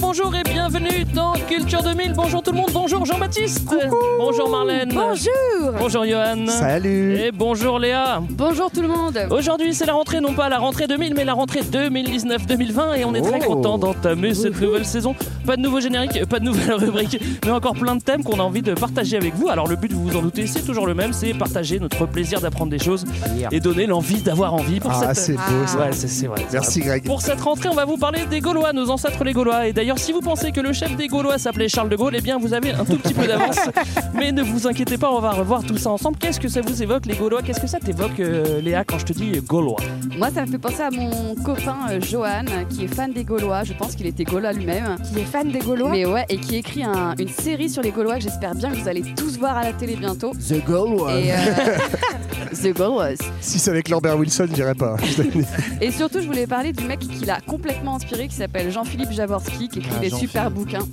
bonjour 0.00 0.34
et 0.34 0.42
bienvenue 0.42 1.04
dans 1.14 1.32
Culture 1.48 1.82
2000. 1.82 2.12
Bonjour 2.14 2.42
tout 2.42 2.50
le 2.52 2.56
monde, 2.58 2.70
bonjour 2.72 3.04
Jean-Baptiste. 3.04 3.74
Bonjour 4.18 4.48
Marlène. 4.48 4.90
Bonjour 4.92 5.72
Bonjour 5.78 6.04
Johan. 6.04 6.46
Salut 6.48 7.16
Et 7.16 7.32
bonjour 7.32 7.78
Léa. 7.78 8.20
Bonjour 8.30 8.70
tout 8.70 8.82
le 8.82 8.88
monde 8.88 9.18
Aujourd'hui, 9.30 9.74
c'est 9.74 9.86
la 9.86 9.92
rentrée, 9.94 10.20
non 10.20 10.32
pas 10.34 10.48
la 10.48 10.58
rentrée 10.58 10.86
2000, 10.86 11.14
mais 11.14 11.24
la 11.24 11.34
rentrée 11.34 11.60
2019-2020. 11.60 12.96
Et 12.98 13.04
on 13.04 13.14
est 13.14 13.22
très 13.22 13.40
Oh. 13.46 13.54
content 13.54 13.78
d'entamer 13.78 14.34
cette 14.34 14.60
nouvelle 14.60 14.84
saison. 14.84 15.14
Pas 15.46 15.56
de 15.56 15.62
nouveau 15.62 15.80
générique, 15.80 16.24
pas 16.26 16.38
de 16.38 16.44
nouvelle 16.44 16.74
rubrique, 16.74 17.20
mais 17.44 17.50
encore 17.50 17.74
plein 17.74 17.96
de 17.96 18.02
thèmes 18.02 18.22
qu'on 18.24 18.38
a 18.40 18.42
envie 18.42 18.62
de 18.62 18.74
partager 18.74 19.16
avec 19.16 19.34
vous. 19.34 19.48
Alors, 19.48 19.68
le 19.68 19.76
but, 19.76 19.92
vous 19.92 20.04
vous 20.08 20.16
en 20.16 20.22
doutez, 20.22 20.46
c'est 20.46 20.62
toujours 20.62 20.86
le 20.86 20.94
même 20.94 21.12
c'est 21.12 21.34
partager 21.34 21.78
notre 21.78 22.06
plaisir 22.06 22.40
d'apprendre 22.40 22.70
des 22.70 22.78
choses 22.78 23.04
et 23.52 23.60
donner 23.60 23.86
l'envie 23.86 24.22
d'avoir 24.22 24.54
envie 24.54 24.80
pour 24.80 24.90
Ah, 24.92 25.14
cette. 25.14 25.16
c'est 25.16 25.32
beau 25.34 25.66
ça. 25.66 25.78
Ouais, 25.78 25.92
c'est 25.92 26.08
c'est 26.08 26.26
vrai. 26.26 26.44
Merci. 26.52 26.80
Greg. 26.80 27.04
Pour 27.04 27.20
cette 27.22 27.40
rentrée, 27.40 27.68
on 27.68 27.74
va 27.74 27.84
vous 27.84 27.96
parler 27.96 28.20
des 28.30 28.40
Gaulois, 28.40 28.72
nos 28.72 28.90
ancêtres 28.90 29.22
les 29.24 29.32
Gaulois. 29.32 29.66
Et 29.68 29.72
d'ailleurs, 29.84 29.98
si 29.98 30.12
vous 30.12 30.20
pensez 30.20 30.50
que 30.50 30.62
le 30.62 30.72
chef 30.72 30.96
des 30.96 31.08
Gaulois 31.08 31.36
s'appelait 31.36 31.68
Charles 31.68 31.90
de 31.90 31.96
Gaulle, 31.96 32.14
eh 32.16 32.22
bien, 32.22 32.38
vous 32.38 32.54
avez 32.54 32.70
un 32.72 32.86
tout 32.86 32.96
petit 32.96 33.12
peu 33.12 33.26
d'avance. 33.26 33.58
Mais 34.14 34.32
ne 34.32 34.42
vous 34.42 34.66
inquiétez 34.66 34.96
pas, 34.96 35.10
on 35.12 35.20
va 35.20 35.32
revoir 35.32 35.62
tout 35.62 35.76
ça 35.76 35.90
ensemble. 35.90 36.16
Qu'est-ce 36.16 36.40
que 36.40 36.48
ça 36.48 36.62
vous 36.62 36.82
évoque, 36.82 37.04
les 37.04 37.14
Gaulois? 37.14 37.42
Qu'est-ce 37.42 37.60
que 37.60 37.66
ça 37.66 37.78
t'évoque, 37.80 38.18
euh, 38.18 38.62
Léa, 38.62 38.84
quand 38.84 38.98
je 38.98 39.04
te 39.04 39.12
dis 39.12 39.32
Gaulois? 39.46 39.76
Moi 40.16 40.30
ça 40.34 40.42
me 40.42 40.46
fait 40.46 40.56
penser 40.58 40.80
à 40.80 40.90
mon 40.90 41.34
copain 41.34 41.76
euh, 41.90 42.00
Johan 42.00 42.44
qui 42.70 42.84
est 42.84 42.88
fan 42.88 43.12
des 43.12 43.24
Gaulois, 43.24 43.64
je 43.64 43.74
pense 43.74 43.94
qu'il 43.94 44.06
était 44.06 44.24
Gaulois 44.24 44.52
lui-même. 44.54 44.96
Qui 45.12 45.20
est 45.20 45.24
fan 45.24 45.50
des 45.50 45.58
Gaulois? 45.58 45.90
Mais 45.90 46.06
ouais, 46.06 46.24
et 46.30 46.38
qui 46.38 46.56
écrit 46.56 46.82
un- 46.84 47.14
une 47.18 47.28
série 47.28 47.68
sur 47.68 47.82
les 47.82 47.90
Gaulois 47.90 48.14
que 48.16 48.22
j'espère 48.22 48.54
bien 48.54 48.70
que 48.70 48.76
vous 48.76 48.88
allez 48.88 49.02
tous 49.16 49.36
voir 49.38 49.56
à 49.58 49.64
la 49.64 49.72
télé 49.74 49.96
bientôt. 49.96 50.32
The 50.48 50.64
Gaulois. 50.64 51.12
Et 51.20 51.30
euh, 51.32 51.36
The 52.62 52.72
Gaulois. 52.74 53.08
Si 53.42 53.58
c'est 53.58 53.70
avec 53.70 53.88
Lambert 53.90 54.16
Wilson, 54.16 54.46
je 54.48 54.54
dirais 54.54 54.74
pas. 54.74 54.96
Et 55.82 55.90
surtout, 55.90 56.20
je 56.22 56.26
voulais 56.26 56.46
parler 56.46 56.72
du 56.72 56.84
mec 56.84 57.00
qui 57.00 57.24
l'a 57.26 57.40
complètement 57.46 57.96
inspiré, 57.96 58.28
qui 58.28 58.36
s'appelle 58.36 58.70
Jean-Philippe 58.70 59.10
Javorski, 59.12 59.68
qui 59.74 59.78
écrit 59.80 59.92
Ah, 59.96 60.00
des 60.00 60.10
super 60.10 60.50
bouquins. 60.50 60.86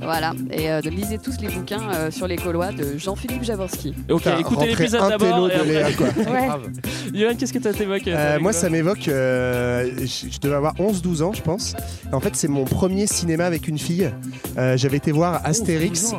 Voilà, 0.00 0.32
et 0.52 0.70
euh, 0.70 0.80
de 0.80 0.90
lisez 0.90 1.18
tous 1.18 1.40
les 1.40 1.48
bouquins 1.48 1.80
euh, 1.92 2.10
sur 2.10 2.26
les 2.28 2.36
Gaulois 2.36 2.70
de 2.72 2.96
Jean-Philippe 2.98 3.42
Javorski. 3.42 3.94
Ok, 4.08 4.18
Putain, 4.22 4.38
écoutez 4.38 4.66
l'épisode 4.68 5.00
un 5.02 5.08
d'abord. 5.10 5.28
télo 5.28 5.48
et 5.48 5.50
de 5.50 5.54
après- 5.56 5.72
Léa, 5.72 5.92
quoi. 5.92 6.06
Ouais. 6.32 6.48
Johan, 7.14 7.32
qu'est-ce 7.38 7.52
que 7.52 7.60
ça 7.62 7.72
t'évoque 7.72 8.06
Euh, 8.06 8.38
moi, 8.40 8.52
ça 8.52 8.68
m'évoque. 8.70 9.08
euh, 9.08 9.90
je, 10.00 10.26
je 10.30 10.38
devais 10.40 10.54
avoir 10.54 10.74
11-12 10.76 11.22
ans, 11.22 11.32
je 11.32 11.42
pense. 11.42 11.74
En 12.12 12.20
fait, 12.20 12.36
c'est 12.36 12.48
mon 12.48 12.64
premier 12.64 13.06
cinéma 13.06 13.44
avec 13.46 13.66
une 13.66 13.78
fille. 13.78 14.10
Euh, 14.56 14.76
J'avais 14.76 14.98
été 14.98 15.10
voir 15.10 15.40
Astérix, 15.44 16.12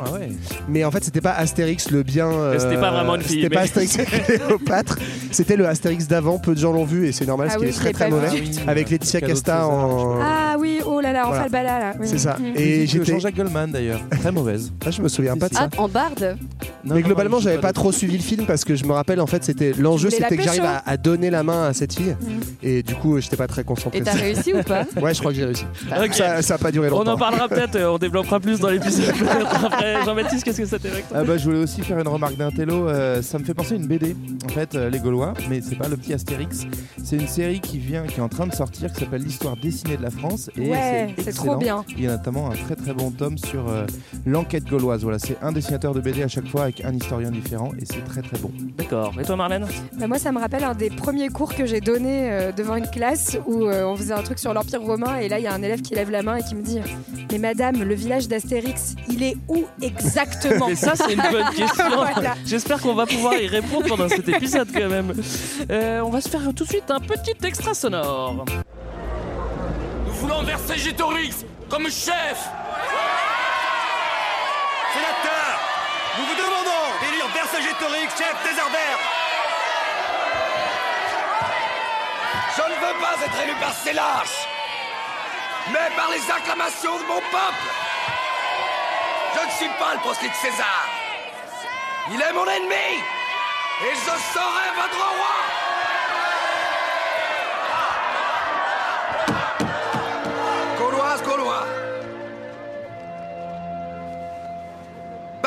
mais 0.68 0.84
en 0.84 0.90
fait, 0.90 1.04
c'était 1.04 1.20
pas 1.22 1.32
Astérix 1.32 1.90
le 1.90 2.02
bien. 2.02 2.28
euh, 2.30 2.58
C'était 2.58 2.74
pas 2.80 2.90
vraiment 2.90 3.14
une 3.16 3.22
fille, 3.22 3.42
C'était 3.42 3.48
pas 3.54 3.60
mais- 3.60 3.64
Astérix 3.66 3.98
avec 3.98 4.24
Cléopâtre. 4.26 4.98
C'était 5.30 5.56
le 5.56 5.66
Astérix 5.66 6.06
d'avant. 6.06 6.38
Peu 6.38 6.54
de 6.54 6.60
gens 6.60 6.72
l'ont 6.72 6.84
vu 6.84 7.06
et 7.06 7.12
c'est 7.12 7.26
normal, 7.26 7.48
Ah 7.50 7.54
parce 7.54 7.62
oui, 7.64 7.70
qu'il 7.70 7.70
est 7.70 7.72
je 7.76 7.80
très 7.80 7.88
l'ai 7.88 7.94
très 7.94 8.10
pas 8.10 8.14
mauvais. 8.28 8.40
vu. 8.40 8.68
Avec 8.68 8.90
Laetitia 8.90 9.20
Casta 9.20 9.66
en. 9.66 10.18
Ah 10.20 10.56
oui, 10.58 10.80
oh 10.84 11.00
là 11.00 11.12
là, 11.12 11.24
Voilà. 11.26 11.48
bala 11.48 11.78
là. 11.78 11.89
Oui. 11.98 12.06
C'est 12.08 12.18
ça. 12.18 12.36
Mm. 12.38 12.44
Et 12.56 12.86
J'étais. 12.86 13.12
Jean-Jacques 13.12 13.36
Goldman 13.36 13.70
d'ailleurs, 13.70 14.00
très 14.10 14.30
mauvaise. 14.32 14.72
Ah, 14.84 14.90
je 14.90 15.00
me 15.02 15.08
souviens 15.08 15.36
pas 15.36 15.48
de 15.48 15.54
ça. 15.54 15.68
Ah, 15.76 15.80
en 15.80 15.88
barde 15.88 16.36
Non, 16.84 16.94
mais 16.94 17.02
globalement, 17.02 17.40
j'avais 17.40 17.58
pas 17.58 17.72
trop 17.72 17.92
suivi 17.92 18.16
le 18.16 18.22
film 18.22 18.46
parce 18.46 18.64
que 18.64 18.74
je 18.76 18.84
me 18.84 18.92
rappelle 18.92 19.20
en 19.20 19.26
fait, 19.26 19.42
c'était 19.44 19.72
l'enjeu, 19.78 20.10
c'était 20.10 20.36
que 20.36 20.42
j'arrive 20.42 20.64
à, 20.64 20.82
à 20.86 20.96
donner 20.96 21.30
la 21.30 21.42
main 21.42 21.64
à 21.68 21.72
cette 21.72 21.94
fille 21.94 22.16
et 22.62 22.82
du 22.82 22.94
coup, 22.94 23.20
j'étais 23.20 23.36
pas 23.36 23.46
très 23.46 23.64
concentré. 23.64 23.98
Et 23.98 24.02
t'as 24.02 24.12
réussi 24.12 24.52
ou 24.52 24.62
pas 24.62 24.84
Ouais, 25.00 25.14
je 25.14 25.20
crois 25.20 25.32
que 25.32 25.38
j'ai 25.38 25.44
réussi. 25.44 25.64
Ça, 26.12 26.42
ça 26.42 26.54
a 26.54 26.58
pas 26.58 26.70
duré 26.72 26.88
On 26.88 26.98
longtemps. 26.98 27.12
en 27.12 27.18
parlera 27.18 27.48
peut-être, 27.48 27.76
euh, 27.76 27.90
on 27.92 27.98
développera 27.98 28.40
plus 28.40 28.58
dans 28.60 28.68
l'épisode 28.68 29.14
après. 29.64 30.04
Jean-Baptiste, 30.04 30.44
qu'est-ce 30.44 30.58
que 30.62 30.66
ça 30.66 30.78
t'évoque 30.78 31.08
toi 31.08 31.18
Ah 31.20 31.24
bah, 31.24 31.36
je 31.36 31.44
voulais 31.44 31.58
aussi 31.58 31.82
faire 31.82 31.98
une 31.98 32.08
remarque 32.08 32.36
d'un 32.36 32.50
télo. 32.50 32.88
euh, 32.88 33.22
ça 33.22 33.38
me 33.38 33.44
fait 33.44 33.54
penser 33.54 33.74
à 33.74 33.76
une 33.76 33.86
BD, 33.86 34.14
en 34.44 34.48
fait, 34.48 34.74
euh, 34.74 34.90
les 34.90 34.98
Gaulois, 34.98 35.34
mais 35.48 35.60
c'est 35.60 35.76
pas 35.76 35.88
le 35.88 35.96
petit 35.96 36.12
Astérix. 36.14 36.66
C'est 37.02 37.16
une 37.16 37.28
série 37.28 37.60
qui 37.60 37.78
vient, 37.78 38.04
qui 38.06 38.20
est 38.20 38.22
en 38.22 38.28
train 38.28 38.46
de 38.46 38.54
sortir, 38.54 38.92
qui 38.92 39.00
s'appelle 39.00 39.22
l'histoire 39.22 39.56
dessinée 39.56 39.96
de 39.96 40.02
la 40.02 40.10
France. 40.10 40.50
Et 40.56 40.68
Ouais, 40.70 41.14
c'est 41.18 41.28
excellent. 41.28 41.44
trop 41.52 41.56
bien. 41.56 41.79
Il 41.88 42.04
y 42.04 42.06
a 42.06 42.10
notamment 42.10 42.50
un 42.50 42.54
très 42.54 42.76
très 42.76 42.92
bon 42.92 43.10
tome 43.10 43.38
sur 43.38 43.68
euh, 43.68 43.86
l'enquête 44.26 44.64
gauloise. 44.64 45.02
Voilà, 45.02 45.18
c'est 45.18 45.36
un 45.42 45.52
dessinateur 45.52 45.94
de 45.94 46.00
BD 46.00 46.22
à 46.22 46.28
chaque 46.28 46.46
fois 46.48 46.64
avec 46.64 46.84
un 46.84 46.92
historien 46.92 47.30
différent 47.30 47.72
et 47.80 47.84
c'est 47.84 48.04
très 48.04 48.22
très 48.22 48.38
bon. 48.38 48.50
D'accord. 48.78 49.12
Et 49.20 49.24
toi, 49.24 49.36
Marlène? 49.36 49.66
Bah, 49.98 50.06
moi, 50.06 50.18
ça 50.18 50.32
me 50.32 50.38
rappelle 50.38 50.64
un 50.64 50.74
des 50.74 50.90
premiers 50.90 51.28
cours 51.28 51.54
que 51.54 51.66
j'ai 51.66 51.80
donné 51.80 52.30
euh, 52.30 52.52
devant 52.52 52.76
une 52.76 52.88
classe 52.88 53.38
où 53.46 53.64
euh, 53.64 53.84
on 53.84 53.96
faisait 53.96 54.14
un 54.14 54.22
truc 54.22 54.38
sur 54.38 54.52
l'Empire 54.54 54.82
romain 54.82 55.18
et 55.18 55.28
là, 55.28 55.38
il 55.38 55.44
y 55.44 55.48
a 55.48 55.54
un 55.54 55.62
élève 55.62 55.82
qui 55.82 55.94
lève 55.94 56.10
la 56.10 56.22
main 56.22 56.36
et 56.36 56.42
qui 56.42 56.54
me 56.54 56.62
dit 56.62 56.80
Mais 57.32 57.38
madame, 57.38 57.82
le 57.82 57.94
village 57.94 58.28
d'Astérix, 58.28 58.94
il 59.08 59.22
est 59.22 59.36
où 59.48 59.64
exactement? 59.82 60.68
Et 60.68 60.76
ça, 60.76 60.94
c'est 60.96 61.12
une 61.12 61.22
bonne 61.30 61.50
question. 61.56 61.84
Voilà. 61.88 62.34
J'espère 62.44 62.80
qu'on 62.80 62.94
va 62.94 63.06
pouvoir 63.06 63.34
y 63.34 63.46
répondre 63.46 63.86
pendant 63.88 64.08
cet 64.08 64.28
épisode 64.28 64.68
quand 64.72 64.88
même. 64.88 65.12
Euh, 65.70 66.00
on 66.00 66.10
va 66.10 66.20
se 66.20 66.28
faire 66.28 66.42
tout 66.54 66.64
de 66.64 66.68
suite 66.68 66.90
un 66.90 67.00
petit 67.00 67.34
extra 67.44 67.74
sonore. 67.74 68.44
Nous 70.06 70.12
voulons 70.12 70.42
Vercingétorix 70.42 71.44
comme 71.70 71.88
chef. 71.88 72.38
Sénateur, 74.92 75.52
nous 76.18 76.24
vous 76.26 76.34
demandons 76.34 76.86
d'élire 77.00 77.28
Vercingétorix 77.28 78.10
chef 78.18 78.34
des 78.42 78.60
Je 82.56 82.62
ne 82.62 82.74
veux 82.74 83.00
pas 83.00 83.14
être 83.24 83.42
élu 83.44 83.54
par 83.60 83.72
ces 83.72 83.92
lâches, 83.92 84.48
mais 85.72 85.94
par 85.96 86.10
les 86.10 86.30
acclamations 86.30 86.98
de 86.98 87.04
mon 87.04 87.20
peuple. 87.20 87.66
Je 89.36 89.46
ne 89.46 89.50
suis 89.52 89.78
pas 89.78 89.94
le 89.94 90.00
proscrit 90.00 90.28
de 90.28 90.34
César. 90.34 90.88
Il 92.12 92.20
est 92.20 92.32
mon 92.32 92.46
ennemi 92.46 92.98
Et 93.82 93.94
je 93.94 94.10
serai 94.34 94.66
votre 94.74 94.98
roi 94.98 95.69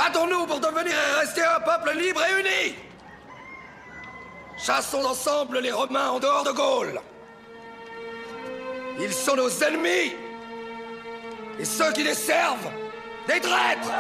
Battons-nous 0.03 0.46
pour 0.47 0.59
devenir 0.59 0.94
et 0.94 1.19
rester 1.22 1.44
un 1.44 1.62
peuple 1.62 1.97
libre 1.97 2.22
et 2.25 2.41
uni. 2.41 2.75
Chassons 4.58 5.06
ensemble 5.06 5.59
les 5.59 5.72
Romains 5.72 6.09
en 6.09 6.19
dehors 6.19 6.44
de 6.44 6.52
Gaule. 6.52 7.00
Ils 9.00 9.13
sont 9.13 9.38
nos 9.38 9.50
ennemis. 9.50 10.13
Et 11.58 11.63
ceux 11.63 11.94
qui 11.94 12.03
les 12.03 12.16
servent, 12.16 12.69
des 13.28 13.40
traîtres. 13.40 13.92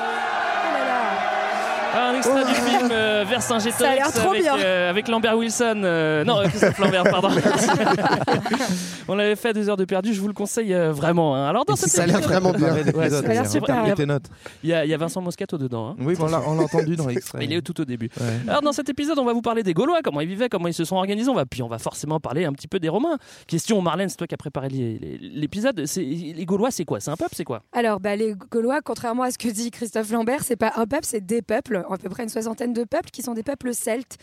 Un 1.95 2.15
extrait 2.15 2.45
du 2.45 2.53
film 2.53 2.89
euh, 2.91 3.23
Vercingétorix 3.27 4.01
avec, 4.01 4.47
euh, 4.63 4.89
avec 4.89 5.07
Lambert 5.07 5.37
Wilson. 5.37 5.81
euh, 5.83 6.23
non, 6.23 6.39
euh, 6.39 6.47
Christophe 6.47 6.79
Lambert, 6.79 7.03
pardon. 7.03 7.29
On 9.07 9.15
l'avait 9.15 9.35
fait 9.35 9.49
à 9.49 9.53
deux 9.53 9.69
heures 9.69 9.77
de 9.77 9.85
perdu, 9.85 10.13
je 10.13 10.21
vous 10.21 10.27
le 10.27 10.33
conseille 10.33 10.73
euh, 10.73 10.91
vraiment. 10.91 11.35
hein. 11.35 11.45
Alors 11.47 11.65
dans 11.65 11.73
Et 11.75 11.77
cet 11.77 11.89
ça 11.89 12.03
a 12.03 12.05
l'air 12.05 12.17
épisode- 12.17 12.31
vraiment 12.31 12.51
bien. 12.53 12.73
Ouais, 12.93 13.09
Ça 13.09 13.19
a 13.19 13.21
l'air 13.21 13.47
super. 13.49 13.85
Et 13.87 13.93
tes 13.93 14.05
notes. 14.05 14.25
Il 14.63 14.69
y, 14.69 14.73
a, 14.73 14.85
il 14.85 14.89
y 14.89 14.93
a 14.93 14.97
Vincent 14.97 15.21
Moscato 15.21 15.57
dedans. 15.57 15.89
hein. 15.89 15.95
Oui, 15.99 16.15
bon, 16.15 16.25
on 16.25 16.29
l'a 16.29 16.41
on 16.47 16.55
l'a 16.55 16.63
entendu 16.63 16.95
dans 16.95 17.07
l'extrait. 17.07 17.39
Il 17.43 17.51
est 17.53 17.61
tout 17.61 17.79
au 17.81 17.85
début. 17.85 18.09
Ouais. 18.19 18.25
Alors 18.49 18.61
dans 18.61 18.71
cet 18.71 18.89
épisode, 18.89 19.19
on 19.19 19.25
va 19.25 19.33
vous 19.33 19.41
parler 19.41 19.61
des 19.63 19.73
Gaulois, 19.73 19.99
comment 20.03 20.21
ils 20.21 20.27
vivaient, 20.27 20.49
comment 20.49 20.67
ils 20.67 20.73
se 20.73 20.85
sont 20.85 20.95
organisés. 20.95 21.29
On 21.29 21.35
va, 21.35 21.45
puis 21.45 21.61
on 21.61 21.67
va 21.67 21.79
forcément 21.79 22.19
parler 22.19 22.45
un 22.45 22.53
petit 22.53 22.67
peu 22.67 22.79
des 22.79 22.89
Romains. 22.89 23.17
Question, 23.47 23.81
Marlène, 23.81 24.09
c'est 24.09 24.17
toi 24.17 24.27
qui 24.27 24.33
as 24.35 24.37
préparé 24.37 24.69
l'épisode. 24.69 25.83
Les 25.97 26.45
Gaulois, 26.45 26.71
c'est 26.71 26.85
quoi? 26.85 26.99
C'est 26.99 27.11
un 27.11 27.17
peuple, 27.17 27.33
c'est 27.35 27.43
quoi? 27.43 27.61
Alors, 27.73 27.99
bah, 27.99 28.15
les 28.15 28.33
Gaulois, 28.51 28.79
contrairement 28.83 29.23
à 29.23 29.31
ce 29.31 29.37
que 29.37 29.49
dit 29.49 29.69
Christophe 29.71 30.11
Lambert, 30.11 30.43
c'est 30.43 30.55
pas 30.55 30.71
un 30.77 30.85
peuple, 30.85 31.05
c'est 31.05 31.25
des 31.25 31.41
peuples, 31.41 31.82
à 31.91 31.97
peu 31.97 32.09
près 32.09 32.23
une 32.23 32.29
soixantaine 32.29 32.73
de 32.73 32.83
peuples 32.83 33.09
qui 33.11 33.21
sont 33.21 33.33
des 33.33 33.43
peuples 33.43 33.73
celtes. 33.73 34.17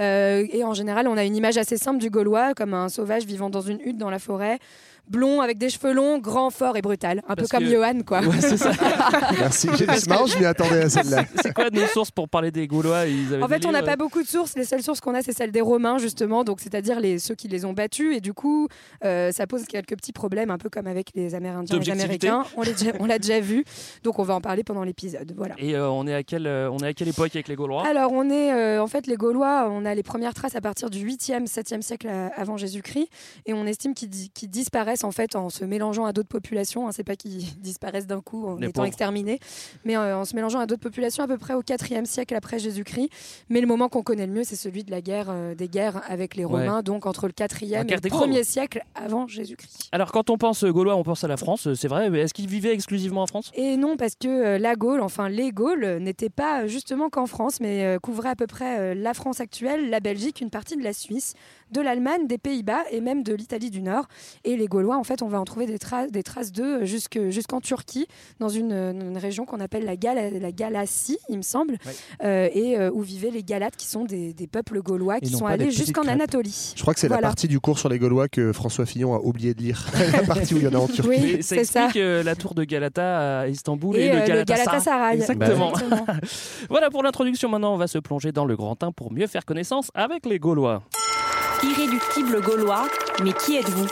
Euh, 0.00 0.46
et 0.50 0.64
en 0.64 0.74
général, 0.74 1.08
on 1.08 1.16
a 1.16 1.24
une 1.24 1.36
image 1.36 1.56
assez 1.56 1.76
simple 1.76 1.98
du 1.98 2.10
Gaulois, 2.10 2.54
comme 2.54 2.74
un 2.74 2.88
sauvage 2.88 3.24
vivant 3.24 3.50
dans 3.50 3.60
une 3.60 3.80
hutte 3.80 3.98
dans 3.98 4.10
la 4.10 4.18
forêt, 4.18 4.58
blond, 5.08 5.40
avec 5.40 5.56
des 5.58 5.68
cheveux 5.70 5.92
longs, 5.92 6.18
grand, 6.18 6.50
fort 6.50 6.76
et 6.76 6.82
brutal. 6.82 7.22
Un 7.28 7.36
Parce 7.36 7.48
peu 7.48 7.56
comme 7.56 7.64
que- 7.64 7.70
Johan, 7.72 8.00
quoi. 8.04 8.20
Ouais, 8.22 8.40
c'est 8.40 8.56
ça. 8.56 8.72
Merci. 9.38 9.68
J'ai- 9.78 9.86
marrant, 10.08 10.26
je 10.26 10.36
m'y 10.36 10.44
attendais 10.44 10.82
à 10.82 10.88
celle-là. 10.88 11.24
C'est 11.42 11.52
quoi 11.54 11.70
nos 11.70 11.86
sources 11.86 12.10
pour 12.10 12.28
parler 12.28 12.50
des 12.50 12.66
Gaulois? 12.66 13.06
Ils 13.06 13.32
avaient 13.34 13.42
En 13.42 13.48
fait, 13.48 13.64
on 13.66 13.70
n'a 13.70 13.82
pas 13.84 13.94
beaucoup 13.96 14.20
de 14.22 14.26
sources. 14.26 14.56
Les 14.56 14.64
seules 14.64 14.82
sources 14.82 15.00
qu'on 15.00 15.14
a, 15.14 15.22
c'est 15.22 15.32
celles 15.32 15.52
des 15.52 15.60
Romains, 15.60 15.98
justement, 15.98 16.42
donc 16.42 16.58
c'est-à-dire 16.60 16.98
les, 16.98 17.20
ceux 17.20 17.34
qui 17.36 17.46
les 17.46 17.64
ont 17.64 17.72
battus. 17.72 18.16
Et 18.16 18.20
du 18.20 18.32
coup, 18.32 18.66
euh, 19.04 19.30
ça 19.30 19.46
pose 19.46 19.64
quelques 19.66 19.96
petits 19.96 20.12
problèmes, 20.12 20.50
un 20.50 20.58
peu 20.58 20.68
comme 20.68 20.88
avec 20.88 21.10
les 21.14 21.34
Amérindiens 21.36 21.76
et 21.76 21.84
les. 21.84 21.90
Américains. 21.92 22.44
On 22.56 22.62
l'a 22.62 22.72
déjà, 22.72 22.90
on 22.98 23.06
l'a 23.06 23.18
déjà 23.20 23.38
vu. 23.40 23.64
Donc, 24.02 24.18
on 24.18 24.24
va 24.24 24.34
en 24.34 24.40
parler 24.40 24.64
pendant 24.64 24.82
l'épisode. 24.82 25.32
Voilà. 25.36 25.54
Et 25.58 25.76
euh, 25.76 25.88
on 25.88 26.06
est 26.08 26.14
à 26.14 26.22
quel, 26.24 26.46
euh, 26.48 26.68
on 26.70 26.78
est 26.78 26.86
à 26.88 26.92
quel 26.94 27.05
quelle 27.05 27.05
époque 27.06 27.34
avec 27.34 27.48
les 27.48 27.54
Gaulois 27.56 27.86
Alors, 27.86 28.12
on 28.12 28.28
est 28.30 28.52
euh, 28.52 28.82
en 28.82 28.86
fait 28.86 29.06
les 29.06 29.16
Gaulois, 29.16 29.68
on 29.70 29.84
a 29.84 29.94
les 29.94 30.02
premières 30.02 30.34
traces 30.34 30.56
à 30.56 30.60
partir 30.60 30.90
du 30.90 31.06
8e, 31.06 31.46
7e 31.46 31.82
siècle 31.82 32.08
euh, 32.10 32.28
avant 32.36 32.56
Jésus-Christ, 32.56 33.08
et 33.46 33.54
on 33.54 33.66
estime 33.66 33.94
qu'ils 33.94 34.08
di- 34.08 34.30
qu'ils 34.30 34.50
disparaissent 34.50 35.04
en 35.04 35.10
fait 35.12 35.36
en 35.36 35.48
se 35.50 35.64
mélangeant 35.64 36.04
à 36.04 36.12
d'autres 36.12 36.28
populations. 36.28 36.86
Hein, 36.88 36.92
c'est 36.92 37.04
pas 37.04 37.16
qu'ils 37.16 37.44
disparaissent 37.60 38.06
d'un 38.06 38.20
coup 38.20 38.46
en 38.46 38.56
Les 38.56 38.68
étant 38.68 38.72
pauvres. 38.82 38.86
exterminés, 38.88 39.38
mais 39.84 39.96
euh, 39.96 40.16
en 40.18 40.24
se 40.24 40.34
mélangeant 40.36 40.60
à 40.60 40.66
d'autres 40.66 40.82
populations 40.82 41.22
à 41.24 41.28
peu 41.28 41.38
près 41.38 41.54
au 41.54 41.62
4e 41.62 42.04
siècle 42.04 42.34
après 42.34 42.58
Jésus-Christ. 42.58 43.10
Mais 43.48 43.60
le 43.60 43.66
moment 43.66 43.88
qu'on 43.88 44.02
connaît 44.02 44.26
le 44.26 44.32
mieux, 44.32 44.44
c'est 44.44 44.56
celui 44.56 44.84
de 44.84 44.90
la 44.90 45.00
guerre 45.00 45.26
euh, 45.30 45.54
des 45.54 45.68
guerres 45.68 46.02
avec 46.08 46.34
les 46.36 46.44
Ouais. 46.44 46.60
Romains, 46.66 46.82
donc 46.82 47.06
entre 47.06 47.26
le 47.26 47.32
4e 47.32 47.88
et 47.88 47.94
le 47.94 48.00
des 48.00 48.08
1er 48.08 48.32
Gaules. 48.34 48.44
siècle 48.44 48.82
avant 48.94 49.26
Jésus-Christ. 49.26 49.88
Alors, 49.92 50.12
quand 50.12 50.30
on 50.30 50.38
pense 50.38 50.64
Gaulois, 50.64 50.94
on 50.96 51.02
pense 51.02 51.24
à 51.24 51.28
la 51.28 51.36
France, 51.36 51.72
c'est 51.74 51.88
vrai, 51.88 52.08
mais 52.10 52.20
est-ce 52.20 52.34
qu'ils 52.34 52.46
vivaient 52.48 52.72
exclusivement 52.72 53.22
en 53.22 53.26
France? 53.26 53.50
Et 53.54 53.76
non, 53.76 53.96
parce 53.96 54.14
que 54.14 54.56
la 54.58 54.74
Gaule, 54.76 55.00
enfin 55.00 55.28
les 55.28 55.50
Gaules, 55.50 55.98
n'étaient 56.00 56.30
pas 56.30 56.62
euh, 56.62 56.68
qu'en 57.10 57.26
France, 57.26 57.60
mais 57.60 57.84
euh, 57.84 57.98
couvraient 57.98 58.30
à 58.30 58.36
peu 58.36 58.46
près 58.46 58.78
euh, 58.78 58.94
la 58.94 59.14
France 59.14 59.40
actuelle, 59.40 59.90
la 59.90 60.00
Belgique, 60.00 60.40
une 60.40 60.50
partie 60.50 60.76
de 60.76 60.82
la 60.82 60.92
Suisse, 60.92 61.34
de 61.70 61.80
l'Allemagne, 61.80 62.26
des 62.26 62.38
Pays-Bas 62.38 62.84
et 62.90 63.00
même 63.00 63.22
de 63.22 63.34
l'Italie 63.34 63.70
du 63.70 63.82
Nord. 63.82 64.06
Et 64.44 64.56
les 64.56 64.66
Gaulois, 64.66 64.96
en 64.96 65.04
fait, 65.04 65.22
on 65.22 65.28
va 65.28 65.40
en 65.40 65.44
trouver 65.44 65.66
des, 65.66 65.78
traces 65.78 66.10
des 66.10 66.22
traces 66.22 66.52
d'eux 66.52 66.82
euh, 66.82 66.84
jusque- 66.84 67.28
jusqu'en 67.30 67.60
Turquie, 67.60 68.06
dans 68.40 68.48
une, 68.48 68.72
euh, 68.72 68.92
une 68.92 69.18
région 69.18 69.44
qu'on 69.44 69.60
appelle 69.60 69.84
la, 69.84 69.96
Gala- 69.96 70.30
la 70.30 70.52
Galatie, 70.52 71.18
il 71.28 71.36
me 71.38 71.42
semble, 71.42 71.76
euh, 72.24 72.48
et 72.54 72.78
euh, 72.78 72.90
où 72.92 73.00
vivaient 73.02 73.30
les 73.30 73.42
Galates, 73.42 73.76
qui 73.76 73.86
sont 73.86 74.04
des, 74.04 74.32
des 74.32 74.46
peuples 74.46 74.80
gaulois 74.82 75.20
qui 75.20 75.30
sont 75.30 75.46
allés 75.46 75.70
jusqu'en. 75.70 76.02
Anatolie. 76.06 76.72
Je 76.76 76.82
crois 76.82 76.94
que 76.94 77.00
c'est 77.00 77.08
Voilà. 77.08 77.22
la 77.22 77.28
partie 77.28 77.48
du 77.48 77.58
cours 77.58 77.78
sur 77.78 77.88
les 77.88 77.98
Gaulois 77.98 78.28
que 78.28 78.52
François 78.52 78.86
Fillon 78.86 79.14
a 79.14 79.18
oublié 79.18 79.54
de 79.54 79.60
lire. 79.62 79.86
la 80.12 80.22
partie 80.22 80.54
où 80.54 80.58
il 80.58 80.62
y 80.62 80.66
en 80.68 80.74
a 80.74 80.78
en 80.78 80.86
Turquie. 80.86 81.08
Oui, 81.08 81.42
ça 81.42 81.56
c'est 81.56 81.64
ça. 81.64 81.84
explique 81.86 82.02
euh, 82.02 82.22
la 82.22 82.36
tour 82.36 82.54
de 82.54 82.62
Galata 82.64 83.40
à 83.40 83.48
Istanbul 83.48 83.96
et, 83.96 84.02
Et, 84.04 84.08
le 84.08 84.14
euh, 84.14 84.20
le 84.20 84.24
Galatasaray. 84.44 84.66
Galatasaray. 84.66 85.16
Exactement. 85.16 85.72
Exactement. 85.72 86.06
voilà 86.70 86.90
pour 86.90 87.02
l'introduction. 87.02 87.48
Maintenant, 87.48 87.74
on 87.74 87.76
va 87.76 87.86
se 87.88 87.98
plonger 87.98 88.30
dans 88.32 88.44
le 88.44 88.56
grand 88.56 88.80
1 88.82 88.92
pour 88.92 89.12
mieux 89.12 89.26
faire 89.26 89.44
connaissance 89.44 89.90
avec 89.94 90.26
les 90.26 90.38
Gaulois. 90.38 90.82
Irréductible 91.62 92.40
gaulois, 92.42 92.88
mais 93.24 93.32
qui 93.32 93.56
êtes-vous? 93.56 93.86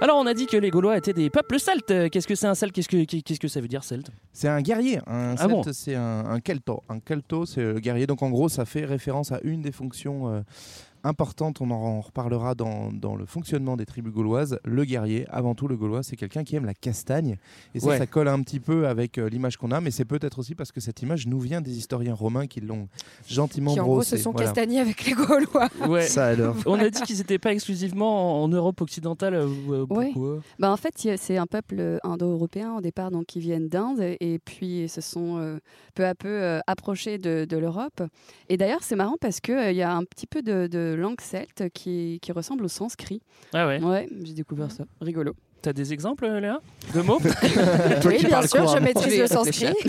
Alors, 0.00 0.18
on 0.18 0.26
a 0.26 0.34
dit 0.34 0.46
que 0.46 0.58
les 0.58 0.68
Gaulois 0.70 0.98
étaient 0.98 1.14
des 1.14 1.30
peuples 1.30 1.58
celtes. 1.58 2.10
Qu'est-ce 2.10 2.26
que 2.28 2.34
c'est 2.34 2.46
un 2.46 2.54
celte 2.54 2.74
Qu'est-ce 2.74 2.88
que, 2.88 3.04
qu'est-ce 3.04 3.40
que 3.40 3.48
ça 3.48 3.62
veut 3.62 3.68
dire 3.68 3.82
celte 3.82 4.10
C'est 4.30 4.46
un 4.46 4.60
guerrier. 4.60 4.98
Un 5.06 5.34
Ah 5.38 5.48
bon? 5.48 5.62
celte, 5.62 5.74
c'est 5.74 5.94
un, 5.94 6.26
un 6.26 6.38
kelto. 6.40 6.82
Un 6.90 7.00
kelto, 7.00 7.46
c'est 7.46 7.62
le 7.62 7.80
guerrier. 7.80 8.06
Donc 8.06 8.22
en 8.22 8.28
gros, 8.28 8.50
ça 8.50 8.66
fait 8.66 8.84
référence 8.84 9.32
à 9.32 9.40
une 9.42 9.62
des 9.62 9.72
fonctions 9.72 10.28
euh, 10.28 10.40
importantes. 11.06 11.60
On 11.60 11.70
en 11.70 12.00
reparlera 12.00 12.54
dans, 12.54 12.92
dans 12.92 13.16
le 13.16 13.24
fonctionnement 13.26 13.76
des 13.76 13.86
tribus 13.86 14.12
gauloises. 14.12 14.58
Le 14.64 14.84
guerrier, 14.84 15.26
avant 15.30 15.54
tout, 15.54 15.68
le 15.68 15.76
gaulois, 15.76 16.02
c'est 16.02 16.16
quelqu'un 16.16 16.44
qui 16.44 16.56
aime 16.56 16.64
la 16.66 16.74
castagne. 16.74 17.36
Et 17.74 17.80
ça, 17.80 17.88
Ouais. 17.88 17.98
ça 17.98 18.06
colle 18.06 18.28
un 18.28 18.42
petit 18.42 18.60
peu 18.60 18.86
avec 18.88 19.18
euh, 19.18 19.28
l'image 19.28 19.56
qu'on 19.56 19.70
a. 19.70 19.80
Mais 19.80 19.90
c'est 19.90 20.04
peut-être 20.04 20.38
aussi 20.38 20.54
parce 20.54 20.72
que 20.72 20.80
cette 20.80 21.00
image 21.02 21.26
nous 21.26 21.40
vient 21.40 21.60
des 21.60 21.76
historiens 21.78 22.14
romains 22.14 22.46
qui 22.46 22.60
l'ont 22.60 22.88
gentiment 23.28 23.72
Qui 23.72 23.80
en 23.80 23.84
gros 23.84 23.94
brossée. 23.96 24.16
se 24.16 24.22
sont 24.22 24.32
Voilà. 24.32 24.46
castagnés 24.48 24.80
avec 24.80 25.04
les 25.04 25.12
Gaulois. 25.12 25.68
Ouais. 25.88 26.02
Ça 26.06 26.26
alors. 26.26 26.56
On 26.66 26.78
a 26.78 26.90
dit 26.90 27.00
qu'ils 27.02 27.18
n'étaient 27.18 27.38
pas 27.38 27.52
exclusivement 27.52 28.42
en 28.42 28.46
en 28.46 28.48
Europe 28.48 28.80
occidentale. 28.80 29.34
euh, 29.34 29.46
euh, 29.70 29.86
Ouais. 29.90 30.10
pourquoi 30.12 30.40
Bah, 30.58 30.70
en 30.72 30.76
fait, 30.76 30.94
c'est 31.16 31.36
un 31.36 31.46
peuple 31.46 31.76
euh, 31.78 31.98
indo-européen 32.04 32.74
au 32.76 32.80
départ, 32.80 33.10
donc 33.10 33.26
qui 33.26 33.40
viennent 33.40 33.68
d'Inde 33.68 34.00
et 34.00 34.38
puis 34.44 34.82
ils 34.84 34.88
se 34.88 35.00
sont 35.00 35.38
euh, 35.38 35.58
peu 35.94 36.04
à 36.06 36.14
peu 36.14 36.28
euh, 36.28 36.60
approchés 36.66 37.18
de, 37.18 37.44
de 37.48 37.56
l'Europe. 37.56 38.02
Et 38.48 38.56
d'ailleurs, 38.56 38.82
c'est 38.82 38.96
marrant 38.96 39.16
parce 39.20 39.40
qu'il 39.40 39.56
il 39.70 39.76
y 39.76 39.82
a 39.82 39.94
un 39.94 40.04
petit 40.04 40.26
peu 40.26 40.42
de, 40.42 40.66
de 40.66 40.94
langue 40.96 41.20
celte 41.20 41.68
qui, 41.72 42.18
qui 42.22 42.32
ressemble 42.32 42.64
au 42.64 42.68
sanskrit. 42.68 43.20
Ah 43.52 43.66
ouais. 43.66 43.82
Ouais, 43.82 44.08
j'ai 44.24 44.34
découvert 44.34 44.70
ça. 44.70 44.84
Rigolo. 45.00 45.34
T'as 45.66 45.72
des 45.72 45.92
exemples, 45.92 46.28
Léa? 46.28 46.60
De 46.94 47.00
mots? 47.02 47.18
Oui, 48.04 48.24
bien 48.24 48.42
sûr, 48.46 48.68
je 48.68 48.78
maîtrise 48.78 49.18
le 49.18 49.26
sanskrit. 49.26 49.74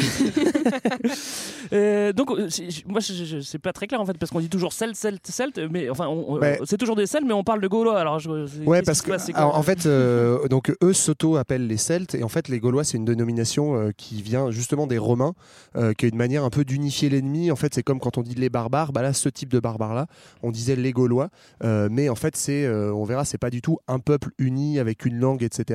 Euh, 1.74 2.13
donc, 2.13 2.31
euh, 2.31 2.47
moi, 2.88 3.01
c'est 3.01 3.59
pas 3.59 3.74
très 3.74 3.88
clair 3.88 4.00
en 4.00 4.06
fait, 4.06 4.18
parce 4.18 4.31
qu'on 4.31 4.39
dit 4.39 4.47
toujours 4.50 4.71
celte, 4.71 4.95
celte, 4.95 5.27
celte, 5.27 5.59
mais 5.69 5.89
enfin, 5.89 6.07
Ouais. 6.07 6.59
c'est 6.63 6.77
toujours 6.77 6.95
des 6.95 7.06
celtes, 7.07 7.25
mais 7.27 7.33
on 7.33 7.44
parle 7.44 7.59
de 7.59 7.68
Gaulois. 7.68 8.00
Alors, 8.00 8.19
je, 8.19 8.47
c'est- 8.47 8.65
Ouais, 8.65 8.81
parce 8.81 9.01
que 9.01 9.12
passe, 9.12 9.29
alors, 9.33 9.57
en 9.57 9.62
fait, 9.63 9.85
euh, 9.85 10.47
donc 10.47 10.74
eux 10.81 10.94
s'auto-appellent 10.94 11.68
les 11.68 11.75
Celtes 11.77 12.15
et 12.15 12.24
en 12.24 12.29
fait 12.29 12.47
les 12.47 12.59
Gaulois 12.59 12.83
c'est 12.85 12.95
une 12.97 13.03
dénomination 13.06 13.75
euh, 13.75 13.91
qui 13.95 14.21
vient 14.21 14.50
justement 14.50 14.88
des 14.88 14.97
Romains, 14.97 15.33
euh, 15.75 15.94
qui 15.94 16.06
est 16.06 16.09
une 16.09 16.15
manière 16.18 16.45
un 16.45 16.50
peu 16.50 16.63
d'unifier 16.63 17.09
l'ennemi. 17.09 17.51
En 17.51 17.57
fait, 17.57 17.74
c'est 17.74 17.83
comme 17.83 18.00
quand 18.00 18.18
on 18.18 18.21
dit 18.24 18.35
les 18.35 18.50
barbares, 18.50 18.94
bah 18.94 19.01
là 19.01 19.12
ce 19.12 19.27
type 19.27 19.50
de 19.50 19.59
barbares 19.59 19.94
là, 19.94 20.07
on 20.44 20.51
disait 20.51 20.75
les 20.77 20.91
Gaulois, 20.94 21.29
Euh, 21.65 21.89
mais 21.91 22.07
en 22.07 22.15
fait 22.15 22.35
c'est, 22.38 22.65
euh, 22.65 22.94
on 22.94 23.03
verra, 23.03 23.25
c'est 23.25 23.38
pas 23.38 23.50
du 23.50 23.62
tout 23.62 23.77
un 23.89 24.00
peuple 24.00 24.29
uni 24.38 24.79
avec 24.79 25.06
une 25.06 25.19
langue, 25.19 25.44
etc. 25.44 25.67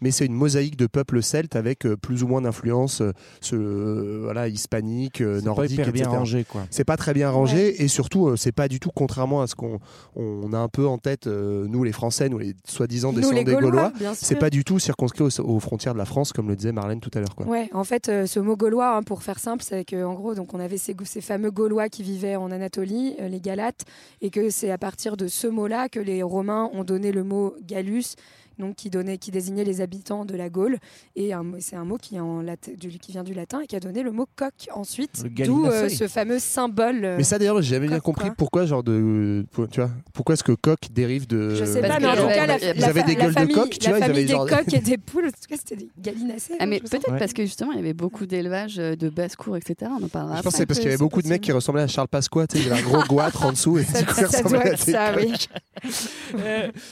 Mais 0.00 0.10
c'est 0.10 0.26
une 0.26 0.34
mosaïque 0.34 0.76
de 0.76 0.86
peuples 0.86 1.22
celtes 1.22 1.56
avec 1.56 1.86
euh, 1.86 1.96
plus 1.96 2.22
ou 2.22 2.26
moins 2.28 2.40
d'influence, 2.42 3.00
euh, 3.00 3.12
ce, 3.40 3.56
euh, 3.56 4.20
voilà, 4.24 4.48
hispanique, 4.48 5.20
euh, 5.20 5.36
C'est 5.38 5.44
pas 5.44 5.46
nordique, 5.46 5.72
hyper 5.72 5.92
bien 5.92 6.04
etc. 6.04 6.16
rangé, 6.18 6.44
quoi. 6.44 6.66
C'est 6.70 6.84
pas 6.84 6.96
très 6.96 7.14
bien 7.14 7.30
rangé 7.30 7.82
et 7.82 7.88
surtout 7.88 8.28
euh, 8.28 8.36
c'est 8.36 8.52
pas 8.52 8.68
du 8.68 8.80
tout 8.80 8.90
contrairement 8.94 9.42
à 9.42 9.46
ce 9.46 9.54
qu'on 9.54 9.78
on 10.14 10.52
a 10.52 10.58
un 10.58 10.68
peu 10.68 10.86
en 10.86 10.98
tête 10.98 11.26
euh, 11.26 11.66
nous 11.68 11.84
les 11.84 11.92
Français, 11.92 12.28
nous 12.28 12.38
les 12.38 12.54
soi-disant 12.64 13.12
Nous, 13.12 13.18
descendants 13.20 13.36
les 13.36 13.44
des 13.44 13.54
Gaulois. 13.54 13.92
C'est 14.14 14.36
pas 14.38 14.50
du 14.50 14.64
tout 14.64 14.78
circonscrit 14.78 15.24
aux, 15.24 15.40
aux 15.40 15.60
frontières 15.60 15.92
de 15.94 15.98
la 15.98 16.04
France 16.04 16.32
comme 16.32 16.48
le 16.48 16.56
disait 16.56 16.72
Marlène 16.72 17.00
tout 17.00 17.10
à 17.14 17.18
l'heure. 17.20 17.26
Ouais, 17.46 17.68
en 17.72 17.84
fait, 17.84 18.08
euh, 18.08 18.26
ce 18.26 18.40
mot 18.40 18.56
gaulois, 18.56 18.96
hein, 18.96 19.02
pour 19.02 19.22
faire 19.22 19.38
simple, 19.38 19.62
c'est 19.62 19.84
que 19.84 20.04
en 20.04 20.14
gros, 20.14 20.34
donc 20.34 20.54
on 20.54 20.60
avait 20.60 20.78
ces, 20.78 20.96
ces 21.04 21.20
fameux 21.20 21.50
Gaulois 21.50 21.88
qui 21.88 22.02
vivaient 22.02 22.36
en 22.36 22.50
Anatolie, 22.50 23.14
euh, 23.20 23.28
les 23.28 23.40
Galates, 23.40 23.84
et 24.20 24.30
que 24.30 24.50
c'est 24.50 24.70
à 24.70 24.78
partir 24.78 25.16
de 25.16 25.28
ce 25.28 25.46
mot-là 25.46 25.88
que 25.88 26.00
les 26.00 26.22
Romains 26.22 26.70
ont 26.72 26.84
donné 26.84 27.12
le 27.12 27.24
mot 27.24 27.54
Gallus, 27.62 28.14
donc 28.58 28.76
qui 28.76 28.90
donnait, 28.90 29.18
qui 29.18 29.30
désignait 29.30 29.64
les 29.64 29.80
habitants 29.80 30.24
de 30.24 30.34
la 30.36 30.48
Gaule, 30.48 30.78
et 31.14 31.32
c'est 31.60 31.76
un 31.76 31.84
mot 31.84 31.96
qui, 31.98 32.16
est 32.16 32.20
en 32.20 32.40
lat- 32.42 32.56
du- 32.76 32.98
qui 32.98 33.12
vient 33.12 33.24
du 33.24 33.34
latin 33.34 33.60
et 33.60 33.66
qui 33.66 33.76
a 33.76 33.80
donné 33.80 34.02
le 34.02 34.12
mot 34.12 34.26
coq 34.36 34.52
ensuite, 34.74 35.24
d'où 35.44 35.66
euh, 35.66 35.88
ce 35.88 36.08
fameux 36.08 36.38
symbole. 36.38 37.04
euh, 37.04 37.16
Mais 37.16 37.22
ça 37.24 37.38
d'ailleurs 37.38 37.60
j'ai 37.62 37.74
jamais 37.76 37.88
bien 37.88 38.00
compris 38.00 38.26
quoi. 38.26 38.34
pourquoi 38.36 38.66
genre 38.66 38.82
de 38.82 39.44
pour- 39.52 39.68
tu 39.68 39.80
vois 39.80 39.90
pourquoi 40.12 40.34
est-ce 40.34 40.44
que 40.44 40.52
coq 40.52 40.78
dérive 40.92 41.26
de 41.26 41.54
Je 41.54 41.64
sais 41.64 41.80
pas, 41.82 41.98
mais 42.00 42.06
en 42.06 42.14
tout 42.16 42.26
cas, 42.28 42.46
la, 42.46 42.58
ils 42.74 42.84
avaient 42.84 43.02
des 43.02 43.14
gueules 43.16 43.34
de 43.34 43.52
coq, 43.52 43.70
tu 43.70 43.88
vois, 43.90 43.98
ils 43.98 44.04
avaient 44.04 44.24
des 44.24 44.28
genre- 44.28 44.46
coqs 44.48 44.72
et 44.74 44.78
des 44.78 44.98
poules, 44.98 45.26
en 45.26 45.30
tout 45.30 45.36
cas, 45.48 45.56
c'était 45.58 45.76
des 45.76 45.88
gallinacés. 45.98 46.54
Ah, 46.58 46.66
mais 46.66 46.80
peut-être 46.80 47.16
parce 47.18 47.32
que 47.32 47.42
justement, 47.42 47.72
il 47.72 47.76
y 47.76 47.80
avait 47.80 47.92
beaucoup 47.94 48.26
d'élevage 48.26 48.78
euh, 48.78 48.96
de 48.96 49.08
basse-cour, 49.08 49.56
etc. 49.56 49.90
On 50.00 50.04
en 50.04 50.08
parlera 50.08 50.36
Je 50.38 50.42
pense 50.42 50.52
que 50.54 50.58
c'est 50.58 50.66
parce 50.66 50.78
qu'il 50.78 50.86
y 50.86 50.92
avait 50.92 50.98
beaucoup 50.98 51.22
de 51.22 51.28
mecs 51.28 51.42
qui 51.42 51.52
ressemblaient 51.52 51.82
à 51.82 51.86
Charles 51.88 52.08
Pasqua, 52.08 52.46
tu 52.46 52.56
sais, 52.56 52.62
il 52.64 52.68
y 52.68 52.70
avait 52.72 52.80
un 52.80 52.84
gros 52.84 53.02
goitre 53.08 53.44
en 53.44 53.52
dessous 53.52 53.78
et 53.78 53.84
Ça- 53.84 55.06
à 55.08 55.16
oui. 55.16 55.32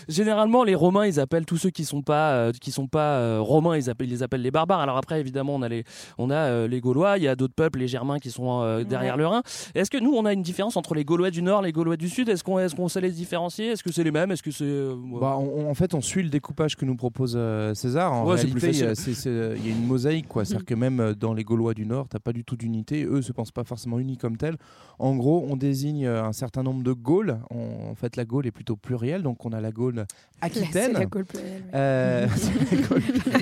généralement, 0.08 0.64
les 0.64 0.74
Romains, 0.74 1.06
ils 1.06 1.20
appellent 1.20 1.46
tous 1.54 1.58
ceux 1.58 1.70
qui 1.70 1.84
sont 1.84 2.02
pas, 2.02 2.32
euh, 2.32 2.52
qui 2.60 2.72
sont 2.72 2.88
pas 2.88 3.18
euh, 3.18 3.38
romains, 3.40 3.76
ils, 3.76 3.88
appellent, 3.88 4.08
ils 4.08 4.10
les 4.10 4.22
appellent 4.24 4.42
les 4.42 4.50
barbares. 4.50 4.80
Alors 4.80 4.96
après, 4.96 5.20
évidemment, 5.20 5.54
on 5.54 5.62
a 5.62 5.68
les, 5.68 5.84
on 6.18 6.28
a 6.30 6.34
euh, 6.34 6.66
les 6.66 6.80
Gaulois, 6.80 7.16
il 7.16 7.22
y 7.22 7.28
a 7.28 7.36
d'autres 7.36 7.54
peuples, 7.54 7.78
les 7.78 7.86
Germains, 7.86 8.18
qui 8.18 8.32
sont 8.32 8.60
euh, 8.62 8.82
derrière 8.82 9.14
Ouais. 9.14 9.18
le 9.20 9.26
Rhin. 9.28 9.42
Est-ce 9.76 9.88
que 9.88 9.98
nous, 9.98 10.12
on 10.14 10.24
a 10.24 10.32
une 10.32 10.42
différence 10.42 10.76
entre 10.76 10.96
les 10.96 11.04
Gaulois 11.04 11.30
du 11.30 11.42
Nord, 11.42 11.62
les 11.62 11.70
Gaulois 11.70 11.96
du 11.96 12.08
Sud? 12.08 12.28
Est-ce 12.28 12.42
qu'on, 12.42 12.58
est-ce 12.58 12.74
qu'on 12.74 12.88
sait 12.88 13.00
les 13.00 13.12
différencier? 13.12 13.68
Est-ce 13.68 13.84
que 13.84 13.92
c'est 13.92 14.02
les 14.02 14.10
mêmes? 14.10 14.32
Est-ce 14.32 14.42
que 14.42 14.50
c'est 14.50 14.64
euh, 14.64 14.96
Bah, 15.20 15.36
on- 15.38 15.60
on- 15.66 15.70
en 15.70 15.74
fait, 15.74 15.94
on 15.94 16.00
suit 16.00 16.24
le 16.24 16.28
découpage 16.28 16.74
que 16.74 16.84
nous 16.84 16.96
propose 16.96 17.34
euh, 17.36 17.72
César. 17.74 18.12
En 18.12 18.26
Ouais, 18.26 18.34
réalité, 18.34 18.82
euh, 18.82 19.54
il 19.56 19.64
y 19.64 19.72
a 19.72 19.76
une 19.76 19.86
mosaïque. 19.86 20.26
quoi. 20.26 20.44
C'est-à-dire 20.44 20.66
que 20.66 20.74
même 20.74 21.14
dans 21.20 21.34
les 21.34 21.44
Gaulois 21.44 21.74
du 21.74 21.86
Nord, 21.86 22.08
tu 22.10 22.18
pas 22.18 22.32
du 22.32 22.42
tout 22.42 22.56
d'unité. 22.56 23.04
Eux 23.04 23.22
se 23.22 23.30
pensent 23.30 23.52
pas 23.52 23.62
forcément 23.64 24.00
unis 24.00 24.16
comme 24.16 24.36
tels. 24.36 24.56
En 24.98 25.14
gros, 25.14 25.46
on 25.48 25.56
désigne 25.56 26.06
un 26.08 26.32
certain 26.32 26.64
nombre 26.64 26.82
de 26.82 26.92
Gaules. 26.92 27.38
On- 27.52 27.90
en 27.90 27.94
fait, 27.94 28.16
la 28.16 28.24
Gaule 28.24 28.48
est 28.48 28.50
plutôt 28.50 28.74
plurielle. 28.74 29.22
Donc, 29.22 29.44
on 29.46 29.52
a 29.52 29.60
la 29.60 29.70
Gaule 29.70 30.06
aquitaine. 30.40 30.92
la 30.94 31.04
Gaule 31.06 31.24
plurielle, 31.26 31.43
oui. 31.43 31.43
Euh, 31.74 32.26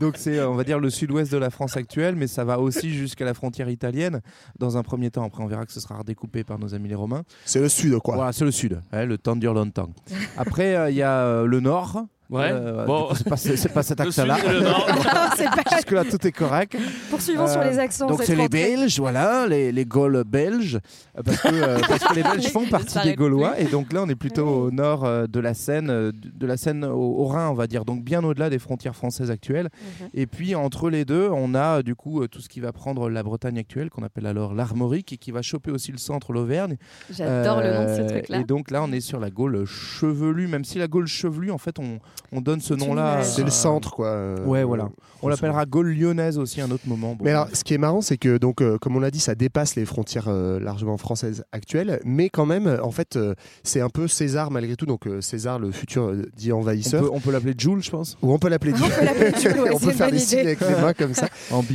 donc, 0.00 0.14
c'est, 0.16 0.38
euh, 0.38 0.48
on 0.48 0.54
va 0.54 0.64
dire, 0.64 0.78
le 0.78 0.90
sud-ouest 0.90 1.30
de 1.32 1.38
la 1.38 1.50
France 1.50 1.76
actuelle, 1.76 2.16
mais 2.16 2.26
ça 2.26 2.44
va 2.44 2.58
aussi 2.58 2.90
jusqu'à 2.90 3.24
la 3.24 3.34
frontière 3.34 3.68
italienne. 3.68 4.20
Dans 4.58 4.76
un 4.76 4.82
premier 4.82 5.10
temps, 5.10 5.24
après, 5.24 5.42
on 5.42 5.46
verra 5.46 5.66
que 5.66 5.72
ce 5.72 5.80
sera 5.80 5.98
redécoupé 5.98 6.44
par 6.44 6.58
nos 6.58 6.74
amis 6.74 6.88
les 6.88 6.94
Romains. 6.94 7.22
C'est 7.44 7.60
le 7.60 7.68
sud 7.68 7.98
quoi. 7.98 8.16
Voilà, 8.16 8.32
c'est 8.32 8.44
le 8.44 8.50
sud. 8.50 8.80
hein, 8.92 9.04
le 9.04 9.18
temps 9.18 9.36
dure 9.36 9.54
longtemps. 9.54 9.90
Après, 10.36 10.76
euh, 10.76 10.90
il 10.90 10.96
y 10.96 11.02
a 11.02 11.44
le 11.44 11.60
nord. 11.60 12.04
Ouais. 12.32 12.48
Euh, 12.50 12.86
Bon. 12.86 13.08
c'est 13.14 13.28
pas, 13.28 13.36
c'est- 13.36 13.68
pas 13.72 13.82
cet 13.82 14.00
accent-là. 14.04 14.36
Jusque-là, 15.76 16.04
tout 16.04 16.26
est 16.26 16.32
correct. 16.32 16.76
Poursuivons 17.10 17.46
sur 17.46 17.62
les 17.62 17.78
accents, 17.78 18.06
Donc, 18.06 18.22
c'est 18.24 18.34
les. 18.34 18.48
Belges, 18.48 18.98
voilà, 18.98 19.46
les, 19.46 19.72
les 19.72 19.84
Gaules 19.84 20.24
belges. 20.24 20.78
euh, 21.16 21.22
Parce 21.22 21.38
que, 21.42 21.48
euh, 21.48 21.78
parce 21.88 22.04
que 22.04 22.14
les 22.14 22.22
Belges 22.22 22.48
font 22.48 22.66
partie 22.70 22.98
des 23.04 23.14
Gaulois. 23.14 23.58
Et 23.60 23.64
donc 23.64 23.92
là, 23.92 24.02
on 24.02 24.08
est 24.08 24.14
plutôt 24.14 24.46
au 24.46 24.70
nord 24.70 25.04
euh, 25.04 25.26
de 25.26 25.40
la 25.40 25.54
Seine, 25.54 25.90
euh, 25.90 26.12
de 26.12 26.46
la 26.46 26.56
Seine 26.56 26.84
au, 26.84 26.96
au 27.20 27.24
Rhin, 27.26 27.48
on 27.50 27.54
va 27.54 27.66
dire. 27.66 27.84
Donc, 27.84 28.02
bien 28.02 28.22
au-delà 28.24 28.50
des 28.50 28.58
frontières 28.58 28.96
françaises 28.96 29.30
actuelles. 29.30 29.68
Mhm. 30.00 30.08
Et 30.14 30.26
puis, 30.26 30.54
entre 30.54 30.90
les 30.90 31.04
deux, 31.04 31.28
on 31.32 31.54
a 31.54 31.78
euh, 31.78 31.82
du 31.82 31.94
coup 31.94 32.22
euh, 32.22 32.28
tout 32.28 32.40
ce 32.40 32.48
qui 32.48 32.60
va 32.60 32.72
prendre 32.72 33.08
la 33.08 33.22
Bretagne 33.22 33.58
actuelle, 33.58 33.90
qu'on 33.90 34.02
appelle 34.02 34.26
alors 34.26 34.54
l'Armorique, 34.54 35.12
et 35.12 35.16
qui 35.16 35.30
va 35.30 35.42
choper 35.42 35.70
aussi 35.70 35.92
le 35.92 35.98
centre, 35.98 36.32
l'Auvergne. 36.32 36.76
J'adore 37.10 37.60
le 37.60 37.72
nom 37.74 37.82
de 37.84 37.88
ce 37.96 38.00
Euh, 38.02 38.08
truc-là. 38.08 38.38
Et 38.40 38.44
donc 38.44 38.70
là, 38.70 38.82
on 38.82 38.90
est 38.92 39.00
sur 39.00 39.20
la 39.20 39.30
Gaule 39.30 39.64
chevelue, 39.66 40.46
même 40.48 40.64
si 40.64 40.78
la 40.78 40.88
Gaule 40.88 41.06
chevelue, 41.06 41.50
en 41.50 41.58
fait, 41.58 41.78
on, 41.78 41.98
on 42.30 42.40
donne 42.40 42.60
ce 42.60 42.74
nom-là. 42.74 43.22
C'est 43.24 43.42
le 43.44 43.50
centre, 43.50 43.90
quoi. 43.92 44.34
Ouais, 44.46 44.62
voilà. 44.64 44.88
On 45.24 45.28
l'appellera 45.28 45.66
Gaule 45.66 45.92
lyonnaise 45.94 46.36
aussi 46.36 46.60
à 46.60 46.64
un 46.64 46.70
autre 46.72 46.82
moment. 46.86 47.14
Bon. 47.14 47.24
Mais 47.24 47.30
alors, 47.30 47.46
ce 47.52 47.62
qui 47.62 47.74
est 47.74 47.78
marrant, 47.78 48.00
c'est 48.00 48.16
que, 48.18 48.38
donc, 48.38 48.60
euh, 48.60 48.76
comme 48.78 48.96
on 48.96 49.00
l'a 49.00 49.12
dit, 49.12 49.20
ça 49.20 49.36
dépasse 49.36 49.76
les 49.76 49.84
frontières 49.84 50.26
euh, 50.26 50.58
largement 50.58 50.96
françaises 50.96 51.44
actuelles, 51.52 52.00
mais 52.04 52.28
quand 52.28 52.44
même, 52.44 52.66
euh, 52.66 52.82
en 52.82 52.90
fait, 52.90 53.14
euh, 53.14 53.34
c'est 53.62 53.80
un 53.80 53.88
peu 53.88 54.08
César 54.08 54.50
malgré 54.50 54.74
tout. 54.74 54.84
Donc, 54.86 55.06
euh, 55.06 55.20
César, 55.20 55.60
le 55.60 55.70
futur 55.70 56.08
euh, 56.08 56.22
dit 56.36 56.52
on 56.52 56.58
envahisseur. 56.58 57.02
peut, 57.04 57.10
on 57.12 57.20
peut 57.20 57.30
l'appeler 57.30 57.54
Jules, 57.56 57.82
je 57.84 57.90
pense. 57.90 58.18
Ou 58.20 58.32
on 58.32 58.38
peut 58.40 58.48
l'appeler 58.48 58.74
Jules. 58.74 58.84
On 58.84 58.98
peut 58.98 59.04
l'appeler 59.04 59.40
Jules, 59.40 59.60
ouais, 59.60 59.70
on 59.74 59.78
peut 59.78 59.92
faire 59.92 60.10
des 60.10 60.18
signes 60.18 60.40
avec 60.40 60.60
les 60.60 60.74
mains 60.74 60.92
comme 60.92 61.14
ça. 61.14 61.28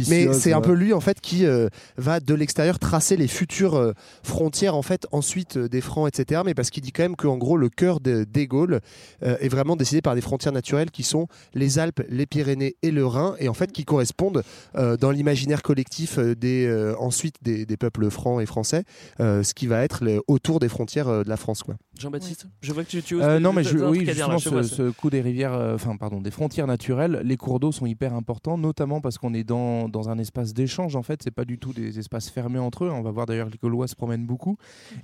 Mais 0.09 0.33
c'est 0.33 0.51
un 0.51 0.61
peu 0.61 0.73
lui 0.73 0.91
en 0.91 0.99
fait 0.99 1.21
qui 1.21 1.45
euh, 1.45 1.69
va 1.97 2.19
de 2.19 2.33
l'extérieur 2.33 2.79
tracer 2.79 3.15
les 3.15 3.27
futures 3.27 3.75
euh, 3.75 3.93
frontières 4.23 4.75
en 4.75 4.81
fait 4.81 5.07
ensuite 5.13 5.55
euh, 5.57 5.69
des 5.69 5.79
Francs 5.81 6.07
etc. 6.07 6.41
Mais 6.45 6.53
parce 6.53 6.69
qu'il 6.69 6.83
dit 6.83 6.91
quand 6.91 7.03
même 7.03 7.15
qu'en 7.15 7.37
gros 7.37 7.55
le 7.57 7.69
cœur 7.69 7.99
de- 8.01 8.25
des 8.25 8.47
Gaules 8.47 8.81
euh, 9.23 9.37
est 9.39 9.47
vraiment 9.49 9.75
décidé 9.77 10.01
par 10.01 10.13
des 10.15 10.21
frontières 10.21 10.36
naturelles 10.45 10.91
qui 10.91 11.03
sont 11.03 11.27
les 11.53 11.79
Alpes, 11.79 12.01
les 12.09 12.25
Pyrénées 12.25 12.75
et 12.83 12.91
le 12.91 13.05
Rhin 13.05 13.35
et 13.39 13.49
en 13.49 13.53
fait 13.53 13.71
qui 13.71 13.83
correspondent 13.85 14.43
euh, 14.75 14.97
dans 14.97 15.11
l'imaginaire 15.11 15.61
collectif 15.61 16.19
euh, 16.19 16.35
des 16.35 16.65
euh, 16.65 16.95
ensuite 16.99 17.35
des, 17.41 17.65
des 17.65 17.77
peuples 17.77 18.09
francs 18.09 18.41
et 18.41 18.45
français, 18.45 18.83
euh, 19.19 19.43
ce 19.43 19.53
qui 19.53 19.67
va 19.67 19.83
être 19.83 20.03
autour 20.27 20.59
des 20.59 20.69
frontières 20.69 21.23
de 21.23 21.29
la 21.29 21.37
France 21.37 21.63
quoi. 21.63 21.75
Jean-Baptiste, 21.99 22.45
je 22.61 22.73
vois 22.73 22.83
que 22.83 22.89
tu, 22.89 23.01
tu 23.01 23.15
oses. 23.15 23.23
Euh, 23.23 23.39
non, 23.39 23.53
mais 23.53 23.63
je, 23.63 23.79
oui, 23.79 24.05
justement, 24.05 24.37
ce, 24.37 24.61
ce 24.61 24.91
coup 24.91 25.09
des 25.09 25.21
rivières, 25.21 25.53
euh, 25.53 25.73
enfin, 25.73 25.97
pardon, 25.97 26.21
des 26.21 26.29
frontières 26.29 26.67
naturelles, 26.67 27.21
les 27.23 27.37
cours 27.37 27.59
d'eau 27.59 27.71
sont 27.71 27.87
hyper 27.87 28.13
importants, 28.13 28.55
notamment 28.55 29.01
parce 29.01 29.17
qu'on 29.17 29.33
est 29.33 29.43
dans, 29.43 29.89
dans 29.89 30.07
un 30.09 30.19
espace 30.19 30.53
d'échange, 30.53 30.95
en 30.95 31.01
fait, 31.01 31.21
c'est 31.23 31.31
pas 31.31 31.43
du 31.45 31.57
tout 31.57 31.73
des 31.73 31.97
espaces 31.97 32.29
fermés 32.29 32.59
entre 32.59 32.85
eux. 32.85 32.91
On 32.91 33.01
va 33.01 33.09
voir 33.09 33.25
d'ailleurs 33.25 33.47
que 33.47 33.53
les 33.53 33.57
Gaulois 33.57 33.87
se 33.87 33.95
promènent 33.95 34.27
beaucoup. 34.27 34.57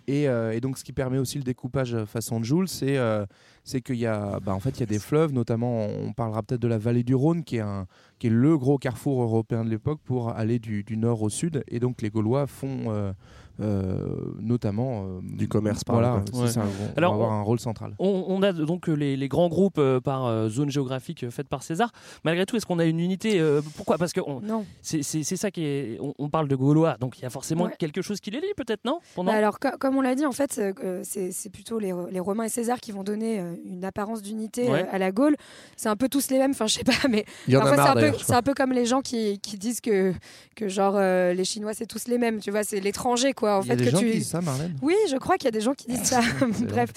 Et, 0.08 0.28
euh, 0.28 0.52
et 0.52 0.62
donc, 0.62 0.78
ce 0.78 0.84
qui 0.84 0.94
permet 0.94 1.18
aussi 1.18 1.40
le 1.40 1.44
découpage 1.44 1.98
façon 2.06 2.40
de 2.40 2.46
Joule, 2.46 2.68
c'est 2.68 2.98
euh, 2.98 3.26
c'est 3.64 3.82
qu'il 3.82 3.96
y 3.96 4.06
a, 4.06 4.40
bah, 4.40 4.54
en 4.54 4.60
fait, 4.60 4.72
il 4.72 4.80
y 4.82 4.84
a 4.84 4.88
des 4.88 5.00
fleuves, 5.00 5.32
notamment, 5.32 5.86
on 5.86 6.14
parlera 6.14 6.44
peut-être 6.44 6.62
de 6.62 6.68
la 6.68 6.78
vallée 6.78 7.04
du 7.04 7.16
Rhône, 7.16 7.44
qui 7.44 7.58
est, 7.58 7.62
un, 7.62 7.88
qui 8.24 8.28
est 8.28 8.30
le 8.30 8.58
gros 8.58 8.78
carrefour 8.78 9.22
européen 9.22 9.66
de 9.66 9.70
l'époque 9.70 10.00
pour 10.06 10.30
aller 10.30 10.58
du, 10.58 10.86
du 10.86 10.96
nord 10.96 11.22
au 11.24 11.30
sud. 11.30 11.62
Et 11.68 11.82
donc, 11.82 12.02
les 12.02 12.10
Gaulois 12.10 12.48
font. 12.48 12.86
euh, 12.88 13.12
euh, 13.62 14.16
notamment 14.40 15.04
euh, 15.06 15.20
Du 15.38 15.48
commerce 15.48 15.84
par 15.84 15.98
voilà, 15.98 16.16
là, 16.16 16.24
c'est 16.26 16.36
Ouais. 16.40 16.48
ça, 16.48 16.62
on, 16.64 16.92
on 16.92 16.98
Alors, 16.98 17.12
va 17.16 17.24
avoir 17.26 17.38
un 17.38 17.44
rôle 17.44 17.60
central. 17.60 17.94
On, 18.00 18.26
on 18.28 18.42
a 18.42 18.52
donc 18.52 18.88
les, 18.88 19.16
les 19.16 19.28
grands 19.28 19.48
groupes 19.48 19.78
euh, 19.78 20.00
par 20.02 20.26
euh, 20.26 20.50
zone 20.50 20.72
géographique 20.72 21.24
euh, 21.24 21.30
faite 21.30 21.48
par 21.48 21.62
César. 21.62 21.92
Malgré 22.24 22.48
tout, 22.48 22.56
est-ce 22.56 22.66
qu'on 22.66 22.80
a 22.80 22.86
une 22.86 23.00
unité 23.00 23.40
euh, 23.40 23.62
Pourquoi? 23.78 24.00
Parce 24.00 24.12
que 24.12 24.22
on- 24.26 24.42
Non. 24.42 24.66
c'est 24.82 25.04
ça 25.04 25.52
qui 25.52 25.66
est. 25.66 25.98
On, 26.02 26.16
on 26.18 26.30
parle 26.30 26.48
de 26.48 26.56
Gaulois, 26.56 26.98
donc 27.00 27.20
il 27.20 27.22
y 27.22 27.26
a 27.26 27.30
forcément 27.30 27.66
Ouais. 27.66 27.76
quelque 27.78 28.02
chose 28.02 28.20
qui 28.22 28.32
les 28.32 28.40
lie, 28.40 28.54
peut-être, 28.58 28.86
non? 28.86 29.00
Pendant- 29.14 29.32
Bah 29.32 29.38
alors, 29.38 29.60
co- 29.60 29.78
comme 29.80 29.98
on 29.98 30.02
l'a 30.02 30.16
dit, 30.16 30.26
en 30.26 30.32
fait, 30.32 30.60
euh, 30.60 31.02
c'est 31.04 31.52
plutôt 31.52 31.78
les, 31.78 31.94
les 32.10 32.20
Romains 32.20 32.46
et 32.46 32.50
César 32.50 32.80
qui 32.80 32.92
vont 32.92 33.04
donner 33.04 33.40
euh, 33.40 33.54
une 33.66 33.86
apparence 33.86 34.24
d'unité 34.24 34.68
Ouais. 34.68 34.82
euh, 34.84 34.92
à 34.96 34.98
la 34.98 35.12
Gaule. 35.12 35.36
C'est 35.78 35.90
un 35.90 35.96
peu 35.96 36.10
tous 36.10 36.32
les 36.32 36.40
mêmes, 36.40 36.52
enfin, 36.52 36.66
je 36.66 36.74
sais 36.74 36.84
pas, 36.84 37.08
mais 37.08 37.24
Il 37.48 37.54
y 37.54 37.58
en 37.58 37.60
a 37.60 37.66
parfois, 37.66 37.84
c'est 37.84 37.90
marre 37.94 37.98
un, 37.98 38.13
peu- 38.18 38.24
c'est 38.26 38.34
un 38.34 38.42
peu 38.42 38.54
comme 38.54 38.72
les 38.72 38.86
gens 38.86 39.02
qui, 39.02 39.40
qui 39.40 39.58
disent 39.58 39.82
que, 39.82 40.14
que 40.56 40.68
genre, 40.68 40.96
euh, 40.98 41.34
les 41.34 41.46
Chinois, 41.46 41.74
c'est 41.74 41.86
tous 41.86 42.08
les 42.08 42.18
mêmes, 42.18 42.40
tu 42.40 42.52
vois, 42.52 42.64
c'est 42.64 42.80
l'étranger, 42.80 43.34
quoi. 43.34 43.60
En 43.60 43.64
y 43.64 43.72
a 43.72 43.76
des 43.76 43.86
que 43.86 43.92
gens 43.92 44.00
tu... 44.00 44.08
qui 44.10 44.18
disent 44.18 44.30
ça, 44.30 44.42
Marlène? 44.42 44.74
Oui, 44.82 44.96
je 45.10 45.18
crois 45.18 45.38
qu'il 45.38 45.46
y 45.46 45.48
a 45.50 45.52
des 45.52 45.62
gens 45.62 45.74
qui 45.74 45.88
disent 45.88 46.04
ça. 46.04 46.22
Bref. 46.62 46.90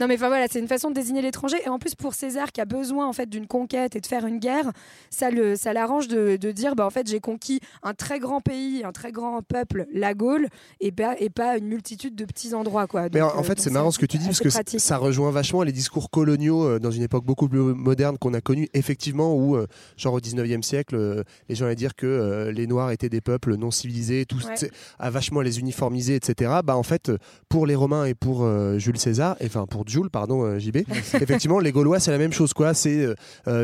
Non, 0.00 0.06
mais 0.06 0.14
enfin 0.14 0.28
voilà, 0.28 0.46
c'est 0.50 0.58
une 0.60 0.68
façon 0.68 0.90
de 0.90 0.94
désigner 0.94 1.22
l'étranger. 1.22 1.56
Et 1.64 1.68
en 1.68 1.78
plus, 1.78 1.94
pour 1.94 2.14
César, 2.14 2.52
qui 2.52 2.60
a 2.60 2.64
besoin 2.64 3.06
en 3.08 3.12
fait 3.12 3.26
d'une 3.28 3.46
conquête 3.46 3.96
et 3.96 4.00
de 4.00 4.06
faire 4.06 4.26
une 4.26 4.38
guerre, 4.38 4.70
ça 5.10 5.30
le, 5.30 5.56
ça 5.56 5.72
l'arrange 5.72 6.08
de, 6.08 6.36
de 6.36 6.52
dire, 6.52 6.74
bah 6.76 6.86
en 6.86 6.90
fait, 6.90 7.06
j'ai 7.08 7.20
conquis 7.20 7.60
un 7.82 7.94
très 7.94 8.18
grand 8.18 8.40
pays, 8.40 8.82
un 8.84 8.92
très 8.92 9.12
grand 9.12 9.42
peuple, 9.42 9.86
la 9.92 10.14
Gaule, 10.14 10.48
et 10.80 10.92
pas, 10.92 11.14
et 11.18 11.30
pas 11.30 11.56
une 11.56 11.66
multitude 11.66 12.14
de 12.14 12.24
petits 12.24 12.54
endroits, 12.54 12.86
quoi. 12.86 13.02
Mais 13.12 13.20
Donc, 13.20 13.34
en, 13.34 13.38
en 13.38 13.40
euh, 13.40 13.42
fait, 13.42 13.60
c'est 13.60 13.70
marrant 13.70 13.90
ce 13.90 13.98
que 13.98 14.06
tu 14.06 14.18
dis 14.18 14.26
parce 14.26 14.40
que 14.40 14.48
pratique. 14.48 14.80
ça 14.80 14.96
rejoint 14.98 15.30
vachement 15.30 15.62
les 15.62 15.72
discours 15.72 16.10
coloniaux 16.10 16.64
euh, 16.64 16.78
dans 16.78 16.90
une 16.90 17.02
époque 17.02 17.24
beaucoup 17.24 17.48
plus 17.48 17.58
moderne 17.60 18.18
qu'on 18.18 18.34
a 18.34 18.40
connue, 18.40 18.68
effectivement, 18.74 19.34
où, 19.36 19.56
genre 19.96 20.14
au 20.14 20.20
19e 20.20 20.59
siècle, 20.62 20.94
euh, 20.96 21.22
les 21.48 21.54
gens 21.54 21.66
allaient 21.66 21.74
dire 21.74 21.94
que 21.94 22.06
euh, 22.06 22.52
les 22.52 22.66
Noirs 22.66 22.90
étaient 22.90 23.08
des 23.08 23.20
peuples 23.20 23.56
non 23.56 23.70
civilisés, 23.70 24.24
tout, 24.26 24.38
Ouais. 24.46 24.70
à 24.98 25.10
vachement 25.10 25.40
les 25.40 25.58
uniformiser, 25.60 26.14
etc. 26.16 26.52
Bah, 26.64 26.76
en 26.76 26.82
fait, 26.82 27.10
pour 27.48 27.66
les 27.66 27.74
Romains 27.74 28.04
et 28.06 28.14
pour 28.14 28.42
euh, 28.44 28.78
Jules 28.78 28.98
César, 28.98 29.36
enfin 29.44 29.66
pour 29.66 29.86
Jules, 29.86 30.10
pardon, 30.10 30.58
JB, 30.58 30.78
effectivement, 31.20 31.58
les 31.58 31.72
Gaulois, 31.72 32.00
c'est 32.00 32.10
la 32.10 32.18
même 32.18 32.32
chose, 32.32 32.52
quoi. 32.52 32.74
C'est 32.74 33.06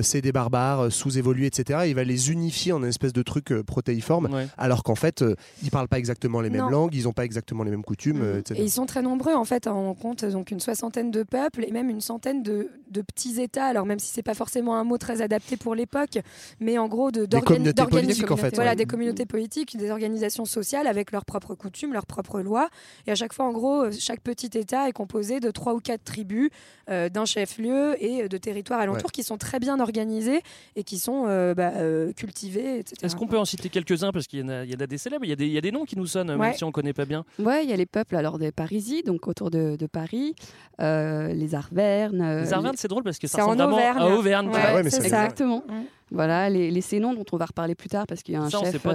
c'est 0.03 0.21
des 0.21 0.33
barbares 0.33 0.91
sous-évolués, 0.93 1.47
etc. 1.47 1.81
Il 1.87 1.95
va 1.95 2.05
les 2.05 2.31
unifier 2.31 2.73
en 2.73 2.79
une 2.83 2.89
espèce 2.89 3.13
de 3.13 3.23
truc 3.23 3.53
protéiforme, 3.63 4.27
Ouais. 4.33 4.47
alors 4.59 4.83
qu'en 4.83 4.95
fait, 4.95 5.25
ils 5.63 5.71
parlent 5.71 5.89
pas 5.89 5.99
exactement 5.99 6.41
les 6.41 6.51
mêmes 6.51 6.63
Non. 6.63 6.71
langues, 6.71 6.95
ils 6.95 7.05
n'ont 7.05 7.13
pas 7.13 7.25
exactement 7.25 7.63
les 7.65 7.71
mêmes 7.71 7.85
coutumes, 7.85 8.23
euh, 8.23 8.39
etc. 8.41 8.61
Et 8.61 8.65
ils 8.65 8.71
sont 8.71 8.87
très 8.87 9.03
nombreux 9.03 9.35
en 9.35 9.45
fait. 9.45 9.67
hein. 9.67 9.73
On 9.75 9.95
compte 9.95 10.25
donc 10.25 10.51
une 10.51 10.61
soixantaine 10.61 11.11
de 11.11 11.23
peuples 11.23 11.65
et 11.65 11.71
même 11.73 11.89
une 11.91 12.01
centaine 12.01 12.43
de, 12.43 12.69
de 12.91 13.03
petits 13.03 13.41
États. 13.41 13.67
Alors 13.67 13.87
même 13.87 13.99
si 13.99 14.09
c'est 14.13 14.23
pas 14.23 14.35
forcément 14.35 14.77
un 14.77 14.85
mot 14.85 14.99
très 14.99 15.23
adapté 15.23 15.57
pour 15.57 15.75
l'époque, 15.75 16.19
mais 16.61 16.76
en 16.79 16.89
gros 16.89 17.11
de 17.11 17.27
d'organi- 17.27 17.45
communautés 17.45 17.85
politiques, 17.87 18.31
en 18.31 18.37
fait, 18.37 18.55
Voilà, 18.55 18.71
ouais. 18.71 18.77
des 18.77 18.87
communautés 18.87 19.27
politiques, 19.27 19.77
des 19.77 19.91
organisations 19.91 20.45
sociales 20.45 20.87
avec 20.87 21.13
leurs 21.13 21.25
propres 21.25 21.55
coutumes, 21.55 21.93
leurs 21.93 22.07
propres 22.07 22.41
lois. 22.41 22.69
Et 23.07 23.11
à 23.13 23.15
chaque 23.15 23.33
fois, 23.33 23.47
en 23.47 23.53
gros, 23.53 23.85
euh, 23.85 23.91
chaque 23.99 24.21
petit 24.21 24.51
État 24.59 24.89
est 24.89 24.93
composé 24.93 25.41
de 25.41 25.51
trois 25.51 25.75
ou 25.75 25.81
quatre 25.81 26.05
tribus, 26.05 26.51
euh, 26.91 27.09
d'un 27.09 27.25
chef-lieu 27.25 27.97
et 28.03 28.23
euh, 28.25 28.29
de 28.29 28.37
territoires 28.39 28.81
alentours 28.81 29.07
Ouais. 29.07 29.11
qui 29.13 29.23
sont 29.23 29.37
très 29.39 29.59
bien 29.59 29.81
organisés 29.81 30.41
et 30.77 30.85
qui 30.85 30.99
sont 30.99 31.25
euh, 31.27 31.55
bah, 31.55 31.73
euh, 31.77 32.13
cultivés, 32.13 32.79
etc. 32.79 32.97
Est-ce 33.03 33.17
qu'on 33.17 33.27
peut 33.27 33.39
en 33.39 33.45
citer 33.45 33.69
quelques-uns? 33.69 34.13
Parce 34.13 34.27
qu'il 34.27 34.41
y, 34.41 34.43
en 34.43 34.49
a- 34.49 34.65
il 34.65 34.71
y 34.71 34.77
en 34.77 34.81
a 34.81 34.87
des 34.87 34.99
célèbres, 34.99 35.25
il 35.25 35.29
y, 35.29 35.33
a 35.33 35.37
des- 35.37 35.47
il 35.47 35.53
y 35.53 35.59
a 35.59 35.61
des 35.61 35.73
noms 35.73 35.85
qui 35.85 35.97
nous 35.97 36.07
sonnent, 36.07 36.35
même 36.37 36.55
si 36.55 36.65
on 36.65 36.73
connaît 36.73 36.93
pas 36.93 37.05
bien. 37.05 37.25
Ouais, 37.39 37.65
il 37.65 37.71
y 37.71 37.73
a 37.73 37.77
les 37.77 37.87
peuples 37.87 38.17
alors 38.17 38.39
des 38.39 38.53
Parisis, 38.53 39.03
donc 39.05 39.27
autour 39.29 39.51
de, 39.51 39.77
de 39.77 39.87
Paris, 39.87 40.35
euh, 40.81 41.29
les 41.29 41.55
Arvernes. 41.55 42.41
Les 42.43 42.53
Arvernes, 42.53 42.77
c'est 42.77 42.89
drôle 42.89 43.03
parce 43.03 43.19
que 43.19 43.27
ça 43.27 43.37
c'est 43.39 43.43
en 43.43 43.49
ressemble 43.51 43.73
vraiment 43.73 43.77
Auvergne. 43.77 43.99
à 44.13 44.17
Auvergne. 44.17 44.49
Ouais. 44.49 44.61
Ah 44.63 44.75
ouais, 44.75 44.83
mais 44.83 44.91
c'est 44.91 45.03
c'est 45.03 45.09
ça. 45.09 45.25
Exactement. 45.25 45.63
Voilà, 46.11 46.49
les, 46.49 46.71
les 46.71 46.81
Sénons 46.81 47.15
dont 47.15 47.25
on 47.33 47.37
va 47.37 47.47
reparler 47.47 47.75
plus 47.75 47.89
tard 47.89 48.07
parce 48.07 48.23
qu'il 48.23 48.35
y 48.35 48.37
a 48.37 48.43
un 48.43 48.51
Ça, 48.51 48.61
chef 48.61 48.83
pas 48.83 48.95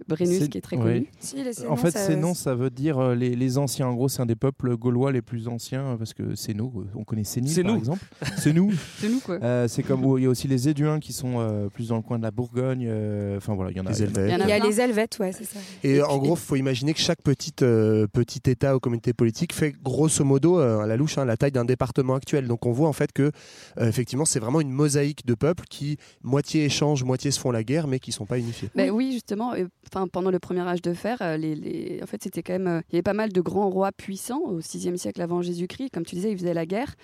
euh. 0.00 0.04
Brennus, 0.08 0.48
qui 0.48 0.58
est 0.58 0.60
très 0.60 0.76
connu. 0.76 1.06
Si, 1.20 1.42
les 1.42 1.66
En 1.66 1.76
fait, 1.76 1.90
ça- 1.90 2.06
ces 2.06 2.16
noms, 2.16 2.34
ça 2.34 2.54
veut 2.54 2.70
dire 2.70 2.98
euh, 2.98 3.14
les, 3.14 3.34
les 3.36 3.58
anciens. 3.58 3.86
En 3.88 3.94
gros, 3.94 4.08
c'est 4.08 4.20
un 4.22 4.26
des 4.26 4.36
peuples 4.36 4.76
gaulois 4.76 5.12
les 5.12 5.22
plus 5.22 5.48
anciens 5.48 5.82
euh, 5.92 5.96
parce 5.96 6.14
que 6.14 6.34
c'est 6.34 6.54
nous. 6.54 6.86
On 6.94 7.04
connaît 7.04 7.24
Sénil, 7.24 7.50
C'est 7.52 7.62
par 7.62 7.72
nous. 7.72 7.78
exemple. 7.78 8.04
C'est 8.38 8.52
nous. 8.52 8.72
C'est 8.98 9.08
nous 9.12 9.20
quoi. 9.20 9.38
Euh, 9.42 9.68
c'est 9.68 9.82
comme 9.82 10.04
où 10.04 10.18
il 10.18 10.24
y 10.24 10.26
a 10.26 10.30
aussi 10.30 10.48
les 10.48 10.68
Éduins 10.68 10.98
qui 11.00 11.12
sont 11.12 11.38
euh, 11.38 11.68
plus 11.68 11.88
dans 11.88 11.96
le 11.96 12.02
coin 12.02 12.18
de 12.18 12.22
la 12.24 12.30
Bourgogne. 12.30 12.86
euh, 12.88 13.36
Enfin 13.36 13.54
voilà, 13.54 13.70
il 13.70 13.76
y 13.76 13.80
en 13.80 13.86
a. 13.86 13.90
Les 13.90 13.98
il 14.00 14.04
y 14.04 14.08
en 14.08 14.14
a- 14.16 14.20
Helvètes. 14.20 14.40
Il 14.44 14.48
y 14.48 14.52
a 14.52 14.58
y 14.58 14.62
les 14.68 14.80
Helvètes, 14.80 15.16
ouais, 15.20 15.32
c'est 15.32 15.44
ça. 15.44 15.58
Et, 15.84 15.96
Et 15.96 16.02
en 16.02 16.18
gros, 16.18 16.34
il 16.34 16.40
faut 16.40 16.56
imaginer 16.56 16.94
que 16.94 17.00
chaque 17.00 17.22
petite, 17.22 17.62
euh, 17.62 18.06
petit 18.12 18.40
État 18.50 18.74
ou 18.76 18.80
communauté 18.80 19.12
politique 19.12 19.52
fait 19.52 19.72
grosso 19.82 20.24
modo, 20.24 20.58
euh, 20.60 20.80
à 20.80 20.86
la 20.86 20.96
louche, 20.96 21.18
hein, 21.18 21.24
la 21.24 21.36
taille 21.36 21.52
d'un 21.52 21.64
département 21.64 22.14
actuel. 22.14 22.46
Donc 22.48 22.66
on 22.66 22.72
voit 22.72 22.88
en 22.88 22.92
fait 22.92 23.12
que, 23.12 23.30
euh, 23.78 23.88
effectivement, 23.88 24.24
c'est 24.24 24.40
vraiment 24.40 24.60
une 24.60 24.70
mosaïque 24.70 25.26
de 25.26 25.34
peuples 25.34 25.64
qui, 25.68 25.96
moitié 26.22 26.64
échangent, 26.64 27.04
moitié 27.04 27.30
se 27.30 27.40
font 27.40 27.50
la 27.50 27.62
guerre, 27.64 27.86
mais 27.86 27.98
qui 27.98 28.12
sont 28.12 28.26
pas 28.26 28.38
unifiés. 28.38 28.70
Ben 28.74 28.90
oui, 28.90 29.12
justement. 29.12 29.52
Enfin, 29.92 30.06
pendant 30.06 30.30
le 30.30 30.38
premier 30.38 30.60
âge 30.60 30.82
de 30.82 30.94
fer, 30.94 31.18
euh, 31.20 31.36
les- 31.36 32.00
en 32.02 32.06
fait, 32.06 32.22
c'était 32.22 32.42
quand 32.42 32.52
même. 32.52 32.68
euh, 32.68 32.80
il 32.90 32.92
y 32.94 32.96
avait 32.96 33.02
pas 33.02 33.12
mal 33.12 33.32
de 33.32 33.40
grands 33.40 33.68
rois 33.68 33.90
puissants 33.92 34.40
au 34.42 34.60
6e 34.60 34.96
siècle 34.96 35.20
avant 35.20 35.42
Jésus-Christ. 35.42 35.90
Comme 35.92 36.04
tu 36.04 36.14
disais, 36.14 36.30
ils 36.30 36.38
faisaient 36.38 36.54
la 36.54 36.66
guerre. 36.66 36.94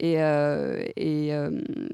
Et, 0.00 0.22
euh, 0.22 0.82
euh, 0.98 1.50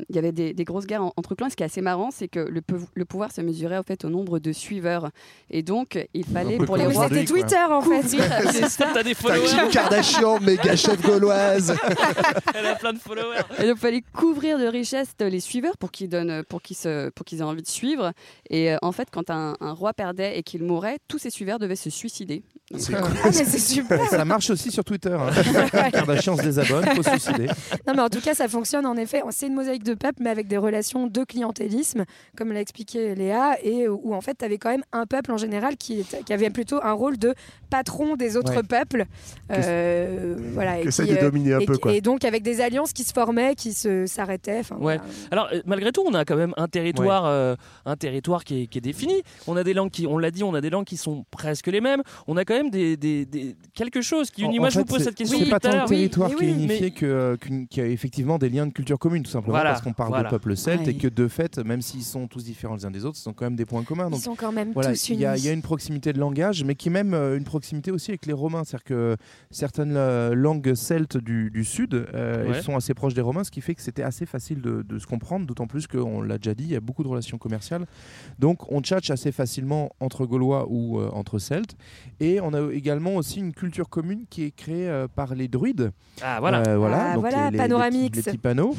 il 0.09 0.15
y 0.17 0.19
avait 0.19 0.33
des, 0.33 0.53
des 0.55 0.65
grosses 0.65 0.87
guerres 0.87 1.05
en- 1.05 1.13
entre 1.17 1.35
clans. 1.35 1.47
Et 1.47 1.51
ce 1.51 1.57
qui 1.57 1.63
est 1.63 1.67
assez 1.67 1.81
marrant, 1.81 2.11
c'est 2.11 2.29
que 2.29 2.41
le, 2.41 3.05
pouvoir 3.05 3.33
se 3.33 3.41
mesurait 3.41 3.79
en 3.79 3.83
fait 3.83 4.05
au 4.05 4.09
nombre 4.11 4.39
de 4.39 4.53
suiveurs. 4.53 5.11
Et 5.51 5.63
donc, 5.63 5.99
il 6.15 6.25
fallait 6.25 6.59
pour 6.59 6.77
les 6.77 6.87
rois. 6.87 7.09
c'était 7.09 7.25
quoi. 7.25 7.41
Twitter 7.41 7.57
en 7.71 7.83
fait. 7.83 8.03
C'est 8.53 8.69
ça. 8.69 8.89
T'as 8.93 9.03
des 9.03 9.15
T'as 9.15 9.21
followers, 9.23 9.47
Kim 9.49 9.69
Kardashian, 9.71 10.41
méga 10.41 10.77
chef 10.77 11.01
gauloise. 11.03 11.75
elle 12.55 12.67
a 12.67 12.75
plein 12.77 12.93
de 12.93 12.99
followers. 12.99 13.39
Et 13.59 13.67
donc, 13.67 13.77
il 13.77 13.81
fallait 13.81 14.03
couvrir 14.13 14.59
de 14.59 14.67
richesses 14.67 15.15
les 15.21 15.41
suiveurs 15.41 15.77
pour 15.79 15.91
qu'ils 15.93 16.09
donnent, 16.09 16.43
pour 16.45 16.63
qu'ils 16.63 16.77
se, 16.77 17.11
pour 17.11 17.25
qu'ils 17.25 17.39
aient 17.41 17.43
envie 17.43 17.63
de 17.63 17.69
suivre. 17.69 18.13
Et 18.51 18.73
euh, 18.73 18.77
en 18.83 18.93
fait, 18.93 19.09
quand 19.11 19.31
un, 19.31 19.57
un 19.61 19.73
roi 19.73 19.93
perdait 19.93 20.39
et 20.39 20.43
qu'il 20.43 20.63
mourait, 20.65 20.99
tous 21.09 21.19
ses 21.19 21.31
suiveurs 21.31 21.59
devaient 21.59 21.77
se 21.77 21.91
suicider. 21.91 22.43
C'est 22.79 22.95
euh, 22.95 23.01
cool. 23.01 23.11
Ah, 23.23 23.27
mais 23.27 23.33
c'est 23.33 23.59
super. 23.59 24.01
Ça 24.11 24.25
marche 24.25 24.51
aussi 24.51 24.71
sur 24.71 24.85
Twitter. 24.85 25.15
Hein. 25.19 25.91
Kardashian 25.91 26.37
se 26.37 26.43
désabonne, 26.43 26.85
faut 26.97 27.03
se 27.03 27.11
suicider. 27.11 27.47
Non, 27.87 27.95
mais 27.95 28.03
en 28.03 28.09
tout 28.09 28.21
cas, 28.21 28.35
ça 28.35 28.49
fonctionne 28.49 28.87
en 28.87 28.97
effet. 28.97 29.23
C'est 29.31 29.47
une 29.47 29.55
mosaïque 29.55 29.85
de 29.85 29.95
peuples, 29.95 30.23
mais 30.23 30.31
avec 30.31 30.49
des 30.49 30.57
relations 30.57 31.07
de 31.07 31.25
clientélisme, 31.25 32.05
comme 32.37 32.53
l'a 32.53 32.61
expliqué 32.61 33.15
Léa, 33.15 33.57
et 33.63 33.89
où 33.89 34.15
en 34.15 34.21
fait, 34.21 34.37
tu 34.39 34.45
avais 34.45 34.59
quand 34.59 34.71
même 34.71 34.85
un 34.93 35.07
peuple 35.07 35.33
en 35.33 35.37
général 35.37 35.77
qui, 35.77 36.01
était- 36.01 36.23
qui 36.23 36.33
avait 36.33 36.51
plutôt 36.51 36.81
un 36.83 36.93
rôle 36.93 37.19
de 37.19 37.35
patron 37.71 38.17
des 38.17 38.37
autres 38.37 38.57
Ouais. 38.57 38.63
peuples. 38.63 39.07
Euh, 39.51 40.35
voilà, 40.55 40.81
et 40.81 40.85
Que 40.85 40.91
ça 40.91 41.05
qui, 41.05 41.11
de 41.13 41.17
euh, 41.17 41.21
dominer 41.23 41.55
un 41.55 41.61
et, 41.61 41.67
peu, 41.67 41.77
quoi. 41.79 41.93
et 41.93 42.01
donc 42.01 42.25
avec 42.25 42.43
des 42.43 42.61
alliances 42.61 42.93
qui 42.93 43.05
se 43.05 43.13
formaient, 43.13 43.55
qui 43.55 43.73
se 43.73 44.07
s'arrêtaient. 44.07 44.61
Ouais. 44.61 44.77
voilà. 44.99 45.03
Alors 45.31 45.49
euh, 45.53 45.61
malgré 45.67 45.93
tout, 45.93 46.03
on 46.07 46.15
a 46.15 46.25
quand 46.25 46.37
même 46.37 46.55
un 46.57 46.69
territoire, 46.69 47.25
euh, 47.27 47.55
un 47.87 47.97
territoire 47.97 48.45
qui 48.45 48.63
est, 48.63 48.67
qui 48.67 48.79
est 48.79 48.83
défini. 48.83 49.23
On 49.47 49.57
a 49.57 49.65
des 49.65 49.75
langues 49.75 49.91
qui, 49.91 50.07
on 50.07 50.19
l'a 50.19 50.31
dit, 50.31 50.45
on 50.45 50.55
a 50.55 50.61
des 50.61 50.71
langues 50.71 50.85
qui 50.85 50.97
sont 50.97 51.25
presque 51.31 51.67
les 51.69 51.81
mêmes. 51.81 52.03
On 52.27 52.37
a 52.37 52.45
quand 52.45 52.55
même 52.55 52.62
des, 52.71 52.97
des- 52.97 53.25
des- 53.27 53.57
quelque 53.75 54.01
chose 54.03 54.31
qui 54.31 54.43
unit. 54.43 54.59
en 54.59 54.63
Moi, 54.63 54.69
je 54.71 54.75
fait, 54.75 54.81
vous 54.81 54.85
pose 54.87 54.99
c'est- 54.99 55.05
cette 55.05 55.15
question 55.17 55.39
C'est 55.39 55.51
pas 55.51 55.61
tant 55.61 55.83
le 55.83 55.89
territoire 55.89 56.31
Oui, 56.31 56.37
qui 56.39 56.45
est 56.45 56.49
unifié 56.51 56.81
mais- 56.83 56.91
que, 56.91 57.07
euh, 57.07 57.37
qu'il 57.37 57.67
y 57.77 57.81
a 57.81 57.87
effectivement 57.89 58.39
des 58.39 58.49
liens 58.49 58.67
de 58.67 58.73
culture 58.73 58.99
commune, 58.99 59.23
tout 59.23 59.31
simplement 59.31 59.53
Voilà, 59.55 59.71
parce 59.71 59.83
qu'on 59.83 59.93
parle 59.93 60.11
voilà. 60.11 60.25
de 60.25 60.31
peuples 60.31 60.57
celtes 60.57 60.87
Ouais. 60.87 60.93
et 60.93 60.97
que 60.97 61.09
de 61.09 61.29
fait, 61.29 61.59
même 61.59 61.83
s'ils 61.83 62.03
sont 62.03 62.27
tous 62.29 62.45
différents 62.45 62.75
les 62.77 62.85
uns 62.87 62.91
des 62.91 63.05
autres, 63.05 63.19
ils 63.25 63.29
ont 63.29 63.33
quand 63.33 63.45
même 63.47 63.57
des 63.57 63.65
points 63.67 63.83
communs. 63.85 64.09
Ils 64.13 64.19
sont 64.21 64.35
quand 64.35 64.53
même 64.53 64.73
voilà, 64.73 64.91
tous 64.91 65.09
il 65.11 65.21
y, 65.21 65.27
a- 65.27 65.33
unis. 65.33 65.41
il 65.43 65.47
y 65.47 65.49
a 65.49 65.53
une 65.53 65.63
proximité 65.63 66.13
de 66.13 66.19
langage, 66.19 66.65
mais 66.65 66.75
qui 66.75 66.89
est 66.89 66.93
même 66.93 67.15
euh, 67.15 67.37
une 67.37 67.45
proximité 67.45 67.91
aussi 67.91 68.11
avec 68.11 68.27
les 68.27 68.33
Romains. 68.33 68.65
C'est-à-dire 68.65 68.85
que 68.85 69.17
certaines 69.51 69.97
euh, 69.97 70.35
langues 70.35 70.75
celtes 70.75 71.17
du, 71.17 71.51
du 71.51 71.65
sud 71.65 71.95
euh, 71.95 72.47
Ouais. 72.49 72.57
elles 72.57 72.63
sont 72.63 72.77
assez 72.77 72.95
proches 72.95 73.15
des 73.15 73.21
Romains, 73.21 73.45
ce 73.45 73.51
qui 73.51 73.61
fait 73.61 73.75
que 73.75 73.83
c'était 73.83 74.03
assez 74.03 74.27
facile 74.27 74.61
de, 74.61 74.83
de 74.83 74.99
se 74.99 75.07
comprendre, 75.07 75.47
d'autant 75.47 75.67
plus 75.67 75.87
qu'on 75.87 76.23
l'a 76.23 76.39
déjà 76.39 76.55
dit, 76.55 76.65
il 76.65 76.71
y 76.71 76.77
a 76.77 76.81
beaucoup 76.81 77.03
de 77.03 77.09
relations 77.09 77.39
commerciales. 77.39 77.87
Donc 78.39 78.71
on 78.73 78.81
tchatche 78.81 79.11
assez 79.11 79.33
facilement 79.33 79.91
entre 80.01 80.27
Gaulois 80.27 80.67
ou 80.69 80.99
euh, 80.99 81.09
entre 81.13 81.39
Celtes. 81.39 81.77
Et 82.21 82.41
on 82.41 82.52
a 82.55 82.73
également 82.73 83.17
aussi 83.17 83.39
une 83.41 83.53
culture 83.53 83.89
commune 83.89 84.25
qui 84.31 84.45
est 84.45 84.51
créée 84.51 84.89
euh, 84.89 85.07
par 85.15 85.35
les 85.35 85.49
druides. 85.49 85.93
Ah, 86.23 86.39
voilà. 86.41 86.63
Euh, 86.67 86.77
voilà, 86.77 87.11
Ah, 87.11 87.15
donc 87.15 87.21
voilà, 87.23 87.37
les, 87.37 87.45
les- 87.45 87.51
les 87.53 87.59
Panoramix. 87.59 88.09
petits- 88.11 88.17
les 88.17 88.23
petits 88.23 88.39
panneaux. 88.39 88.75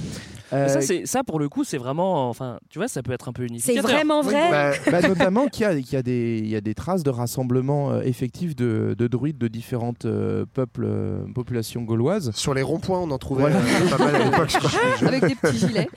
Euh, 0.52 0.68
ça, 0.68 0.82
c'est- 0.82 1.06
ça, 1.08 1.24
pour 1.24 1.40
le 1.40 1.50
coup, 1.50 1.64
c'est 1.64 1.78
vraiment. 1.80 2.30
Enfin, 2.30 2.60
tu 2.70 2.78
vois, 2.78 2.88
ça 2.88 3.02
peut 3.02 3.12
être 3.12 3.28
un 3.30 3.34
peu 3.34 3.42
C'est 3.44 3.48
unificateur. 3.50 3.90
vraiment 3.92 4.22
vrai. 4.22 4.52
bah, 4.52 4.72
bah, 4.92 5.08
notamment 5.08 5.48
qu'il 5.48 5.64
y 5.64 5.66
a, 5.66 5.74
qu'il 5.82 5.94
y 5.94 5.96
a 5.96 6.04
des, 6.04 6.40
il 6.44 6.48
y 6.50 6.56
a 6.56 6.62
des 6.62 6.76
traces 6.76 7.02
de 7.04 7.10
rassemblement 7.10 7.92
euh, 7.92 8.02
effectif 8.02 8.56
de, 8.56 8.96
de 8.98 9.08
druides 9.08 9.40
de 9.40 9.48
différentes 9.48 10.06
euh, 10.06 10.46
peuples, 10.54 10.86
euh, 10.86 11.26
populations 11.34 11.82
gauloises. 11.82 12.32
Sur 12.36 12.54
les 12.54 12.62
ronds-points, 12.62 13.00
on 13.00 13.10
en 13.10 13.18
trouvait 13.18 13.42
Voilà. 13.50 13.58
euh, 13.58 13.90
pas 13.90 13.98
mal 14.06 14.16
à 14.16 14.24
l'époque, 14.26 14.50
je 14.50 14.58
crois. 14.60 14.72
avec 15.08 15.26
des 15.26 15.36
petits 15.36 15.58
gilets. 15.58 15.90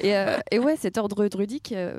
Et, 0.00 0.16
euh, 0.16 0.38
et 0.50 0.58
ouais, 0.58 0.76
cet 0.80 0.98
ordre 0.98 1.26
druidique, 1.28 1.72
euh, 1.76 1.94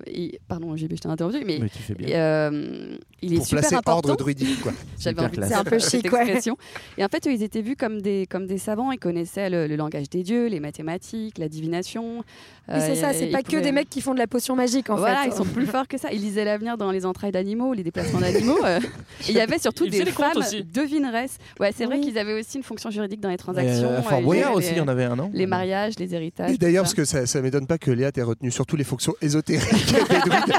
pardon, 0.47 0.75
j'ai 0.75 0.87
je 0.89 0.95
t'ai 0.95 1.07
interrompu, 1.07 1.43
mais, 1.45 1.59
Mais 1.61 1.69
tu 1.69 1.79
fais 1.79 1.93
bien. 1.93 2.07
et, 2.07 2.15
euh, 2.15 2.97
il 3.21 3.33
est 3.33 3.37
Pour 3.37 3.45
super 3.47 3.61
placer 3.61 3.75
important. 3.75 4.09
ordre 4.09 4.17
druidique, 4.17 4.61
quoi. 4.61 4.71
J'avais 4.99 5.21
envie 5.21 5.37
de 5.37 5.43
un 5.43 5.63
peu 5.63 5.79
chic, 5.79 6.11
ouais. 6.11 6.21
expression. 6.21 6.57
Et 6.97 7.03
en 7.05 7.07
fait, 7.07 7.25
eux, 7.27 7.31
ils 7.33 7.43
étaient 7.43 7.61
vus 7.61 7.75
comme 7.75 8.01
des, 8.01 8.27
comme 8.29 8.45
des 8.45 8.57
savants. 8.57 8.91
Ils 8.91 8.99
connaissaient 8.99 9.49
le, 9.49 9.67
le 9.67 9.75
langage 9.75 10.09
des 10.09 10.23
dieux, 10.23 10.47
les 10.47 10.59
mathématiques, 10.59 11.37
la 11.37 11.49
divination. 11.49 12.23
C'est 12.67 12.95
ça, 12.95 13.13
c'est 13.13 13.27
pas 13.27 13.43
que 13.43 13.57
des 13.57 13.71
mecs 13.71 13.89
qui 13.89 14.01
font 14.01 14.13
de 14.13 14.19
la 14.19 14.27
potion 14.27 14.55
magique 14.55 14.89
en 14.89 14.95
voilà, 14.95 15.21
fait. 15.23 15.29
ils 15.29 15.33
sont 15.33 15.45
plus 15.45 15.65
forts 15.67 15.87
que 15.87 15.97
ça. 15.99 16.11
Ils 16.11 16.21
lisaient 16.21 16.45
l'avenir 16.45 16.77
dans 16.77 16.91
les 16.91 17.05
entrailles 17.05 17.31
d'animaux, 17.31 17.73
les 17.73 17.83
déplacements 17.83 18.19
d'animaux. 18.19 18.57
euh. 18.65 18.79
Et 19.27 19.29
il 19.29 19.35
y 19.35 19.39
avait 19.39 19.59
surtout 19.59 19.85
Ils 19.85 19.91
des 19.91 20.05
femmes 20.05 20.41
devineresses. 20.73 21.37
Ouais, 21.59 21.71
c'est 21.75 21.85
vrai 21.85 21.99
qu'ils 21.99 22.17
avaient 22.17 22.39
aussi 22.39 22.57
une 22.57 22.63
fonction 22.63 22.89
juridique 22.89 23.19
dans 23.21 23.29
les 23.29 23.37
transactions. 23.37 24.01
Fort 24.03 24.21
Boyard 24.21 24.53
aussi, 24.55 24.71
il 24.71 24.77
y 24.77 24.81
en 24.81 24.87
avait 24.87 25.03
un, 25.03 25.15
non? 25.15 25.29
Les 25.33 25.45
mariages, 25.45 25.93
les 25.99 26.13
héritages. 26.15 26.51
Et 26.51 26.57
d'ailleurs, 26.57 26.83
parce 26.83 26.95
ça. 26.95 27.01
que 27.01 27.05
ça, 27.05 27.25
ça 27.25 27.41
m'étonne 27.41 27.67
pas 27.67 27.77
que 27.77 27.84
Léa 27.91 28.11
t'ait 28.11 28.21
retenu 28.23 28.51
surtout 28.51 28.75
les 28.75 28.83
fonctions 28.83 29.13
ésotériques 29.21 29.85
des 29.85 30.19
druides. 30.19 30.53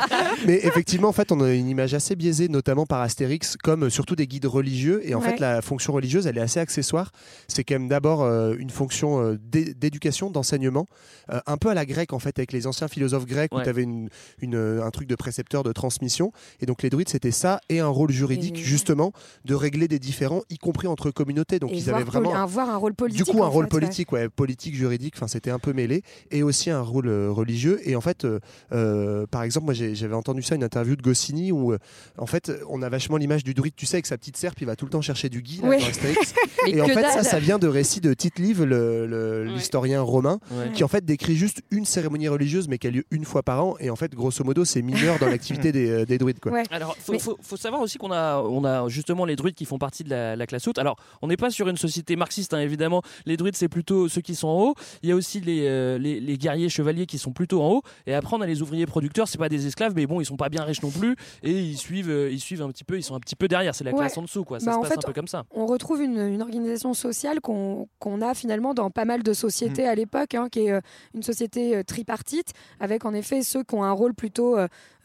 Mais 0.46 0.60
effectivement, 0.64 1.08
en 1.08 1.12
fait, 1.12 1.32
on 1.32 1.40
a 1.40 1.52
une 1.52 1.68
image 1.68 1.94
assez 1.94 2.14
biaisée, 2.16 2.48
notamment 2.48 2.86
par 2.86 3.00
Astérix, 3.00 3.56
comme 3.56 3.84
euh, 3.84 3.90
surtout 3.90 4.16
des 4.16 4.26
guides 4.26 4.46
religieux. 4.46 5.00
Et 5.04 5.14
en 5.14 5.20
Ouais. 5.20 5.30
fait, 5.30 5.40
la 5.40 5.62
fonction 5.62 5.92
religieuse, 5.92 6.26
elle 6.26 6.38
est 6.38 6.42
assez 6.42 6.60
accessoire. 6.60 7.10
C'est 7.48 7.64
quand 7.64 7.74
même 7.74 7.88
d'abord 7.88 8.22
euh, 8.22 8.54
une 8.58 8.70
fonction 8.70 9.20
euh, 9.20 9.38
d'é- 9.42 9.74
d'éducation, 9.74 10.30
d'enseignement, 10.30 10.86
euh, 11.32 11.40
un 11.46 11.56
peu 11.56 11.68
à 11.68 11.74
la 11.74 11.84
grecque, 11.86 12.12
en 12.12 12.18
fait, 12.18 12.38
avec 12.38 12.52
les 12.52 12.66
anciens 12.66 12.88
philosophes 12.88 13.26
grecs, 13.26 13.52
où 13.54 13.60
tu 13.60 13.68
avais 13.68 13.82
une, 13.82 14.08
une, 14.40 14.56
un 14.56 14.90
truc 14.90 15.08
de 15.08 15.14
précepteur, 15.16 15.62
de 15.62 15.72
transmission. 15.72 16.32
Et 16.60 16.66
donc, 16.66 16.82
les 16.82 16.90
druides, 16.90 17.08
c'était 17.08 17.30
ça, 17.30 17.60
et 17.68 17.80
un 17.80 17.88
rôle 17.88 18.10
juridique, 18.12 18.58
Et- 18.58 18.62
justement, 18.62 19.12
de 19.44 19.54
régler 19.54 19.88
des 19.88 19.98
différends, 19.98 20.42
y 20.50 20.58
compris 20.58 20.86
entre 20.86 21.10
communautés. 21.10 21.58
Donc, 21.58 21.72
Et 21.72 21.76
ils 21.76 21.90
avaient 21.90 22.04
vraiment. 22.04 22.34
avoir 22.34 22.70
un 22.70 22.76
rôle 22.76 22.94
politique. 22.94 23.24
Du 23.24 23.30
coup, 23.30 23.42
un 23.42 23.48
rôle 23.48 23.64
fait, 23.64 23.70
politique, 23.70 24.12
ouais. 24.12 24.28
politique, 24.28 24.74
juridique, 24.74 25.14
enfin, 25.16 25.26
c'était 25.28 25.50
un 25.50 25.58
peu 25.58 25.72
mêlé, 25.72 26.02
et 26.30 26.42
aussi 26.42 26.70
un 26.70 26.80
rôle 26.82 27.08
religieux. 27.30 27.80
Et 27.84 27.96
en 27.96 28.00
fait, 28.00 28.24
euh, 28.24 28.40
euh, 28.72 29.26
par 29.26 29.42
exemple, 29.42 29.66
moi, 29.66 29.74
j'avais 29.74 30.14
entendu 30.14 30.42
ça 30.42 30.54
une 30.54 30.64
interview 30.64 30.96
de 30.96 31.02
Goscinny 31.02 31.52
où, 31.52 31.72
euh, 31.72 31.78
en 32.18 32.26
fait, 32.26 32.52
on 32.68 32.82
a 32.82 32.88
vachement 32.88 33.16
l'image 33.16 33.44
du 33.44 33.54
druide, 33.54 33.74
tu 33.76 33.86
sais, 33.86 33.96
avec 33.96 34.06
sa 34.06 34.16
petite 34.18 34.36
serpe, 34.36 34.60
il 34.60 34.66
va 34.66 34.76
tout 34.76 34.84
le 34.84 34.90
temps 34.90 35.00
chercher 35.00 35.28
du 35.28 35.42
gui 35.42 35.60
là, 35.62 35.68
Oui. 35.68 35.78
dans 35.80 35.86
Astérix. 35.88 36.34
Mais 36.64 36.72
et 36.72 36.80
en 36.80 36.86
fait, 36.86 36.94
ça, 37.02 37.14
dalle. 37.16 37.24
ça 37.24 37.38
vient 37.38 37.58
de 37.58 37.68
récits 37.68 38.00
de 38.00 38.12
Tite 38.14 38.38
Live, 38.38 38.60
Ouais. 38.60 39.44
l'historien 39.44 40.00
romain, 40.02 40.38
Ouais. 40.50 40.72
qui 40.72 40.84
en 40.84 40.88
fait 40.88 41.04
décrit 41.04 41.36
juste 41.36 41.62
une 41.70 41.84
cérémonie 41.84 42.28
religieuse, 42.28 42.68
mais 42.68 42.78
qui 42.78 42.86
a 42.86 42.90
lieu 42.90 43.04
une 43.10 43.24
fois 43.24 43.42
par 43.42 43.64
an. 43.64 43.76
Et 43.80 43.90
en 43.90 43.96
fait, 43.96 44.14
grosso 44.14 44.42
modo, 44.44 44.64
c'est 44.64 44.82
mineur 44.82 45.18
dans 45.18 45.26
l'activité 45.28 45.72
des, 45.72 46.04
des 46.06 46.18
druides, 46.18 46.40
quoi. 46.40 46.52
Ouais. 46.52 46.62
Alors, 46.70 46.96
faut, 46.96 47.12
Mais- 47.12 47.18
faut- 47.18 47.38
faut 47.40 47.56
savoir 47.56 47.80
aussi 47.82 47.98
qu'on 47.98 48.12
a, 48.12 48.40
on 48.42 48.64
a 48.64 48.88
justement 48.88 49.24
les 49.24 49.36
druides 49.36 49.54
qui 49.54 49.64
font 49.64 49.78
partie 49.78 50.04
de 50.04 50.10
la, 50.10 50.36
la 50.36 50.46
classe 50.46 50.66
haute. 50.68 50.78
Alors, 50.78 50.96
on 51.22 51.28
n'est 51.28 51.36
pas 51.36 51.50
sur 51.50 51.68
une 51.68 51.76
société 51.76 52.16
marxiste, 52.16 52.54
hein, 52.54 52.60
évidemment. 52.60 53.02
Les 53.26 53.36
druides, 53.36 53.56
c'est 53.56 53.68
plutôt 53.68 54.08
ceux 54.08 54.20
qui 54.20 54.34
sont 54.34 54.48
en 54.48 54.60
haut. 54.62 54.74
Il 55.02 55.08
y 55.08 55.12
a 55.12 55.14
aussi 55.16 55.40
les, 55.40 55.66
euh, 55.66 55.98
les, 55.98 56.20
les 56.20 56.38
guerriers 56.38 56.68
chevaliers 56.68 57.05
qui 57.06 57.18
sont 57.18 57.32
plutôt 57.32 57.62
en 57.62 57.70
haut. 57.70 57.82
Et 58.06 58.14
après, 58.14 58.36
on 58.36 58.40
a 58.40 58.46
les 58.46 58.62
ouvriers 58.62 58.86
producteurs. 58.86 59.28
C'est 59.28 59.38
pas 59.38 59.48
des 59.48 59.66
esclaves, 59.66 59.94
mais 59.96 60.06
bon, 60.06 60.20
ils 60.20 60.24
sont 60.26 60.36
pas 60.36 60.48
bien 60.48 60.62
riches 60.64 60.82
non 60.82 60.90
plus. 60.90 61.16
Et 61.42 61.52
ils 61.52 61.76
suivent, 61.76 62.10
euh, 62.10 62.30
ils 62.30 62.40
suivent 62.40 62.62
un 62.62 62.68
petit 62.70 62.84
peu. 62.84 62.96
Ils 62.98 63.02
sont 63.02 63.14
un 63.14 63.20
petit 63.20 63.36
peu 63.36 63.48
derrière. 63.48 63.74
C'est 63.74 63.84
la 63.84 63.92
Ouais. 63.92 63.98
classe 63.98 64.18
en 64.18 64.22
dessous, 64.22 64.44
quoi. 64.44 64.60
Ça 64.60 64.66
Bah, 64.66 64.72
se 64.72 64.78
en 64.78 64.80
passe 64.82 64.90
fait, 64.92 64.98
un 64.98 65.02
peu 65.06 65.12
comme 65.12 65.28
ça. 65.28 65.44
on 65.52 65.66
retrouve 65.66 66.02
une, 66.02 66.18
une 66.18 66.42
organisation 66.42 66.92
sociale 66.94 67.40
qu'on 67.40 67.88
qu'on 67.98 68.20
a 68.20 68.34
finalement 68.34 68.74
dans 68.74 68.90
pas 68.90 69.04
mal 69.04 69.22
de 69.22 69.32
sociétés 69.32 69.84
Mm. 69.84 69.88
à 69.88 69.94
l'époque, 69.94 70.34
hein, 70.34 70.48
qui 70.50 70.60
est 70.66 70.72
euh, 70.72 70.80
une 71.14 71.22
société 71.22 71.76
euh, 71.76 71.82
tripartite, 71.82 72.52
avec 72.80 73.04
en 73.04 73.14
effet 73.14 73.42
ceux 73.42 73.62
qui 73.62 73.74
ont 73.74 73.84
un 73.84 73.92
rôle 73.92 74.14
plutôt, 74.14 74.56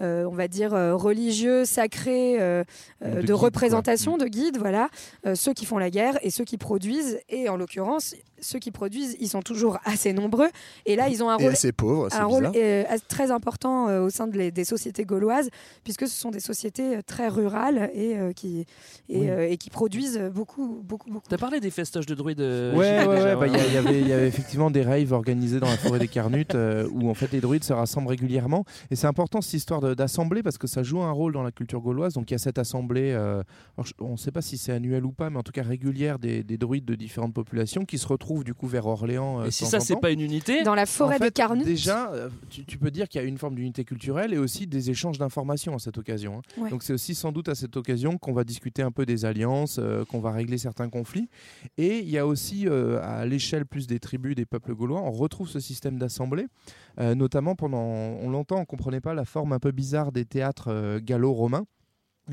euh, 0.02 0.26
on 0.30 0.34
va 0.36 0.48
dire, 0.48 0.74
euh, 0.74 0.96
religieux, 0.96 1.64
sacré, 1.66 2.42
euh, 2.42 2.64
De 3.02 3.16
de, 3.16 3.22
guide, 3.22 3.32
représentation, 3.32 4.16
quoi. 4.18 4.26
de 4.26 4.30
guide, 4.30 4.58
voilà, 4.58 4.90
euh, 5.26 5.36
ceux 5.36 5.54
qui 5.54 5.66
font 5.66 5.78
la 5.78 5.90
guerre 5.90 6.18
et 6.22 6.30
ceux 6.30 6.44
qui 6.46 6.58
produisent. 6.58 7.20
Et 7.30 7.50
en 7.50 7.58
l'occurrence, 7.58 8.16
ceux 8.40 8.60
qui 8.60 8.72
produisent, 8.72 9.16
ils 9.20 9.30
sont 9.30 9.42
toujours 9.42 9.78
assez 9.86 10.14
nombreux. 10.14 10.50
Et 10.86 10.96
là, 10.96 11.10
ils 11.10 11.24
ont 11.24 11.30
un 11.30 11.38
Et 11.38 11.44
rôle 11.44 11.54
assez 11.54 11.72
pauvre, 11.72 12.08
un 12.12 12.26
rôle 12.26 12.52
euh, 12.56 12.84
très 13.08 13.32
important 13.32 13.88
euh, 13.90 14.02
au 14.02 14.10
sein 14.10 14.28
de 14.28 14.38
les- 14.38 14.52
des 14.52 14.64
sociétés 14.66 15.06
gauloises, 15.06 15.50
puisque 15.84 16.08
ce 16.08 16.16
sont 16.20 16.32
des 16.32 16.40
sociétés 16.40 17.00
très 17.06 17.28
rurales 17.28 17.90
et, 17.94 18.18
euh, 18.18 18.34
qui, 18.34 18.66
et, 19.10 19.20
Oui. 19.20 19.30
euh, 19.30 19.50
et 19.50 19.58
qui 19.58 19.70
produisent 19.70 20.20
beaucoup, 20.34 20.82
beaucoup, 20.84 21.10
beaucoup. 21.12 21.28
T'as 21.30 21.38
parlé 21.38 21.60
des 21.60 21.70
festoches 21.72 22.06
de 22.08 22.16
druides. 22.16 22.42
euh, 22.42 22.76
Ouais, 22.76 23.00
Gilles, 23.00 23.08
ouais, 23.10 23.24
ouais, 23.24 23.36
bah, 23.36 23.48
il 23.48 23.54
y, 23.56 23.72
il 23.72 23.78
avait, 23.78 24.00
il 24.02 24.08
y 24.08 24.14
avait 24.14 24.28
effectivement 24.28 24.72
des 24.72 24.82
raves 24.82 25.12
organisés 25.14 25.60
dans 25.60 25.70
la 25.70 25.78
forêt 25.78 26.00
des 26.00 26.08
Carnutes 26.08 26.56
euh, 26.56 26.88
où 26.92 27.10
en 27.10 27.14
fait 27.14 27.32
les 27.32 27.42
druides 27.42 27.64
se 27.64 27.74
rassemblent 27.74 28.08
régulièrement. 28.10 28.66
Et 28.90 28.96
c'est 28.96 29.08
important 29.08 29.42
cette 29.42 29.54
histoire 29.54 29.82
de- 29.82 29.91
d'assemblée 29.96 30.44
parce 30.44 30.58
que 30.58 30.68
ça 30.68 30.84
joue 30.84 31.02
un 31.02 31.12
rôle 31.12 31.34
dans 31.34 31.44
la 31.44 31.52
culture 31.52 31.82
gauloise. 31.82 32.14
Donc 32.14 32.30
il 32.32 32.34
y 32.34 32.36
a 32.36 32.40
cette 32.40 32.58
assemblée, 32.60 33.12
euh, 33.12 33.44
alors, 33.78 33.88
on 34.00 34.12
ne 34.14 34.18
sait 34.18 34.32
pas 34.32 34.42
si 34.42 34.58
c'est 34.58 34.72
annuel 34.72 35.06
ou 35.06 35.12
pas, 35.12 35.30
mais 35.30 35.38
en 35.38 35.44
tout 35.44 35.52
cas 35.52 35.64
régulière 35.64 36.20
des, 36.20 36.44
des 36.44 36.58
druides 36.58 36.86
de 36.86 36.96
différentes 36.96 37.34
populations 37.34 37.86
qui 37.86 37.98
se 37.98 38.08
retrouvent 38.08 38.44
du 38.44 38.54
coup 38.54 38.68
vers 38.68 38.86
Orléans. 38.88 39.42
euh, 39.42 39.46
Et 39.46 39.52
si 39.52 39.66
ça, 39.66 39.80
c'est 39.80 39.96
pas 40.00 40.12
une 40.12 40.22
unité. 40.22 40.64
Dans 40.64 40.76
la 40.76 40.86
forêt 40.86 41.16
En 41.16 41.20
fait, 41.20 41.26
des 41.26 41.32
Carnutes. 41.32 41.66
Déjà, 41.66 42.12
euh, 42.12 42.30
tu, 42.50 42.66
tu 42.66 42.78
peux 42.78 42.92
dire 42.92 43.08
qu'il 43.10 43.22
y 43.22 43.24
a 43.24 43.28
une 43.28 43.38
forme 43.38 43.56
d'unité 43.56 43.84
culturelle 43.84 44.34
et 44.34 44.38
aussi 44.38 44.68
des 44.68 44.90
échanges 44.90 45.18
d'informations 45.18 45.76
à 45.76 45.80
cette 45.80 45.98
occasion. 45.98 46.40
hein. 46.58 46.62
Ouais. 46.62 46.70
Donc 46.70 46.84
c'est 46.84 46.94
aussi 46.94 47.16
sans 47.16 47.32
doute 47.32 47.50
à 47.50 47.56
cette 47.56 47.76
occasion 47.78 48.18
qu'on 48.18 48.34
va 48.34 48.44
discuter 48.44 48.82
un 48.82 48.92
peu 48.92 49.06
des 49.06 49.26
alliances, 49.26 49.80
euh, 49.80 50.06
qu'on 50.06 50.20
va 50.20 50.32
régler 50.32 50.58
certains 50.58 50.90
conflits. 50.90 51.30
Et 51.78 52.00
il 52.00 52.10
y 52.10 52.18
a 52.18 52.26
aussi 52.28 52.68
euh, 52.68 53.00
à 53.04 53.26
l'échelle 53.26 53.66
plus 53.66 53.88
des 53.88 54.00
tribus 54.00 54.36
des 54.36 54.46
peuples 54.46 54.74
gaulois, 54.76 55.02
on 55.02 55.12
retrouve 55.12 55.48
ce 55.50 55.60
système 55.60 55.98
d'assemblée, 55.98 56.48
euh, 57.00 57.16
notamment 57.16 57.56
pendant, 57.56 57.82
on 57.82 58.30
l'entend, 58.30 58.60
on 58.60 58.66
comprenait 58.66 59.02
pas 59.02 59.14
la 59.14 59.26
forme 59.26 59.54
un 59.54 59.60
peu 59.60 59.72
bizarre 59.82 60.12
des 60.12 60.26
théâtres 60.26 60.68
euh, 60.68 61.00
gallo-romains. 61.02 61.66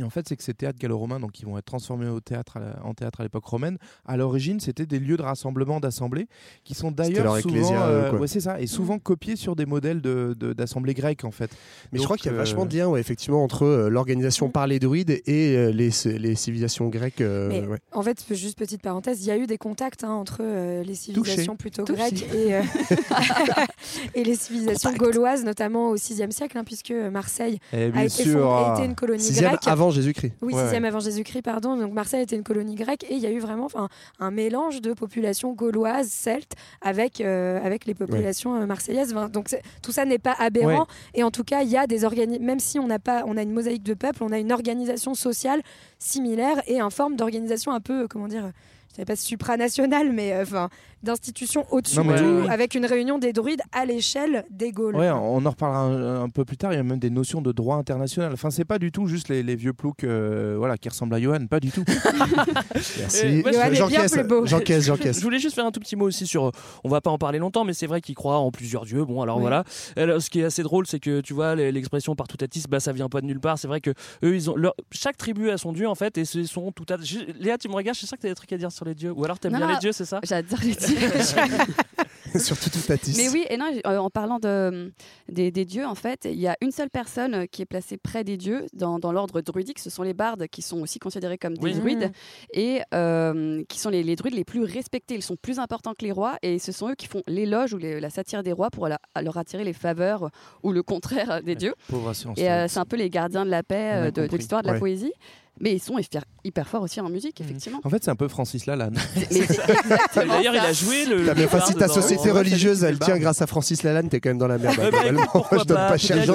Et 0.00 0.04
en 0.04 0.10
fait, 0.10 0.28
c'est 0.28 0.36
que 0.36 0.42
ces 0.42 0.54
théâtres 0.54 0.78
gallo-romains, 0.78 1.20
donc 1.20 1.32
qui 1.32 1.44
vont 1.44 1.58
être 1.58 1.64
transformés 1.64 2.08
au 2.08 2.20
théâtre 2.20 2.56
à 2.58 2.60
la- 2.60 2.84
en 2.84 2.94
théâtre 2.94 3.20
à 3.20 3.22
l'époque 3.24 3.44
romaine, 3.44 3.78
à 4.06 4.16
l'origine, 4.16 4.60
c'était 4.60 4.86
des 4.86 4.98
lieux 4.98 5.16
de 5.16 5.22
rassemblement 5.22 5.80
d'assemblées 5.80 6.26
qui 6.64 6.74
sont 6.74 6.90
d'ailleurs 6.90 7.24
leur 7.24 7.38
souvent, 7.40 7.72
euh, 7.74 8.10
quoi. 8.10 8.20
ouais, 8.20 8.26
c'est 8.28 8.40
ça, 8.40 8.60
et 8.60 8.66
souvent 8.66 8.98
copiés 8.98 9.36
sur 9.36 9.56
des 9.56 9.66
modèles 9.66 10.00
de, 10.00 10.34
de- 10.38 10.52
d'assemblées 10.52 10.94
grecques 10.94 11.24
en 11.24 11.30
fait. 11.30 11.50
Mais 11.92 11.98
je 11.98 12.04
crois 12.04 12.16
qu'il 12.16 12.26
y 12.26 12.28
a 12.30 12.32
euh, 12.34 12.38
vachement 12.38 12.66
de 12.66 12.76
liens, 12.76 12.88
ouais, 12.88 13.00
effectivement, 13.00 13.42
entre 13.42 13.64
euh, 13.64 13.88
l'organisation 13.88 14.50
par 14.50 14.66
les 14.66 14.78
druides 14.78 15.20
et 15.26 15.56
euh, 15.56 15.70
les, 15.72 15.90
les 16.18 16.34
civilisations 16.34 16.88
grecques. 16.88 17.20
euh, 17.20 17.48
Mais 17.48 17.66
ouais. 17.66 17.78
en 17.92 18.02
fait, 18.02 18.24
juste 18.34 18.58
petite 18.58 18.82
parenthèse, 18.82 19.22
il 19.22 19.26
y 19.28 19.30
a 19.30 19.36
eu 19.36 19.46
des 19.46 19.58
contacts 19.58 20.04
hein, 20.04 20.10
entre 20.12 20.38
euh, 20.42 20.82
les 20.84 20.94
civilisations 20.94 21.56
plutôt 21.56 21.84
Touché. 21.84 21.98
grecques 22.00 22.26
et, 22.34 22.54
euh, 22.54 22.62
et 24.14 24.24
les 24.24 24.34
civilisations 24.36 24.90
Contact. 24.92 25.12
gauloises, 25.12 25.44
notamment 25.44 25.90
au 25.90 25.94
VIe 25.94 26.32
siècle, 26.32 26.56
hein, 26.58 26.64
puisque 26.64 26.92
Marseille 27.12 27.58
Eh 27.72 27.90
a 27.94 28.04
été, 28.04 28.34
a 28.36 28.74
été 28.76 28.84
une 28.84 28.94
colonie 28.94 29.30
grecque. 29.32 29.66
avant 29.66 29.87
Jésus-Christ. 29.90 30.32
Oui, 30.42 30.54
Ouais, 30.54 30.62
6e 30.64 30.80
ouais. 30.82 30.88
avant 30.88 31.00
Jésus-Christ, 31.00 31.42
pardon. 31.42 31.76
Donc 31.76 31.92
Marseille 31.92 32.22
était 32.22 32.36
une 32.36 32.42
colonie 32.42 32.74
grecque 32.74 33.04
et 33.04 33.14
il 33.14 33.18
y 33.20 33.26
a 33.26 33.30
eu 33.30 33.38
vraiment 33.40 33.64
enfin, 33.66 33.88
un 34.20 34.30
mélange 34.30 34.80
de 34.80 34.92
populations 34.92 35.52
gauloises, 35.52 36.08
celtes, 36.08 36.52
avec, 36.80 37.20
euh, 37.20 37.60
avec 37.64 37.86
les 37.86 37.94
populations 37.94 38.54
euh, 38.54 38.66
marseillaises. 38.66 39.12
Enfin, 39.12 39.28
donc 39.28 39.54
tout 39.82 39.92
ça 39.92 40.04
n'est 40.04 40.18
pas 40.18 40.34
aberrant. 40.38 40.80
Ouais. 40.80 40.86
Et 41.14 41.22
en 41.22 41.30
tout 41.30 41.44
cas, 41.44 41.62
il 41.62 41.68
y 41.68 41.76
a 41.76 41.86
des 41.86 42.04
organi- 42.04 42.40
même 42.40 42.60
si 42.60 42.78
on 42.78 42.86
n'a 42.86 42.98
pas, 42.98 43.22
on 43.26 43.36
a 43.36 43.42
une 43.42 43.52
mosaïque 43.52 43.82
de 43.82 43.94
peuples, 43.94 44.22
on 44.22 44.32
a 44.32 44.38
une 44.38 44.52
organisation 44.52 45.14
sociale 45.14 45.60
similaire 45.98 46.62
et 46.66 46.80
une 46.80 46.90
forme 46.90 47.16
d'organisation 47.16 47.72
un 47.72 47.80
peu, 47.80 48.02
euh, 48.02 48.06
comment 48.08 48.28
dire, 48.28 48.42
je 48.42 48.46
ne 48.46 48.96
sais 48.96 49.04
pas 49.04 49.16
supranationale, 49.16 50.12
mais 50.12 50.32
euh, 50.32 50.42
enfin 50.42 50.68
d'institutions 51.02 51.64
au-dessus, 51.70 52.00
mais 52.02 52.20
de 52.20 52.42
tout, 52.44 52.50
avec 52.50 52.74
une 52.74 52.84
réunion 52.86 53.18
des 53.18 53.32
druides 53.32 53.62
à 53.72 53.84
l'échelle 53.84 54.44
des 54.50 54.72
Gaules. 54.72 54.96
Ouais, 54.96 55.10
on 55.10 55.44
en 55.46 55.50
reparlera 55.50 55.80
un, 55.82 56.22
un 56.24 56.28
peu 56.28 56.44
plus 56.44 56.56
tard. 56.56 56.72
Il 56.72 56.76
y 56.76 56.78
a 56.78 56.82
même 56.82 56.98
des 56.98 57.10
notions 57.10 57.40
de 57.40 57.52
droit 57.52 57.76
international. 57.76 58.32
Enfin, 58.32 58.50
c'est 58.50 58.64
pas 58.64 58.78
du 58.78 58.90
tout 58.92 59.06
juste 59.06 59.28
les, 59.28 59.42
les 59.42 59.56
vieux 59.56 59.72
ploucs 59.72 60.04
euh, 60.04 60.54
voilà, 60.58 60.76
qui 60.76 60.88
ressemblent 60.88 61.14
à 61.14 61.20
Johan. 61.20 61.46
Pas 61.46 61.60
du 61.60 61.70
tout. 61.70 61.84
Merci. 62.98 63.42
J'encaisse, 63.72 64.12
plus 64.12 64.24
beau. 64.24 64.46
j'encaisse, 64.46 64.84
Je 65.18 65.20
voulais 65.22 65.38
juste 65.38 65.54
faire 65.54 65.66
un 65.66 65.70
tout 65.70 65.80
petit 65.80 65.96
mot 65.96 66.06
aussi 66.06 66.26
sur. 66.26 66.46
euh, 66.46 66.50
On 66.84 66.88
va 66.88 67.00
pas 67.00 67.10
en 67.10 67.18
parler 67.18 67.38
longtemps, 67.38 67.64
mais 67.64 67.72
c'est 67.74 67.86
vrai 67.86 68.00
qu'ils 68.00 68.14
croient 68.14 68.38
en 68.38 68.50
plusieurs 68.50 68.84
dieux. 68.84 69.04
Bon, 69.04 69.22
alors 69.22 69.36
Oui. 69.36 69.42
voilà. 69.42 69.64
Alors, 69.96 70.20
ce 70.20 70.30
qui 70.30 70.40
est 70.40 70.44
assez 70.44 70.62
drôle, 70.62 70.86
c'est 70.86 71.00
que 71.00 71.20
tu 71.20 71.34
vois, 71.34 71.54
l'expression 71.54 72.14
partutatis, 72.14 72.64
bah, 72.68 72.80
ça 72.80 72.92
vient 72.92 73.08
pas 73.08 73.20
de 73.20 73.26
nulle 73.26 73.40
part. 73.40 73.58
C'est 73.58 73.68
vrai 73.68 73.80
que 73.80 73.90
eux, 74.24 74.34
ils 74.34 74.50
ont 74.50 74.56
leur- 74.56 74.74
chaque 74.90 75.16
tribu 75.16 75.50
a 75.50 75.58
son 75.58 75.72
dieu 75.72 75.88
en 75.88 75.94
fait, 75.94 76.18
et 76.18 76.24
ce 76.24 76.42
sont 76.44 76.72
tout 76.72 76.86
à. 76.90 76.96
Léa, 77.38 77.58
tu 77.58 77.68
me 77.68 77.74
regardes, 77.74 77.94
je 77.94 77.98
suis 78.00 78.06
sûr 78.06 78.16
que 78.16 78.22
t'as 78.22 78.28
des 78.28 78.34
trucs 78.34 78.52
à 78.52 78.56
dire 78.58 78.72
sur 78.72 78.84
les 78.84 78.94
dieux. 78.94 79.12
Ou 79.12 79.24
alors 79.24 79.38
t'aimes 79.38 79.52
bien 79.56 79.66
non. 79.66 79.72
les 79.72 79.78
dieux, 79.78 79.92
c'est 79.92 80.04
ça? 80.04 80.20
J'adore 80.24 80.58
les 80.62 80.74
dieux. 80.74 80.87
Surtout 82.38 82.68
tout 82.68 82.80
Tatis. 82.86 83.14
Mais 83.16 83.30
oui, 83.30 83.46
et 83.48 83.56
non, 83.56 83.66
euh, 83.86 83.96
en 83.96 84.10
parlant 84.10 84.38
de, 84.38 84.92
des, 85.30 85.50
des 85.50 85.64
dieux, 85.64 85.86
en 85.86 85.94
fait, 85.94 86.26
il 86.30 86.38
y 86.38 86.46
a 86.46 86.56
une 86.60 86.70
seule 86.72 86.90
personne 86.90 87.34
euh, 87.34 87.46
qui 87.46 87.62
est 87.62 87.66
placée 87.66 87.96
près 87.96 88.22
des 88.22 88.36
dieux 88.36 88.66
dans, 88.74 88.98
dans 88.98 89.12
l'ordre 89.12 89.40
druidique. 89.40 89.78
Ce 89.78 89.88
sont 89.88 90.02
les 90.02 90.12
bardes 90.12 90.46
qui 90.48 90.60
sont 90.60 90.80
aussi 90.82 90.98
considérés 90.98 91.38
comme 91.38 91.56
des 91.56 91.64
Oui. 91.64 91.74
druides 91.74 92.12
et 92.52 92.82
euh, 92.94 93.64
qui 93.68 93.78
sont 93.78 93.88
les, 93.88 94.02
les 94.02 94.14
druides 94.14 94.34
les 94.34 94.44
plus 94.44 94.62
respectés. 94.62 95.14
Ils 95.14 95.22
sont 95.22 95.36
plus 95.36 95.58
importants 95.58 95.94
que 95.98 96.04
les 96.04 96.12
rois 96.12 96.36
et 96.42 96.58
ce 96.58 96.70
sont 96.70 96.90
eux 96.90 96.94
qui 96.94 97.06
font 97.06 97.22
l'éloge 97.26 97.72
ou 97.72 97.78
les- 97.78 97.98
la 97.98 98.10
satire 98.10 98.42
des 98.42 98.52
rois 98.52 98.70
pour 98.70 98.88
la- 98.88 99.00
leur 99.22 99.38
attirer 99.38 99.64
les 99.64 99.72
faveurs 99.72 100.28
ou 100.62 100.72
le 100.72 100.82
contraire 100.82 101.42
des 101.42 101.54
dieux. 101.54 101.74
Pauvre 101.88 102.12
science. 102.12 102.38
Et 102.38 102.50
euh, 102.50 102.68
c'est 102.68 102.78
un 102.78 102.84
peu 102.84 102.96
les 102.96 103.08
gardiens 103.08 103.46
de 103.46 103.50
la 103.50 103.62
paix 103.62 103.92
euh, 103.94 104.10
de, 104.10 104.22
l'histoire 104.36 104.62
de 104.62 104.68
la 104.70 104.78
poésie. 104.78 105.12
Mais 105.60 105.72
ils 105.72 105.80
sont 105.82 105.98
hyper, 106.44 106.66
forts 106.68 106.82
aussi 106.82 107.00
en 107.00 107.08
musique, 107.08 107.40
effectivement. 107.40 107.80
En 107.84 107.90
fait, 107.90 108.02
c'est 108.04 108.10
un 108.10 108.16
peu 108.16 108.28
Francis 108.28 108.66
Lalanne. 108.66 108.96
D'ailleurs, 110.14 110.54
il 110.54 110.58
a 110.60 110.72
joué 110.72 111.04
le. 111.06 111.18
Putain, 111.18 111.34
mais 111.36 111.44
enfin, 111.44 111.60
si 111.66 111.74
ta 111.74 111.88
société 111.88 112.30
religieuse, 112.30 112.84
elle 112.84 112.94
le 112.94 112.98
tient 112.98 113.18
grâce 113.18 113.42
à 113.42 113.46
Francis 113.46 113.82
Lalanne, 113.82 114.08
t'es 114.08 114.20
quand 114.20 114.30
même 114.30 114.38
dans 114.38 114.48
la 114.48 114.58
merde. 114.58 114.76
Bah, 114.88 115.56
je 115.56 115.64
donne 115.64 115.76
pas, 115.76 115.88
pas 115.90 115.98
cher. 115.98 116.26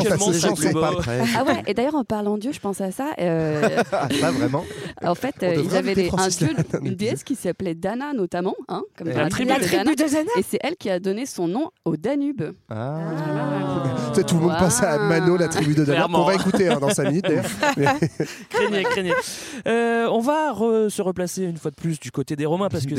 Beau. 0.74 0.96
prêts. 0.98 1.22
Ah 1.38 1.44
ouais, 1.44 1.64
et 1.68 1.74
d'ailleurs 1.74 1.96
en 1.96 2.04
parlant 2.04 2.36
de 2.36 2.42
Dieu, 2.42 2.52
je 2.52 2.60
pense 2.60 2.82
à 2.82 2.92
ça. 2.92 3.12
euh, 3.20 3.82
Ah, 3.92 4.08
pas 4.20 4.32
vraiment. 4.32 4.64
en 5.04 5.16
fait, 5.16 5.36
euh, 5.44 5.56
ils 5.64 5.76
avaient 5.76 6.06
un 6.06 6.08
Francis 6.08 6.38
dieu, 6.38 6.50
une 6.82 6.96
déesse 6.96 7.24
qui 7.24 7.36
s'appelait 7.36 7.76
Dana 7.76 8.14
notamment, 8.14 8.56
hein, 8.68 8.84
comme 8.98 9.10
La 9.10 9.30
tribu 9.30 9.52
de 9.54 9.72
Dana. 9.72 9.92
de 9.92 9.96
Dana 9.96 10.30
Et 10.38 10.44
c'est 10.48 10.60
elle 10.62 10.76
qui 10.76 10.90
a 10.90 11.00
donné 11.00 11.26
son 11.26 11.48
nom 11.48 11.70
au 11.86 11.98
Danube. 11.98 12.44
Ah. 12.70 12.98
Sais, 14.14 14.24
tout 14.24 14.36
le 14.36 14.42
monde 14.42 14.56
pense 14.60 14.82
à 14.84 14.98
Mano, 14.98 15.38
la 15.38 15.48
tribu 15.48 15.74
de 15.76 15.84
Dana, 15.86 16.08
qu'on 16.12 16.24
va 16.24 16.36
écouter 16.36 16.70
hein, 16.70 16.80
dans 16.80 16.90
5 16.90 17.04
minutes 17.10 17.26
d'ailleurs. 17.26 17.46
Craignez, 18.50 18.84
craignez. 18.84 19.14
Euh, 20.04 20.10
on 20.12 20.20
va 20.20 20.52
re- 20.54 20.90
se 20.90 21.02
replacer 21.02 21.44
une 21.44 21.58
fois 21.58 21.72
de 21.72 21.76
plus 21.76 22.00
du 22.00 22.12
côté 22.12 22.36
des 22.36 22.46
Romains 22.46 22.70
parce 22.70 22.86
que 22.86 22.96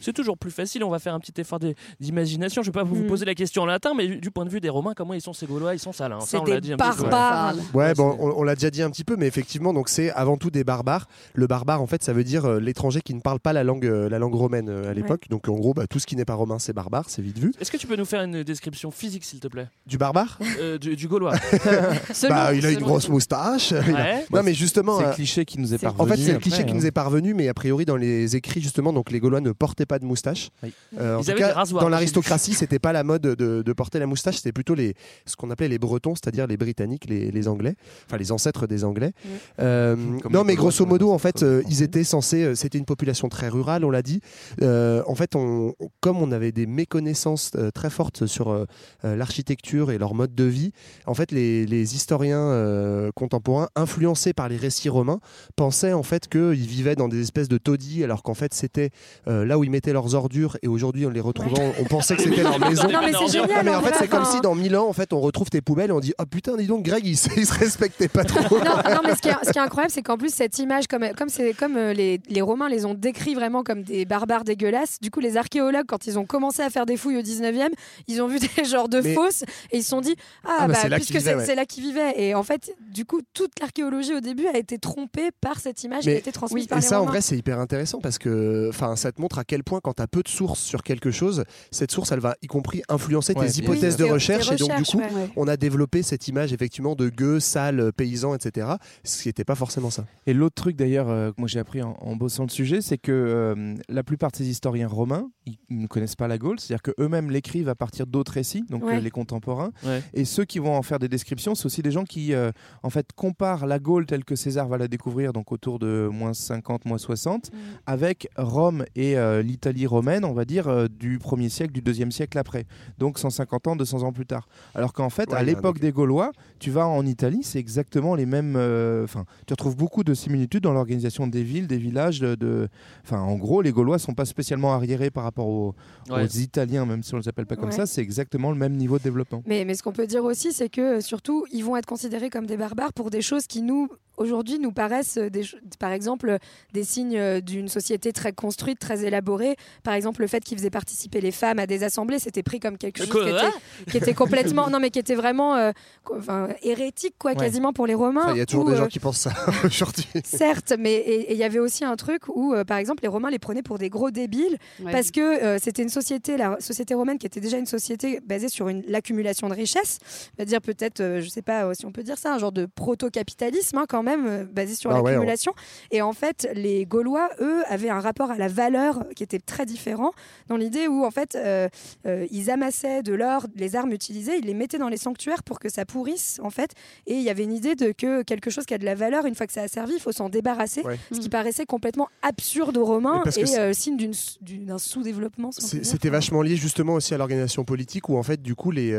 c'est 0.00 0.12
toujours 0.12 0.38
plus 0.38 0.50
facile. 0.50 0.84
On 0.84 0.90
va 0.90 0.98
faire 0.98 1.14
un 1.14 1.20
petit 1.20 1.38
effort 1.40 1.58
de- 1.58 1.74
d'imagination. 2.00 2.62
Je 2.62 2.68
vais 2.68 2.72
pas 2.72 2.82
vous, 2.82 2.94
vous 2.96 3.04
Mm. 3.04 3.08
poser 3.08 3.24
la 3.24 3.34
question 3.34 3.62
en 3.62 3.66
latin, 3.66 3.92
mais 3.96 4.06
du 4.08 4.30
point 4.30 4.44
de 4.44 4.50
vue 4.50 4.60
des 4.60 4.68
Romains, 4.68 4.92
comment 4.96 5.14
ils 5.14 5.20
sont 5.20 5.32
ces 5.32 5.46
Gaulois? 5.46 5.74
Ils 5.74 5.78
sont 5.78 5.92
sales. 5.92 6.12
hein. 6.12 6.18
C'est 6.24 6.36
on 6.38 6.44
l'a 6.44 6.56
des 6.56 6.68
dit 6.68 6.72
un 6.72 6.76
petit 6.76 6.96
peu. 6.96 7.02
barbares. 7.08 7.54
Ouais, 7.74 7.84
Ouais, 7.88 7.94
bon, 7.94 8.16
on, 8.20 8.40
on 8.40 8.42
l'a 8.42 8.54
déjà 8.54 8.70
dit 8.70 8.82
un 8.82 8.90
petit 8.90 9.04
peu, 9.04 9.16
mais 9.16 9.26
effectivement, 9.26 9.72
donc 9.72 9.88
c'est 9.88 10.10
avant 10.12 10.36
tout 10.36 10.50
des 10.50 10.64
barbares. 10.64 11.08
Le 11.34 11.46
barbare, 11.46 11.80
en 11.82 11.86
fait, 11.86 12.02
ça 12.02 12.12
veut 12.12 12.24
dire 12.24 12.44
euh, 12.44 12.60
l'étranger 12.60 13.00
qui 13.02 13.14
ne 13.14 13.20
parle 13.20 13.40
pas 13.40 13.52
la 13.52 13.64
langue, 13.64 13.86
euh, 13.86 14.08
la 14.08 14.18
langue 14.18 14.34
romaine 14.34 14.68
euh, 14.68 14.90
à 14.90 14.94
l'époque. 14.94 15.26
Donc, 15.30 15.48
en 15.48 15.54
gros, 15.54 15.74
bah, 15.74 15.86
tout 15.86 15.98
ce 15.98 16.06
qui 16.06 16.16
n'est 16.16 16.24
pas 16.24 16.34
romain, 16.34 16.58
c'est 16.58 16.72
barbare, 16.72 17.04
c'est 17.08 17.22
vite 17.22 17.38
vu. 17.38 17.52
Est-ce 17.60 17.70
que 17.70 17.76
tu 17.76 17.86
peux 17.86 17.96
nous 17.96 18.04
faire 18.04 18.22
une 18.22 18.42
description 18.42 18.90
physique, 18.90 19.24
s'il 19.24 19.40
te 19.40 19.48
plaît? 19.48 19.68
Du 19.86 19.98
barbare? 19.98 20.38
Euh, 20.60 20.78
du, 20.78 20.96
du 20.96 21.08
Gaulois. 21.08 21.34
Bah, 22.28 22.52
il 22.54 22.64
a 22.66 22.70
une 22.70 22.80
grosse 22.80 23.08
moustache. 23.08 23.72
a- 23.72 23.78
Ouais. 23.88 24.26
Non, 24.32 24.42
mais 24.42 24.54
justement. 24.54 24.98
C'est 24.98 25.06
euh, 25.06 25.12
cliché 25.12 25.44
qui 25.44 25.58
nous 25.58 25.72
est 25.74 25.78
parvenu. 25.78 26.02
En 26.02 26.06
fait, 26.06 26.17
c'est 26.24 26.30
le 26.30 26.36
après, 26.36 26.50
cliché 26.50 26.64
qui 26.64 26.72
hein. 26.72 26.74
nous 26.74 26.86
est 26.86 26.90
parvenu, 26.90 27.34
mais 27.34 27.48
a 27.48 27.54
priori, 27.54 27.84
dans 27.84 27.96
les 27.96 28.36
écrits, 28.36 28.60
justement, 28.60 28.92
donc 28.92 29.10
les 29.10 29.20
Gaulois 29.20 29.40
ne 29.40 29.52
portaient 29.52 29.86
pas 29.86 29.98
de 29.98 30.04
moustache. 30.04 30.50
Oui. 30.62 30.72
Euh, 30.98 31.16
en 31.16 31.20
Ils 31.20 31.24
tout 31.24 31.30
avaient 31.30 31.40
cas, 31.40 31.46
des 31.48 31.52
rasoirs, 31.52 31.82
dans 31.82 31.88
l'aristocratie, 31.88 32.54
c'était 32.54 32.78
pas 32.78 32.92
la 32.92 33.04
mode 33.04 33.22
de, 33.22 33.62
de 33.62 33.72
porter 33.72 33.98
la 33.98 34.06
moustache, 34.06 34.36
c'était 34.36 34.52
plutôt 34.52 34.74
les, 34.74 34.94
ce 35.26 35.36
qu'on 35.36 35.50
appelait 35.50 35.68
les 35.68 35.78
Bretons, 35.78 36.14
c'est-à-dire 36.14 36.46
les 36.46 36.56
Britanniques, 36.56 37.06
les, 37.08 37.30
les 37.30 37.48
Anglais, 37.48 37.74
enfin 38.06 38.16
les 38.16 38.32
ancêtres 38.32 38.66
des 38.66 38.84
Anglais. 38.84 39.12
Euh, 39.60 39.96
non, 40.30 40.44
mais 40.44 40.54
grosso 40.54 40.84
modo, 40.86 41.10
en 41.12 41.18
fait, 41.18 41.42
euh, 41.42 41.62
ils 41.68 41.82
étaient 41.82 42.04
censés, 42.04 42.42
euh, 42.42 42.54
c'était 42.54 42.78
une 42.78 42.84
population 42.84 43.28
très 43.28 43.48
rurale, 43.48 43.84
on 43.84 43.90
l'a 43.90 44.02
dit. 44.02 44.20
Euh, 44.62 45.02
en 45.06 45.14
fait, 45.14 45.36
on, 45.36 45.74
comme 46.00 46.18
on 46.18 46.32
avait 46.32 46.52
des 46.52 46.66
méconnaissances 46.66 47.52
euh, 47.56 47.70
très 47.70 47.90
fortes 47.90 48.26
sur 48.26 48.66
l'architecture 49.02 49.90
et 49.90 49.98
leur 49.98 50.14
mode 50.14 50.34
de 50.34 50.44
vie, 50.44 50.72
en 51.06 51.14
fait, 51.14 51.32
les, 51.32 51.66
les 51.66 51.94
historiens 51.94 52.40
euh, 52.40 53.10
contemporains, 53.14 53.68
influencés 53.76 54.32
par 54.32 54.48
les 54.48 54.56
récits 54.56 54.88
romains, 54.88 55.20
pensaient 55.56 55.92
en 55.92 56.02
fait 56.08 56.28
qu'ils 56.28 56.54
vivaient 56.66 56.96
dans 56.96 57.06
des 57.08 57.20
espèces 57.20 57.48
de 57.48 57.58
taudis, 57.58 58.02
alors 58.02 58.22
qu'en 58.22 58.34
fait, 58.34 58.52
c'était 58.54 58.90
euh, 59.28 59.44
là 59.44 59.58
où 59.58 59.64
ils 59.64 59.70
mettaient 59.70 59.92
leurs 59.92 60.14
ordures, 60.14 60.56
et 60.62 60.68
aujourd'hui, 60.68 61.06
en 61.06 61.10
les 61.10 61.20
retrouvant, 61.20 61.72
on 61.78 61.84
pensait 61.84 62.16
que 62.16 62.22
c'était 62.22 62.42
leur 62.42 62.58
maison. 62.68 62.88
Non, 62.90 63.00
mais 63.04 63.12
c'est 63.12 63.38
génial. 63.40 63.64
Mais 63.64 63.74
en 63.74 63.82
fait, 63.82 63.94
c'est 63.98 64.08
comme 64.08 64.24
si 64.24 64.40
dans 64.40 64.54
Milan, 64.54 64.86
en 64.88 64.92
fait, 64.92 65.12
on 65.12 65.20
retrouve 65.20 65.50
tes 65.50 65.60
poubelles 65.60 65.90
et 65.90 65.92
on 65.92 66.00
dit 66.00 66.14
Oh 66.18 66.24
putain, 66.26 66.56
dis 66.56 66.66
donc, 66.66 66.82
Greg, 66.84 67.04
il, 67.06 67.16
se- 67.16 67.28
il 67.36 67.46
se 67.46 67.54
respectait 67.54 68.08
pas 68.08 68.24
trop. 68.24 68.58
non, 68.58 68.64
non, 68.64 69.00
mais 69.04 69.14
ce 69.14 69.22
qui 69.22 69.28
est, 69.28 69.34
ce 69.44 69.50
qui 69.52 69.58
est 69.58 69.62
incroyable, 69.62 69.92
c'est 69.92 70.02
qu'en 70.02 70.16
plus, 70.16 70.32
cette 70.32 70.58
image, 70.58 70.86
comme, 70.88 71.06
comme, 71.16 71.28
c'est- 71.28 71.52
comme 71.56 71.76
euh, 71.76 71.92
les, 71.92 72.20
les 72.28 72.40
Romains 72.40 72.68
les 72.68 72.84
ont 72.86 72.94
décrits 72.94 73.34
vraiment 73.34 73.62
comme 73.62 73.82
des 73.82 74.04
barbares 74.04 74.44
dégueulasses, 74.44 74.98
du 75.00 75.10
coup, 75.10 75.20
les 75.20 75.36
archéologues, 75.36 75.86
quand 75.86 76.06
ils 76.06 76.18
ont 76.18 76.24
commencé 76.24 76.62
à 76.62 76.70
faire 76.70 76.86
des 76.86 76.96
fouilles 76.96 77.18
au 77.18 77.22
19e, 77.22 77.68
ils 78.06 78.22
ont 78.22 78.28
vu 78.28 78.38
des 78.38 78.64
genres 78.64 78.88
de 78.88 79.00
Mais- 79.00 79.14
fosses 79.14 79.42
et 79.70 79.78
ils 79.78 79.82
se 79.82 79.90
sont 79.90 80.00
dit 80.00 80.16
Ah, 80.44 80.56
Ah, 80.60 80.68
bah, 80.68 80.74
bah, 80.88 80.96
puisque 80.96 81.14
ouais. 81.14 81.44
c'est 81.44 81.54
là 81.54 81.66
qu'ils 81.66 81.82
vivaient. 81.84 82.14
Et 82.16 82.34
en 82.34 82.42
fait, 82.42 82.74
du 82.90 83.04
coup, 83.04 83.20
toute 83.34 83.52
l'archéologie 83.60 84.14
au 84.14 84.20
début 84.20 84.46
a 84.46 84.56
été 84.56 84.78
trompée 84.78 85.28
par 85.40 85.58
cette 85.60 85.82
image 85.84 85.97
qui 86.00 86.08
Mais- 86.08 86.14
a 86.14 86.18
été 86.18 86.32
transmise 86.32 86.66
par 86.66 86.78
Et 86.78 86.80
les 86.80 86.86
ça, 86.86 87.00
en 87.02 87.06
vrai, 87.06 87.20
c'est 87.20 87.36
hyper 87.36 87.58
intéressant 87.58 88.00
parce 88.00 88.18
que 88.18 88.68
enfin, 88.68 88.96
ça 88.96 89.12
te 89.12 89.20
montre 89.20 89.38
à 89.38 89.44
quel 89.44 89.64
point, 89.64 89.80
quand 89.82 89.94
tu 89.94 90.02
as 90.02 90.06
peu 90.06 90.22
de 90.22 90.28
sources 90.28 90.60
sur 90.60 90.82
quelque 90.82 91.10
chose, 91.10 91.44
cette 91.70 91.90
source, 91.90 92.12
elle 92.12 92.20
va 92.20 92.34
y 92.42 92.46
compris 92.46 92.82
influencer 92.88 93.34
Ouais, 93.34 93.46
tes 93.50 93.58
hypothèses 93.58 93.96
de 93.96 94.04
recherche. 94.04 94.50
et 94.52 94.56
donc, 94.56 94.74
du 94.76 94.82
coup, 94.84 94.98
ouais. 94.98 95.28
on 95.36 95.48
a 95.48 95.56
développé 95.56 96.02
cette 96.02 96.28
image, 96.28 96.52
effectivement, 96.52 96.94
de 96.94 97.08
gueux, 97.08 97.40
sales, 97.40 97.92
paysans, 97.92 98.34
etc. 98.34 98.66
Ce 99.04 99.22
qui 99.22 99.28
n'était 99.28 99.44
pas 99.44 99.54
forcément 99.54 99.90
ça. 99.90 100.04
Et 100.26 100.34
l'autre 100.34 100.54
truc 100.54 100.76
d'ailleurs 100.76 101.08
euh, 101.08 101.30
que 101.30 101.36
moi 101.38 101.48
j'ai 101.48 101.58
appris 101.58 101.82
en, 101.82 101.96
en 102.00 102.16
bossant 102.16 102.42
le 102.44 102.48
sujet, 102.50 102.80
c'est 102.80 102.98
que 102.98 103.12
euh, 103.12 103.74
la 103.88 104.02
plupart 104.02 104.30
de 104.30 104.36
ces 104.36 104.48
historiens 104.48 104.88
romains, 104.88 105.28
ils, 105.46 105.58
ils 105.70 105.78
ne 105.80 105.86
connaissent 105.86 106.16
pas 106.16 106.28
la 106.28 106.38
Gaule, 106.38 106.58
c'est-à-dire 106.60 106.82
qu'eux-mêmes 106.82 107.30
l'écrivent 107.30 107.68
à 107.68 107.74
partir 107.74 108.06
d'autres 108.06 108.32
récits, 108.32 108.64
donc 108.68 108.84
Ouais. 108.84 108.96
euh, 108.96 109.00
les 109.00 109.10
contemporains. 109.10 109.70
Ouais. 109.84 110.02
Et 110.14 110.24
ceux 110.24 110.44
qui 110.44 110.58
vont 110.58 110.74
en 110.76 110.82
faire 110.82 110.98
des 110.98 111.08
descriptions, 111.08 111.54
c'est 111.54 111.66
aussi 111.66 111.82
des 111.82 111.90
gens 111.90 112.04
qui 112.04 112.32
euh, 112.34 112.50
en 112.82 112.90
fait 112.90 113.08
comparent 113.14 113.66
la 113.66 113.78
Gaule 113.78 114.06
telle 114.06 114.24
que 114.24 114.36
César 114.36 114.68
va 114.68 114.78
la 114.78 114.88
découvrir, 114.88 115.32
donc 115.32 115.52
autour 115.52 115.78
de 115.78 115.87
moins 116.12 116.34
50, 116.34 116.84
moins 116.84 116.98
60, 116.98 117.50
Mm. 117.52 117.56
avec 117.86 118.28
Rome 118.36 118.84
et 118.96 119.16
euh, 119.18 119.42
l'Italie 119.42 119.86
romaine, 119.86 120.24
on 120.24 120.32
va 120.32 120.44
dire, 120.44 120.68
euh, 120.68 120.86
du 120.88 121.18
1er 121.18 121.48
siècle, 121.48 121.72
du 121.72 121.80
2e 121.82 122.10
siècle 122.10 122.38
après. 122.38 122.66
Donc 122.98 123.18
150 123.18 123.66
ans, 123.68 123.76
200 123.76 124.02
ans 124.02 124.12
plus 124.12 124.26
tard. 124.26 124.48
Alors 124.74 124.92
qu'en 124.92 125.10
fait, 125.10 125.30
Ouais, 125.30 125.36
à 125.38 125.42
l'époque 125.42 125.78
des 125.80 125.92
Gaulois, 125.92 126.32
tu 126.58 126.70
vas 126.70 126.86
en 126.86 127.04
Italie, 127.06 127.40
c'est 127.42 127.58
exactement 127.58 128.14
les 128.14 128.26
mêmes. 128.26 128.54
euh, 128.56 129.04
Enfin, 129.04 129.24
tu 129.46 129.52
retrouves 129.52 129.76
beaucoup 129.76 130.04
de 130.04 130.14
similitudes 130.14 130.62
dans 130.62 130.72
l'organisation 130.72 131.26
des 131.26 131.42
villes, 131.42 131.66
des 131.66 131.78
villages. 131.78 132.20
De, 132.20 132.34
de- 132.34 132.68
Enfin, 133.04 133.20
en 133.20 133.36
gros, 133.36 133.62
les 133.62 133.72
Gaulois 133.72 133.98
sont 133.98 134.14
pas 134.14 134.24
spécialement 134.24 134.72
arriérés 134.74 135.10
par 135.10 135.24
rapport 135.24 135.46
aux, 135.48 135.74
Ouais. 136.10 136.24
aux 136.24 136.26
Italiens, 136.26 136.84
même 136.86 137.02
si 137.02 137.14
on 137.14 137.18
les 137.18 137.28
appelle 137.28 137.46
pas 137.46 137.56
comme 137.56 137.66
Ouais. 137.70 137.74
ça. 137.76 137.86
C'est 137.86 138.02
exactement 138.02 138.50
le 138.50 138.56
même 138.56 138.74
niveau 138.74 138.98
de 138.98 139.02
développement. 139.04 139.42
Mais, 139.46 139.64
mais 139.64 139.74
ce 139.74 139.82
qu'on 139.82 139.92
peut 139.92 140.06
dire 140.06 140.24
aussi, 140.24 140.52
c'est 140.52 140.68
que 140.68 141.00
surtout, 141.00 141.44
ils 141.52 141.64
vont 141.64 141.76
être 141.76 141.86
considérés 141.86 142.30
comme 142.30 142.46
des 142.46 142.56
barbares 142.56 142.92
pour 142.92 143.10
des 143.10 143.22
choses 143.22 143.46
qui 143.46 143.62
nous, 143.62 143.88
aujourd'hui, 144.18 144.58
nous 144.58 144.72
paraissent, 144.72 145.16
euh, 145.18 145.30
des, 145.30 145.42
par 145.78 145.92
exemple, 145.92 146.28
euh, 146.28 146.38
des 146.72 146.84
signes 146.84 147.16
euh, 147.16 147.40
d'une 147.40 147.68
société 147.68 148.12
très 148.12 148.32
construite, 148.32 148.78
très 148.78 149.04
élaborée. 149.04 149.56
Par 149.82 149.94
exemple, 149.94 150.20
le 150.20 150.26
fait 150.26 150.40
qu'ils 150.44 150.58
faisaient 150.58 150.70
participer 150.70 151.20
les 151.20 151.30
femmes 151.32 151.58
à 151.58 151.66
des 151.66 151.82
assemblées, 151.84 152.18
c'était 152.18 152.42
pris 152.42 152.60
comme 152.60 152.76
quelque 152.78 153.04
chose 153.04 153.10
qui 153.10 153.28
était, 153.30 153.90
qui 153.90 153.96
était 153.96 154.14
complètement, 154.14 154.68
non 154.70 154.80
mais 154.80 154.90
qui 154.90 154.98
était 154.98 155.14
vraiment, 155.14 155.54
euh, 155.56 155.72
enfin, 156.16 156.48
hérétique, 156.62 157.14
quoi, 157.18 157.32
Ouais. 157.32 157.36
quasiment 157.36 157.72
pour 157.72 157.86
les 157.86 157.94
Romains. 157.94 158.22
Enfin, 158.24 158.32
Il 158.34 158.38
y 158.38 158.42
a 158.42 158.46
toujours 158.46 158.64
où, 158.66 158.68
des 158.70 158.74
euh, 158.74 158.78
gens 158.78 158.86
qui 158.88 158.98
pensent 158.98 159.18
ça 159.20 159.32
aujourd'hui. 159.64 160.06
Certes, 160.24 160.72
mais 160.78 161.26
il 161.30 161.36
y 161.36 161.44
avait 161.44 161.58
aussi 161.58 161.84
un 161.84 161.96
truc 161.96 162.22
où, 162.28 162.52
euh, 162.54 162.64
par 162.64 162.78
exemple, 162.78 163.02
les 163.02 163.08
Romains 163.08 163.30
les 163.30 163.38
prenaient 163.38 163.62
pour 163.62 163.78
des 163.78 163.88
gros 163.90 164.10
débiles 164.10 164.56
Ouais. 164.84 164.92
parce 164.92 165.10
que 165.10 165.20
euh, 165.20 165.58
c'était 165.62 165.82
une 165.82 165.88
société, 165.88 166.36
la 166.36 166.56
société 166.60 166.94
romaine, 166.94 167.18
qui 167.18 167.26
était 167.26 167.40
déjà 167.40 167.58
une 167.58 167.66
société 167.66 168.20
basée 168.24 168.48
sur 168.48 168.68
l'accumulation 168.88 169.48
de 169.48 169.54
richesses, 169.54 169.98
c'est-à-dire 170.36 170.60
peut-être, 170.60 171.00
euh, 171.00 171.20
je 171.20 171.28
sais 171.28 171.42
pas 171.42 171.64
euh, 171.64 171.74
si 171.74 171.84
on 171.86 171.92
peut 171.92 172.02
dire 172.02 172.16
ça, 172.18 172.32
un 172.34 172.38
genre 172.38 172.52
de 172.52 172.66
proto-capitalisme 172.66 173.78
hein, 173.78 173.84
quand 173.88 174.02
même, 174.02 174.07
euh, 174.26 174.44
basé 174.44 174.74
sur 174.74 174.90
Ah 174.90 175.02
ouais, 175.02 175.10
l'accumulation. 175.12 175.52
Et 175.90 176.02
en 176.02 176.12
fait, 176.12 176.48
les 176.54 176.86
Gaulois, 176.86 177.28
eux, 177.40 177.62
avaient 177.68 177.90
un 177.90 178.00
rapport 178.00 178.30
à 178.30 178.36
la 178.36 178.48
valeur 178.48 179.04
qui 179.16 179.22
était 179.22 179.38
très 179.38 179.66
différent, 179.66 180.12
dans 180.48 180.56
l'idée 180.56 180.88
où 180.88 181.04
en 181.04 181.10
fait, 181.10 181.34
euh, 181.34 181.68
euh, 182.06 182.26
ils 182.30 182.50
amassaient 182.50 183.02
de 183.02 183.12
l'or, 183.14 183.46
les 183.56 183.76
armes 183.76 183.92
utilisées, 183.92 184.36
ils 184.38 184.44
les 184.46 184.54
mettaient 184.54 184.78
dans 184.78 184.88
les 184.88 184.96
sanctuaires 184.96 185.42
pour 185.42 185.58
que 185.58 185.68
ça 185.68 185.84
pourrisse, 185.84 186.40
en 186.42 186.50
fait. 186.50 186.70
Et 187.06 187.14
il 187.14 187.22
y 187.22 187.30
avait 187.30 187.44
une 187.44 187.52
idée 187.52 187.74
de 187.74 187.92
que 187.92 188.22
quelque 188.22 188.50
chose 188.50 188.64
qui 188.66 188.74
a 188.74 188.78
de 188.78 188.84
la 188.84 188.94
valeur, 188.94 189.26
une 189.26 189.34
fois 189.34 189.46
que 189.46 189.52
ça 189.52 189.62
a 189.62 189.68
servi, 189.68 189.94
il 189.94 190.00
faut 190.00 190.12
s'en 190.12 190.28
débarrasser, 190.28 190.82
Ouais. 190.82 190.98
ce 191.12 191.18
qui 191.18 191.28
paraissait 191.28 191.66
complètement 191.66 192.08
absurde 192.22 192.76
aux 192.76 192.84
Romains 192.84 193.22
et 193.36 193.58
euh, 193.58 193.72
signe 193.72 193.96
d'un 194.40 194.78
sous-développement. 194.78 195.50
C'était 195.52 196.08
vachement 196.10 196.42
lié 196.42 196.56
justement 196.56 196.94
aussi 196.94 197.14
à 197.14 197.18
l'organisation 197.18 197.64
politique 197.64 198.08
où 198.08 198.16
en 198.16 198.22
fait 198.22 198.40
du 198.40 198.54
coup 198.54 198.70
les 198.70 198.96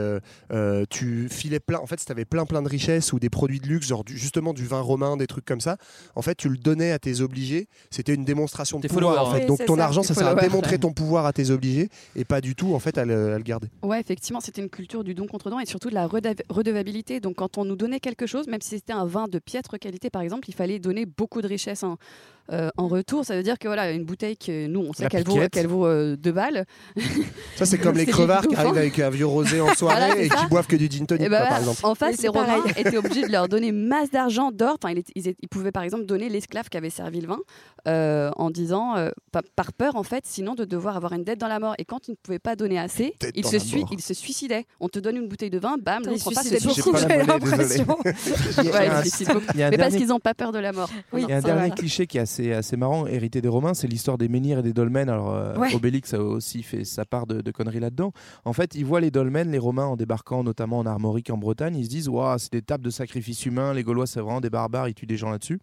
tu 0.90 1.28
filais 1.30 1.60
plein 1.60 1.80
en 1.80 1.86
fait 1.88 2.00
si 2.00 2.06
t'avais 2.06 2.26
plein 2.26 2.46
plein 2.46 2.62
de 2.62 2.68
richesses 2.70 3.14
ou 3.14 3.20
des 3.20 3.30
produits 3.30 3.60
de 3.60 3.68
luxe 3.68 3.88
genre 3.88 4.04
du- 4.04 4.18
justement 4.18 4.54
du 4.54 4.66
vin 4.66 4.82
romain 4.82 4.99
des 5.18 5.28
trucs 5.28 5.46
comme 5.46 5.62
ça 5.62 5.78
en 6.16 6.22
fait 6.22 6.36
tu 6.36 6.50
le 6.50 6.58
donnais 6.58 6.92
à 6.92 7.00
tes 7.00 7.22
obligés, 7.22 7.68
c'était 7.90 8.14
une 8.14 8.26
démonstration 8.26 8.80
de 8.80 8.88
pouvoir 8.88 9.28
en 9.28 9.32
fait. 9.32 9.42
oui, 9.42 9.46
Donc 9.48 9.66
ton 9.66 9.76
ça, 9.76 9.86
argent, 9.86 10.04
ça 10.04 10.14
sert 10.14 10.28
à 10.28 10.36
démontrer 10.36 10.78
ton 10.80 10.92
pouvoir 10.94 11.26
à 11.26 11.34
tes 11.34 11.50
obligés 11.50 11.90
et 12.16 12.26
pas 12.26 12.42
du 12.42 12.56
tout 12.56 12.74
en 12.74 12.80
fait 12.80 12.98
à 12.98 13.06
le, 13.06 13.34
à 13.34 13.38
le 13.38 13.44
garder. 13.44 13.68
Ouais, 13.82 14.00
effectivement, 14.00 14.40
c'était 14.40 14.62
une 14.62 14.70
culture 14.70 15.04
du 15.04 15.14
don 15.14 15.28
contre 15.28 15.50
don 15.50 15.60
et 15.60 15.66
surtout 15.66 15.90
de 15.90 15.96
la 15.96 16.08
redevabilité. 16.08 17.20
Donc, 17.20 17.36
quand 17.36 17.58
on 17.58 17.66
nous 17.66 17.76
donnait 17.76 18.00
quelque 18.00 18.26
chose, 18.26 18.48
même 18.48 18.62
si 18.62 18.70
c'était 18.72 18.94
un 18.94 19.06
vin 19.06 19.28
de 19.28 19.40
piètre 19.40 19.78
qualité, 19.80 20.10
par 20.10 20.22
exemple, 20.22 20.50
il 20.50 20.54
fallait 20.54 20.80
donner 20.80 21.06
beaucoup 21.06 21.42
de 21.42 21.48
richesse 21.48 21.84
en, 21.84 21.98
euh, 22.52 22.70
en 22.78 22.88
retour. 22.88 23.26
Ça 23.26 23.36
veut 23.36 23.44
dire 23.44 23.58
que 23.60 23.68
voilà, 23.68 23.92
une 23.92 24.04
bouteille 24.06 24.38
que 24.38 24.68
nous, 24.68 24.80
on 24.82 24.94
sait 24.94 25.08
qu'elle 25.08 25.24
vaut, 25.24 25.40
vaut 25.68 25.86
euh, 25.88 26.16
deux 26.16 26.32
balles. 26.32 26.66
Ça 27.56 27.66
c'est 27.66 27.78
comme 27.78 27.96
les 27.98 28.06
crevards 28.06 28.48
qui 28.48 28.56
arrivent 28.56 28.78
avec 28.78 28.98
un 29.00 29.10
vieux 29.10 29.26
rosé 29.26 29.62
en 29.62 29.74
soirée 29.76 30.08
Voilà, 30.08 30.22
et 30.22 30.30
ça. 30.30 30.36
qui 30.38 30.46
boivent 30.48 30.68
que 30.68 30.76
du 30.76 30.88
gin 30.90 31.06
tonic, 31.06 31.30
bah 31.30 31.40
par 31.40 31.48
voilà, 31.48 31.60
exemple. 31.62 31.80
En 31.84 31.96
face, 31.96 32.22
les 32.22 32.28
Romains 32.30 32.46
pareil. 32.62 32.74
étaient 32.78 32.98
obligés 32.98 33.24
de 33.28 33.32
leur 33.32 33.48
donner 33.48 33.72
masse 33.72 34.12
d'argent, 34.12 34.52
d'or. 34.52 34.78
Enfin, 34.82 34.94
ils, 35.16 35.48
pouvaient 35.50 35.72
par 35.72 35.84
exemple 35.84 36.06
donner 36.06 36.30
l'esclave 36.30 36.70
qui 36.70 36.78
avait 36.78 36.90
servi 36.90 37.22
le 37.22 37.28
vin 37.28 37.40
euh, 37.88 38.32
en 38.36 38.50
disant, 38.50 38.96
euh, 38.98 39.10
pa- 39.32 39.42
par 39.56 39.74
peur 39.74 39.96
en 39.96 40.04
fait, 40.04 40.24
sinon 40.26 40.56
de 40.56 40.66
devoir 40.66 40.96
avoir 40.98 41.14
une 41.14 41.24
dette 41.24 41.40
dans 41.40 41.48
la 41.48 41.60
mort. 41.60 41.76
Et 41.78 41.86
quand 41.86 42.08
ils 42.08 42.12
ne 42.12 42.16
pouvaient 42.22 42.40
pas 42.40 42.56
donner 42.56 42.80
assez, 42.80 43.14
ils 43.36 43.46
se, 43.46 43.54
la 43.54 43.60
sui- 43.60 43.80
mort. 43.82 43.90
ils 43.92 44.02
se 44.02 44.14
suicidaient. 44.14 44.66
On 44.80 44.90
te 44.90 45.00
donne 45.00 45.18
une 45.18 45.28
bouteille 45.28 45.50
de 45.50 45.60
vin, 45.60 45.76
bam, 45.80 46.02
Ils 46.06 46.10
l'autre 46.12 46.28
en 46.28 46.32
face 46.32 46.48
se 46.48 46.58
suicidaient 46.58 47.08
J'ai 47.08 47.26
l'impression. 47.26 47.98
Mais 49.56 49.78
parce 49.78 49.96
qu'ils 49.96 50.08
n'ont 50.08 50.20
pas 50.20 50.34
peur 50.34 50.52
de 50.52 50.60
la 50.60 50.72
mort. 50.72 50.90
Il 51.16 51.28
y 51.28 51.32
a 51.34 51.38
un 51.38 51.42
dernier 51.42 51.72
cliché 51.72 52.08
qui 52.08 52.18
est 52.18 52.22
assez, 52.22 52.39
assez 52.54 52.78
marrant, 52.78 53.06
hérité 53.08 53.42
des 53.42 53.48
Romains, 53.48 53.74
c'est 53.74 53.88
l'histoire 53.88 54.18
des 54.18 54.28
menhirs 54.28 54.60
et 54.60 54.64
des 54.64 54.74
dolmens. 54.74 55.10
Alors, 55.10 55.34
euh, 55.36 55.56
Ouais. 55.58 55.74
Obélix 55.76 56.14
a 56.14 56.22
aussi 56.22 56.64
fait 56.64 56.86
sa 56.86 57.06
part 57.06 57.28
de, 57.28 57.42
de 57.42 57.52
conneries 57.52 57.80
là-dedans. 57.80 58.12
En 58.46 58.54
fait, 58.54 58.76
ils 58.76 58.86
voient 58.86 59.02
les 59.02 59.12
dolmens, 59.12 59.50
les 59.52 59.58
Romains, 59.58 59.86
en 59.86 59.96
débarquant 59.96 60.44
notamment 60.44 60.80
en 60.80 60.86
Armorique, 60.86 61.30
en 61.30 61.38
Bretagne, 61.38 61.76
ils 61.78 61.86
se 61.86 61.90
disent 61.90 62.08
Waouh, 62.10 62.38
c'est 62.38 62.52
des 62.52 62.62
tables 62.62 62.84
de 62.84 62.90
sacrifice 62.90 63.46
humain, 63.46 63.74
les 63.74 63.84
Gaulois, 63.84 64.08
c'est 64.08 64.20
vraiment 64.22 64.42
des 64.42 64.50
barbares, 64.50 64.88
ils 64.90 64.94
tuent 64.94 65.06
des 65.06 65.18
gens 65.18 65.30
là-dessus. 65.30 65.60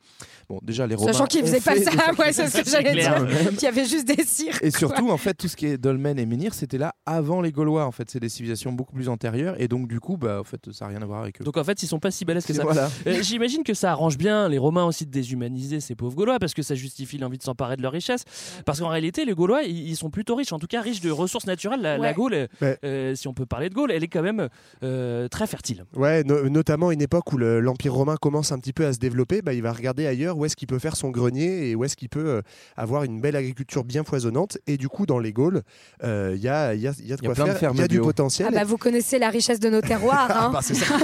Bon, 0.49 0.59
déjà, 0.62 0.87
les 0.87 0.95
Romains. 0.95 1.12
Sachant 1.12 1.27
qu'ils 1.27 1.43
faisaient 1.43 1.61
pas 1.61 1.77
ça, 1.77 1.91
ouais, 2.19 2.33
c'est 2.33 2.49
ce 2.49 2.62
que 2.62 2.71
j'allais 2.71 2.95
dire. 2.95 3.27
Qu'il 3.51 3.62
y 3.62 3.67
avait 3.67 3.85
juste 3.87 4.07
des 4.07 4.25
cires. 4.25 4.59
Et 4.62 4.71
surtout, 4.71 5.11
en 5.11 5.17
fait, 5.17 5.35
tout 5.35 5.49
ce 5.49 5.57
qui 5.57 5.67
est 5.67 5.79
dolmen 5.79 6.19
et 6.19 6.27
menhir, 6.27 6.53
c'était 6.55 6.79
là 6.79 6.95
avant 7.07 7.41
les 7.41 7.53
Gaulois. 7.53 7.85
En 7.87 7.93
fait, 7.93 8.11
c'est 8.11 8.21
des 8.21 8.29
civilisations 8.29 8.73
beaucoup 8.73 8.95
plus 8.95 9.09
antérieures. 9.09 9.61
Et 9.61 9.69
donc, 9.69 9.89
du 9.89 10.01
coup, 10.01 10.17
bah, 10.17 10.39
en 10.41 10.45
fait, 10.45 10.61
ça 10.73 10.85
n'a 10.87 10.91
rien 10.91 11.03
à 11.03 11.07
voir 11.07 11.23
avec 11.23 11.41
eux. 11.41 11.45
Donc 11.45 11.57
en 11.57 11.65
fait, 11.65 11.83
ils 11.83 11.87
sont 11.87 11.99
pas 12.01 12.11
si 12.11 12.25
balèzes 12.25 12.47
que 12.47 12.53
ça. 12.55 12.62
Voilà. 12.62 12.91
Euh, 13.07 13.23
J'imagine 13.23 13.62
que 13.62 13.75
ça 13.75 13.91
arrange 13.93 14.19
bien 14.19 14.49
les 14.49 14.59
Romains 14.59 14.85
aussi 14.85 15.07
de 15.07 15.11
déshumaniser 15.11 15.81
ces 15.81 15.95
pauvres 15.95 16.15
Gaulois 16.17 16.39
parce 16.39 16.55
que 16.57 16.62
ça 16.62 16.75
justifie 16.75 17.19
l'envie 17.19 17.38
de 17.38 17.42
s'emparer 17.42 17.77
de 17.77 17.83
leur 17.83 17.92
richesse. 17.92 18.25
Parce 18.64 18.81
qu'en 18.81 18.88
réalité, 18.88 19.25
les 19.25 19.35
Gaulois, 19.35 19.62
ils 19.62 19.88
ils 19.90 19.97
sont 19.97 20.11
plutôt 20.11 20.35
riches, 20.35 20.53
en 20.53 20.59
tout 20.59 20.66
cas 20.66 20.81
riches 20.81 21.01
de 21.01 21.11
ressources 21.11 21.47
naturelles. 21.47 21.81
La, 21.81 21.97
la 21.99 22.01
Ouais. 22.09 22.14
Gaule, 22.14 22.35
euh, 22.35 22.47
Ouais. 22.62 22.79
euh, 22.85 23.14
si 23.14 23.29
on 23.29 23.35
peut 23.35 23.47
parler 23.47 23.69
de 23.69 23.75
Gaule, 23.75 23.92
elle 23.92 24.03
est 24.03 24.09
quand 24.09 24.23
même 24.23 24.49
euh, 24.83 25.29
très 25.29 25.47
fertile. 25.47 25.85
Ouais, 25.95 26.25
no- 26.25 26.49
notamment 26.49 26.90
une 26.90 27.03
époque 27.03 27.33
où 27.33 27.37
le- 27.38 27.61
l'Empire 27.61 27.92
romain 27.92 28.16
commence 28.16 28.53
un 28.53 28.59
petit 28.59 28.73
peu 28.73 28.87
à 28.87 28.92
se 28.92 28.99
développer, 28.99 29.42
bah, 29.42 29.53
il 29.55 29.62
va 29.62 29.73
regarder 29.73 30.07
ailleurs 30.07 30.37
où 30.38 30.45
est-ce 30.45 30.57
qu'il 30.57 30.66
peut 30.69 30.79
faire 30.79 30.97
son 30.97 31.11
grenier 31.11 31.71
et 31.71 31.75
où 31.75 31.85
est-ce 31.85 31.97
qu'il 31.97 32.09
peut 32.09 32.27
euh, 32.29 32.42
avoir 32.77 33.05
une 33.05 33.21
belle 33.21 33.37
agriculture 33.37 33.85
bien 33.85 34.03
foisonnante. 34.05 34.59
Et 34.66 34.77
du 34.77 34.88
coup, 34.88 35.05
dans 35.07 35.19
les 35.19 35.33
Gaules, 35.33 35.62
euh, 36.05 36.33
il 36.37 36.42
y, 36.42 36.49
a, 36.49 36.75
il 36.75 36.81
y, 36.81 36.88
a, 36.88 36.92
il 36.99 37.07
y 37.07 37.12
a 37.12 37.16
de 37.16 37.23
Il 37.23 37.29
y 37.29 37.31
a 37.31 37.35
quoi 37.35 37.45
plein 37.45 37.55
faire, 37.55 37.71
il 37.75 37.79
y 37.81 37.83
a 37.83 37.88
du 37.88 37.97
bio. 37.97 38.05
potentiel. 38.05 38.49
Ah 38.51 38.55
bah, 38.55 38.64
vous 38.64 38.77
connaissez 38.79 39.19
la 39.19 39.29
richesse 39.31 39.61
de 39.61 39.69
nos 39.69 39.81
terroirs. 39.81 40.29
Ah 40.31 40.45
hein. 40.47 40.51
bah. 40.53 40.61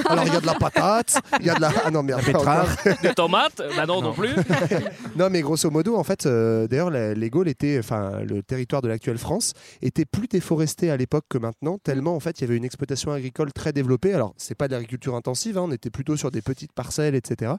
Alors 0.09 0.25
il 0.27 0.33
y 0.33 0.37
a 0.37 0.41
de 0.41 0.47
la 0.47 0.55
patate, 0.55 1.21
il 1.41 1.47
y 1.47 1.51
a 1.51 1.55
de 1.55 1.61
la... 1.61 1.73
Ah 1.85 1.91
non, 1.91 2.01
encore. 2.01 2.67
Des 3.03 3.15
tomates 3.15 3.63
Bah 3.77 3.87
non, 3.87 4.01
non, 4.03 4.13
plus. 4.13 4.31
Non, 5.17 5.29
mais 5.31 5.42
grosso 5.43 5.71
modo, 5.71 5.97
en 5.97 6.05
fait, 6.05 6.27
euh, 6.27 6.67
d'ailleurs, 6.67 6.91
les 6.91 7.31
Gaules 7.31 7.49
étaient, 7.49 7.79
enfin, 7.79 8.21
le 8.21 8.43
territoire 8.43 8.83
de 8.83 8.89
l'actuelle 8.89 9.19
France 9.19 9.53
était 9.81 10.05
plus 10.05 10.29
déforesté 10.29 10.91
à 10.91 10.97
l'époque 10.97 11.25
que 11.29 11.39
maintenant, 11.39 11.79
tellement 11.79 12.15
en 12.15 12.21
fait, 12.21 12.41
il 12.41 12.43
y 12.43 12.45
avait 12.45 12.57
une 12.57 12.65
exploitation 12.65 13.13
agricole 13.13 13.53
très 13.53 13.73
développée. 13.73 14.15
Alors, 14.15 14.35
c'est 14.37 14.55
pas 14.55 14.69
de 14.69 14.73
l'agriculture 14.73 15.15
intensive, 15.15 15.59
hein, 15.59 15.63
on 15.67 15.73
était 15.73 15.91
plutôt 15.91 16.17
sur 16.17 16.31
des 16.31 16.43
petites 16.43 16.73
parcelles, 16.73 17.15
etc. 17.15 17.53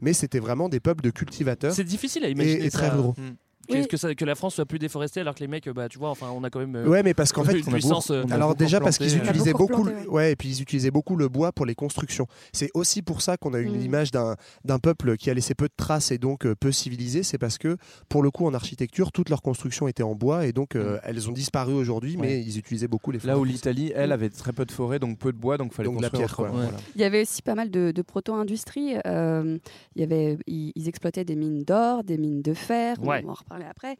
Mais 0.00 0.12
c'était 0.12 0.40
vraiment 0.40 0.68
des 0.68 0.80
peuples 0.80 1.02
de 1.02 1.10
cultivateurs 1.10 1.72
C'est 1.72 1.84
difficile 1.84 2.24
à 2.24 2.28
imaginer 2.28 2.64
et 2.64 2.70
très 2.70 2.88
ça. 2.88 2.94
ruraux. 2.94 3.14
Que, 3.70 3.74
Oui. 3.78 3.88
que 3.88 3.96
ça- 3.96 4.14
que 4.14 4.24
la 4.24 4.34
France 4.34 4.54
soit 4.56 4.66
plus 4.66 4.78
déforestée 4.78 5.20
alors 5.20 5.34
que 5.34 5.40
les 5.40 5.46
mecs, 5.48 5.68
bah 5.70 5.88
tu 5.88 5.98
vois, 5.98 6.10
enfin, 6.10 6.26
on 6.34 6.42
a 6.44 6.50
quand 6.50 6.58
même. 6.60 6.74
euh, 6.76 6.86
Ouais, 6.88 7.02
mais 7.02 7.14
parce 7.14 7.32
qu'en 7.32 7.44
fait, 7.44 7.58
une 7.58 7.64
puissance. 7.64 8.10
euh, 8.10 8.24
on 8.26 8.30
a 8.30 8.34
Alors 8.34 8.54
déjà 8.54 8.80
parce 8.80 8.98
qu'ils 8.98 9.14
euh, 9.14 9.22
utilisaient 9.22 9.52
beaucoup 9.52 9.86
ouais, 10.08 10.32
et 10.32 10.36
puis 10.36 10.48
ils 10.48 10.62
utilisaient 10.62 10.90
beaucoup 10.90 11.16
le 11.16 11.28
bois 11.28 11.52
pour 11.52 11.66
les 11.66 11.74
constructions. 11.74 12.26
C'est 12.52 12.70
aussi 12.74 13.02
pour 13.02 13.22
ça 13.22 13.36
qu'on 13.36 13.54
a 13.54 13.58
une 13.60 13.78
Mm. 13.78 13.82
image 13.82 14.10
d'un 14.10 14.36
d'un 14.64 14.78
peuple 14.78 15.16
qui 15.16 15.30
a 15.30 15.34
laissé 15.34 15.54
peu 15.54 15.66
de 15.68 15.72
traces 15.76 16.10
et 16.10 16.18
donc 16.18 16.46
peu 16.54 16.72
civilisé. 16.72 17.22
C'est 17.22 17.38
parce 17.38 17.58
que 17.58 17.76
pour 18.08 18.22
le 18.22 18.30
coup 18.30 18.46
en 18.46 18.54
architecture, 18.54 19.12
toutes 19.12 19.28
leurs 19.28 19.42
constructions 19.42 19.86
étaient 19.88 20.02
en 20.02 20.14
bois 20.14 20.46
et 20.46 20.52
donc 20.52 20.74
euh, 20.76 20.98
elles 21.04 21.28
ont 21.28 21.32
disparu 21.32 21.72
aujourd'hui, 21.74 22.16
mais 22.16 22.26
Ouais. 22.28 22.42
ils 22.46 22.58
utilisaient 22.58 22.88
beaucoup 22.88 23.10
les 23.12 23.18
Là 23.20 23.36
où 23.36 23.40
forêts. 23.40 23.50
l'Italie, 23.52 23.92
elle, 23.94 24.12
avait 24.12 24.30
très 24.30 24.52
peu 24.52 24.64
de 24.64 24.72
forêt, 24.72 24.98
donc 24.98 25.18
peu 25.18 25.32
de 25.32 25.38
bois, 25.38 25.56
donc 25.58 25.68
il 25.72 25.74
fallait 25.76 25.88
Donc 25.88 25.98
de 25.98 26.02
la 26.02 26.08
construire 26.10 26.26
pierre, 26.28 26.36
quoi. 26.36 26.44
autrement, 26.46 26.60
Ouais. 26.64 26.70
voilà. 26.70 26.82
Il 26.96 27.00
y 27.00 27.04
avait 27.04 27.22
aussi 27.22 27.42
pas 27.42 27.54
mal 27.54 27.70
de, 27.70 27.92
de 27.92 28.02
proto-industries. 28.02 28.96
Euh, 29.06 29.58
il 29.94 30.00
y 30.00 30.04
avait, 30.04 30.38
ils, 30.46 30.72
ils 30.74 30.88
exploitaient 30.88 31.24
des 31.24 31.36
mines 31.36 31.62
d'or, 31.64 32.04
des 32.04 32.18
mines 32.18 32.42
de 32.42 32.54
fer, 32.54 32.96
on 33.00 33.06
Ouais. 33.08 33.22
va 33.22 33.58
en 33.64 33.68
reparler 33.68 33.70
après, 33.70 33.96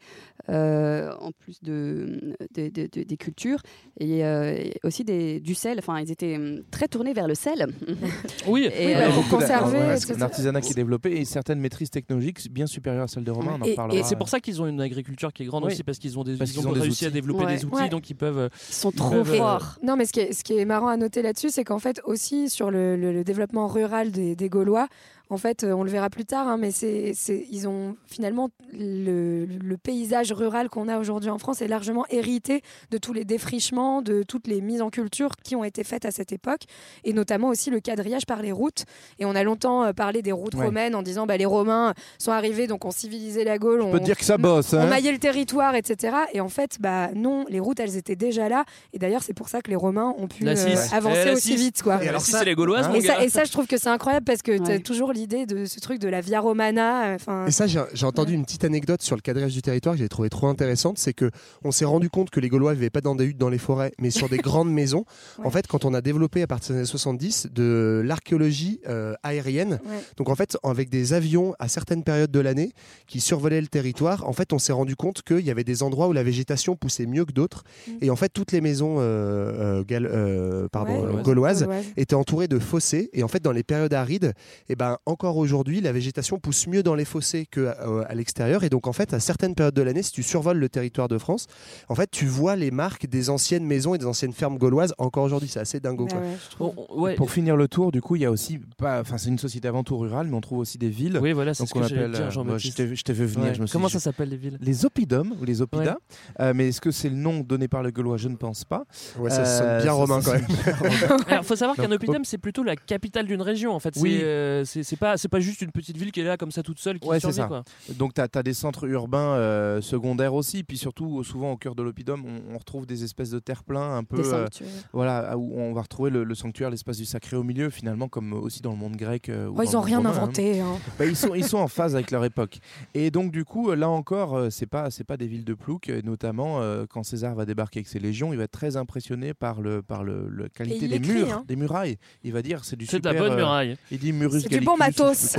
euh, 0.49 1.11
en 1.19 1.31
plus 1.31 1.61
de, 1.63 2.35
de- 2.55 2.69
de- 2.69 2.89
de- 2.91 3.03
des 3.03 3.17
cultures, 3.17 3.59
et, 3.99 4.23
euh, 4.25 4.53
et 4.53 4.79
aussi 4.83 5.03
des, 5.03 5.39
du 5.39 5.53
sel. 5.55 5.79
Enfin, 5.79 5.99
ils 5.99 6.11
étaient 6.11 6.35
hum, 6.37 6.61
très 6.71 6.87
tournés 6.87 7.13
vers 7.13 7.27
le 7.27 7.35
sel. 7.35 7.67
Oui, 8.47 8.65
Et, 8.65 8.87
Oui, 8.87 8.93
euh, 8.95 9.11
pour 9.11 9.27
conserver, 9.29 9.77
ouais, 9.77 9.97
c'est 9.97 10.15
un 10.17 10.21
artisanat 10.21 10.61
qui 10.61 10.71
est 10.71 10.75
développé 10.75 11.11
et 11.11 11.25
certaines 11.25 11.59
maîtrises 11.59 11.89
technologiques 11.91 12.51
bien 12.51 12.65
supérieures 12.65 13.03
à 13.03 13.07
celles 13.07 13.23
de 13.23 13.31
Romains. 13.31 13.57
on 13.59 13.63
en 13.63 13.65
Et- 13.65 13.75
parlera. 13.75 13.97
Et 13.99 14.03
c'est 14.03 14.15
pour 14.15 14.29
ça 14.29 14.39
qu'ils 14.39 14.61
ont 14.61 14.67
une 14.67 14.81
agriculture 14.81 15.31
qui 15.33 15.43
est 15.43 15.45
grande 15.45 15.63
Oui. 15.65 15.71
aussi 15.73 15.83
parce 15.83 15.99
qu'ils 15.99 16.17
ont, 16.17 16.23
des, 16.23 16.35
Parce 16.37 16.51
ils 16.53 16.59
ont 16.59 16.69
ont 16.69 16.73
des 16.73 16.79
réussi 16.81 17.05
à 17.05 17.07
outils. 17.09 17.13
développer 17.13 17.45
Ouais. 17.45 17.55
des 17.57 17.65
outils 17.65 17.75
Ouais. 17.75 17.89
donc 17.89 18.09
ils 18.09 18.15
peuvent. 18.15 18.37
euh, 18.39 18.49
Ils 18.69 18.73
sont 18.73 18.89
Ils 18.91 18.95
trop 18.95 19.15
euh, 19.15 19.23
forts. 19.23 19.77
Non, 19.83 19.95
mais 19.95 20.05
ce 20.05 20.13
qui 20.13 20.19
est, 20.21 20.33
ce 20.33 20.43
qui 20.43 20.57
est 20.57 20.65
marrant 20.65 20.87
à 20.87 20.97
noter 20.97 21.21
là-dessus, 21.21 21.49
c'est 21.49 21.63
qu'en 21.63 21.79
fait, 21.79 22.01
aussi 22.05 22.49
sur 22.49 22.71
le, 22.71 22.95
le- 22.95 23.11
le 23.13 23.23
développement 23.23 23.67
rural 23.67 24.11
des, 24.11 24.35
des 24.35 24.49
Gaulois, 24.49 24.87
en 25.31 25.37
fait, 25.37 25.63
euh, 25.63 25.71
on 25.73 25.83
le 25.83 25.89
verra 25.89 26.09
plus 26.09 26.25
tard, 26.25 26.47
hein, 26.47 26.57
mais 26.57 26.71
c'est, 26.71 27.13
c'est- 27.15 27.45
ils 27.51 27.67
ont 27.67 27.95
finalement 28.05 28.49
le, 28.73 29.45
le 29.45 29.77
paysage 29.77 30.31
rural 30.31 30.69
qu'on 30.69 30.87
a 30.87 30.99
aujourd'hui 30.99 31.29
en 31.29 31.37
France 31.37 31.61
est 31.61 31.67
largement 31.67 32.05
hérité 32.09 32.61
de 32.91 32.97
tous 32.97 33.13
les 33.13 33.25
défrichements, 33.25 34.01
de 34.01 34.23
toutes 34.23 34.47
les 34.47 34.61
mises 34.61 34.81
en 34.81 34.89
culture 34.89 35.31
qui 35.43 35.55
ont 35.55 35.63
été 35.63 35.83
faites 35.83 36.05
à 36.05 36.11
cette 36.11 36.31
époque, 36.31 36.61
et 37.03 37.13
notamment 37.13 37.47
aussi 37.49 37.69
le 37.69 37.79
quadrillage 37.79 38.25
par 38.25 38.41
les 38.41 38.51
routes. 38.51 38.85
Et 39.19 39.25
on 39.25 39.35
a 39.35 39.43
longtemps 39.43 39.83
euh, 39.83 39.93
parlé 39.93 40.21
des 40.21 40.31
routes 40.31 40.55
Ouais. 40.55 40.65
romaines 40.65 40.95
en 40.95 41.01
disant 41.01 41.25
bah, 41.25 41.37
les 41.37 41.45
Romains 41.45 41.93
sont 42.17 42.31
arrivés, 42.31 42.67
donc 42.67 42.83
ont 42.85 42.91
civilisé 42.91 43.43
la 43.43 43.57
Gaule. 43.57 43.79
Je 43.81 43.85
on- 43.85 43.91
peux 43.91 43.99
te 43.99 44.03
dire 44.05 44.17
que 44.17 44.25
ça 44.25 44.37
bosse. 44.37 44.73
on 44.73 44.79
hein. 44.79 44.85
maillait 44.87 45.11
le 45.13 45.17
territoire, 45.19 45.75
etc. 45.75 46.15
Et 46.33 46.41
en 46.41 46.49
fait, 46.49 46.77
bah 46.79 47.09
non, 47.15 47.45
les 47.49 47.59
routes, 47.59 47.79
elles 47.79 47.95
étaient 47.97 48.15
déjà 48.15 48.49
là. 48.49 48.65
Et 48.93 48.99
d'ailleurs, 48.99 49.23
c'est 49.23 49.33
pour 49.33 49.47
ça 49.49 49.61
que 49.61 49.69
les 49.69 49.75
Romains 49.75 50.13
ont 50.17 50.27
pu 50.27 50.45
euh, 50.47 50.55
avancer 50.91 51.23
Eh, 51.27 51.31
aussi 51.31 51.41
six. 51.49 51.55
vite, 51.55 51.83
quoi. 51.83 52.03
Et 52.03 52.07
alors 52.09 52.21
si 52.21 52.31
ça- 52.31 52.39
c'est 52.39 52.45
les 52.45 52.55
Gauloises, 52.55 52.87
Hein 52.87 52.93
Et 52.95 53.01
ça, 53.01 53.15
gars. 53.15 53.23
et 53.23 53.29
ça, 53.29 53.43
je 53.45 53.51
trouve 53.51 53.67
que 53.67 53.77
c'est 53.77 53.89
incroyable 53.89 54.25
parce 54.25 54.41
que 54.41 54.57
tu 54.57 54.63
Ouais. 54.63 54.73
as 54.75 54.79
toujours 54.79 55.13
l'idée 55.21 55.45
de 55.45 55.65
ce 55.65 55.79
truc 55.79 55.99
de 55.99 56.07
la 56.09 56.19
Via 56.21 56.39
Romana. 56.39 57.11
euh, 57.11 57.15
Enfin, 57.15 57.45
Et 57.45 57.51
ça, 57.51 57.65
j'ai 57.67 58.05
entendu 58.05 58.33
une 58.33 58.43
petite 58.43 58.63
anecdote 58.63 59.01
sur 59.03 59.15
le 59.15 59.21
quadrillage 59.21 59.53
du 59.53 59.61
territoire 59.61 59.93
que 59.95 59.99
j'ai 60.01 60.09
trouvé 60.09 60.29
trop 60.29 60.47
intéressante. 60.47 60.97
C'est 60.97 61.13
que 61.13 61.29
on 61.63 61.71
s'est 61.71 61.85
rendu 61.85 62.09
compte 62.09 62.29
que 62.31 62.39
les 62.39 62.49
Gaulois 62.49 62.73
vivaient 62.73 62.89
pas 62.89 63.01
dans 63.01 63.13
des 63.15 63.25
huttes 63.25 63.37
dans 63.37 63.49
les 63.49 63.59
forêts, 63.59 63.91
mais 63.99 64.09
sur 64.09 64.29
des 64.29 64.37
grandes 64.49 64.71
maisons. 64.71 65.05
En 65.43 65.51
fait, 65.51 65.67
quand 65.67 65.85
on 65.85 65.93
a 65.93 66.01
développé 66.01 66.41
à 66.41 66.47
partir 66.47 66.73
des 66.73 66.79
années 66.79 66.87
70 66.87 67.47
de 67.53 68.01
l'archéologie 68.03 68.79
euh, 68.87 69.13
aérienne, 69.23 69.79
Ouais. 69.85 69.99
donc 70.17 70.29
en 70.29 70.35
fait, 70.35 70.57
avec 70.63 70.89
des 70.89 71.13
avions 71.13 71.53
à 71.59 71.67
certaines 71.67 72.03
périodes 72.03 72.31
de 72.31 72.39
l'année 72.39 72.71
qui 73.07 73.19
survolaient 73.21 73.61
le 73.61 73.67
territoire, 73.67 74.27
en 74.27 74.33
fait, 74.33 74.53
on 74.53 74.59
s'est 74.59 74.73
rendu 74.73 74.95
compte 74.95 75.21
qu'il 75.21 75.41
y 75.45 75.51
avait 75.51 75.63
des 75.63 75.83
endroits 75.83 76.07
où 76.07 76.13
la 76.13 76.23
végétation 76.23 76.75
poussait 76.75 77.05
mieux 77.05 77.25
que 77.25 77.31
d'autres. 77.33 77.63
Mm. 77.87 77.91
Et 78.01 78.09
en 78.09 78.15
fait, 78.15 78.29
toutes 78.29 78.51
les 78.51 78.61
maisons 78.61 78.95
euh, 78.99 79.83
euh, 79.91 80.67
pardon, 80.71 81.21
gauloises 81.21 81.63
Gauloise. 81.63 81.67
étaient 81.97 82.15
entourées 82.15 82.47
de 82.47 82.57
fossés. 82.59 83.09
Et 83.13 83.23
en 83.23 83.27
fait, 83.27 83.41
dans 83.43 83.51
les 83.51 83.63
périodes 83.63 83.93
arides, 83.93 84.33
et 84.69 84.75
ben, 84.75 84.97
encore 85.11 85.37
aujourd'hui, 85.37 85.81
la 85.81 85.91
végétation 85.91 86.39
pousse 86.39 86.65
mieux 86.67 86.81
dans 86.83 86.95
les 86.95 87.05
fossés 87.05 87.45
qu'à 87.45 87.71
à 87.71 88.15
l'extérieur. 88.15 88.63
Et 88.63 88.69
donc, 88.69 88.87
en 88.87 88.93
fait, 88.93 89.13
à 89.13 89.19
certaines 89.19 89.53
périodes 89.55 89.75
de 89.75 89.81
l'année, 89.81 90.01
si 90.03 90.11
tu 90.11 90.23
survoles 90.23 90.57
le 90.57 90.69
territoire 90.69 91.07
de 91.07 91.17
France, 91.17 91.47
en 91.89 91.95
fait, 91.95 92.09
tu 92.09 92.25
vois 92.25 92.55
les 92.55 92.71
marques 92.71 93.05
des 93.07 93.29
anciennes 93.29 93.65
maisons 93.65 93.93
et 93.93 93.97
des 93.97 94.05
anciennes 94.05 94.33
fermes 94.33 94.57
gauloises 94.57 94.93
encore 94.97 95.23
aujourd'hui. 95.23 95.49
C'est 95.49 95.59
assez 95.59 95.79
dingo. 95.79 96.07
Quoi. 96.07 96.19
ouais. 96.19 96.73
On- 96.89 97.01
ouais. 97.01 97.15
Pour 97.15 97.29
finir 97.31 97.55
le 97.57 97.67
tour, 97.67 97.91
du 97.91 98.01
coup, 98.01 98.15
il 98.15 98.21
y 98.23 98.25
a 98.25 98.31
aussi, 98.31 98.59
pas, 98.77 99.01
enfin, 99.01 99.17
c'est 99.17 99.29
une 99.29 99.37
société 99.37 99.67
avant 99.67 99.83
tout 99.83 99.97
rurale, 99.97 100.27
mais 100.27 100.35
on 100.35 100.41
trouve 100.41 100.59
aussi 100.59 100.77
des 100.77 100.89
villes. 100.89 101.19
Oui, 101.21 101.33
voilà, 101.33 101.53
c'est 101.53 101.63
Donc 101.63 101.69
ce 101.69 101.77
on 101.77 101.81
que 101.81 101.85
appelle. 101.85 102.11
dire, 102.11 102.21
euh, 102.49 102.57
je 102.57 103.03
t'ai 103.03 103.13
vu 103.13 103.25
venir. 103.25 103.49
Ouais. 103.49 103.55
Je 103.55 103.61
me 103.61 103.67
suis 103.67 103.73
Comment 103.73 103.87
dit, 103.87 103.93
ça 103.93 103.99
s'appelle 103.99 104.29
les 104.29 104.37
villes? 104.37 104.57
Les 104.61 104.85
oppidums 104.85 105.33
ou 105.39 105.43
les 105.45 105.61
oppidas. 105.61 105.97
Euh, 106.39 106.53
mais 106.55 106.69
est-ce 106.69 106.81
que 106.81 106.91
c'est 106.91 107.09
le 107.09 107.15
nom 107.15 107.41
donné 107.41 107.67
par 107.67 107.83
le 107.83 107.91
Gaulois? 107.91 108.17
Je 108.17 108.27
ne 108.29 108.35
pense 108.35 108.63
pas. 108.63 108.85
Ouais, 109.19 109.29
ça 109.29 109.45
sonne 109.45 109.67
Euh, 109.67 109.81
bien 109.81 109.91
romain 109.91 110.21
quand 110.23 110.33
même. 110.33 110.45
Alors, 111.27 111.45
faut 111.45 111.55
savoir 111.55 111.75
qu'un 111.75 111.91
oppidum, 111.91 112.23
c'est 112.25 112.37
plutôt 112.37 112.63
la 112.63 112.75
capitale 112.75 113.25
d'une 113.25 113.41
région. 113.41 113.73
En 113.73 113.79
fait, 113.79 113.93
Oui. 113.97 114.17
c'est 114.19 114.23
euh, 114.23 114.63
c'est 114.91 114.99
pas 114.99 115.15
c'est 115.15 115.29
pas 115.29 115.39
juste 115.39 115.61
une 115.61 115.71
petite 115.71 115.95
ville 115.97 116.11
qui 116.11 116.19
est 116.19 116.25
là 116.25 116.35
comme 116.35 116.51
ça 116.51 116.63
toute 116.63 116.77
seule 116.79 116.99
qui 116.99 117.07
Ouais, 117.07 117.15
c'est 117.15 117.31
survit. 117.31 117.37
ça. 117.37 117.47
Quoi. 117.47 117.63
Donc 117.97 118.13
tu 118.13 118.21
as, 118.21 118.43
des 118.43 118.53
centres 118.53 118.85
urbains 118.89 119.35
euh, 119.35 119.79
secondaires 119.81 120.33
aussi, 120.33 120.63
puis 120.63 120.77
surtout 120.77 121.23
souvent 121.23 121.53
au 121.53 121.57
cœur 121.57 121.75
de 121.75 121.81
l'oppidum, 121.81 122.23
on, 122.25 122.53
on 122.53 122.57
retrouve 122.57 122.85
des 122.85 123.05
espèces 123.05 123.29
de 123.29 123.39
terre-plein 123.39 123.95
un 123.95 124.03
peu, 124.03 124.17
Des 124.17 124.27
euh, 124.27 124.43
sanctuaires. 124.43 124.67
voilà, 124.91 125.37
où 125.37 125.53
on 125.59 125.71
va 125.73 125.81
retrouver 125.81 126.09
le, 126.11 126.25
le 126.25 126.35
sanctuaire, 126.35 126.69
l'espace 126.69 126.97
du 126.97 127.05
sacré 127.05 127.37
au 127.37 127.43
milieu, 127.43 127.69
finalement, 127.69 128.09
comme 128.09 128.33
aussi 128.33 128.61
dans 128.61 128.71
le 128.71 128.77
monde 128.77 128.97
grec. 128.97 129.29
euh, 129.29 129.49
ils 129.63 129.77
ont 129.77 129.81
rien 129.81 129.97
romain, 129.97 130.09
inventé. 130.09 130.59
hein. 130.59 130.77
Bah, 130.99 131.05
ils, 131.05 131.15
sont, 131.15 131.33
ils 131.35 131.45
sont 131.45 131.57
en 131.59 131.67
phase 131.69 131.95
avec 131.95 132.11
leur 132.11 132.25
époque. 132.25 132.59
Et 132.93 133.11
donc, 133.11 133.31
du 133.31 133.45
coup, 133.45 133.71
là 133.73 133.89
encore, 133.89 134.35
euh, 134.35 134.49
c'est 134.49 134.65
pas, 134.65 134.89
c'est 134.91 135.03
pas 135.05 135.15
des 135.17 135.27
villes 135.27 135.45
de 135.45 135.53
plouc. 135.53 135.87
et 135.89 136.01
Notamment, 136.01 136.61
euh, 136.61 136.85
quand 136.89 137.03
César 137.03 137.33
va 137.35 137.45
débarquer 137.45 137.79
avec 137.79 137.87
ses 137.87 137.99
légions, 137.99 138.33
il 138.33 138.37
va 138.37 138.43
être 138.43 138.51
très 138.51 138.75
impressionné 138.75 139.33
par, 139.33 139.61
le, 139.61 139.81
par 139.81 140.03
le, 140.03 140.27
la 140.29 140.49
qualité 140.49 140.87
des 140.87 140.99
murs, 140.99 141.31
hein. 141.31 141.43
des 141.47 141.55
murailles. 141.55 141.97
Il 142.23 142.33
va 142.33 142.41
dire 142.41 142.65
c'est 142.65 142.75
du 142.75 142.85
C'est 142.85 142.99
de 142.99 143.07
super. 143.07 143.13
la 143.13 143.19
bonne 143.19 143.31
euh, 143.33 143.35
muraille. 143.37 143.77
il 143.91 143.99
dit 143.99 144.11
Murus 144.11 144.43
Matos. 144.85 145.35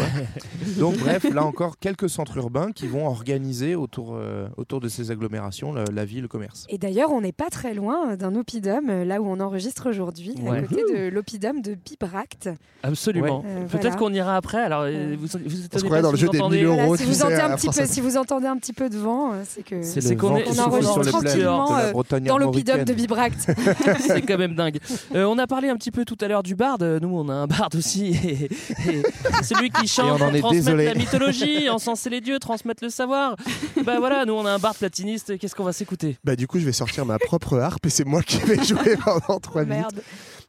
Donc 0.79 0.97
bref, 0.99 1.25
là 1.33 1.45
encore 1.45 1.79
quelques 1.79 2.09
centres 2.09 2.37
urbains 2.37 2.73
qui 2.73 2.87
vont 2.87 3.07
organiser 3.07 3.75
autour, 3.75 4.15
euh, 4.15 4.47
autour 4.57 4.81
de 4.81 4.89
ces 4.89 5.11
agglomérations 5.11 5.73
la, 5.73 5.85
la 5.93 6.05
vie, 6.05 6.21
le 6.21 6.29
commerce. 6.29 6.67
Et 6.69 6.79
d'ailleurs, 6.79 7.11
on 7.13 7.21
n'est 7.21 7.33
pas 7.33 7.51
très 7.51 7.75
loin 7.75 8.17
d'un 8.17 8.35
oppidum, 8.37 8.89
euh, 8.89 9.05
là 9.05 9.21
où 9.21 9.27
on 9.27 9.41
enregistre 9.41 9.89
aujourd'hui, 9.91 10.35
Ouais. 10.43 10.59
à 10.59 10.63
côté 10.63 10.83
de 10.95 11.09
l'oppidum 11.09 11.61
de 11.61 11.75
Bibract. 11.75 12.51
Absolument. 12.83 13.41
Ouais. 13.41 13.47
Euh, 13.49 13.67
Peut-être 13.67 13.83
voilà. 13.83 13.97
qu'on 13.97 14.13
ira 14.13 14.37
après. 14.37 14.59
Alors, 14.63 14.83
euh, 14.87 15.17
vous, 15.19 15.27
vous 15.27 15.59
On 15.75 15.79
se 15.79 15.87
pas 15.87 16.03
dans 16.03 16.09
si 16.11 16.15
le 16.15 16.19
jeu 16.21 16.29
des 16.29 16.41
entendez- 16.41 16.57
1000 16.59 16.67
euros. 16.67 16.77
Voilà, 16.87 16.97
si, 16.97 17.05
vous 17.05 17.13
sais, 17.15 17.23
entendez 17.23 17.35
à 17.37 17.53
un 17.53 17.57
petit 17.57 17.69
peu, 17.69 17.87
si 17.87 18.01
vous 18.01 18.17
entendez 18.17 18.47
un 18.47 18.57
petit 18.57 18.73
peu 18.73 18.89
de 18.89 18.97
vent, 18.97 19.33
euh, 19.33 19.43
c'est 19.49 19.63
que 19.65 19.83
C'est 19.83 20.17
qu'on 20.17 20.31
enregistre 20.31 21.01
tranquillement 21.03 21.77
euh, 21.77 21.93
dans 22.21 22.39
l'oppidum 22.39 22.85
de 22.85 22.93
armoricaine. 22.93 22.97
Bibract. 22.97 23.51
c'est 24.01 24.23
quand 24.23 24.39
même 24.39 24.55
dingue. 24.55 24.79
Euh, 25.15 25.25
on 25.25 25.39
a 25.39 25.47
parlé 25.47 25.69
un 25.69 25.77
petit 25.77 25.91
peu 25.91 26.05
tout 26.05 26.17
à 26.21 26.29
l'heure 26.29 26.43
du 26.43 26.55
barde. 26.55 26.83
Nous, 27.03 27.09
on 27.09 27.29
a 27.29 27.35
un 27.35 27.47
barde 27.47 27.75
aussi. 27.77 28.07
Et, 28.25 28.45
et 28.45 28.49
c'est 29.25 29.32
celui 29.43 29.71
qui 29.71 29.87
chante 29.89 30.21
on 30.21 30.25
en 30.25 30.29
pour 30.29 30.35
est 30.35 30.41
transmettre 30.41 30.65
désolé. 30.67 30.85
la 30.87 30.95
mythologie, 30.95 31.69
encenser 31.71 32.11
les 32.11 32.21
dieux, 32.21 32.39
transmettre 32.39 32.83
le 32.85 32.91
savoir. 32.91 33.37
bah 33.85 33.99
voilà, 33.99 34.25
nous, 34.25 34.35
on 34.35 34.45
a 34.47 34.53
un 34.53 34.59
barde 34.59 34.77
platiniste. 34.77 35.39
Qu'est-ce 35.39 35.55
qu'on 35.55 35.65
va 35.65 35.73
s'écouter? 35.73 36.19
Bah 36.25 36.37
du 36.37 36.47
coup, 36.47 36.59
je 36.59 36.65
vais 36.65 36.73
sortir 36.73 37.05
ma 37.07 37.19
propre 37.19 37.59
harpe 37.59 37.87
et 37.87 37.91
c'est 37.91 38.05
moi 38.05 38.23
qui 38.23 38.39
vais 38.39 38.63
jouer 38.63 38.97
pendant 39.05 39.39
3 39.41 39.65
minutes. 39.65 39.79
Merde. 39.79 40.03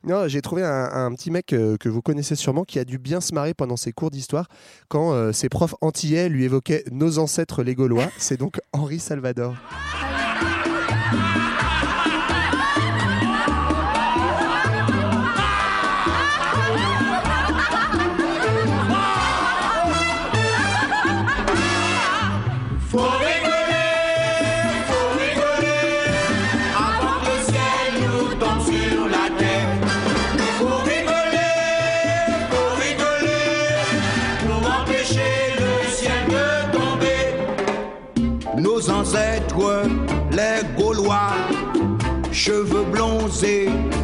Non, 0.05 0.27
j'ai 0.27 0.41
trouvé 0.41 0.63
un, 0.63 0.89
un 0.91 1.13
petit 1.13 1.31
mec 1.31 1.53
euh, 1.53 1.77
que 1.77 1.87
vous 1.87 2.01
connaissez 2.01 2.35
sûrement 2.35 2.65
qui 2.65 2.77
a 2.77 2.83
dû 2.83 2.97
bien 2.97 3.21
se 3.21 3.33
marrer 3.33 3.53
pendant 3.53 3.77
ses 3.77 3.93
cours 3.93 4.11
d'histoire 4.11 4.47
quand 4.89 5.13
euh, 5.13 5.31
ses 5.31 5.47
profs 5.47 5.75
antillais 5.79 6.27
lui 6.27 6.43
évoquaient 6.43 6.83
nos 6.91 7.19
ancêtres 7.19 7.63
les 7.63 7.73
Gaulois. 7.73 8.09
C'est 8.17 8.37
donc 8.37 8.59
Henri 8.73 8.99
Salvador. 8.99 9.55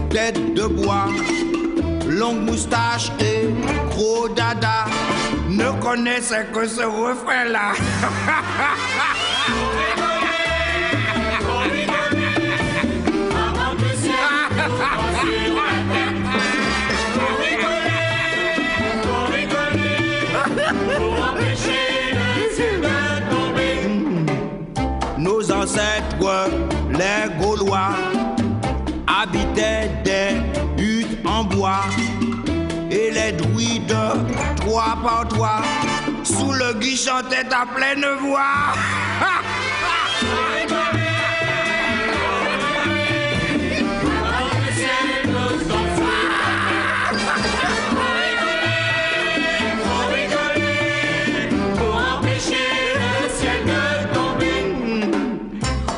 Tête 0.10 0.54
de 0.54 0.66
bois, 0.66 1.08
longue 2.08 2.40
moustache 2.40 3.12
et 3.20 3.50
gros 3.90 4.30
dada, 4.30 4.86
ne 5.50 5.72
connaissaient 5.82 6.48
que 6.54 6.66
ce 6.66 6.84
refrain-là. 6.84 7.74
Nos 25.18 25.52
ancêtres, 25.52 26.50
les 26.92 27.42
Gaulois, 27.42 27.90
habitaient 29.22 29.90
des 30.04 30.82
huttes 30.82 31.26
en 31.26 31.44
bois 31.44 31.84
et 32.90 33.12
les 33.12 33.32
druides, 33.34 33.96
trois 34.58 34.98
par 35.04 35.28
trois, 35.28 35.62
sous 36.24 36.54
le 36.54 36.74
gui 36.80 36.96
chantaient 36.96 37.48
à 37.52 37.66
pleine 37.66 38.06
voix. 38.22 38.74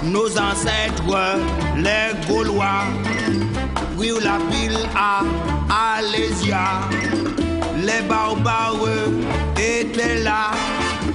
Nos 0.03 0.37
ancêtres, 0.37 1.37
les 1.77 2.11
Gaulois, 2.27 2.83
la 4.19 4.37
pile 4.49 4.77
à 4.95 5.21
Alésia. 5.97 6.81
Les 7.77 8.01
barbares 8.07 8.87
étaient 9.57 10.19
là, 10.19 10.51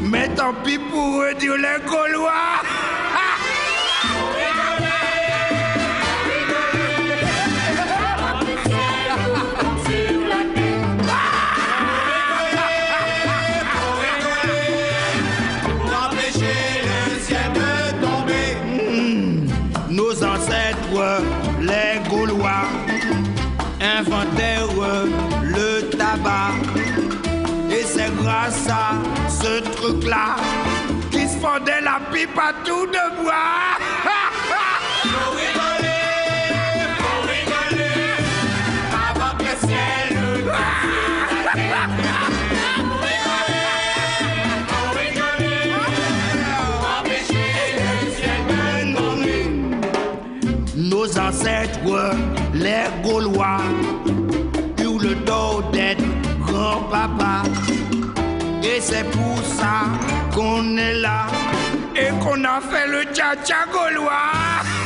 mais 0.00 0.28
tant 0.28 0.54
pis 0.64 0.78
pour 0.78 1.22
eux, 1.22 1.34
dire 1.34 1.56
les 1.56 1.84
Gaulois. 1.86 2.62
À 28.28 28.50
ce 28.50 29.60
truc-là 29.76 30.34
qu'ils 31.12 31.28
se 31.28 31.36
fendaient 31.36 31.80
la 31.80 32.00
pipe 32.12 32.36
à 32.36 32.52
tout 32.64 32.86
de 32.86 33.22
bois. 33.22 33.76
Nos 50.74 51.18
ancêtres, 51.18 51.78
les 52.54 52.86
Gaulois, 53.04 53.58
eurent 54.82 54.98
le 55.00 55.14
dos 55.14 55.62
d'être 55.72 56.02
grand-papa. 56.44 57.42
Et 58.76 58.80
c'est 58.80 59.04
pour 59.04 59.38
ça 59.42 59.84
qu'on 60.34 60.76
est 60.76 60.96
là 60.96 61.28
et 61.96 62.10
qu'on 62.22 62.44
a 62.44 62.60
fait 62.60 62.86
le 62.86 63.04
tcha-tcha 63.04 63.64
gaulois. 63.72 64.10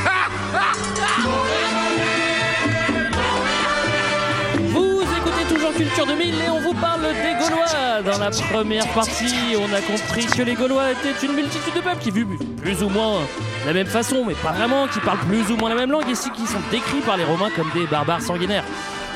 Vous 4.69 5.01
écoutez 5.01 5.43
toujours 5.53 5.73
Culture 5.73 6.05
2000 6.05 6.35
et 6.35 6.49
on 6.49 6.61
vous 6.61 6.73
parle 6.75 7.01
des 7.01 7.33
Gaulois. 7.37 8.01
Dans 8.05 8.17
la 8.17 8.31
première 8.31 8.87
partie, 8.93 9.57
on 9.57 9.73
a 9.73 9.81
compris 9.81 10.25
que 10.25 10.41
les 10.41 10.53
Gaulois 10.53 10.93
étaient 10.93 11.25
une 11.25 11.33
multitude 11.33 11.73
de 11.75 11.81
peuples 11.81 12.01
qui 12.01 12.11
vivent 12.11 12.37
plus 12.61 12.81
ou 12.83 12.87
moins 12.87 13.19
de 13.63 13.67
la 13.67 13.73
même 13.73 13.87
façon, 13.87 14.23
mais 14.25 14.35
pas 14.35 14.53
vraiment, 14.53 14.87
qui 14.87 15.01
parlent 15.01 15.19
plus 15.27 15.51
ou 15.51 15.57
moins 15.57 15.67
la 15.67 15.75
même 15.75 15.91
langue 15.91 16.09
et 16.09 16.13
qui 16.13 16.31
qui 16.31 16.47
sont 16.47 16.61
décrits 16.71 17.01
par 17.05 17.17
les 17.17 17.25
Romains 17.25 17.49
comme 17.57 17.69
des 17.73 17.87
barbares 17.87 18.21
sanguinaires. 18.21 18.63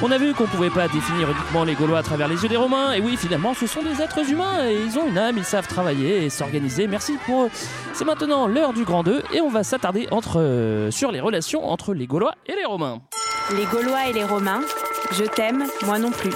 On 0.02 0.12
a 0.12 0.18
vu 0.18 0.34
qu'on 0.34 0.46
pouvait 0.46 0.70
pas 0.70 0.88
définir 0.88 1.32
uniquement 1.32 1.64
les 1.64 1.74
Gaulois 1.74 2.00
à 2.00 2.04
travers 2.04 2.28
les 2.28 2.44
yeux 2.44 2.50
des 2.50 2.58
Romains, 2.58 2.92
et 2.92 3.00
oui, 3.00 3.16
finalement, 3.16 3.54
ce 3.54 3.66
sont 3.66 3.82
des 3.82 4.02
êtres 4.02 4.30
humains, 4.30 4.68
et 4.68 4.76
ils 4.76 5.00
ont 5.00 5.08
une 5.08 5.18
âme, 5.18 5.38
ils 5.38 5.46
savent 5.46 5.68
travailler 5.68 6.26
et 6.26 6.30
s'organiser. 6.30 6.86
Merci 6.86 7.18
pour 7.26 7.46
eux. 7.46 7.50
C'est 7.94 8.04
maintenant 8.04 8.46
l'heure 8.48 8.74
du 8.74 8.84
grand 8.84 9.04
2, 9.04 9.24
et 9.34 9.40
on 9.40 9.50
va 9.50 9.64
s'attarder 9.64 10.08
entre, 10.12 10.40
euh, 10.42 10.92
sur 10.92 11.12
les 11.12 11.22
relations 11.22 11.66
entre 11.66 11.94
les 11.94 12.08
Gaulois 12.08 12.36
et 12.46 12.56
les 12.56 12.66
Romains. 12.66 13.00
Les 13.56 13.66
Gaulois 13.66 14.08
et 14.10 14.14
les 14.14 14.26
Romains, 14.26 14.62
je 15.12 15.24
t'aime, 15.24 15.64
moi 15.86 15.98
non 15.98 16.12
plus. 16.12 16.32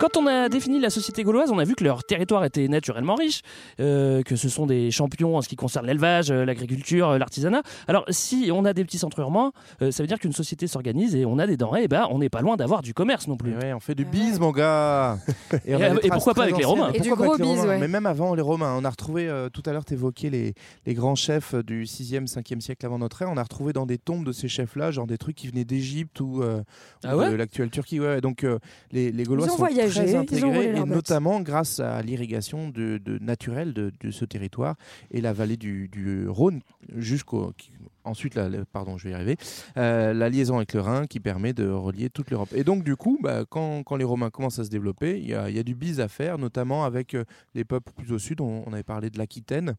Quand 0.00 0.16
on 0.16 0.26
a 0.26 0.48
défini 0.48 0.80
la 0.80 0.88
société 0.88 1.24
gauloise, 1.24 1.50
on 1.50 1.58
a 1.58 1.64
vu 1.64 1.74
que 1.74 1.84
leur 1.84 2.04
territoire 2.04 2.42
était 2.46 2.68
naturellement 2.68 3.16
riche, 3.16 3.42
euh, 3.80 4.22
que 4.22 4.34
ce 4.34 4.48
sont 4.48 4.64
des 4.64 4.90
champions 4.90 5.36
en 5.36 5.42
ce 5.42 5.48
qui 5.50 5.56
concerne 5.56 5.86
l'élevage, 5.86 6.30
euh, 6.30 6.46
l'agriculture, 6.46 7.10
euh, 7.10 7.18
l'artisanat. 7.18 7.60
Alors, 7.86 8.06
si 8.08 8.50
on 8.50 8.64
a 8.64 8.72
des 8.72 8.82
petits 8.82 8.96
centres 8.96 9.18
urbains, 9.18 9.52
euh, 9.82 9.90
ça 9.90 10.02
veut 10.02 10.06
dire 10.06 10.18
qu'une 10.18 10.32
société 10.32 10.66
s'organise 10.68 11.14
et 11.14 11.26
on 11.26 11.38
a 11.38 11.46
des 11.46 11.58
denrées, 11.58 11.82
et 11.82 11.88
ben, 11.88 12.06
on 12.10 12.18
n'est 12.18 12.30
pas 12.30 12.40
loin 12.40 12.56
d'avoir 12.56 12.80
du 12.80 12.94
commerce 12.94 13.28
non 13.28 13.36
plus. 13.36 13.54
Ouais, 13.54 13.74
on 13.74 13.80
fait 13.80 13.94
du 13.94 14.06
bise, 14.06 14.40
mon 14.40 14.52
gars. 14.52 15.18
Et, 15.66 15.74
on 15.74 15.80
a 15.80 15.90
des 15.90 15.96
et 15.96 16.08
traces 16.08 16.10
pourquoi 16.12 16.34
pas 16.34 16.42
avec 16.44 16.56
les. 16.56 16.64
Romains 16.64 16.92
Et 16.94 17.00
du 17.00 17.14
gros 17.14 17.34
avec 17.34 17.38
les 17.38 17.44
bise, 17.44 17.60
Romains 17.60 17.72
ouais. 17.72 17.78
Mais 17.78 17.88
même 17.88 18.06
avant 18.06 18.34
les 18.34 18.42
Romains, 18.42 18.74
on 18.78 18.84
a 18.84 18.90
retrouvé, 18.90 19.28
euh, 19.28 19.48
tout 19.50 19.62
à 19.66 19.72
l'heure, 19.72 19.84
tu 19.84 19.94
évoquais 19.94 20.30
les, 20.30 20.54
les 20.86 20.94
grands 20.94 21.14
chefs 21.14 21.54
du 21.54 21.84
6e, 21.84 22.26
5e 22.26 22.60
siècle 22.60 22.86
avant 22.86 22.98
notre 22.98 23.20
ère. 23.20 23.28
On 23.30 23.36
a 23.36 23.42
retrouvé 23.42 23.72
dans 23.72 23.84
des 23.84 23.98
tombes 23.98 24.24
de 24.24 24.32
ces 24.32 24.48
chefs-là, 24.48 24.90
genre 24.92 25.06
des 25.06 25.18
trucs 25.18 25.36
qui 25.36 25.48
venaient 25.48 25.64
d'Égypte 25.64 26.20
ou, 26.20 26.42
euh, 26.42 26.62
Ah 27.04 27.16
ou 27.16 27.20
ouais? 27.20 27.30
de 27.30 27.36
l'actuelle 27.36 27.70
Turquie. 27.70 28.00
Ouais, 28.00 28.20
donc 28.20 28.44
euh, 28.44 28.58
les, 28.92 29.12
les 29.12 29.24
Gaulois 29.24 29.46
Ils 29.46 29.50
ont 29.50 29.52
sont 29.52 29.58
voyagé, 29.58 29.89
très 29.90 30.14
intégrés, 30.18 30.66
et 30.68 30.72
notamment 30.94 31.40
grâce 31.40 31.80
à 31.80 32.00
l'irrigation 32.02 32.68
de, 32.68 32.98
de 32.98 33.18
naturelle 33.18 33.72
de, 33.72 33.92
de 34.00 34.10
ce 34.10 34.24
territoire 34.24 34.76
et 35.10 35.20
la 35.20 35.32
vallée 35.32 35.56
du, 35.56 35.88
du 35.88 36.26
Rhône 36.28 36.60
jusqu'au 36.96 37.52
qui- 37.56 37.72
ensuite, 38.04 38.34
la, 38.34 38.48
pardon, 38.72 38.96
je 38.96 39.04
vais 39.04 39.10
y 39.10 39.14
arriver, 39.14 39.36
euh, 39.76 40.12
la 40.12 40.28
liaison 40.28 40.56
avec 40.56 40.72
le 40.74 40.80
Rhin 40.80 41.06
qui 41.06 41.20
permet 41.20 41.52
de 41.52 41.68
relier 41.68 42.10
toute 42.10 42.30
l'Europe. 42.30 42.50
Et 42.54 42.64
donc, 42.64 42.84
du 42.84 42.96
coup, 42.96 43.18
bah, 43.22 43.44
quand, 43.48 43.82
quand 43.82 43.96
les 43.96 44.04
Romains 44.04 44.30
commencent 44.30 44.58
à 44.58 44.64
se 44.64 44.70
développer, 44.70 45.18
il 45.18 45.26
y 45.26 45.30
y 45.30 45.58
a 45.58 45.62
du 45.62 45.74
bise 45.74 46.00
à 46.00 46.08
faire, 46.08 46.38
notamment 46.38 46.84
avec 46.84 47.14
euh, 47.14 47.24
les 47.54 47.64
peuples 47.64 47.92
plus 47.92 48.12
au 48.12 48.18
sud. 48.18 48.40
On, 48.40 48.70
avait 48.72 48.82
parlé 48.82 49.10
de 49.10 49.18
l'Aquitaine, 49.18 49.74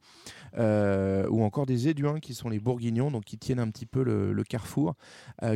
euh, 0.57 1.25
ou 1.29 1.43
encore 1.43 1.65
des 1.65 1.88
Éduins, 1.88 2.19
qui 2.19 2.34
sont 2.34 2.49
les 2.49 2.60
Bourguignons, 2.60 3.10
donc 3.10 3.23
qui 3.23 3.38
tiennent 3.38 3.60
un 3.60 3.69
petit 3.69 3.86
peu 3.86 4.03
le, 4.03 4.43
carrefour, 4.43 4.95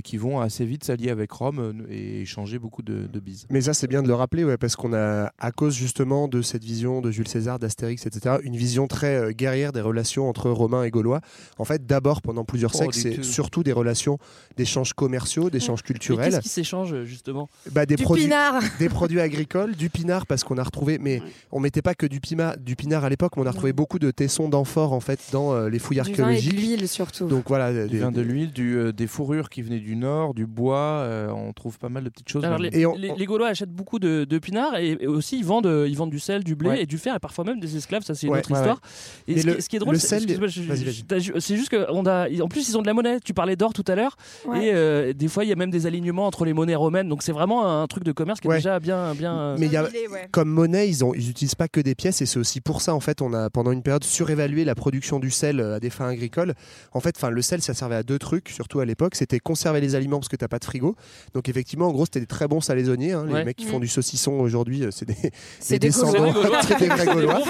qui 0.03 0.15
vont 0.15 0.39
assez 0.39 0.65
vite 0.65 0.83
s'allier 0.83 1.09
avec 1.09 1.31
Rome 1.31 1.85
et 1.89 2.21
échanger 2.21 2.59
beaucoup 2.59 2.81
de, 2.81 3.07
de 3.07 3.19
bises. 3.19 3.45
Mais 3.49 3.61
ça, 3.61 3.73
c'est 3.73 3.87
bien 3.87 4.03
de 4.03 4.07
le 4.07 4.13
rappeler, 4.13 4.45
ouais, 4.45 4.57
parce 4.57 4.75
qu'on 4.75 4.93
a, 4.93 5.31
à 5.37 5.51
cause 5.51 5.75
justement 5.75 6.27
de 6.27 6.41
cette 6.41 6.63
vision 6.63 7.01
de 7.01 7.11
Jules 7.11 7.27
César, 7.27 7.59
d'Astérix, 7.59 8.05
etc., 8.05 8.37
une 8.43 8.55
vision 8.55 8.87
très 8.87 9.33
guerrière 9.33 9.73
des 9.73 9.81
relations 9.81 10.29
entre 10.29 10.49
Romains 10.49 10.83
et 10.83 10.91
Gaulois. 10.91 11.19
En 11.57 11.65
fait, 11.65 11.85
d'abord, 11.85 12.21
pendant 12.21 12.45
plusieurs 12.55 12.71
Oh, 12.75 12.91
c'est 12.91 13.15
tout. 13.15 13.23
surtout 13.23 13.63
des 13.63 13.71
relations 13.71 14.17
d'échanges 14.57 14.93
commerciaux, 14.93 15.49
d'échanges 15.49 15.83
culturels. 15.83 16.29
qu'est-ce 16.31 16.41
qui 16.41 16.49
s'échange 16.49 17.03
justement? 17.03 17.49
Bah, 17.71 17.85
des 17.85 17.95
Du 17.95 18.03
produits, 18.03 18.23
pinard. 18.25 18.61
des 18.79 18.89
produits 18.89 19.19
agricoles, 19.19 19.75
du 19.75 19.89
pinard 19.89 20.25
parce 20.25 20.43
qu'on 20.43 20.57
a 20.57 20.63
retrouvé, 20.63 20.97
mais 20.99 21.21
on 21.51 21.59
mettait 21.59 21.81
pas 21.81 21.93
que 21.95 22.05
du, 22.05 22.19
pima, 22.19 22.55
du 22.55 22.75
pinard 22.75 23.03
à 23.03 23.09
l'époque, 23.09 23.33
mais 23.35 23.43
on 23.43 23.45
a 23.45 23.51
retrouvé 23.51 23.73
beaucoup 23.73 23.99
de 23.99 24.11
tessons 24.11 24.49
d'amphore 24.49 24.93
en 24.93 24.99
fait 24.99 25.19
dans 25.31 25.53
euh, 25.53 25.69
les 25.69 25.79
fouilles 25.79 26.01
Du 26.01 26.13
vin 26.13 26.29
et 26.29 26.41
de 26.41 26.49
l'huile 26.51 26.87
surtout. 26.87 27.27
Donc 27.27 27.45
voilà, 27.47 27.71
Du 27.85 27.89
des- 27.89 27.99
vin 27.99 28.11
de 28.11 28.21
l'huile, 28.21 28.51
du, 28.51 28.75
euh, 28.77 28.91
des 28.91 29.07
fourrures 29.07 29.49
qui 29.49 29.61
venaient 29.61 29.79
du 29.79 29.95
nord, 29.95 30.33
du 30.33 30.45
bois, 30.45 30.77
euh, 31.03 31.29
on 31.29 31.51
trouve 31.53 31.77
pas 31.79 31.89
mal 31.89 32.03
de 32.03 32.09
petites 32.09 32.29
choses. 32.29 32.43
Alors, 32.45 32.57
les, 32.59 32.69
les- 32.69 33.13
les 33.17 33.25
Gaulois 33.25 33.47
achètent 33.49 33.71
beaucoup 33.73 33.99
de, 33.99 34.25
de 34.29 34.39
pinards 34.39 34.77
et, 34.77 34.97
et 34.99 35.07
aussi 35.07 35.37
ils 35.37 35.45
vendent, 35.45 35.85
ils 35.87 35.95
vendent 35.97 36.09
du 36.11 36.19
sel, 36.19 36.43
du 36.43 36.55
blé 36.55 36.69
Ouais. 36.69 36.81
et 36.83 36.85
du 36.85 36.97
fer 36.97 37.15
et 37.15 37.19
parfois 37.19 37.43
même 37.43 37.59
des 37.59 37.75
esclaves. 37.77 38.03
Ça, 38.03 38.15
c'est 38.15 38.27
une 38.27 38.33
Ouais, 38.33 38.39
autre 38.39 38.51
ouais, 38.51 38.57
histoire. 38.57 38.79
ouais. 39.27 39.33
Et 39.35 39.41
ce, 39.41 39.47
le- 39.47 39.53
qui, 39.55 39.61
ce 39.63 39.69
qui 39.69 39.75
est 39.75 39.79
drôle, 39.79 39.95
le 39.95 39.99
c'est 39.99 41.55
juste 41.55 41.69
que 41.69 41.85
on 41.91 42.05
a, 42.05 42.29
en 42.45 42.47
plus 42.47 42.69
ils 42.69 42.77
ont 42.77 42.81
de 42.81 42.87
la 42.87 42.93
monnaie. 42.93 43.19
Tu 43.19 43.33
parlais 43.33 43.55
d'or 43.55 43.73
tout 43.73 43.83
à 43.87 43.95
l'heure 43.95 44.15
Ouais. 44.47 44.67
et 44.67 44.73
euh, 44.73 45.13
des 45.13 45.27
fois 45.27 45.43
il 45.43 45.49
y 45.49 45.53
a 45.53 45.55
même 45.55 45.71
des 45.71 45.85
alignements 45.87 46.27
entre 46.27 46.45
les 46.45 46.53
monnaies 46.53 46.75
romaines. 46.75 47.09
Donc 47.09 47.23
c'est 47.23 47.31
vraiment 47.31 47.81
un 47.81 47.87
truc 47.87 48.03
de 48.03 48.11
commerce 48.11 48.39
qui 48.39 48.47
est 48.47 48.51
Ouais. 48.51 48.57
déjà 48.57 48.79
bien, 48.79 49.13
bien. 49.15 49.37
euh, 49.37 49.55
Mais 49.59 49.65
il 49.67 49.71
y 49.71 49.77
a, 49.77 49.87
comme 50.31 50.49
monnaie, 50.49 50.87
ils 50.89 51.03
ont, 51.03 51.13
ils 51.13 51.29
utilisent 51.29 51.55
pas 51.55 51.67
que 51.67 51.79
des 51.81 51.95
pièces 51.95 52.21
et 52.21 52.25
c'est 52.25 52.39
aussi 52.39 52.61
pour 52.61 52.81
ça 52.81 52.93
en 52.93 52.99
fait, 52.99 53.21
on 53.21 53.33
a 53.33 53.49
pendant 53.49 53.71
une 53.71 53.81
période 53.83 54.03
surévalué 54.03 54.63
la 54.65 54.75
production 54.75 55.19
du 55.19 55.31
sel 55.31 55.59
euh, 55.59 55.75
à 55.75 55.79
des 55.79 55.89
fins 55.89 56.07
agricoles. 56.07 56.53
En 56.93 56.99
fait, 56.99 57.15
enfin 57.17 57.29
le 57.29 57.41
sel, 57.41 57.61
ça 57.61 57.73
servait 57.73 57.95
à 57.95 58.03
deux 58.03 58.19
trucs, 58.19 58.49
surtout 58.49 58.79
à 58.79 58.85
l'époque, 58.85 59.15
c'était 59.15 59.39
conserver 59.39 59.81
les 59.81 59.95
aliments 59.95 60.19
parce 60.19 60.29
que 60.29 60.35
t'as 60.35 60.47
pas 60.47 60.59
de 60.59 60.65
frigo. 60.65 60.95
Donc 61.33 61.49
effectivement, 61.49 61.87
en 61.87 61.91
gros, 61.91 62.05
c'était 62.05 62.19
des 62.21 62.25
très 62.27 62.47
bons 62.47 62.61
salaisonniers. 62.61 63.13
hein. 63.13 63.25
Les 63.27 63.33
Ouais. 63.33 63.45
mecs 63.45 63.57
qui 63.57 63.65
font 63.65 63.77
Mm. 63.79 63.81
du 63.81 63.87
saucisson 63.87 64.31
aujourd'hui, 64.33 64.83
euh, 64.83 64.89
c'est 64.91 65.05
des, 65.05 65.79
descendants, 65.79 66.31
des 66.79 66.87
Gaulois. 67.05 67.41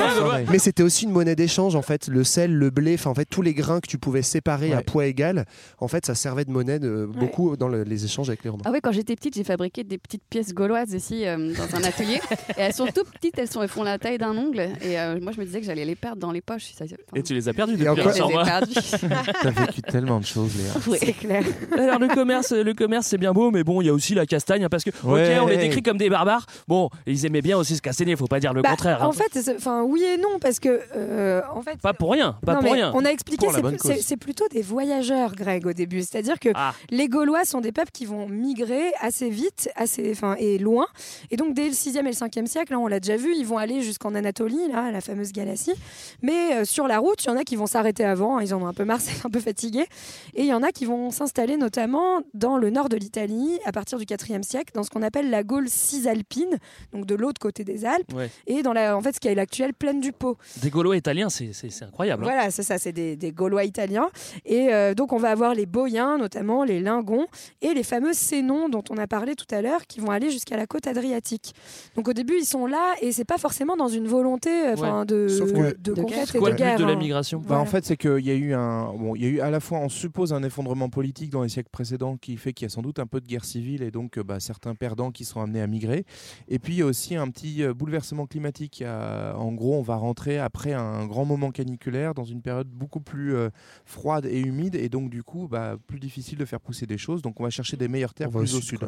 Mais 0.52 0.60
c'était 0.60 0.84
aussi 0.84 1.06
une 1.06 1.12
monnaie 1.12 1.36
d'échange 1.36 1.76
en 1.76 1.82
fait. 1.82 2.08
Le 2.08 2.24
sel, 2.24 2.54
le 2.54 2.70
blé, 2.70 2.94
enfin 2.96 3.10
en 3.10 3.16
fait 3.16 3.26
tous 3.26 3.42
les 3.42 3.54
grains 3.54 3.80
que 3.80 3.88
tu 3.88 3.98
pouvais 3.98 4.22
séparer 4.22 4.70
Ouais. 4.70 4.76
Poids 4.86 5.06
égal, 5.06 5.46
en 5.80 5.88
fait 5.88 6.06
ça 6.06 6.16
servait 6.16 6.46
de 6.46 6.52
monnaie 6.52 6.80
de, 6.80 7.06
beaucoup 7.06 7.58
dans 7.58 7.68
le- 7.68 7.84
les 7.84 8.06
échanges 8.06 8.30
avec 8.30 8.44
les 8.44 8.50
Romains. 8.50 8.64
Ah 8.66 8.72
oui, 8.72 8.80
quand 8.82 8.92
j'étais 8.92 9.16
petite, 9.16 9.36
j'ai 9.36 9.44
fabriqué 9.44 9.84
des 9.84 9.98
petites 9.98 10.24
pièces 10.30 10.54
gauloises 10.54 10.94
ici 10.94 11.26
euh, 11.28 11.54
dans 11.54 11.76
un 11.78 11.84
atelier. 11.84 12.20
et 12.58 12.62
elles 12.62 12.74
sont 12.74 12.86
toutes 12.88 13.10
petites, 13.12 13.38
elles, 13.38 13.48
sont, 13.50 13.62
elles 13.62 13.68
font 13.70 13.84
la 13.84 13.98
taille 14.00 14.18
d'un 14.18 14.36
ongle. 14.38 14.60
Et 14.82 15.00
euh, 15.00 15.20
moi, 15.22 15.32
je 15.32 15.40
me 15.40 15.46
disais 15.46 15.60
que 15.60 15.66
j'allais 15.66 15.86
les 15.86 15.96
perdre 15.96 16.18
dans 16.22 16.32
les 16.32 16.42
poches. 16.42 16.72
Ça- 16.78 16.86
enfin, 16.86 16.96
Et 17.16 17.24
tu 17.24 17.34
les 17.34 17.50
as 17.50 17.54
perdus 17.54 17.74
Et 17.74 17.78
depuis 17.78 18.02
je 18.02 18.24
les 18.24 18.32
ai 18.32 18.44
perdues. 18.44 18.74
T'as 19.42 19.50
vécu 19.52 19.82
tellement 19.82 20.20
de 20.20 20.26
choses, 20.26 20.52
Léa. 20.56 20.98
C'est 21.00 21.14
clair. 21.14 21.44
Alors 21.78 22.00
le 22.00 22.08
commerce, 22.08 22.52
le 22.52 22.74
commerce 22.74 23.08
c'est 23.08 23.18
bien 23.18 23.34
beau, 23.34 23.52
mais 23.52 23.64
bon 23.64 23.82
il 23.82 23.88
y 23.88 23.90
a 23.90 23.94
aussi 23.94 24.14
la 24.16 24.26
castagne 24.26 24.64
hein, 24.64 24.70
parce 24.70 24.84
que 24.84 24.92
Ouais. 25.04 25.38
ok 25.38 25.44
on 25.44 25.48
les 25.48 25.58
décrit 25.58 25.82
comme 25.82 25.98
des 25.98 26.10
barbares. 26.10 26.46
Bon 26.68 26.90
ils 27.06 27.26
aimaient 27.26 27.42
bien 27.42 27.58
aussi 27.58 27.76
se 27.76 27.82
cassaigner, 27.82 28.16
faut 28.16 28.28
pas 28.28 28.40
dire 28.40 28.54
le 28.54 28.62
Bah, 28.62 28.70
contraire. 28.72 29.04
hein. 29.04 29.08
En 29.08 29.12
fait, 29.12 29.32
enfin 29.58 29.84
oui 29.84 30.04
et 30.04 30.18
non 30.18 30.40
parce 30.40 30.60
que 30.60 30.80
euh, 30.96 31.42
en 31.54 31.62
fait. 31.62 31.78
Pas 31.82 31.94
pour 31.94 32.12
rien, 32.12 32.38
pas 32.46 32.56
non, 32.56 32.62
pour 32.62 32.72
rien. 32.74 32.92
On 32.96 33.04
a 33.06 33.10
expliqué, 33.10 33.48
c'est 34.02 34.18
plutôt 34.18 34.46
des 34.52 34.62
voyageurs, 34.76 35.34
Greg, 35.36 35.66
au 35.66 35.72
début. 35.72 36.02
C'est-à-dire 36.02 36.38
que 36.38 36.50
Ah. 36.54 36.74
les 36.90 37.08
Gaulois 37.08 37.46
sont 37.46 37.62
des 37.62 37.72
peuples 37.72 37.92
qui 37.94 38.06
vont 38.06 38.28
migrer 38.28 38.92
assez 39.00 39.30
vite, 39.30 39.70
assez, 39.78 40.12
enfin, 40.12 40.36
et 40.38 40.58
loin. 40.58 40.86
Et 41.32 41.38
donc, 41.38 41.54
dès 41.54 41.68
le 41.68 41.74
6e 41.74 42.00
et 42.06 42.10
le 42.10 42.12
5e 42.12 42.46
siècle, 42.46 42.74
là, 42.74 42.80
on 42.80 42.88
l'a 42.88 43.00
déjà 43.00 43.16
vu, 43.16 43.34
ils 43.38 43.46
vont 43.46 43.58
aller 43.58 43.82
jusqu'en 43.82 44.14
Anatolie, 44.16 44.68
là, 44.70 44.92
la 44.92 45.00
fameuse 45.00 45.32
Galatie. 45.32 45.72
Mais 46.22 46.56
euh, 46.56 46.66
sur 46.66 46.88
la 46.88 47.00
route, 47.00 47.24
il 47.24 47.28
y 47.28 47.30
en 47.30 47.38
a 47.38 47.46
qui 47.46 47.56
vont 47.56 47.68
s'arrêter 47.68 48.04
avant, 48.04 48.38
hein, 48.38 48.42
ils 48.44 48.54
en 48.54 48.62
ont 48.62 48.68
un 48.68 48.74
peu 48.74 48.84
marre, 48.84 49.00
c'est 49.06 49.26
un 49.26 49.30
peu 49.30 49.40
fatigués. 49.40 49.86
Et 50.34 50.42
il 50.42 50.48
y 50.48 50.54
en 50.54 50.62
a 50.62 50.72
qui 50.74 50.84
vont 50.84 51.10
s'installer 51.10 51.56
notamment 51.56 52.20
dans 52.34 52.58
le 52.58 52.70
nord 52.70 52.90
de 52.90 52.98
l'Italie, 52.98 53.60
à 53.64 53.72
partir 53.72 53.98
du 53.98 54.04
4e 54.06 54.44
siècle, 54.44 54.74
dans 54.76 54.84
ce 54.84 54.90
qu'on 54.90 55.04
appelle 55.04 55.30
la 55.30 55.44
Gaule 55.44 55.70
cisalpine, 55.70 56.60
donc 56.92 57.06
de 57.06 57.16
l'autre 57.16 57.40
côté 57.40 57.64
des 57.64 57.86
Alpes, 57.86 58.14
Ouais. 58.14 58.30
et 58.48 58.62
dans 58.62 58.74
la, 58.74 58.98
en 58.98 59.02
fait, 59.02 59.16
ce 59.16 59.20
qui 59.22 59.30
est 59.30 59.36
l'actuelle 59.36 59.74
plaine 59.74 60.02
du 60.02 60.12
Pô. 60.12 60.38
Des 60.62 60.70
Gaulois 60.70 60.98
italiens 60.98 61.30
c'est 61.30 61.52
incroyable. 61.84 62.24
hein. 62.24 62.28
Voilà, 62.32 62.52
c'est 62.52 62.64
ça, 62.64 62.78
c'est 62.78 62.92
des, 62.92 63.16
des 63.16 63.32
Gaulois 63.32 63.64
italiens. 63.64 64.10
Et 64.46 64.65
euh, 64.74 64.94
donc, 64.94 65.14
on 65.14 65.18
va 65.18 65.30
avoir 65.30 65.54
les 65.56 65.66
Boyens, 65.66 66.18
notamment 66.18 66.64
les 66.64 66.80
Lingons, 66.80 67.28
et 67.62 67.74
les 67.74 67.84
fameux 67.84 68.14
Sénons 68.14 68.70
dont 68.70 68.84
on 68.90 68.98
a 68.98 69.08
parlé 69.08 69.36
tout 69.36 69.46
à 69.54 69.62
l'heure, 69.62 69.86
qui 69.88 70.00
vont 70.00 70.12
aller 70.12 70.32
jusqu'à 70.32 70.58
la 70.58 70.68
côte 70.68 70.88
adriatique. 70.88 71.54
Donc, 71.96 72.08
au 72.08 72.14
début, 72.14 72.36
ils 72.40 72.46
sont 72.46 72.66
là, 72.66 72.94
et 73.02 73.12
c'est 73.12 73.26
pas 73.26 73.38
forcément 73.38 73.76
dans 73.76 73.88
une 73.88 74.08
volonté 74.08 74.50
euh, 74.50 74.74
enfin, 74.74 75.06
de, 75.06 75.28
que- 75.28 75.78
de 75.78 75.94
De 75.94 76.02
conquête 76.02 76.16
guerre. 76.18 76.36
et 76.36 76.40
Quoi 76.40 76.50
de 76.50 76.54
le 76.54 76.58
but 76.58 76.64
guerre. 76.64 76.80
de 76.80 76.84
la 76.86 76.92
hein. 76.92 76.96
migration 76.96 77.40
Bah, 77.40 77.46
Voilà. 77.48 77.62
En 77.64 77.66
fait, 77.66 77.86
c'est 77.86 77.98
qu'il 77.98 78.26
y 78.26 78.32
a 78.32 78.36
eu 78.36 78.54
un, 78.54 78.94
bon, 78.94 79.16
il 79.16 79.24
y 79.24 79.26
a 79.26 79.30
eu 79.30 79.40
à 79.42 79.50
la 79.50 79.60
fois, 79.60 79.80
on 79.80 79.90
suppose 79.90 80.34
un 80.34 80.44
effondrement 80.44 80.90
politique 80.90 81.30
dans 81.30 81.44
les 81.44 81.50
siècles 81.50 81.70
précédents 81.72 82.18
qui 82.18 82.38
fait 82.38 82.54
qu'il 82.54 82.66
y 82.66 82.68
a 82.68 82.70
sans 82.70 82.82
doute 82.82 83.00
un 83.00 83.08
peu 83.08 83.20
de 83.22 83.28
guerre 83.28 83.46
civile 83.46 83.84
et 83.84 83.92
donc 83.92 84.18
euh, 84.18 84.24
bah, 84.24 84.40
certains 84.40 84.76
perdants 84.76 85.12
qui 85.12 85.26
sont 85.26 85.42
amenés 85.42 85.62
à 85.62 85.68
migrer. 85.68 86.06
Et 86.48 86.60
puis 86.60 86.74
il 86.74 86.80
y 86.80 86.82
a 86.82 86.86
aussi 86.86 87.16
un 87.16 87.30
petit 87.30 87.64
bouleversement 87.76 88.26
climatique. 88.26 88.84
En 88.86 89.52
gros, 89.54 89.76
on 89.76 89.82
va 89.82 89.96
rentrer 89.96 90.40
après 90.40 90.74
un 90.74 91.06
grand 91.06 91.26
moment 91.26 91.52
caniculaire 91.52 92.14
dans 92.14 92.24
une 92.24 92.42
période 92.42 92.68
beaucoup 92.68 93.00
plus 93.00 93.36
euh, 93.36 93.50
froide 93.86 94.26
et 94.26 94.40
humide 94.40 94.55
et 94.74 94.90
donc 94.90 95.10
du 95.10 95.24
coup, 95.24 95.48
bah, 95.50 95.76
plus 95.88 96.00
difficile 96.00 96.38
de 96.38 96.46
faire 96.46 96.60
pousser 96.60 96.86
des 96.86 96.98
choses. 96.98 97.22
Donc 97.22 97.40
on 97.40 97.44
va 97.44 97.50
chercher 97.50 97.78
des 97.78 97.88
meilleures 97.88 98.14
terres 98.14 98.30
plus 98.30 98.56
au 98.56 98.62
sud. 98.62 98.80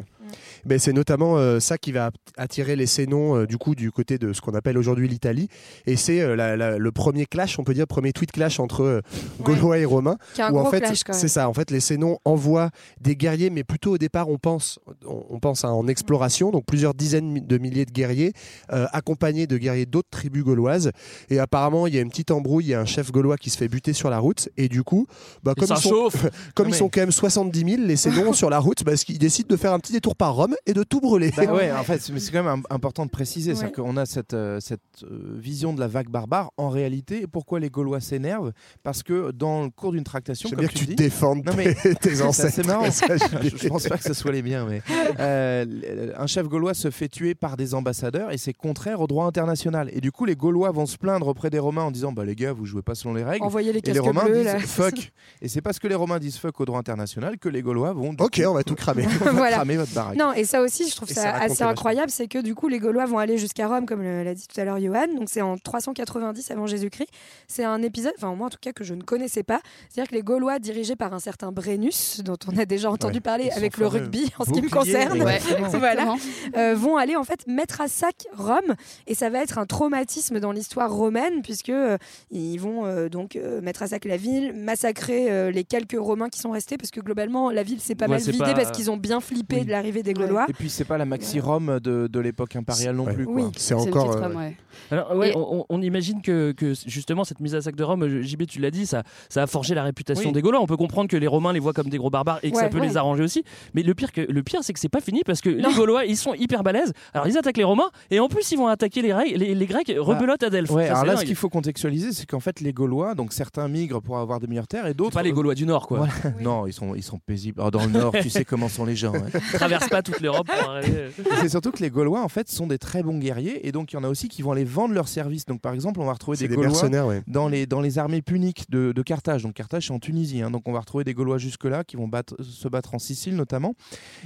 Ben, 0.64 0.78
c'est 0.78 0.92
notamment 0.92 1.38
euh, 1.38 1.60
ça 1.60 1.78
qui 1.78 1.92
va 1.92 2.10
attirer 2.36 2.76
les 2.76 2.86
Sénons 2.86 3.36
euh, 3.36 3.46
du 3.46 3.58
coup 3.58 3.74
du 3.74 3.90
côté 3.90 4.18
de 4.18 4.32
ce 4.32 4.40
qu'on 4.40 4.52
appelle 4.54 4.78
aujourd'hui 4.78 5.08
l'Italie. 5.08 5.48
Et 5.86 5.96
c'est 5.96 6.20
euh, 6.20 6.78
le 6.78 6.92
premier 6.92 7.26
clash 7.26 7.58
on 7.58 7.64
peut 7.64 7.74
dire 7.74 7.86
premier 7.86 8.12
tweet 8.12 8.32
clash 8.32 8.60
entre 8.60 8.82
euh, 8.82 9.00
Gaulois 9.40 9.78
et 9.78 9.84
Romains 9.84 10.18
Qui 10.34 10.40
est 10.40 10.44
un 10.44 10.52
où 10.52 10.58
en 10.58 10.70
fait 10.70 10.84
c'est 11.12 11.28
ça. 11.28 11.48
En 11.48 11.54
fait 11.54 11.70
les 11.70 11.80
Sénons 11.80 12.18
envoient 12.24 12.70
des 13.00 13.16
guerriers 13.16 13.50
mais 13.50 13.64
plutôt 13.64 13.92
au 13.92 13.98
départ 13.98 14.28
on 14.28 14.38
pense 14.38 14.78
on, 15.06 15.24
on 15.30 15.38
pense 15.38 15.64
à 15.64 15.72
en 15.72 15.86
exploration. 15.88 16.50
Donc 16.50 16.66
plusieurs 16.66 16.94
dizaines 16.94 17.46
de 17.46 17.58
milliers 17.58 17.86
de 17.86 17.92
guerriers 17.92 18.32
euh, 18.72 18.86
accompagnés 18.92 19.46
de 19.46 19.56
guerriers 19.58 19.86
d'autres 19.86 20.10
tribus 20.10 20.44
gauloises. 20.44 20.90
Et 21.30 21.38
apparemment 21.38 21.86
il 21.86 21.94
y 21.94 21.98
a 21.98 22.00
une 22.00 22.10
petite 22.10 22.30
embrouille 22.30 22.66
il 22.66 22.70
y 22.70 22.74
a 22.74 22.80
un 22.80 22.86
chef 22.86 23.10
gaulois 23.12 23.36
qui 23.36 23.50
se 23.50 23.56
fait 23.58 23.68
buter 23.68 23.92
sur 23.92 24.10
la 24.10 24.18
route. 24.18 24.48
Et 24.56 24.68
du 24.68 24.82
coup 24.82 25.06
bah, 25.42 25.54
comme 25.58 25.68
ça 25.68 25.74
ils 25.76 25.82
sont, 25.82 25.88
chauffe. 25.90 26.26
comme 26.54 26.66
Non, 26.66 26.70
ils 26.70 26.72
mais- 26.72 26.78
sont 26.78 26.88
quand 26.88 27.00
même 27.00 27.12
70 27.12 27.58
000 27.76 27.82
les 27.86 27.96
Sénons 27.96 28.32
sur 28.32 28.50
la 28.50 28.58
route 28.58 28.84
parce 28.84 29.04
qu'ils 29.04 29.18
décident 29.18 29.48
de 29.48 29.56
faire 29.56 29.72
un 29.72 29.78
petit 29.80 29.92
détour 29.92 30.16
par 30.16 30.34
Rome 30.34 30.54
et 30.66 30.72
de 30.74 30.82
tout 30.82 31.00
brûler 31.00 31.32
Bah 31.36 31.44
ouais, 31.52 31.70
en 31.78 31.82
fait, 31.84 32.00
c'est 32.00 32.18
c'est 32.18 32.32
quand 32.32 32.42
même 32.42 32.60
im- 32.70 32.74
important 32.74 33.04
de 33.06 33.10
préciser, 33.10 33.52
Ouais. 33.52 33.56
c'est 33.60 33.72
qu'on 33.72 33.96
a 33.96 34.06
cette, 34.06 34.34
euh, 34.34 34.58
cette 34.60 34.80
euh, 35.04 35.36
vision 35.38 35.72
de 35.72 35.80
la 35.80 35.88
vague 35.88 36.08
barbare. 36.08 36.50
En 36.56 36.68
réalité, 36.68 37.26
pourquoi 37.30 37.60
les 37.60 37.70
Gaulois 37.70 38.00
s'énervent? 38.00 38.52
Parce 38.82 39.02
que 39.02 39.30
dans 39.32 39.62
le 39.64 39.70
cours 39.70 39.92
d'une 39.92 40.04
tractation, 40.04 40.48
comme 40.50 40.58
bien 40.60 40.68
que 40.68 40.72
tu 40.74 40.80
tu 40.80 40.86
dis, 40.86 40.94
défendes 40.96 41.44
Non, 41.44 41.52
mais 41.56 41.74
tes, 41.74 42.14
c'est 42.14 42.22
ancêtres. 42.22 42.48
assez 42.58 42.62
marrant. 42.64 42.84
Je, 42.86 43.56
je 43.56 43.68
pense 43.68 43.86
pas 43.88 43.96
que 43.98 44.04
ce 44.04 44.14
soit 44.14 44.32
les 44.32 44.42
miens, 44.42 44.66
mais 44.68 44.82
euh, 45.20 46.12
un 46.16 46.26
chef 46.26 46.46
gaulois 46.48 46.74
se 46.74 46.90
fait 46.90 47.08
tuer 47.08 47.34
par 47.34 47.56
des 47.56 47.74
ambassadeurs 47.74 48.30
et 48.32 48.38
c'est 48.38 48.52
contraire 48.52 49.00
au 49.00 49.06
droit 49.06 49.26
international. 49.26 49.90
Et 49.92 50.00
du 50.00 50.12
coup, 50.12 50.24
les 50.24 50.36
Gaulois 50.36 50.70
vont 50.70 50.86
se 50.86 50.96
plaindre 50.96 51.26
auprès 51.28 51.50
des 51.50 51.58
Romains 51.58 51.82
en 51.84 51.90
disant 51.90 52.12
bah 52.12 52.24
les 52.24 52.34
gars, 52.34 52.52
vous 52.52 52.64
jouez 52.66 52.82
pas 52.82 52.94
selon 52.94 53.14
les 53.14 53.24
règles. 53.24 53.44
Envoyer 53.44 53.72
les 53.72 53.78
Et 53.78 53.82
les 53.82 53.92
casques 53.92 54.04
Romains 54.04 54.24
bleus, 54.24 54.36
disent 54.36 54.44
là. 54.44 54.58
fuck. 54.60 55.12
Et 55.42 55.48
c'est 55.48 55.60
parce 55.62 55.78
que 55.78 55.86
les 55.88 55.94
Romains 55.94 56.18
disent 56.18 56.36
fuck 56.38 56.60
au 56.60 56.64
droit 56.64 56.78
international 56.78 57.38
que 57.38 57.48
les 57.48 57.62
Gaulois 57.62 57.92
vont 57.92 58.10
Ok, 58.18 58.34
coup, 58.36 58.42
on 58.46 58.54
va 58.54 58.64
tout 58.64 58.74
cramer. 58.74 59.06
on 59.20 59.24
va 59.24 59.32
Voilà. 59.32 59.56
cramer 59.56 59.76
votre 59.76 59.92
baraque. 59.94 60.16
Non, 60.16 60.32
et 60.32 60.44
ça 60.44 60.60
aussi, 60.62 60.88
je 60.88 60.96
trouve 60.96 61.10
Et 61.10 61.14
ça, 61.14 61.22
ça 61.22 61.34
assez 61.34 61.62
incroyable, 61.62 62.10
c'est 62.10 62.28
que 62.28 62.38
du 62.38 62.54
coup, 62.54 62.68
les 62.68 62.78
Gaulois 62.78 63.06
vont 63.06 63.18
aller 63.18 63.38
jusqu'à 63.38 63.68
Rome, 63.68 63.86
comme 63.86 64.02
l'a 64.02 64.34
dit 64.34 64.46
tout 64.46 64.60
à 64.60 64.64
l'heure 64.64 64.80
Johan. 64.80 65.06
Donc, 65.16 65.28
c'est 65.30 65.42
en 65.42 65.56
390 65.56 66.50
avant 66.50 66.66
Jésus-Christ. 66.66 67.08
C'est 67.46 67.64
un 67.64 67.82
épisode, 67.82 68.12
enfin, 68.18 68.34
moi 68.34 68.46
en 68.46 68.50
tout 68.50 68.58
cas, 68.60 68.72
que 68.72 68.84
je 68.84 68.94
ne 68.94 69.02
connaissais 69.02 69.42
pas. 69.42 69.60
C'est-à-dire 69.88 70.10
que 70.10 70.14
les 70.16 70.22
Gaulois, 70.22 70.58
dirigés 70.58 70.96
par 70.96 71.12
un 71.14 71.18
certain 71.20 71.52
Brennus, 71.52 72.20
dont 72.24 72.36
on 72.52 72.56
a 72.58 72.64
déjà 72.64 72.90
entendu 72.90 73.14
Ouais. 73.18 73.20
parler 73.20 73.50
avec 73.50 73.76
le 73.78 73.86
rugby, 73.86 74.30
en 74.38 74.44
ce 74.44 74.50
qui 74.52 74.62
me 74.62 74.68
concerne, 74.68 75.22
Ouais. 75.22 75.38
Voilà. 75.78 76.14
euh, 76.56 76.74
vont 76.74 76.96
aller 76.96 77.16
en 77.16 77.24
fait 77.24 77.46
mettre 77.46 77.80
à 77.80 77.88
sac 77.88 78.26
Rome. 78.36 78.74
Et 79.06 79.14
ça 79.14 79.30
va 79.30 79.38
être 79.42 79.58
un 79.58 79.66
traumatisme 79.66 80.40
dans 80.40 80.52
l'histoire 80.52 80.92
romaine, 80.92 81.42
puisque 81.42 81.68
euh, 81.70 81.96
ils 82.30 82.58
vont 82.58 82.84
euh, 82.86 83.08
donc 83.08 83.36
euh, 83.36 83.60
mettre 83.60 83.82
à 83.82 83.86
sac 83.88 84.04
la 84.04 84.16
ville, 84.16 84.52
massacrer 84.54 85.27
euh, 85.28 85.50
les 85.50 85.64
quelques 85.64 85.96
Romains 85.98 86.28
qui 86.28 86.38
sont 86.40 86.50
restés, 86.50 86.76
parce 86.76 86.90
que 86.90 87.00
globalement, 87.00 87.50
la 87.50 87.62
ville 87.62 87.80
s'est 87.80 87.94
pas 87.94 88.06
Ouais, 88.06 88.12
mal 88.12 88.20
vidée 88.20 88.38
pas- 88.38 88.54
parce 88.54 88.70
qu'ils 88.70 88.90
ont 88.90 88.96
bien 88.96 89.20
flippé 89.20 89.56
Oui. 89.60 89.64
de 89.66 89.70
l'arrivée 89.70 90.02
des 90.02 90.12
Gaulois. 90.14 90.46
Et 90.48 90.52
puis 90.52 90.70
c'est 90.70 90.84
pas 90.84 90.98
la 90.98 91.04
maxi 91.04 91.40
Rome 91.40 91.78
de, 91.80 92.06
de 92.06 92.20
l'époque 92.20 92.56
impériale 92.56 92.96
non 92.96 93.04
plus. 93.06 93.24
Oui. 93.26 93.44
C'est 93.56 93.74
encore. 93.74 94.16
euh, 94.16 94.50
Alors, 94.90 95.16
ouais, 95.16 95.30
Et- 95.30 95.36
on, 95.36 95.66
on 95.68 95.82
imagine 95.82 96.22
que, 96.22 96.52
que 96.52 96.72
justement 96.86 97.24
cette 97.24 97.40
mise 97.40 97.54
à 97.54 97.60
sac 97.60 97.74
de 97.76 97.84
Rome, 97.84 98.02
euh, 98.04 98.22
JB, 98.22 98.46
tu 98.46 98.60
l'as 98.60 98.70
dit, 98.70 98.86
ça, 98.86 99.02
ça 99.28 99.42
a 99.42 99.46
forgé 99.46 99.74
la 99.74 99.82
réputation 99.82 100.28
Oui. 100.28 100.32
des 100.32 100.40
Gaulois. 100.42 100.60
On 100.60 100.66
peut 100.66 100.76
comprendre 100.76 101.08
que 101.08 101.16
les 101.16 101.26
Romains 101.26 101.52
les 101.52 101.60
voient 101.60 101.72
comme 101.72 101.88
des 101.88 101.98
gros 101.98 102.10
barbares 102.10 102.40
et 102.42 102.50
que 102.50 102.56
ça 102.56 102.68
peut 102.68 102.78
ouais. 102.80 102.86
les 102.88 102.96
arranger 102.96 103.22
aussi. 103.22 103.44
Mais 103.74 103.82
le 103.82 103.94
pire, 103.94 104.12
que, 104.12 104.20
le 104.20 104.42
pire 104.42 104.60
c'est 104.62 104.72
que 104.72 104.80
c'est 104.80 104.88
pas 104.88 105.00
fini 105.00 105.22
parce 105.24 105.40
que 105.40 105.50
Non. 105.50 105.68
les 105.70 105.74
Gaulois, 105.74 106.04
ils 106.04 106.16
sont 106.16 106.34
hyper 106.34 106.62
balèzes. 106.62 106.92
Alors 107.14 107.26
ils 107.26 107.36
attaquent 107.36 107.56
les 107.58 107.64
Romains 107.64 107.90
et 108.10 108.20
en 108.20 108.28
plus 108.28 108.50
ils 108.52 108.56
vont 108.58 108.68
attaquer 108.68 109.02
les, 109.02 109.08
Grecs- 109.08 109.36
les, 109.36 109.54
les 109.54 109.66
Grecs 109.66 109.92
rebelote 109.98 110.42
à 110.42 110.50
Delphes. 110.50 110.70
Alors 110.70 111.04
là, 111.04 111.12
dingue. 111.12 111.20
ce 111.20 111.24
qu'il 111.26 111.34
faut 111.36 111.48
contextualiser, 111.48 112.12
c'est 112.12 112.26
qu'en 112.26 112.40
fait, 112.40 112.60
les 112.60 112.72
Gaulois, 112.72 113.14
donc 113.14 113.32
certains 113.32 113.68
migrent 113.68 114.00
pour 114.00 114.18
avoir 114.18 114.40
de 114.40 114.46
meilleures 114.46 114.68
terres 114.68 114.86
et 114.86 114.94
d'autres. 114.94 115.17
Pas 115.18 115.22
les 115.22 115.32
Gaulois 115.32 115.54
du 115.54 115.66
Nord, 115.66 115.86
quoi. 115.86 115.98
Voilà. 115.98 116.36
Non, 116.40 116.66
ils 116.66 116.72
sont, 116.72 116.94
ils 116.94 117.02
sont 117.02 117.18
paisibles. 117.18 117.60
Alors, 117.60 117.70
dans 117.70 117.84
le 117.84 117.90
Nord, 117.92 118.12
tu 118.20 118.30
sais 118.30 118.44
comment 118.44 118.68
sont 118.68 118.84
les 118.84 118.96
gens. 118.96 119.14
hein. 119.14 119.26
Ils 119.34 119.40
traversent 119.58 119.88
pas 119.88 120.02
toute 120.02 120.20
l'Europe 120.20 120.46
pour 120.46 120.70
arriver. 120.70 121.08
Et 121.18 121.22
C'est 121.40 121.48
surtout 121.48 121.70
que 121.70 121.82
les 121.82 121.90
Gaulois, 121.90 122.22
en 122.22 122.28
fait, 122.28 122.48
sont 122.48 122.66
des 122.66 122.78
très 122.78 123.02
bons 123.02 123.18
guerriers 123.18 123.66
et 123.66 123.72
donc 123.72 123.92
il 123.92 123.96
y 123.96 123.98
en 123.98 124.04
a 124.04 124.08
aussi 124.08 124.28
qui 124.28 124.42
vont 124.42 124.52
aller 124.52 124.64
vendre 124.64 124.94
leurs 124.94 125.08
services. 125.08 125.44
Donc, 125.46 125.60
par 125.60 125.72
exemple, 125.74 126.00
on 126.00 126.04
va 126.06 126.12
retrouver 126.12 126.36
des, 126.38 126.48
des 126.48 126.54
Gaulois 126.54 126.70
mercenaires, 126.70 127.06
ouais. 127.06 127.22
dans, 127.26 127.48
les, 127.48 127.66
dans 127.66 127.80
les 127.80 127.98
armées 127.98 128.22
puniques 128.22 128.70
de, 128.70 128.92
de 128.92 129.02
Carthage. 129.02 129.42
Donc, 129.42 129.54
Carthage, 129.54 129.86
c'est 129.88 129.92
en 129.92 129.98
Tunisie. 129.98 130.42
hein. 130.42 130.50
Donc, 130.50 130.62
on 130.68 130.72
va 130.72 130.80
retrouver 130.80 131.04
des 131.04 131.14
Gaulois 131.14 131.38
jusque-là 131.38 131.84
qui 131.84 131.96
vont 131.96 132.08
battre- 132.08 132.36
se 132.42 132.68
battre 132.68 132.94
en 132.94 132.98
Sicile, 132.98 133.36
notamment. 133.36 133.74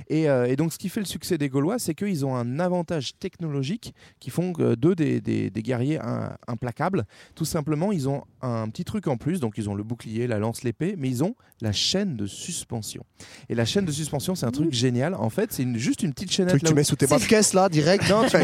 Et, 0.08 0.28
euh, 0.28 0.46
et 0.46 0.56
donc, 0.56 0.72
ce 0.72 0.78
qui 0.78 0.88
fait 0.88 1.00
le 1.00 1.06
succès 1.06 1.38
des 1.38 1.48
Gaulois, 1.48 1.78
c'est 1.78 1.94
qu'ils 1.94 2.24
ont 2.26 2.34
un 2.36 2.58
avantage 2.58 3.12
technologique 3.18 3.94
qui 4.20 4.30
font 4.30 4.52
d'eux 4.52 4.94
des, 4.94 5.20
des, 5.20 5.50
des 5.50 5.62
guerriers 5.62 5.98
un- 6.00 6.36
implacables. 6.48 7.04
Tout 7.34 7.44
simplement, 7.44 7.92
ils 7.92 8.08
ont 8.08 8.24
un 8.42 8.68
petit 8.68 8.84
truc 8.84 9.06
en 9.06 9.16
plus. 9.16 9.40
Donc, 9.40 9.54
ils 9.58 9.68
ont 9.70 9.74
le 9.74 9.82
bouclier, 9.82 10.26
la 10.26 10.38
lance, 10.38 10.62
l'épée, 10.62 10.81
mais 10.98 11.08
ils 11.08 11.22
ont 11.24 11.34
la 11.60 11.70
chaîne 11.70 12.16
de 12.16 12.26
suspension. 12.26 13.04
Et 13.48 13.54
la 13.54 13.64
chaîne 13.64 13.84
de 13.84 13.92
suspension, 13.92 14.34
c'est 14.34 14.46
un 14.46 14.50
truc 14.50 14.72
génial. 14.72 15.14
En 15.14 15.30
fait, 15.30 15.52
c'est 15.52 15.62
une- 15.62 15.78
juste 15.78 16.02
une 16.02 16.12
petite 16.12 16.32
chaînette. 16.32 16.50
Truc 16.54 16.62
que 16.62 16.66
tu 16.68 16.74
mets 16.74 16.82
sous 16.82 16.96
tes 16.96 17.06
bras 17.06 17.20
de 17.20 17.24
caisse 17.24 17.52
là, 17.54 17.68
direct, 17.68 18.08
Non, 18.10 18.22
c'est 18.28 18.42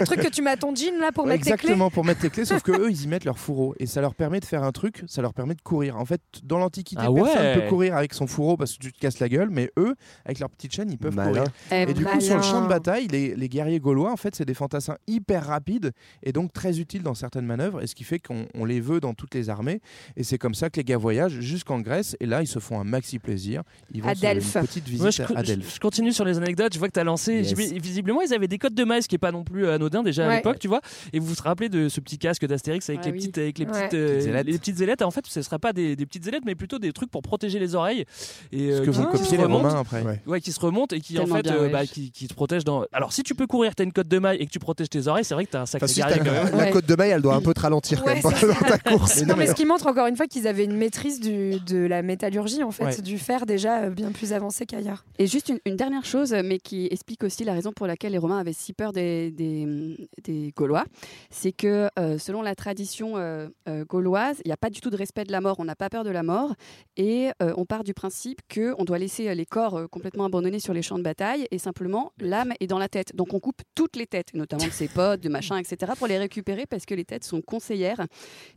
le 0.00 0.04
truc 0.06 0.20
que 0.20 0.28
tu 0.28 0.42
mets 0.42 0.50
à 0.50 0.56
ton 0.56 0.74
jean 0.74 0.98
là 0.98 1.12
pour 1.12 1.24
Ouais, 1.24 1.30
mettre 1.34 1.44
tes 1.44 1.50
clés. 1.52 1.54
Exactement, 1.54 1.88
pour 1.90 2.04
mettre 2.04 2.20
tes 2.22 2.30
clés, 2.30 2.44
sauf 2.44 2.62
que 2.62 2.72
eux, 2.72 2.90
ils 2.90 3.04
y 3.04 3.06
mettent 3.06 3.24
leur 3.24 3.38
fourreau 3.38 3.76
et 3.78 3.86
ça 3.86 4.00
leur 4.00 4.16
permet 4.16 4.40
de 4.40 4.44
faire 4.44 4.64
un 4.64 4.72
truc, 4.72 5.04
ça 5.06 5.22
leur 5.22 5.34
permet 5.34 5.54
de 5.54 5.62
courir. 5.62 5.96
En 5.98 6.04
fait, 6.04 6.20
dans 6.42 6.58
l'Antiquité, 6.58 7.00
Ah 7.04 7.12
personne 7.12 7.40
ouais. 7.46 7.60
peut 7.62 7.68
courir 7.68 7.96
avec 7.96 8.12
son 8.12 8.26
fourreau 8.26 8.56
parce 8.56 8.72
que 8.76 8.78
tu 8.82 8.92
te 8.92 8.98
casses 8.98 9.20
la 9.20 9.28
gueule, 9.28 9.50
mais 9.50 9.70
eux, 9.78 9.94
avec 10.24 10.40
leur 10.40 10.50
petite 10.50 10.74
chaîne, 10.74 10.90
ils 10.90 10.98
peuvent 10.98 11.14
Malin. 11.14 11.28
courir. 11.30 11.44
Eh, 11.70 11.82
Et 11.82 11.94
du 11.94 12.04
coup, 12.04 12.20
sur 12.20 12.36
le 12.36 12.42
champ 12.42 12.62
de 12.62 12.68
bataille, 12.68 13.06
les, 13.06 13.36
les 13.36 13.48
guerriers 13.48 13.78
gaulois, 13.78 14.10
en 14.10 14.16
fait, 14.16 14.34
c'est 14.34 14.44
des 14.44 14.54
fantassins 14.54 14.96
hyper 15.06 15.46
rapides 15.46 15.92
et 16.24 16.32
donc 16.32 16.52
très 16.52 16.80
utiles 16.80 17.04
dans 17.04 17.14
certaines 17.14 17.46
manœuvres, 17.46 17.82
et 17.82 17.86
ce 17.86 17.94
qui 17.94 18.02
fait 18.02 18.18
qu'on 18.18 18.46
on 18.54 18.64
les 18.64 18.80
veut 18.80 18.98
dans 18.98 19.14
toutes 19.14 19.34
les 19.36 19.48
armées. 19.48 19.80
Et 20.16 20.24
c'est 20.24 20.38
comme 20.38 20.54
ça 20.54 20.70
que 20.70 20.80
les 20.80 20.84
gars 20.84 20.96
voyagent 20.96 21.38
jusqu'en 21.68 21.80
Grèce, 21.80 22.16
et 22.20 22.26
là, 22.26 22.40
ils 22.42 22.46
se 22.46 22.58
font 22.58 22.80
un 22.80 22.84
maxi 22.84 23.18
plaisir. 23.18 23.62
Ils 23.92 24.02
vont 24.02 24.08
une 24.10 24.16
petite 24.40 24.84
visite 24.86 25.00
Moi, 25.00 25.10
je, 25.10 25.22
à 25.22 25.42
je- 25.42 25.46
Delphes. 25.48 25.74
je 25.74 25.80
continue 25.80 26.12
sur 26.12 26.24
les 26.24 26.38
anecdotes. 26.38 26.72
Je 26.72 26.78
vois 26.78 26.88
que 26.88 26.94
tu 26.94 27.00
as 27.00 27.04
lancé. 27.04 27.34
Yes. 27.42 27.52
Visiblement, 27.54 28.22
ils 28.22 28.32
avaient 28.32 28.48
des 28.48 28.58
codes 28.58 28.74
de 28.74 28.84
maille, 28.84 29.02
ce 29.02 29.08
qui 29.08 29.14
est 29.16 29.18
pas 29.18 29.32
non 29.32 29.44
plus 29.44 29.66
euh, 29.66 29.74
anodin 29.74 30.02
déjà 30.02 30.28
à 30.30 30.36
l'époque, 30.36 30.58
tu 30.58 30.68
vois. 30.68 30.80
Et 31.12 31.18
vous 31.18 31.26
vous 31.26 31.34
rappelez 31.42 31.68
de 31.68 31.88
ce 31.88 32.00
petit 32.00 32.18
casque 32.18 32.46
d'Astérix 32.46 32.88
avec 32.88 33.00
Ah 33.02 33.06
les 33.06 33.12
oui. 33.12 33.18
petites, 33.18 33.38
avec 33.38 33.58
les 33.58 33.66
Ouais. 33.66 33.72
petites, 33.72 33.94
euh, 33.94 34.14
Petites 34.16 34.28
ailettes. 34.28 34.46
les 34.46 34.58
petites 34.58 34.80
ailettes. 34.80 35.02
En 35.02 35.10
fait, 35.10 35.26
ce 35.26 35.38
ne 35.38 35.44
sera 35.44 35.58
pas 35.58 35.72
des, 35.72 35.94
des 35.96 36.06
petites 36.06 36.26
ailettes, 36.26 36.44
mais 36.46 36.54
plutôt 36.54 36.78
des 36.78 36.92
trucs 36.92 37.10
pour 37.10 37.22
protéger 37.22 37.58
les 37.58 37.74
oreilles. 37.74 38.04
Et 38.52 38.72
Ce 38.72 38.80
euh, 38.80 38.84
que 38.86 38.92
se 38.92 39.02
copier 39.02 39.36
les. 39.36 39.44
Romains 39.44 39.80
après. 39.80 40.02
Ouais. 40.02 40.20
Ouais, 40.26 40.40
qui 40.40 40.52
se 40.52 40.60
remontent 40.60 40.94
et 40.94 41.00
qui 41.00 41.18
en 41.18 41.26
fait 41.26 41.42
bien, 41.42 41.54
euh, 41.56 41.68
bah, 41.70 41.86
qui, 41.86 42.10
qui 42.10 42.28
te 42.28 42.34
protègent 42.34 42.64
dans. 42.64 42.84
Alors 42.92 43.12
si 43.12 43.22
tu 43.22 43.34
peux 43.34 43.46
courir, 43.46 43.74
t'as 43.74 43.84
une 43.84 43.92
cote 43.92 44.08
de 44.08 44.18
maille 44.18 44.38
et 44.38 44.46
que 44.46 44.50
tu 44.50 44.58
protèges 44.58 44.88
tes 44.90 45.06
oreilles, 45.06 45.24
c'est 45.24 45.34
vrai 45.34 45.44
que 45.46 45.50
t'as 45.50 45.62
un 45.62 45.66
sacré 45.66 45.84
Enfin, 45.84 45.92
si. 45.92 46.56
La 46.56 46.70
côte 46.70 46.86
de 46.86 46.94
maille, 46.94 47.10
elle 47.10 47.22
doit 47.22 47.34
un 47.34 47.40
peu 47.40 47.52
te 47.54 47.60
ralentir 47.60 48.02
quand 48.02 48.12
même 48.14 48.22
dans 48.22 48.30
ta 48.68 48.78
course. 48.78 49.22
Non, 49.24 49.34
mais 49.36 49.46
ce 49.46 49.54
qui 49.54 49.64
montre 49.64 49.86
encore 49.86 50.06
une 50.06 50.16
fois 50.16 50.26
qu'ils 50.26 50.46
avaient 50.46 50.64
une 50.64 50.76
maîtrise 50.76 51.20
du, 51.20 51.57
de 51.58 51.78
la 51.78 52.02
métallurgie, 52.02 52.62
en 52.62 52.70
fait, 52.70 52.84
Ouais. 52.84 53.02
du 53.02 53.18
fer 53.18 53.46
déjà 53.46 53.82
euh, 53.84 53.90
bien 53.90 54.12
plus 54.12 54.32
avancée 54.32 54.66
qu'ailleurs. 54.66 55.04
Et 55.18 55.26
juste 55.26 55.48
une, 55.48 55.58
une 55.66 55.76
dernière 55.76 56.04
chose, 56.04 56.32
mais 56.44 56.58
qui 56.58 56.86
explique 56.90 57.24
aussi 57.24 57.44
la 57.44 57.52
raison 57.52 57.72
pour 57.72 57.86
laquelle 57.86 58.12
les 58.12 58.18
Romains 58.18 58.38
avaient 58.38 58.52
si 58.52 58.72
peur 58.72 58.92
des, 58.92 59.30
des, 59.30 59.96
des 60.24 60.52
Gaulois, 60.56 60.84
c'est 61.30 61.52
que 61.52 61.88
euh, 61.98 62.18
selon 62.18 62.42
la 62.42 62.54
tradition 62.54 63.16
euh, 63.16 63.48
euh, 63.68 63.84
gauloise, 63.84 64.40
il 64.44 64.48
n'y 64.48 64.52
a 64.52 64.56
pas 64.56 64.70
du 64.70 64.80
tout 64.80 64.90
de 64.90 64.96
respect 64.96 65.24
de 65.24 65.32
la 65.32 65.40
mort, 65.40 65.56
on 65.58 65.64
n'a 65.64 65.76
pas 65.76 65.88
peur 65.90 66.04
de 66.04 66.10
la 66.10 66.22
mort, 66.22 66.54
et 66.96 67.28
euh, 67.42 67.52
on 67.56 67.64
part 67.64 67.84
du 67.84 67.94
principe 67.94 68.40
qu'on 68.52 68.84
doit 68.84 68.98
laisser 68.98 69.28
euh, 69.28 69.34
les 69.34 69.46
corps 69.46 69.76
euh, 69.76 69.86
complètement 69.86 70.24
abandonnés 70.24 70.60
sur 70.60 70.72
les 70.74 70.82
champs 70.82 70.98
de 70.98 71.02
bataille, 71.02 71.46
et 71.50 71.58
simplement 71.58 72.12
l'âme 72.20 72.52
est 72.60 72.66
dans 72.66 72.78
la 72.78 72.88
tête. 72.88 73.14
Donc 73.14 73.34
on 73.34 73.40
coupe 73.40 73.62
toutes 73.74 73.96
les 73.96 74.06
têtes, 74.06 74.34
notamment 74.34 74.64
de 74.66 74.70
ses 74.70 74.88
potes, 74.88 75.20
de 75.20 75.28
machin, 75.28 75.56
etc., 75.58 75.92
pour 75.96 76.06
les 76.06 76.18
récupérer 76.18 76.66
parce 76.66 76.86
que 76.86 76.94
les 76.94 77.04
têtes 77.04 77.24
sont 77.24 77.40
conseillères. 77.42 78.06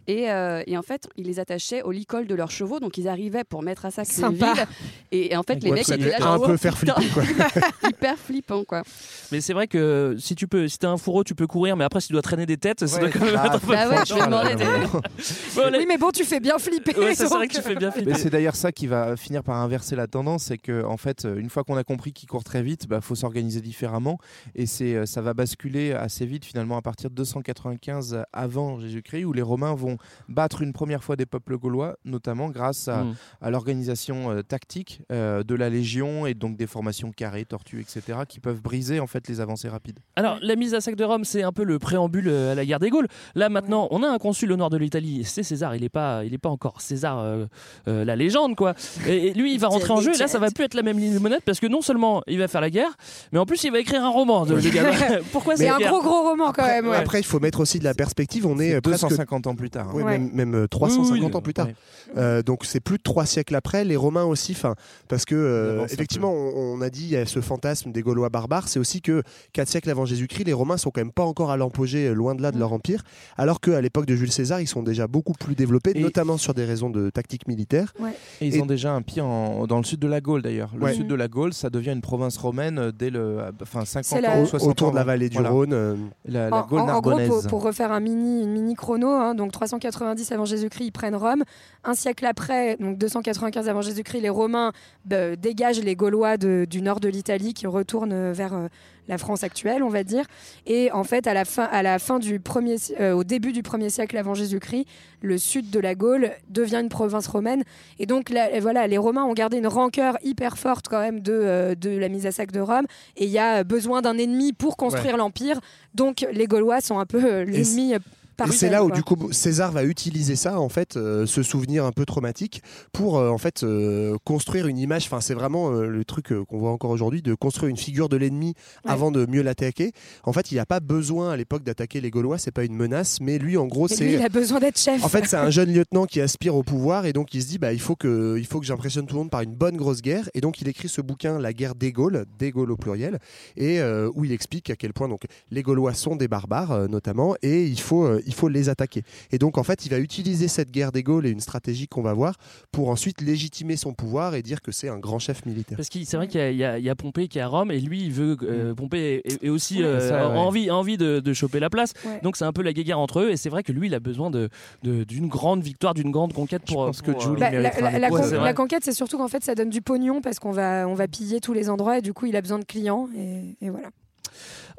Et, 0.08 0.32
euh, 0.32 0.64
et 0.68 0.78
en 0.78 0.82
fait, 0.82 1.08
ils 1.16 1.26
les 1.26 1.40
attachaient 1.40 1.82
au 1.84 1.92
licol 1.92 2.28
de 2.28 2.36
leurs 2.36 2.52
chevaux, 2.52 2.80
donc 2.80 2.91
ils 2.98 3.08
arrivaient 3.08 3.44
pour 3.44 3.62
mettre 3.64 3.86
à 3.86 3.92
sac 3.92 4.08
les 4.08 4.14
Sympa. 4.14 4.54
villes. 4.54 4.66
Et, 5.12 5.34
et 5.34 5.38
en 5.38 5.44
fait, 5.44 5.56
les 5.64 5.70
Ouais, 5.70 5.78
mecs 5.78 5.90
étaient 5.90 6.10
là, 6.10 6.16
un 6.20 6.38
genre, 6.38 6.46
peu 6.46 6.54
oh, 6.54 6.58
faire 6.58 6.78
flipper 6.78 7.02
quoi. 7.14 7.24
hyper 7.90 8.18
flippant 8.18 8.64
quoi. 8.64 8.84
Mais 9.32 9.42
c'est 9.42 9.54
vrai 9.54 9.68
que 9.68 10.16
si 10.20 10.36
tu 10.36 10.48
peux, 10.48 10.68
si 10.68 10.78
t'as 10.78 10.90
un 10.90 10.98
fourreau, 10.98 11.24
tu 11.24 11.36
peux 11.36 11.48
courir, 11.48 11.76
mais 11.78 11.84
après 11.84 12.00
si 12.02 12.08
tu 12.08 12.14
dois 12.14 12.22
traîner 12.22 12.46
des 12.46 12.58
têtes, 12.58 12.86
ça 12.86 13.00
doit 13.00 13.10
quand 13.10 13.20
même 13.20 13.36
Ah, 13.38 13.46
être 13.48 13.56
un 13.56 13.60
peu 13.60 13.68
Bah 13.68 13.90
ouais, 13.90 13.96
fort. 13.98 14.06
je 14.06 14.14
vais 14.16 14.26
demander 14.26 14.56
des- 14.56 14.64
Bon, 15.56 15.62
allez. 15.64 15.78
Oui, 15.80 15.86
mais 15.88 15.98
bon, 15.98 16.12
tu 16.12 16.24
fais 16.24 16.40
bien 16.40 16.58
flipper. 16.58 16.98
Ouais, 16.98 17.16
c'est 17.16 17.26
vrai 17.26 17.40
donc, 17.40 17.48
que 17.50 17.56
tu 17.56 17.62
fais 17.62 17.76
bien 17.76 17.90
Mais 17.96 18.02
flipper. 18.04 18.18
c'est 18.20 18.30
d'ailleurs 18.30 18.56
ça 18.56 18.72
qui 18.72 18.88
va 18.88 19.16
finir 19.18 19.44
par 19.44 19.58
inverser 19.58 19.96
la 19.96 20.08
tendance, 20.08 20.44
c'est 20.44 20.58
que 20.58 20.84
en 20.86 20.98
fait, 20.98 21.26
une 21.38 21.50
fois 21.50 21.64
qu'on 21.64 21.78
a 21.78 21.84
compris 21.84 22.14
qu'il 22.14 22.28
court 22.30 22.44
très 22.44 22.64
vite, 22.64 22.88
bah 22.88 23.02
faut 23.02 23.16
s'organiser 23.16 23.62
différemment, 23.62 24.18
et 24.56 24.66
c'est 24.66 24.96
euh, 24.96 25.06
ça 25.06 25.22
va 25.22 25.34
basculer 25.34 25.92
assez 25.94 26.26
vite 26.26 26.46
finalement 26.46 26.78
à 26.78 26.82
partir 26.82 27.10
de 27.10 27.16
295 27.16 28.24
avant 28.34 28.80
Jésus-Christ, 28.80 29.26
où 29.26 29.34
les 29.34 29.42
Romains 29.42 29.74
vont 29.76 29.98
battre 30.30 30.62
une 30.62 30.74
première 30.74 31.04
fois 31.04 31.16
des 31.16 31.26
peuples 31.26 31.58
gaulois, 31.58 31.98
notamment 32.06 32.50
grâce 32.50 32.81
à, 32.88 33.04
Mm. 33.04 33.16
à 33.42 33.50
l'organisation 33.50 34.32
euh, 34.32 34.42
tactique 34.42 35.02
euh, 35.12 35.44
de 35.44 35.56
la 35.56 35.70
légion 35.70 36.26
et 36.26 36.34
donc 36.34 36.58
des 36.58 36.68
formations 36.68 37.12
carrées, 37.12 37.46
tortues, 37.46 37.82
etc., 37.82 38.20
qui 38.28 38.40
peuvent 38.40 38.62
briser 38.62 39.00
en 39.00 39.08
fait 39.08 39.28
les 39.28 39.40
avancées 39.42 39.70
rapides. 39.70 40.00
Alors, 40.16 40.38
la 40.42 40.56
mise 40.56 40.74
à 40.74 40.82
sac 40.82 40.96
de 40.96 41.04
Rome, 41.04 41.24
c'est 41.26 41.44
un 41.44 41.52
peu 41.52 41.64
le 41.64 41.80
préambule 41.80 42.28
euh, 42.28 42.52
à 42.52 42.56
la 42.56 42.66
guerre 42.66 42.80
des 42.80 42.90
Gaules. 42.90 43.08
Là, 43.36 43.50
maintenant, 43.50 43.88
on 43.92 44.04
a 44.04 44.08
un 44.08 44.18
consul 44.18 44.52
au 44.52 44.56
nord 44.58 44.70
de 44.70 44.78
l'Italie, 44.78 45.24
c'est 45.26 45.44
César. 45.44 45.76
Il 45.76 45.82
n'est 45.82 45.90
pas, 45.90 46.24
il 46.26 46.34
est 46.34 46.38
pas 46.38 46.50
encore 46.50 46.82
César, 46.82 47.20
euh, 47.20 47.46
euh, 47.88 48.06
la 48.06 48.16
légende, 48.16 48.56
quoi. 48.56 48.74
Et, 49.08 49.28
et 49.28 49.34
lui, 49.34 49.54
il 49.54 49.60
va 49.60 49.68
rentrer 49.70 49.92
en 49.92 50.02
jeu. 50.02 50.14
Et 50.14 50.18
là, 50.18 50.28
ça 50.28 50.40
va 50.40 50.50
plus 50.52 50.66
être 50.66 50.74
la 50.76 50.84
même 50.84 51.00
ligne 51.00 51.14
de 51.14 51.20
monnaie 51.20 51.40
parce 51.46 51.60
que 51.60 51.68
non 51.68 51.82
seulement 51.82 52.22
il 52.28 52.38
va 52.40 52.48
faire 52.48 52.62
la 52.62 52.70
guerre, 52.70 52.92
mais 53.32 53.40
en 53.40 53.46
plus, 53.46 53.64
il 53.64 53.72
va 53.72 53.80
écrire 53.80 54.04
un 54.04 54.10
roman. 54.10 54.46
De. 54.46 54.56
Pourquoi 55.32 55.56
C'est 55.56 55.70
un 55.70 55.78
gros, 55.80 56.02
gros 56.02 56.30
roman 56.30 56.52
quand 56.52 56.66
même. 56.66 56.88
ouais. 56.88 56.98
Après, 56.98 57.20
il 57.20 57.26
faut 57.26 57.40
mettre 57.40 57.60
aussi 57.60 57.80
de 57.80 57.84
la 57.84 57.94
perspective. 57.94 58.46
On 58.46 58.60
est 58.60 58.76
euh, 58.76 58.82
presque 58.82 59.02
250 59.08 59.48
ans 59.48 59.56
plus 59.56 59.70
tard. 59.70 59.90
hein. 59.90 59.94
Ouais. 59.94 60.04
même, 60.04 60.30
même, 60.34 60.56
euh, 60.56 60.68
350 60.68 61.12
Oui, 61.12 61.20
oui, 61.26 61.36
ans 61.36 61.42
plus 61.42 61.54
tard. 61.54 61.68
Ouais. 61.68 61.76
Euh, 62.18 62.42
donc 62.44 62.66
c'est 62.72 62.80
plus 62.80 62.98
de 62.98 63.04
trois 63.04 63.26
siècles 63.26 63.56
après. 63.56 63.84
Les 63.86 63.96
Romains 63.96 64.24
aussi, 64.24 64.54
fin, 64.54 64.76
parce 65.08 65.26
que 65.26 65.36
euh, 65.36 65.86
effectivement, 65.86 66.32
on, 66.34 66.78
on 66.78 66.82
a 66.82 66.90
dit 66.90 67.04
il 67.04 67.10
y 67.12 67.18
a 67.18 67.26
ce 67.26 67.42
fantasme 67.42 67.92
des 67.92 68.02
Gaulois 68.02 68.30
barbares. 68.30 68.68
C'est 68.68 68.80
aussi 68.80 69.02
que 69.02 69.24
quatre 69.54 69.68
siècles 69.70 69.90
avant 69.90 70.06
Jésus-Christ, 70.06 70.46
les 70.46 70.54
Romains 70.54 70.78
sont 70.78 70.90
quand 70.92 71.02
même 71.02 71.12
pas 71.12 71.24
encore 71.24 71.52
à 71.52 71.58
l'empogée, 71.58 72.08
euh, 72.08 72.14
loin 72.14 72.36
de 72.36 72.42
là 72.42 72.52
de 72.52 72.60
leur 72.60 72.74
empire, 72.74 73.04
alors 73.38 73.60
qu'à 73.62 73.82
l'époque 73.82 74.06
de 74.06 74.16
Jules 74.16 74.32
César, 74.32 74.62
ils 74.62 74.68
sont 74.68 74.84
déjà 74.84 75.08
beaucoup 75.08 75.34
plus 75.34 75.56
développés, 75.56 75.92
Et- 75.96 76.02
notamment 76.02 76.38
sur 76.38 76.54
des 76.54 76.66
raisons 76.66 76.90
de 76.90 77.10
tactique 77.10 77.48
militaire. 77.48 77.94
Et 78.40 78.48
ils 78.48 78.56
Et- 78.56 78.62
ont 78.62 78.66
déjà 78.66 78.94
un 78.94 79.02
pied 79.02 79.22
en- 79.22 79.68
dans 79.68 79.78
le 79.78 79.84
sud 79.84 80.00
de 80.00 80.08
la 80.08 80.22
Gaule 80.22 80.42
d'ailleurs. 80.42 80.72
Le 80.76 80.84
Ouais. 80.86 80.94
sud 80.94 81.08
de 81.08 81.16
la 81.16 81.28
Gaule, 81.28 81.54
ça 81.54 81.70
devient 81.70 81.92
une 81.92 82.02
province 82.02 82.38
romaine 82.38 82.80
euh, 82.80 82.92
dès 82.92 83.10
le, 83.10 83.40
enfin 83.62 83.86
50 83.86 84.06
C'est 84.06 84.22
la- 84.22 84.38
ans, 84.38 84.44
Au- 84.44 84.46
60 84.46 84.70
autour 84.72 84.88
ans 84.88 84.92
de 84.92 84.96
la 84.96 85.04
vallée 85.04 85.30
du 85.30 85.36
Voilà. 85.36 85.50
Rhône. 85.50 85.74
euh, 85.74 85.96
La, 86.26 86.50
la 86.50 86.64
En, 86.64 86.68
Gaule 86.68 86.80
en- 86.80 86.84
en 86.84 86.86
gros, 87.02 87.12
narbonnaise. 87.12 87.30
pour, 87.30 87.48
pour 87.48 87.64
refaire 87.64 87.92
un 87.92 88.00
mini, 88.00 88.44
une 88.44 88.52
mini 88.52 88.76
chrono, 88.76 89.10
hein, 89.10 89.36
donc 89.36 89.52
390 89.52 90.32
avant 90.32 90.46
Jésus-Christ, 90.46 90.86
ils 90.88 90.92
prennent 90.92 91.16
Rome. 91.16 91.44
Un 91.84 91.94
siècle 91.96 92.26
après, 92.26 92.51
donc 92.80 92.98
295 92.98 93.70
avant 93.70 93.82
Jésus-Christ, 93.82 94.22
les 94.22 94.30
Romains 94.30 94.72
bah, 95.06 95.36
dégagent 95.36 95.82
les 95.82 95.96
Gaulois 95.96 96.38
de- 96.38 96.66
du 96.70 96.82
nord 96.82 97.00
de 97.00 97.10
l'Italie 97.10 97.54
qui 97.54 97.68
retournent 97.68 98.14
euh, 98.14 98.34
vers 98.34 98.54
euh, 98.54 98.68
la 99.08 99.18
France 99.18 99.44
actuelle, 99.44 99.84
on 99.84 99.90
va 99.90 100.04
dire. 100.04 100.26
Et 100.66 100.92
en 100.92 101.04
fait, 101.04 101.28
à 101.28 101.34
la 101.34 101.44
fin, 101.46 101.64
à 101.64 101.82
la 101.84 102.00
fin 102.00 102.20
du 102.20 102.40
premier, 102.40 102.76
euh, 103.00 103.14
au 103.14 103.24
début 103.24 103.52
du 103.52 103.64
premier 103.64 103.90
siècle 103.90 104.16
avant 104.18 104.34
Jésus-Christ, 104.34 104.86
le 105.22 105.38
sud 105.38 105.70
de 105.70 105.80
la 105.80 105.96
Gaule 105.96 106.32
devient 106.50 106.78
une 106.82 106.90
province 106.90 107.28
romaine. 107.28 107.64
Et 108.00 108.06
donc, 108.06 108.30
là, 108.30 108.48
voilà, 108.60 108.88
les 108.88 108.98
Romains 108.98 109.24
ont 109.24 109.34
gardé 109.34 109.58
une 109.58 109.68
rancœur 109.68 110.18
hyper 110.24 110.58
forte 110.58 110.88
quand 110.88 111.00
même 111.02 111.20
de, 111.20 111.34
euh, 111.34 111.76
de 111.76 111.90
la 111.90 112.10
mise 112.10 112.26
à 112.26 112.32
sac 112.32 112.52
de 112.52 112.60
Rome. 112.60 112.86
Et 113.18 113.26
il 113.26 113.32
y 113.32 113.40
a 113.40 113.64
besoin 113.64 114.02
d'un 114.02 114.18
ennemi 114.18 114.54
pour 114.54 114.78
construire 114.78 115.18
l'empire. 115.18 115.60
Donc, 115.96 116.26
les 116.32 116.48
Gaulois 116.48 116.82
sont 116.82 117.00
un 117.00 117.06
peu 117.06 117.42
l'ennemi. 117.44 117.96
Euh, 118.40 118.46
c'est 118.52 118.70
là 118.70 118.84
où 118.84 118.88
quoi. 118.88 118.96
du 118.96 119.04
coup 119.04 119.32
César 119.32 119.72
va 119.72 119.84
utiliser 119.84 120.36
ça 120.36 120.60
en 120.60 120.70
fait, 120.70 120.98
euh, 120.98 121.26
ce 121.26 121.44
souvenir 121.44 121.86
un 121.86 121.92
peu 121.92 122.06
traumatique 122.06 122.62
pour 122.92 123.18
euh, 123.20 123.30
en 123.30 123.38
fait 123.38 123.64
euh, 123.64 124.18
construire 124.24 124.68
une 124.68 124.78
image. 124.78 125.06
Enfin, 125.06 125.22
c'est 125.22 125.34
vraiment 125.34 125.72
euh, 125.72 125.88
le 125.88 126.06
truc 126.06 126.32
euh, 126.32 126.44
qu'on 126.46 126.58
voit 126.58 126.72
encore 126.72 126.90
aujourd'hui 126.92 127.22
de 127.22 127.34
construire 127.34 127.70
une 127.70 127.78
figure 127.78 128.10
de 128.10 128.18
l'ennemi 128.18 128.54
Ouais. 128.86 128.92
avant 128.92 129.12
de 129.12 129.26
mieux 129.26 129.42
l'attaquer. 129.44 129.92
En 130.24 130.34
fait, 130.34 130.52
il 130.52 130.56
n'a 130.56 130.66
pas 130.66 130.80
besoin 130.80 131.32
à 131.32 131.38
l'époque 131.38 131.64
d'attaquer 131.64 132.02
les 132.02 132.10
Gaulois, 132.10 132.38
c'est 132.38 132.52
pas 132.52 132.64
une 132.64 132.76
menace, 132.76 133.20
mais 133.22 133.38
lui 133.38 133.58
en 133.58 133.68
gros 133.68 133.88
c'est 133.88 134.12
il 134.14 134.22
a 134.22 134.30
besoin 134.30 134.60
d'être 134.60 134.80
chef. 134.80 135.04
en 135.04 135.10
fait, 135.10 135.26
c'est 135.26 135.38
un 135.38 135.50
jeune 135.52 135.72
lieutenant 135.74 136.06
qui 136.06 136.20
aspire 136.22 136.56
au 136.56 136.64
pouvoir 136.64 137.06
et 137.06 137.14
donc 137.14 137.34
il 137.34 137.42
se 137.42 137.48
dit 137.48 137.58
bah, 137.60 137.74
il 137.74 137.80
faut 137.80 137.96
que, 137.96 138.36
il 138.38 138.46
faut 138.46 138.60
que 138.60 138.66
j'impressionne 138.66 139.06
tout 139.06 139.16
le 139.16 139.20
monde 139.22 139.30
par 139.30 139.42
une 139.42 139.54
bonne 139.56 139.78
grosse 139.78 140.02
guerre. 140.02 140.30
Et 140.34 140.42
donc 140.42 140.62
il 140.62 140.68
écrit 140.68 140.90
ce 140.90 141.02
bouquin, 141.02 141.40
La 141.40 141.54
guerre 141.54 141.76
des 141.76 141.92
Gaules, 141.92 142.26
des 142.40 142.52
Gaules 142.52 142.72
au 142.72 142.78
pluriel, 142.78 143.20
et 143.58 143.80
euh, 143.82 144.10
où 144.16 144.26
il 144.26 144.32
explique 144.32 144.70
à 144.70 144.76
quel 144.76 144.94
point 144.94 145.08
donc, 145.08 145.24
les 145.52 145.62
Gaulois 145.62 145.94
sont 145.94 146.16
des 146.16 146.28
barbares 146.28 146.72
euh, 146.72 146.88
notamment 146.88 147.36
et 147.42 147.66
il 147.66 147.80
faut, 147.80 148.06
euh, 148.06 148.22
il 148.26 148.31
il 148.32 148.36
faut 148.36 148.48
les 148.48 148.70
attaquer. 148.70 149.04
Et 149.32 149.38
donc 149.38 149.58
en 149.58 149.64
fait, 149.64 149.86
il 149.86 149.90
va 149.90 150.00
utiliser 150.00 150.48
cette 150.48 150.72
guerre 150.72 150.94
des 150.94 151.04
Gaules 151.04 151.26
et 151.26 151.30
une 151.32 151.42
stratégie 151.42 151.88
qu'on 151.90 152.02
va 152.02 152.14
voir 152.14 152.36
pour 152.72 152.90
ensuite 152.90 153.20
légitimer 153.22 153.76
son 153.76 153.94
pouvoir 153.94 154.36
et 154.36 154.42
dire 154.42 154.62
que 154.62 154.72
c'est 154.72 154.88
un 154.88 154.98
grand 155.00 155.20
chef 155.20 155.46
militaire. 155.46 155.76
Parce 155.76 155.90
que 155.90 156.00
c'est 156.06 156.16
vrai 156.16 156.28
qu'il 156.30 156.40
y, 156.56 156.64
a- 156.64 156.80
y 156.80 156.84
y 156.90 156.96
Pompée 156.96 157.28
qui 157.28 157.40
est 157.40 157.42
à 157.42 157.48
Rome 157.48 157.72
et 157.72 157.80
lui 157.82 158.04
il 158.06 158.12
veut 158.14 158.38
euh, 158.44 158.74
Pompée 158.74 159.22
et, 159.26 159.46
et 159.48 159.50
aussi 159.50 159.80
Ouais, 159.80 159.84
euh, 159.86 160.10
ça, 160.10 160.30
ouais. 160.30 160.38
envie, 160.38 160.72
envie 160.72 160.98
de, 160.98 161.20
de 161.20 161.34
choper 161.34 161.60
la 161.60 161.70
place. 161.70 161.94
Ouais. 162.06 162.20
Donc 162.24 162.38
c'est 162.38 162.46
un 162.46 162.54
peu 162.54 162.62
la 162.62 162.72
guéguerre 162.74 163.00
entre 163.00 163.20
eux 163.20 163.30
et 163.32 163.38
c'est 163.38 163.50
vrai 163.50 163.64
que 163.64 163.72
lui 163.74 163.88
il 163.88 163.94
a 163.96 164.00
besoin 164.00 164.30
de- 164.32 164.50
de- 164.84 165.04
d'une 165.04 165.28
grande 165.28 165.62
victoire, 165.62 165.94
d'une 165.94 166.12
grande 166.12 166.32
conquête 166.34 166.62
pour. 166.66 166.86
pense 166.86 167.02
que 167.02 167.12
pour, 167.12 167.26
euh, 167.28 167.36
Bah, 167.36 167.50
la, 167.52 167.62
la- 168.00 168.10
con- 168.10 168.54
conquête, 168.64 168.84
c'est 168.86 168.94
surtout 168.94 169.18
qu'en 169.18 169.28
fait, 169.28 169.44
ça 169.44 169.56
donne 169.56 169.70
du 169.70 169.82
pognon 169.82 170.22
parce 170.22 170.40
qu'on 170.40 170.52
va, 170.52 170.88
on 170.88 170.94
va 170.94 171.08
piller 171.08 171.40
tous 171.42 171.54
les 171.54 171.70
endroits 171.70 171.98
et 171.98 172.02
du 172.02 172.14
coup, 172.14 172.28
il 172.28 172.36
a 172.36 172.42
besoin 172.42 172.60
de 172.60 172.64
clients 172.66 173.10
et, 173.18 173.56
et 173.66 173.70
voilà. 173.70 173.90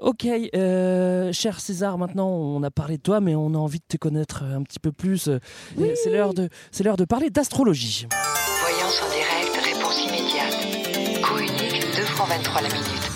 Ok, 0.02 0.26
euh, 0.26 1.32
cher 1.32 1.60
César, 1.60 1.96
maintenant 1.96 2.26
on 2.28 2.60
a 2.64 2.72
parlé 2.72 2.96
de 2.96 3.02
toi, 3.02 3.20
mais 3.20 3.36
on 3.36 3.54
a 3.54 3.56
envie 3.58 3.78
de 3.78 3.84
te 3.86 3.96
connaître 3.96 4.42
un 4.42 4.64
petit 4.64 4.80
peu 4.80 4.90
plus. 4.90 5.28
Euh, 5.28 5.38
C'est 5.94 6.10
l'heure 6.10 6.34
de, 6.34 6.48
c'est 6.72 6.82
l'heure 6.82 6.96
de 6.96 7.04
parler 7.04 7.30
d'astrologie. 7.30 8.08
Voyance 8.62 9.00
en 9.00 9.08
direct, 9.14 9.56
réponse 9.64 10.04
immédiate. 10.04 11.22
Coût 11.22 11.38
unique, 11.38 11.86
2 11.96 12.02
francs 12.02 12.28
23 12.28 12.62
la 12.62 12.68
minute. 12.68 13.10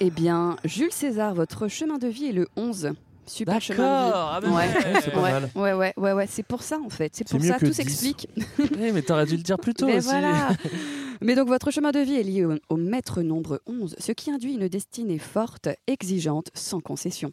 Eh 0.00 0.10
bien, 0.10 0.56
Jules 0.64 0.90
César, 0.92 1.32
votre 1.34 1.68
chemin 1.68 1.98
de 1.98 2.08
vie 2.08 2.26
est 2.26 2.32
le 2.32 2.48
11. 2.56 2.94
Super 3.26 3.60
chemin 3.60 3.76
de 3.78 4.04
vie. 4.04 4.10
D'accord, 4.10 4.30
ah 4.34 4.40
ben 4.40 4.50
ouais. 4.50 4.56
ouais. 4.56 5.00
C'est 5.04 5.10
pas 5.12 5.22
ouais, 5.22 5.32
mal. 5.32 5.50
ouais, 5.54 5.72
ouais, 5.72 5.92
ouais, 5.96 6.12
ouais, 6.12 6.26
c'est 6.28 6.42
pour 6.42 6.62
ça 6.62 6.78
en 6.84 6.90
fait. 6.90 7.14
C'est 7.14 7.26
pour 7.28 7.40
mieux 7.40 7.48
ça, 7.48 7.54
que 7.54 7.66
tout 7.66 7.70
10. 7.70 7.74
s'explique. 7.74 8.28
Eh, 8.80 8.92
mais 8.92 9.02
t'aurais 9.02 9.26
dû 9.26 9.36
le 9.36 9.42
dire 9.42 9.58
plus 9.58 9.74
tôt 9.74 9.86
Mais 9.86 9.98
aussi. 9.98 10.08
voilà. 10.08 10.50
Mais 11.24 11.36
donc 11.36 11.46
votre 11.46 11.70
chemin 11.70 11.92
de 11.92 12.00
vie 12.00 12.16
est 12.16 12.24
lié 12.24 12.44
au, 12.44 12.54
au 12.68 12.76
maître 12.76 13.22
nombre 13.22 13.62
11, 13.66 13.94
ce 13.96 14.10
qui 14.10 14.28
induit 14.32 14.54
une 14.54 14.66
destinée 14.66 15.20
forte, 15.20 15.68
exigeante, 15.86 16.48
sans 16.52 16.80
concession. 16.80 17.32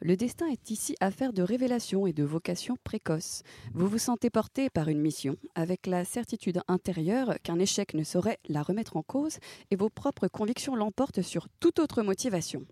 Le 0.00 0.16
destin 0.16 0.46
est 0.48 0.72
ici 0.72 0.96
affaire 1.00 1.32
de 1.32 1.42
révélation 1.44 2.08
et 2.08 2.12
de 2.12 2.24
vocation 2.24 2.76
précoce. 2.82 3.42
Vous 3.74 3.86
vous 3.86 3.98
sentez 3.98 4.28
porté 4.28 4.70
par 4.70 4.88
une 4.88 5.00
mission, 5.00 5.36
avec 5.54 5.86
la 5.86 6.04
certitude 6.04 6.60
intérieure 6.66 7.36
qu'un 7.44 7.60
échec 7.60 7.94
ne 7.94 8.02
saurait 8.02 8.38
la 8.48 8.60
remettre 8.62 8.96
en 8.96 9.02
cause, 9.02 9.38
et 9.70 9.76
vos 9.76 9.88
propres 9.88 10.26
convictions 10.26 10.74
l'emportent 10.74 11.22
sur 11.22 11.46
toute 11.60 11.78
autre 11.78 12.02
motivation. 12.02 12.62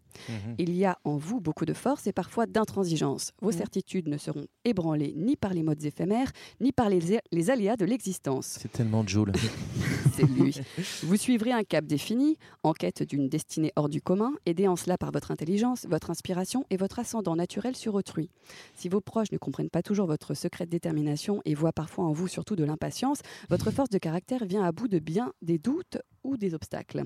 Il 0.58 0.74
y 0.74 0.84
a 0.84 0.98
en 1.04 1.16
vous 1.16 1.40
beaucoup 1.40 1.66
de 1.66 1.74
force 1.74 2.08
et 2.08 2.12
parfois 2.12 2.46
d'intransigeance. 2.56 3.32
Vos 3.42 3.52
certitudes 3.52 4.08
ne 4.08 4.16
seront 4.16 4.46
ébranlées 4.64 5.12
ni 5.14 5.36
par 5.36 5.52
les 5.52 5.62
modes 5.62 5.84
éphémères, 5.84 6.32
ni 6.58 6.72
par 6.72 6.88
les, 6.88 7.20
les 7.30 7.50
aléas 7.50 7.76
de 7.76 7.84
l'existence. 7.84 8.56
C'est 8.58 8.72
tellement 8.72 9.06
Joule. 9.06 9.32
C'est 10.16 10.22
lui. 10.22 10.58
Vous 11.02 11.16
suivrez 11.16 11.52
un 11.52 11.64
cap 11.64 11.84
défini, 11.84 12.38
en 12.62 12.72
quête 12.72 13.02
d'une 13.02 13.28
destinée 13.28 13.72
hors 13.76 13.90
du 13.90 14.00
commun, 14.00 14.32
aidé 14.46 14.68
en 14.68 14.76
cela 14.76 14.96
par 14.96 15.12
votre 15.12 15.30
intelligence, 15.30 15.84
votre 15.90 16.10
inspiration 16.10 16.64
et 16.70 16.78
votre 16.78 16.98
ascendant 16.98 17.36
naturel 17.36 17.76
sur 17.76 17.94
autrui. 17.94 18.30
Si 18.74 18.88
vos 18.88 19.02
proches 19.02 19.32
ne 19.32 19.38
comprennent 19.38 19.68
pas 19.68 19.82
toujours 19.82 20.06
votre 20.06 20.32
secrète 20.32 20.70
détermination 20.70 21.42
et 21.44 21.54
voient 21.54 21.74
parfois 21.74 22.06
en 22.06 22.12
vous 22.12 22.26
surtout 22.26 22.56
de 22.56 22.64
l'impatience, 22.64 23.20
votre 23.50 23.70
force 23.70 23.90
de 23.90 23.98
caractère 23.98 24.46
vient 24.46 24.64
à 24.64 24.72
bout 24.72 24.88
de 24.88 24.98
bien 24.98 25.34
des 25.42 25.58
doutes 25.58 25.98
ou 26.26 26.36
des 26.36 26.54
obstacles. 26.54 27.04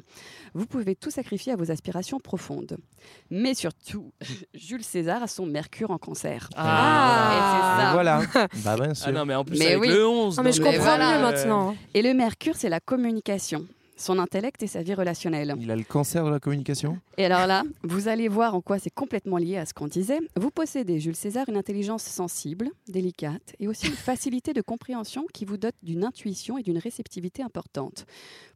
Vous 0.54 0.66
pouvez 0.66 0.96
tout 0.96 1.10
sacrifier 1.10 1.52
à 1.52 1.56
vos 1.56 1.70
aspirations 1.70 2.18
profondes. 2.20 2.76
Mais 3.30 3.54
surtout, 3.54 4.12
Jules 4.54 4.84
César 4.84 5.22
a 5.22 5.26
son 5.26 5.46
Mercure 5.46 5.90
en 5.90 5.98
cancer. 5.98 6.48
Ah. 6.56 7.30
Et 7.32 7.40
c'est 7.40 7.84
ça. 7.84 7.92
Voilà. 7.92 8.22
bah 8.64 8.76
bien 8.76 8.94
sûr. 8.94 9.06
Ah 9.08 9.12
non, 9.12 9.24
mais 9.26 9.34
en 9.34 9.44
plus 9.44 9.58
Mais 9.58 9.74
avec 9.74 9.80
oui. 9.80 9.88
le 9.88 10.06
11. 10.06 10.36
Non, 10.36 10.42
mais 10.42 10.52
je 10.52 10.62
comprends 10.62 10.98
mieux 10.98 11.22
maintenant. 11.22 11.76
Et 11.94 12.02
le 12.02 12.14
Mercure, 12.14 12.54
c'est 12.56 12.68
la 12.68 12.80
communication, 12.80 13.66
son 13.96 14.18
intellect 14.18 14.62
et 14.62 14.66
sa 14.66 14.82
vie 14.82 14.94
relationnelle. 14.94 15.54
Il 15.60 15.70
a 15.70 15.76
le 15.76 15.84
cancer 15.84 16.24
de 16.24 16.30
la 16.30 16.40
communication? 16.40 16.98
Et 17.18 17.24
alors 17.26 17.46
là, 17.46 17.64
vous 17.82 18.08
allez 18.08 18.28
voir 18.28 18.54
en 18.54 18.60
quoi 18.60 18.78
c'est 18.78 18.90
complètement 18.90 19.36
lié 19.36 19.56
à 19.58 19.66
ce 19.66 19.74
qu'on 19.74 19.88
disait. 19.88 20.20
Vous 20.36 20.50
possédez, 20.50 21.00
Jules 21.00 21.16
César, 21.16 21.44
une 21.48 21.56
intelligence 21.56 22.02
sensible, 22.04 22.70
délicate 22.88 23.54
et 23.58 23.68
aussi 23.68 23.88
une 23.88 23.92
facilité 23.92 24.52
de 24.52 24.62
compréhension 24.62 25.26
qui 25.34 25.44
vous 25.44 25.56
dote 25.58 25.74
d'une 25.82 26.04
intuition 26.04 26.56
et 26.56 26.62
d'une 26.62 26.78
réceptivité 26.78 27.42
importante. 27.42 28.06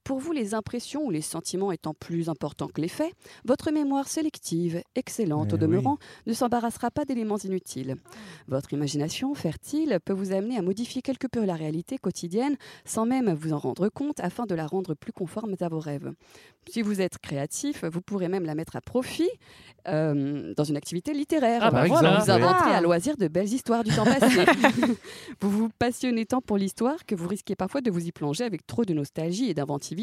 Pour 0.04 0.18
vous, 0.18 0.32
les 0.32 0.52
impressions 0.52 1.06
ou 1.06 1.10
les 1.10 1.22
sentiments 1.22 1.72
étant 1.72 1.94
plus 1.94 2.28
importants 2.28 2.68
que 2.68 2.82
les 2.82 2.88
faits, 2.88 3.12
votre 3.46 3.70
mémoire 3.70 4.06
sélective, 4.06 4.82
excellente 4.94 5.48
Eh 5.50 5.54
au 5.54 5.56
demeurant, 5.56 5.96
ne 6.26 6.34
s'embarrassera 6.34 6.90
pas 6.90 7.06
d'éléments 7.06 7.38
inutiles. 7.38 7.96
Votre 8.46 8.74
imagination 8.74 9.32
fertile 9.34 9.98
peut 10.04 10.12
vous 10.12 10.32
amener 10.32 10.58
à 10.58 10.62
modifier 10.62 11.00
quelque 11.00 11.26
peu 11.26 11.42
la 11.46 11.54
réalité 11.54 11.96
quotidienne 11.96 12.56
sans 12.84 13.06
même 13.06 13.32
vous 13.32 13.54
en 13.54 13.58
rendre 13.58 13.88
compte 13.88 14.20
afin 14.20 14.44
de 14.44 14.54
la 14.54 14.66
rendre 14.66 14.92
plus 14.94 15.12
conforme 15.12 15.54
à 15.58 15.68
vos 15.68 15.80
rêves. 15.80 16.12
Si 16.68 16.82
vous 16.82 17.00
êtes 17.00 17.16
créatif, 17.18 17.84
vous 17.84 18.02
pourrez 18.02 18.28
même 18.28 18.44
la 18.44 18.54
mettre 18.54 18.76
à 18.76 18.82
profit 18.82 19.30
euh, 19.88 20.52
dans 20.54 20.64
une 20.64 20.76
activité 20.76 21.14
littéraire. 21.14 21.60
Ah, 21.62 21.70
bah 21.70 21.86
voilà. 21.86 22.20
Vous 22.20 22.30
inventerez 22.30 22.72
Ah. 22.72 22.76
à 22.76 22.80
loisir 22.82 23.16
de 23.16 23.28
belles 23.28 23.52
histoires 23.52 23.84
du 23.84 23.94
temps 23.94 24.04
passé. 24.04 24.44
vous 25.40 25.50
vous 25.50 25.68
passionnez 25.78 26.26
tant 26.26 26.42
pour 26.42 26.58
l'histoire 26.58 27.06
que 27.06 27.14
vous 27.14 27.28
risquez 27.28 27.54
parfois 27.56 27.80
de 27.80 27.90
vous 27.90 28.06
y 28.06 28.12
plonger 28.12 28.44
avec 28.44 28.66
trop 28.66 28.84
de 28.84 28.92
nostalgie 28.92 29.48
et 29.48 29.54
d'inventivité 29.54 29.93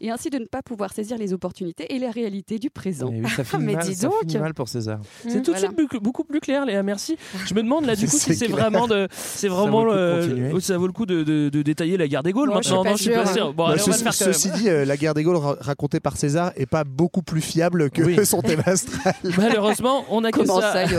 et 0.00 0.10
ainsi 0.10 0.30
de 0.30 0.38
ne 0.38 0.44
pas 0.46 0.62
pouvoir 0.62 0.92
saisir 0.92 1.18
les 1.18 1.32
opportunités 1.32 1.94
et 1.94 1.98
les 1.98 2.10
réalités 2.10 2.58
du 2.58 2.70
présent. 2.70 3.10
Eh 3.12 3.20
oui, 3.22 3.28
ça 3.30 3.44
finit, 3.44 3.64
Mais 3.64 3.72
mal, 3.74 3.84
dis 3.86 3.94
ça 3.94 4.08
donc. 4.08 4.20
finit 4.20 4.38
mal 4.38 4.54
pour 4.54 4.68
César. 4.68 5.00
C'est 5.22 5.42
tout 5.42 5.52
de 5.52 5.58
Voilà. 5.58 5.72
suite 5.76 6.02
beaucoup, 6.02 6.24
plus 6.24 6.40
clair, 6.40 6.64
Léa. 6.66 6.82
Merci. 6.82 7.16
Je 7.46 7.54
me 7.54 7.62
demande 7.62 7.84
là 7.86 7.94
du 7.96 8.06
coup 8.08 8.16
si 8.16 8.34
c'est 8.34 8.46
vraiment 8.48 8.86
de, 8.86 9.08
c'est 9.10 9.48
Ça 9.48 9.54
vraiment 9.54 9.84
vaut 9.84 9.84
le 9.84 9.90
coup 9.90 9.96
de 9.96 10.00
euh, 10.00 10.20
continuer. 10.28 10.50
oh, 10.54 10.60
ça 10.60 10.78
vaut 10.78 10.86
le 10.86 10.92
coup 10.92 11.06
de, 11.06 11.22
de- 11.22 11.48
de 11.48 11.62
détailler 11.62 11.96
la 11.96 12.08
guerre 12.08 12.22
des 12.22 12.32
Gaules 12.32 12.48
Bon, 12.50 12.56
je 12.58 12.62
suis 12.68 12.70
maintenant. 12.72 12.84
pas 12.84 12.90
non, 12.90 12.96
je 12.96 13.02
suis 13.02 13.10
pas 13.12 13.26
sûre, 13.26 13.34
sûr. 13.34 13.54
Bon, 13.54 13.64
Bah, 13.66 13.72
allez, 13.72 13.82
on 13.86 13.90
va 13.90 14.12
ceci, 14.12 14.50
dit, 14.52 14.68
euh, 14.68 14.84
la 14.84 14.96
guerre 14.96 15.14
des 15.14 15.22
Gaules 15.22 15.36
ra- 15.36 15.56
racontée 15.60 16.00
par 16.00 16.16
César 16.16 16.52
est 16.56 16.66
pas 16.66 16.84
beaucoup 16.84 17.22
plus 17.22 17.40
fiable 17.40 17.90
que 17.90 18.02
Oui. 18.02 18.16
son 18.26 18.42
thème 18.42 18.62
astral. 18.66 19.14
Malheureusement, 19.36 20.04
on 20.10 20.24
a 20.24 20.30
que 20.30 20.38
Comment 20.40 20.60
ça. 20.60 20.86
ça, 20.86 20.96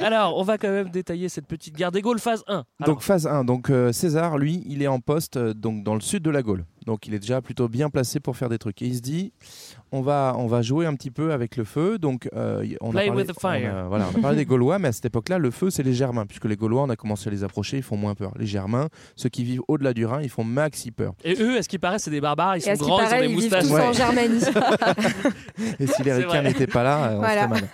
Alors, 0.00 0.36
on 0.38 0.42
va 0.42 0.58
quand 0.58 0.70
même 0.70 0.88
détailler 0.90 1.28
cette 1.28 1.46
petite 1.46 1.76
guerre 1.76 1.92
des 1.92 2.00
Gaules 2.02 2.18
phase 2.18 2.42
1. 2.46 2.52
Alors, 2.52 2.64
Donc 2.94 3.02
phase 3.02 3.26
1, 3.26 3.44
donc 3.44 3.70
euh, 3.70 3.92
César, 3.92 4.38
lui, 4.38 4.62
il 4.66 4.82
est 4.82 4.86
en 4.86 5.00
poste 5.00 5.36
euh, 5.36 5.54
donc 5.54 5.82
dans 5.84 5.94
le 5.94 6.00
sud 6.00 6.22
de 6.22 6.30
la 6.30 6.42
Gaule. 6.42 6.64
Donc 6.86 7.06
il 7.06 7.14
est 7.14 7.18
déjà 7.18 7.40
plutôt 7.40 7.68
bien 7.68 7.90
placé 7.90 8.20
pour 8.20 8.36
faire 8.36 8.48
des 8.48 8.58
trucs. 8.58 8.80
Et 8.82 8.86
il 8.86 8.96
se 8.96 9.00
dit, 9.00 9.32
on 9.92 10.00
va, 10.02 10.34
on 10.38 10.46
va 10.46 10.62
jouer 10.62 10.86
un 10.86 10.94
petit 10.94 11.10
peu 11.10 11.32
avec 11.32 11.56
le 11.56 11.64
feu. 11.64 11.98
Donc 11.98 12.28
euh, 12.34 12.64
on, 12.80 12.90
a 12.90 12.92
Play 12.92 13.06
parlé, 13.06 13.22
with 13.24 13.34
the 13.36 13.40
fire. 13.40 13.72
on 13.74 13.78
a- 13.78 13.88
voilà, 13.88 14.06
on 14.14 14.18
a 14.18 14.22
parlé 14.22 14.36
des 14.38 14.44
Gaulois, 14.44 14.78
mais 14.78 14.88
à 14.88 14.92
cette 14.92 15.04
époque-là, 15.06 15.38
le 15.38 15.50
feu, 15.50 15.70
c'est 15.70 15.82
les 15.82 15.94
Germains. 15.94 16.26
Puisque 16.26 16.44
les 16.46 16.56
Gaulois, 16.56 16.82
on 16.82 16.90
a 16.90 16.96
commencé 16.96 17.28
à 17.28 17.32
les 17.32 17.44
approcher, 17.44 17.78
ils 17.78 17.82
font 17.82 17.96
moins 17.96 18.14
peur. 18.14 18.32
Les 18.38 18.46
Germains, 18.46 18.88
ceux 19.16 19.28
qui 19.28 19.44
vivent 19.44 19.62
au-delà 19.68 19.92
du 19.94 20.04
Rhin, 20.06 20.20
ils 20.22 20.28
font 20.30 20.44
maxi 20.44 20.90
peur. 20.90 21.14
Et 21.24 21.34
eux, 21.40 21.56
est-ce 21.56 21.68
qu'ils 21.68 21.80
paraissent 21.80 22.02
c'est 22.04 22.10
des 22.10 22.20
barbares 22.20 22.56
Ils 22.56 22.68
Et 22.68 22.76
sont 22.76 22.84
grands, 22.84 23.00
ils 23.00 23.14
ont 23.14 23.20
des 23.20 23.28
moustaches. 23.28 23.64
tous 23.64 23.74
en 23.74 23.92
Germanie. 23.92 24.40
Et 25.80 25.86
si 25.86 26.02
les 26.02 26.12
Ricains 26.12 26.42
n'étaient 26.42 26.66
pas 26.66 26.82
là, 26.82 27.04
euh, 27.10 27.14
on 27.14 27.18
Voilà. 27.18 27.48
serait 27.48 27.48
mal. 27.48 27.68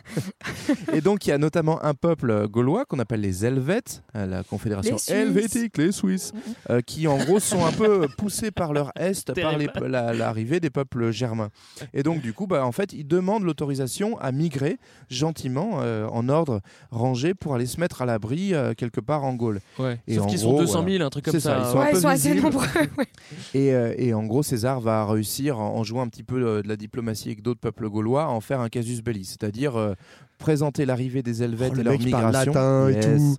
Et 0.94 1.00
donc 1.00 1.26
il 1.26 1.30
y 1.30 1.32
a 1.32 1.38
notamment 1.38 1.82
un 1.84 1.94
peuple 1.94 2.46
gaulois 2.48 2.84
qu'on 2.84 2.98
appelle 2.98 3.20
les 3.20 3.44
Helvètes, 3.44 4.02
euh, 4.16 4.26
la 4.26 4.42
confédération 4.42 4.96
Les 5.08 5.14
helvétique, 5.14 5.76
les 5.78 5.92
Suisses, 5.92 6.32
euh, 6.70 6.80
qui 6.80 7.06
en 7.08 7.18
gros 7.18 7.40
sont 7.40 7.64
un 7.66 7.72
peu 7.72 8.06
poussés 8.16 8.50
par 8.50 8.72
leur 8.72 8.90
est, 8.96 9.24
par 9.34 9.88
la- 9.88 10.12
l'arrivée 10.12 10.60
des 10.60 10.70
peuples 10.70 11.10
germains. 11.10 11.50
Et 11.92 12.02
donc 12.04 12.20
du 12.20 12.32
coup, 12.32 12.46
bah, 12.46 12.64
en 12.64 12.70
fait, 12.70 12.92
ils 12.92 13.06
demandent 13.06 13.42
l'autorisation 13.42 14.16
à 14.18 14.30
migrer 14.30 14.78
gentiment 15.10 15.80
euh, 15.80 16.06
en 16.08 16.28
ordre 16.28 16.60
rangé 16.90 17.34
pour 17.34 17.54
aller 17.54 17.66
se 17.66 17.80
mettre 17.80 18.02
à 18.02 18.06
l'abri 18.06 18.54
euh, 18.54 18.74
quelque 18.74 19.00
part 19.00 19.24
en 19.24 19.34
Gaule. 19.34 19.60
Ouais. 19.78 19.98
Et 20.06 20.14
Sauf 20.16 20.26
qu'ils 20.28 20.38
sont 20.38 20.56
200 20.56 20.72
000, 20.72 20.84
voilà. 20.84 21.04
un 21.06 21.10
truc 21.10 21.24
comme 21.24 21.40
ça. 21.40 21.40
ça, 21.40 21.58
ils 21.58 21.72
sont 21.72 21.78
un 21.78 21.80
Ouais, 21.80 21.90
peu 21.90 21.96
ils 21.96 22.00
sont 22.00 22.08
assez 22.08 22.34
nombreux. 22.34 22.66
ouais. 22.98 23.06
Et, 23.54 23.72
euh, 23.74 23.94
et 23.96 24.14
en 24.14 24.24
gros, 24.24 24.42
César 24.42 24.80
va 24.80 25.04
réussir, 25.06 25.58
en 25.58 25.74
en 25.74 25.82
jouant 25.82 26.02
un 26.02 26.08
petit 26.08 26.22
peu 26.22 26.36
euh, 26.46 26.62
de 26.62 26.68
la 26.68 26.76
diplomatie 26.76 27.28
avec 27.28 27.42
d'autres 27.42 27.60
peuples 27.60 27.88
gaulois, 27.88 28.24
à 28.24 28.28
en 28.28 28.40
faire 28.40 28.60
un 28.60 28.68
casus 28.68 29.02
belli, 29.02 29.24
c'est-à-dire 29.24 29.76
euh, 29.76 29.94
présenter 30.38 30.84
l'arrivée 30.86 31.22
des 31.22 31.42
Helvètes 31.42 31.70
Oh, 31.72 31.74
le 31.76 31.80
et 31.80 31.84
leur 31.84 31.92
mec 31.98 32.10
parle 32.10 32.26
migration. 32.26 32.52
latin 32.52 32.88
et 32.88 33.00
tout. 33.00 33.36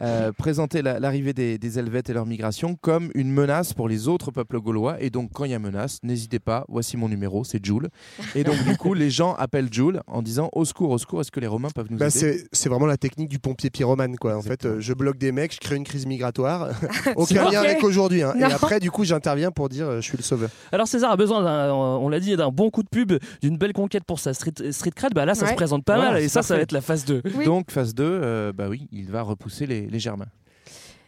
Euh, 0.00 0.32
présenter 0.32 0.82
la- 0.82 0.98
l'arrivée 0.98 1.32
des, 1.32 1.58
des 1.58 1.78
Helvètes 1.78 2.08
et 2.10 2.12
leur 2.14 2.26
migration 2.26 2.76
comme 2.80 3.10
une 3.14 3.30
menace 3.30 3.72
pour 3.74 3.88
les 3.88 4.08
autres 4.08 4.30
peuples 4.30 4.58
gaulois. 4.60 5.00
Et 5.00 5.10
donc, 5.10 5.30
quand 5.32 5.44
il 5.44 5.50
y 5.50 5.54
a 5.54 5.58
menace, 5.58 5.98
n'hésitez 6.02 6.38
pas, 6.38 6.64
voici 6.68 6.96
mon 6.96 7.08
numéro, 7.08 7.44
c'est 7.44 7.64
Jules. 7.64 7.88
Et 8.34 8.42
donc, 8.44 8.56
du 8.64 8.76
coup, 8.76 8.94
les 8.94 9.10
gens 9.10 9.34
appellent 9.34 9.68
Jules 9.72 10.00
en 10.06 10.22
disant 10.22 10.48
au 10.54 10.64
secours, 10.64 10.90
au 10.90 10.98
secours, 10.98 11.20
est-ce 11.20 11.30
que 11.30 11.40
les 11.40 11.46
Romains 11.46 11.68
peuvent 11.74 11.86
nous 11.90 11.98
Bah, 11.98 12.06
aider? 12.06 12.18
c'est 12.18 12.46
c'est 12.52 12.68
vraiment 12.68 12.86
la 12.86 12.96
technique 12.96 13.28
du 13.28 13.38
pompier 13.38 13.70
pyromane 13.70 14.16
quoi. 14.16 14.36
En 14.36 14.42
fait, 14.42 14.64
euh, 14.64 14.76
je 14.80 14.92
bloque 14.94 15.18
des 15.18 15.30
mecs, 15.32 15.52
je 15.54 15.60
crée 15.60 15.76
une 15.76 15.84
crise 15.84 16.06
migratoire. 16.06 16.70
Aucun 17.16 17.50
lien 17.50 17.60
avec 17.60 17.82
aujourd'hui. 17.84 18.22
hein. 18.22 18.34
Et 18.38 18.42
après, 18.42 18.80
du 18.80 18.90
coup, 18.90 19.04
j'interviens 19.04 19.50
pour 19.50 19.68
dire 19.68 19.86
euh, 19.88 19.96
je 20.00 20.06
suis 20.08 20.16
le 20.16 20.22
sauveur. 20.22 20.48
Alors 20.72 20.88
César 20.88 21.12
a 21.12 21.16
besoin, 21.16 21.42
d'un, 21.42 21.72
on 21.72 22.08
l'a 22.08 22.18
dit, 22.20 22.34
d'un 22.36 22.50
bon 22.50 22.70
coup 22.70 22.82
de 22.82 22.88
pub, 22.88 23.12
d'une 23.42 23.58
belle 23.58 23.72
conquête 23.74 24.04
pour 24.04 24.18
sa 24.18 24.32
street, 24.34 24.52
street 24.72 24.92
cred. 24.96 25.12
Bah 25.14 25.24
là, 25.26 25.34
ça 25.34 25.44
Ouais. 25.44 25.50
se 25.50 25.56
présente 25.56 25.84
pas 25.84 25.96
mal 25.98 26.22
et 26.32 26.38
c'est 26.38 26.42
ça, 26.42 26.42
ça 26.42 26.54
va 26.54 26.58
parfait. 26.58 26.62
être 26.64 26.72
la 26.72 26.80
phase 26.80 27.04
2. 27.04 27.22
Oui. 27.36 27.44
Donc, 27.44 27.70
phase 27.70 27.94
2, 27.94 28.04
euh, 28.04 28.52
bah 28.52 28.68
oui, 28.68 28.88
il 28.92 29.10
va 29.10 29.22
repousser 29.22 29.66
les, 29.66 29.86
les 29.86 29.98
Germains. 29.98 30.28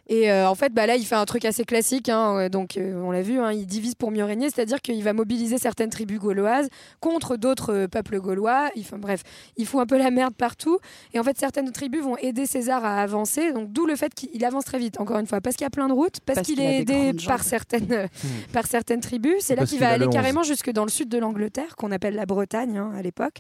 Et 0.09 0.31
euh, 0.31 0.49
en 0.49 0.55
fait, 0.55 0.73
bah 0.73 0.87
là, 0.87 0.97
il 0.97 1.05
fait 1.07 1.15
un 1.15 1.25
truc 1.25 1.45
assez 1.45 1.65
classique. 1.65 2.09
hein, 2.09 2.37
euh, 2.39 2.49
donc, 2.49 2.77
euh, 2.77 2.95
on 3.03 3.11
l'a 3.11 3.23
vu, 3.23 3.39
hein, 3.41 3.53
il 3.53 3.67
divise 3.67 3.95
pour 3.95 4.11
mieux 4.11 4.25
régner, 4.25 4.51
c'est-à-dire 4.51 4.81
qu'il 4.83 5.03
va 5.03 5.13
mobiliser 5.15 5.57
certaines 5.59 5.89
tribus 5.91 6.19
gauloises 6.19 6.69
contre 7.01 7.37
d'autres 7.37 7.73
euh, 7.73 7.89
peuples 7.89 8.21
gaulois. 8.21 8.69
Il, 8.77 8.83
enfin, 8.83 8.99
bref, 8.99 9.23
il 9.57 9.67
fout 9.67 9.81
un 9.81 9.87
peu 9.87 9.97
la 9.97 10.11
merde 10.11 10.35
partout. 10.35 10.79
Et 11.15 11.19
en 11.19 11.23
fait, 11.25 11.39
certaines 11.39 11.71
tribus 11.73 12.03
vont 12.03 12.17
aider 12.19 12.45
César 12.47 12.85
à 12.85 13.01
avancer. 13.03 13.53
Donc, 13.53 13.73
d'où 13.73 13.87
le 13.87 13.97
fait 13.97 14.13
qu'il 14.15 14.45
avance 14.45 14.65
très 14.65 14.79
vite. 14.79 15.01
Encore 15.01 15.19
une 15.19 15.27
fois, 15.27 15.41
parce 15.41 15.57
qu'il 15.57 15.65
y 15.65 15.67
a 15.67 15.71
plein 15.71 15.89
de 15.89 15.95
routes, 15.95 16.21
parce, 16.27 16.37
Parce 16.37 16.49
qu'il 16.49 16.61
est 16.61 16.81
aidé 16.81 17.13
par 17.27 17.39
jambes. 17.39 17.47
certaines, 17.47 18.09
par 18.53 18.67
certaines 18.67 19.01
tribus. 19.01 19.37
C'est 19.41 19.57
là 19.57 19.65
qu'il 19.65 19.79
va 19.81 19.89
aller 19.89 20.09
carrément 20.09 20.43
jusque 20.43 20.71
dans 20.71 20.85
le 20.85 20.91
sud 20.91 21.09
de 21.09 21.17
l'Angleterre, 21.19 21.77
qu'on 21.77 21.91
appelle 21.93 22.15
la 22.15 22.27
Bretagne 22.27 22.77
hein, 22.77 22.93
à 22.97 23.01
l'époque. 23.03 23.37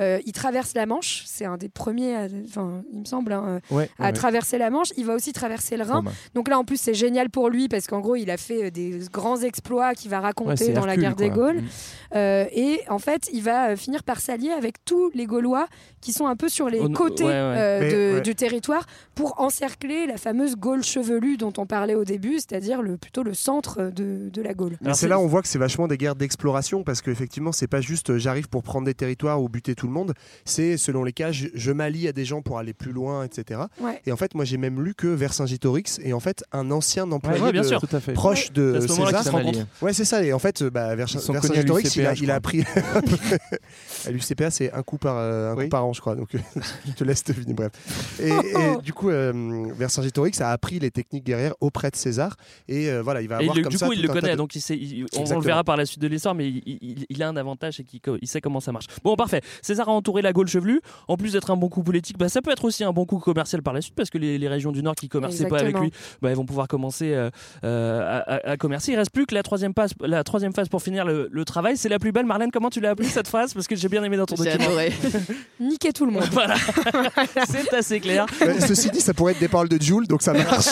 Euh, 0.00 0.18
il 0.26 0.32
traverse 0.32 0.74
la 0.74 0.86
Manche. 0.86 1.22
C'est 1.26 1.44
un 1.44 1.56
des 1.56 1.68
premiers, 1.68 2.16
à- 2.16 2.26
enfin, 2.48 2.82
il 2.92 3.00
me 3.00 3.04
semble, 3.04 3.32
Ouais, 3.70 3.88
à 3.98 4.06
ouais. 4.06 4.12
traverser 4.12 4.58
la 4.58 4.70
Manche. 4.70 4.88
Il 4.96 5.04
va 5.06 5.14
aussi 5.14 5.32
traverser 5.32 5.76
le 5.76 5.84
Rhin. 5.84 6.02
Donc 6.34 6.48
là, 6.48 6.58
en 6.58 6.64
plus, 6.64 6.80
c'est 6.80 6.94
génial 6.94 7.30
pour 7.30 7.48
lui 7.48 7.68
parce 7.68 7.86
qu'en 7.86 8.00
gros, 8.00 8.16
il 8.16 8.30
a 8.30 8.36
fait 8.36 8.64
euh, 8.66 8.70
des 8.70 9.00
grands 9.12 9.40
exploits 9.40 9.94
qu'il 9.94 10.10
va 10.10 10.20
raconter 10.20 10.72
dans 10.72 10.86
la 10.86 10.96
guerre 10.96 11.16
des. 11.16 11.28
Gaules. 11.30 11.60
Mm. 11.60 11.68
Euh, 12.16 12.44
et 12.52 12.80
en 12.88 12.98
fait, 12.98 13.28
il 13.32 13.42
va 13.42 13.70
euh, 13.70 13.76
finir 13.76 14.02
par 14.02 14.20
s'allier 14.20 14.50
avec 14.50 14.82
tous 14.84 15.10
les 15.14 15.26
Gaulois 15.26 15.66
qui 16.00 16.12
sont 16.12 16.26
un 16.26 16.36
peu 16.36 16.48
sur 16.48 16.68
les 16.70 16.78
côtés 16.92 17.24
ouais, 17.24 17.30
ouais. 17.30 17.34
euh, 17.34 17.80
Mais, 17.80 17.92
de- 17.92 18.14
ouais. 18.16 18.20
du 18.22 18.34
territoire 18.34 18.86
pour 19.14 19.40
encercler 19.40 20.06
la 20.06 20.16
fameuse 20.16 20.56
Gaule 20.56 20.82
chevelue 20.82 21.36
dont 21.36 21.52
on 21.58 21.66
parlait 21.66 21.94
au 21.94 22.04
début, 22.04 22.34
c'est-à-dire 22.36 22.80
le, 22.82 22.96
plutôt 22.96 23.22
le 23.22 23.34
centre 23.34 23.90
de, 23.94 24.30
de 24.30 24.42
la 24.42 24.54
Gaule. 24.54 24.76
C'est 24.94 25.08
là 25.08 25.18
où 25.18 25.22
on 25.22 25.26
voit 25.26 25.42
que 25.42 25.48
c'est 25.48 25.58
vachement 25.58 25.86
des 25.86 25.98
guerres 25.98 26.14
d'exploration 26.16 26.82
parce 26.82 27.02
qu'effectivement 27.02 27.52
c'est 27.52 27.66
pas 27.66 27.80
juste 27.80 28.16
j'arrive 28.16 28.48
pour 28.48 28.62
prendre 28.62 28.86
des 28.86 28.94
territoires 28.94 29.42
ou 29.42 29.48
buter 29.48 29.74
tout 29.74 29.86
le 29.86 29.92
monde, 29.92 30.14
c'est 30.44 30.76
selon 30.76 31.04
les 31.04 31.12
cas 31.12 31.32
je, 31.32 31.48
je 31.52 31.72
m'allie 31.72 32.08
à 32.08 32.12
des 32.12 32.24
gens 32.24 32.42
pour 32.42 32.58
aller 32.58 32.72
plus 32.72 32.92
loin, 32.92 33.24
etc. 33.24 33.60
Ouais. 33.80 34.00
Et 34.06 34.12
en 34.12 34.16
fait 34.16 34.34
moi 34.34 34.44
j'ai 34.44 34.56
même 34.56 34.82
lu 34.82 34.94
que 34.94 35.08
Vercingétorix 35.08 35.97
est 36.02 36.12
en 36.12 36.20
fait 36.20 36.44
un 36.52 36.70
ancien 36.70 37.10
employé 37.10 37.40
ouais, 37.40 37.52
bien 37.52 37.62
de- 37.62 37.66
sûr. 37.66 37.80
Tout 37.80 37.94
à 37.96 38.00
fait. 38.00 38.12
proche 38.12 38.52
de 38.52 38.74
à 38.76 38.80
ce 38.80 38.88
César. 38.88 39.24
se. 39.24 39.84
Ouais 39.84 39.92
c'est 39.92 40.04
ça 40.04 40.22
et 40.22 40.32
en 40.32 40.38
fait 40.38 40.62
euh, 40.62 40.70
bah, 40.70 40.94
Vercingétorix 40.94 41.94
il 41.96 42.06
a, 42.06 42.14
il 42.14 42.30
a 42.30 42.34
appris 42.36 42.62
à 44.06 44.10
l'UCPA 44.10 44.50
c'est 44.50 44.72
un 44.72 44.82
coup 44.82 44.98
par 44.98 45.16
euh, 45.16 45.52
un 45.52 45.56
Oui. 45.56 45.64
coup 45.64 45.70
par 45.70 45.84
an 45.84 45.92
je 45.92 46.00
crois 46.00 46.14
donc 46.14 46.34
euh, 46.34 46.38
je 46.86 46.92
te 46.92 47.04
laisse 47.04 47.24
deviner 47.24 47.54
bref. 47.54 47.72
Et, 48.20 48.28
et 48.30 48.82
du 48.82 48.92
coup 48.92 49.10
euh, 49.10 49.66
Vercingétorix 49.76 50.40
a 50.40 50.50
appris 50.50 50.78
les 50.78 50.90
techniques 50.90 51.24
guerrières 51.24 51.54
auprès 51.60 51.90
de 51.90 51.96
César 51.96 52.36
et 52.68 52.88
euh, 52.90 53.02
voilà 53.02 53.20
il 53.22 53.28
va 53.28 53.36
Et 53.36 53.42
avoir 53.42 53.56
le- 53.56 53.62
comme 53.62 53.70
du 53.72 53.78
ça 53.78 53.86
coup, 53.86 53.92
il 53.92 54.02
le 54.02 54.08
connaît, 54.08 54.32
de- 54.32 54.36
donc 54.36 54.54
il 54.54 54.60
sait, 54.60 54.76
il- 54.76 55.06
on- 55.16 55.24
on, 55.32 55.38
le 55.38 55.44
verra 55.44 55.64
par 55.64 55.76
la 55.76 55.86
suite 55.86 56.00
de 56.00 56.06
l'histoire, 56.08 56.34
mais 56.34 56.48
il, 56.48 56.62
il- 56.66 57.06
il 57.08 57.22
a 57.22 57.28
un 57.28 57.36
avantage, 57.36 57.74
c'est 57.76 57.84
qu'il 57.84 58.00
sait 58.28 58.40
comment 58.40 58.60
ça 58.60 58.72
marche. 58.72 58.86
Bon, 59.04 59.16
parfait. 59.16 59.40
César 59.62 59.88
a 59.88 59.92
entouré 59.92 60.22
la 60.22 60.32
Gaule 60.32 60.48
chevelue. 60.48 60.80
En 61.08 61.16
plus 61.16 61.32
d'être 61.32 61.50
un 61.50 61.56
bon 61.56 61.68
coup 61.68 61.82
politique, 61.82 62.18
bah, 62.18 62.28
ça 62.28 62.42
peut 62.42 62.50
être 62.50 62.64
aussi 62.64 62.84
un 62.84 62.92
bon 62.92 63.04
coup 63.06 63.18
commercial 63.18 63.62
par 63.62 63.72
la 63.74 63.80
suite, 63.80 63.94
parce 63.94 64.10
que 64.10 64.18
les, 64.18 64.38
les 64.38 64.48
régions 64.48 64.72
du 64.72 64.82
Nord 64.82 64.94
qui 64.94 65.08
commerçaient 65.08 65.46
pas 65.46 65.56
avec 65.58 65.68
Exactement. 65.76 65.87
Bah, 66.22 66.30
elles 66.30 66.36
vont 66.36 66.46
pouvoir 66.46 66.68
commencer 66.68 67.12
euh, 67.14 67.30
euh, 67.64 68.20
à, 68.44 68.56
commercer. 68.56 68.92
Il 68.92 68.96
reste 68.96 69.10
plus 69.10 69.26
que 69.26 69.34
la 69.34 69.42
troisième 69.42 69.72
phase, 69.74 69.92
la 70.00 70.24
troisième 70.24 70.52
phase 70.52 70.68
pour 70.68 70.82
finir 70.82 71.04
le, 71.04 71.28
le 71.30 71.44
travail. 71.44 71.76
C'est 71.76 71.88
la 71.88 71.98
plus 71.98 72.12
belle. 72.12 72.26
Marlène, 72.26 72.50
comment 72.50 72.70
tu 72.70 72.80
l'as 72.80 72.90
appelée 72.90 73.08
cette 73.08 73.28
phrase? 73.28 73.54
Parce 73.54 73.66
que 73.66 73.76
j'ai 73.76 73.88
bien 73.88 74.02
aimé 74.04 74.16
dans 74.16 74.26
ton 74.26 74.36
J'ai 74.36 74.44
document. 74.52 74.66
adoré. 74.66 74.92
Niquer 75.60 75.92
tout 75.92 76.06
le 76.06 76.12
monde. 76.12 76.28
Voilà, 76.32 76.56
c'est 77.48 77.72
assez 77.74 78.00
clair. 78.00 78.26
Euh, 78.42 78.54
Ceci 78.60 78.90
dit, 78.90 79.00
ça 79.00 79.14
pourrait 79.14 79.32
être 79.32 79.38
des 79.40 79.48
paroles 79.48 79.68
de 79.68 79.80
Jules, 79.80 80.06
donc 80.06 80.22
ça 80.22 80.32
marche. 80.34 80.64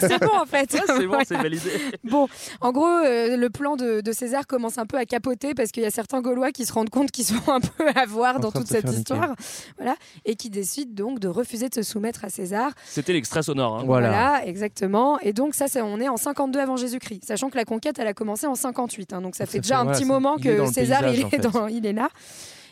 C'est 0.00 0.20
bon 0.20 0.34
en 0.40 0.46
fait. 0.46 0.70
C'est 0.86 1.06
bon, 1.06 1.18
c'est 1.26 1.36
validé. 1.36 1.70
Bon, 2.04 2.28
en 2.60 2.72
gros, 2.72 2.86
euh, 2.86 3.36
le 3.36 3.50
plan 3.50 3.76
de, 3.76 4.00
de 4.00 4.12
César 4.12 4.46
commence 4.46 4.78
un 4.78 4.86
peu 4.86 4.96
à 4.98 5.04
capoter 5.04 5.54
parce 5.54 5.70
qu'il 5.70 5.82
y 5.82 5.86
a 5.86 5.90
certains 5.90 6.20
Gaulois 6.20 6.52
qui 6.52 6.64
se 6.66 6.72
rendent 6.72 6.90
compte 6.90 7.10
qu'ils 7.10 7.24
sont 7.24 7.48
un 7.48 7.60
peu 7.60 7.86
à 7.94 8.06
voir 8.06 8.36
En 8.36 8.40
dans 8.40 8.50
toute 8.52 8.66
cette 8.66 8.84
niquer. 8.86 8.98
histoire, 8.98 9.34
voilà, 9.76 9.96
et 10.24 10.34
qui 10.36 10.50
décident 10.50 10.92
donc 10.92 11.20
de 11.20 11.28
refuser 11.28 11.68
de 11.68 11.74
se 11.74 11.82
soumettre 11.82 12.24
à 12.24 12.28
César. 12.28 12.72
C'était 12.84 13.12
l'extrait 13.12 13.42
sonore. 13.42 13.78
hein. 13.78 13.82
Voilà. 13.86 14.42
exactement. 14.46 14.63
Et 15.22 15.32
donc 15.32 15.54
ça, 15.54 15.66
on 15.82 16.00
est 16.00 16.08
en 16.08 16.16
52 16.16 16.58
avant 16.60 16.76
Jésus-Christ, 16.76 17.24
sachant 17.26 17.50
que 17.50 17.56
la 17.56 17.64
conquête, 17.64 17.98
elle 17.98 18.06
a 18.06 18.14
commencé 18.14 18.46
en 18.46 18.54
58. 18.54 19.12
hein. 19.12 19.20
donc 19.20 19.34
ça 19.36 19.46
fait 19.46 19.60
déjà 19.60 19.80
un 19.80 19.86
petit 19.94 20.04
moment 20.04 20.36
il 20.38 20.46
est 20.48 20.56
dans 20.56 20.66
que 20.68 20.72
César, 20.72 21.00
paysage, 21.00 21.18
il, 21.18 21.24
en 21.24 21.28
est 21.28 21.38
dans- 21.52 21.66
il 21.68 21.86
est 21.86 21.92
là. 21.92 22.08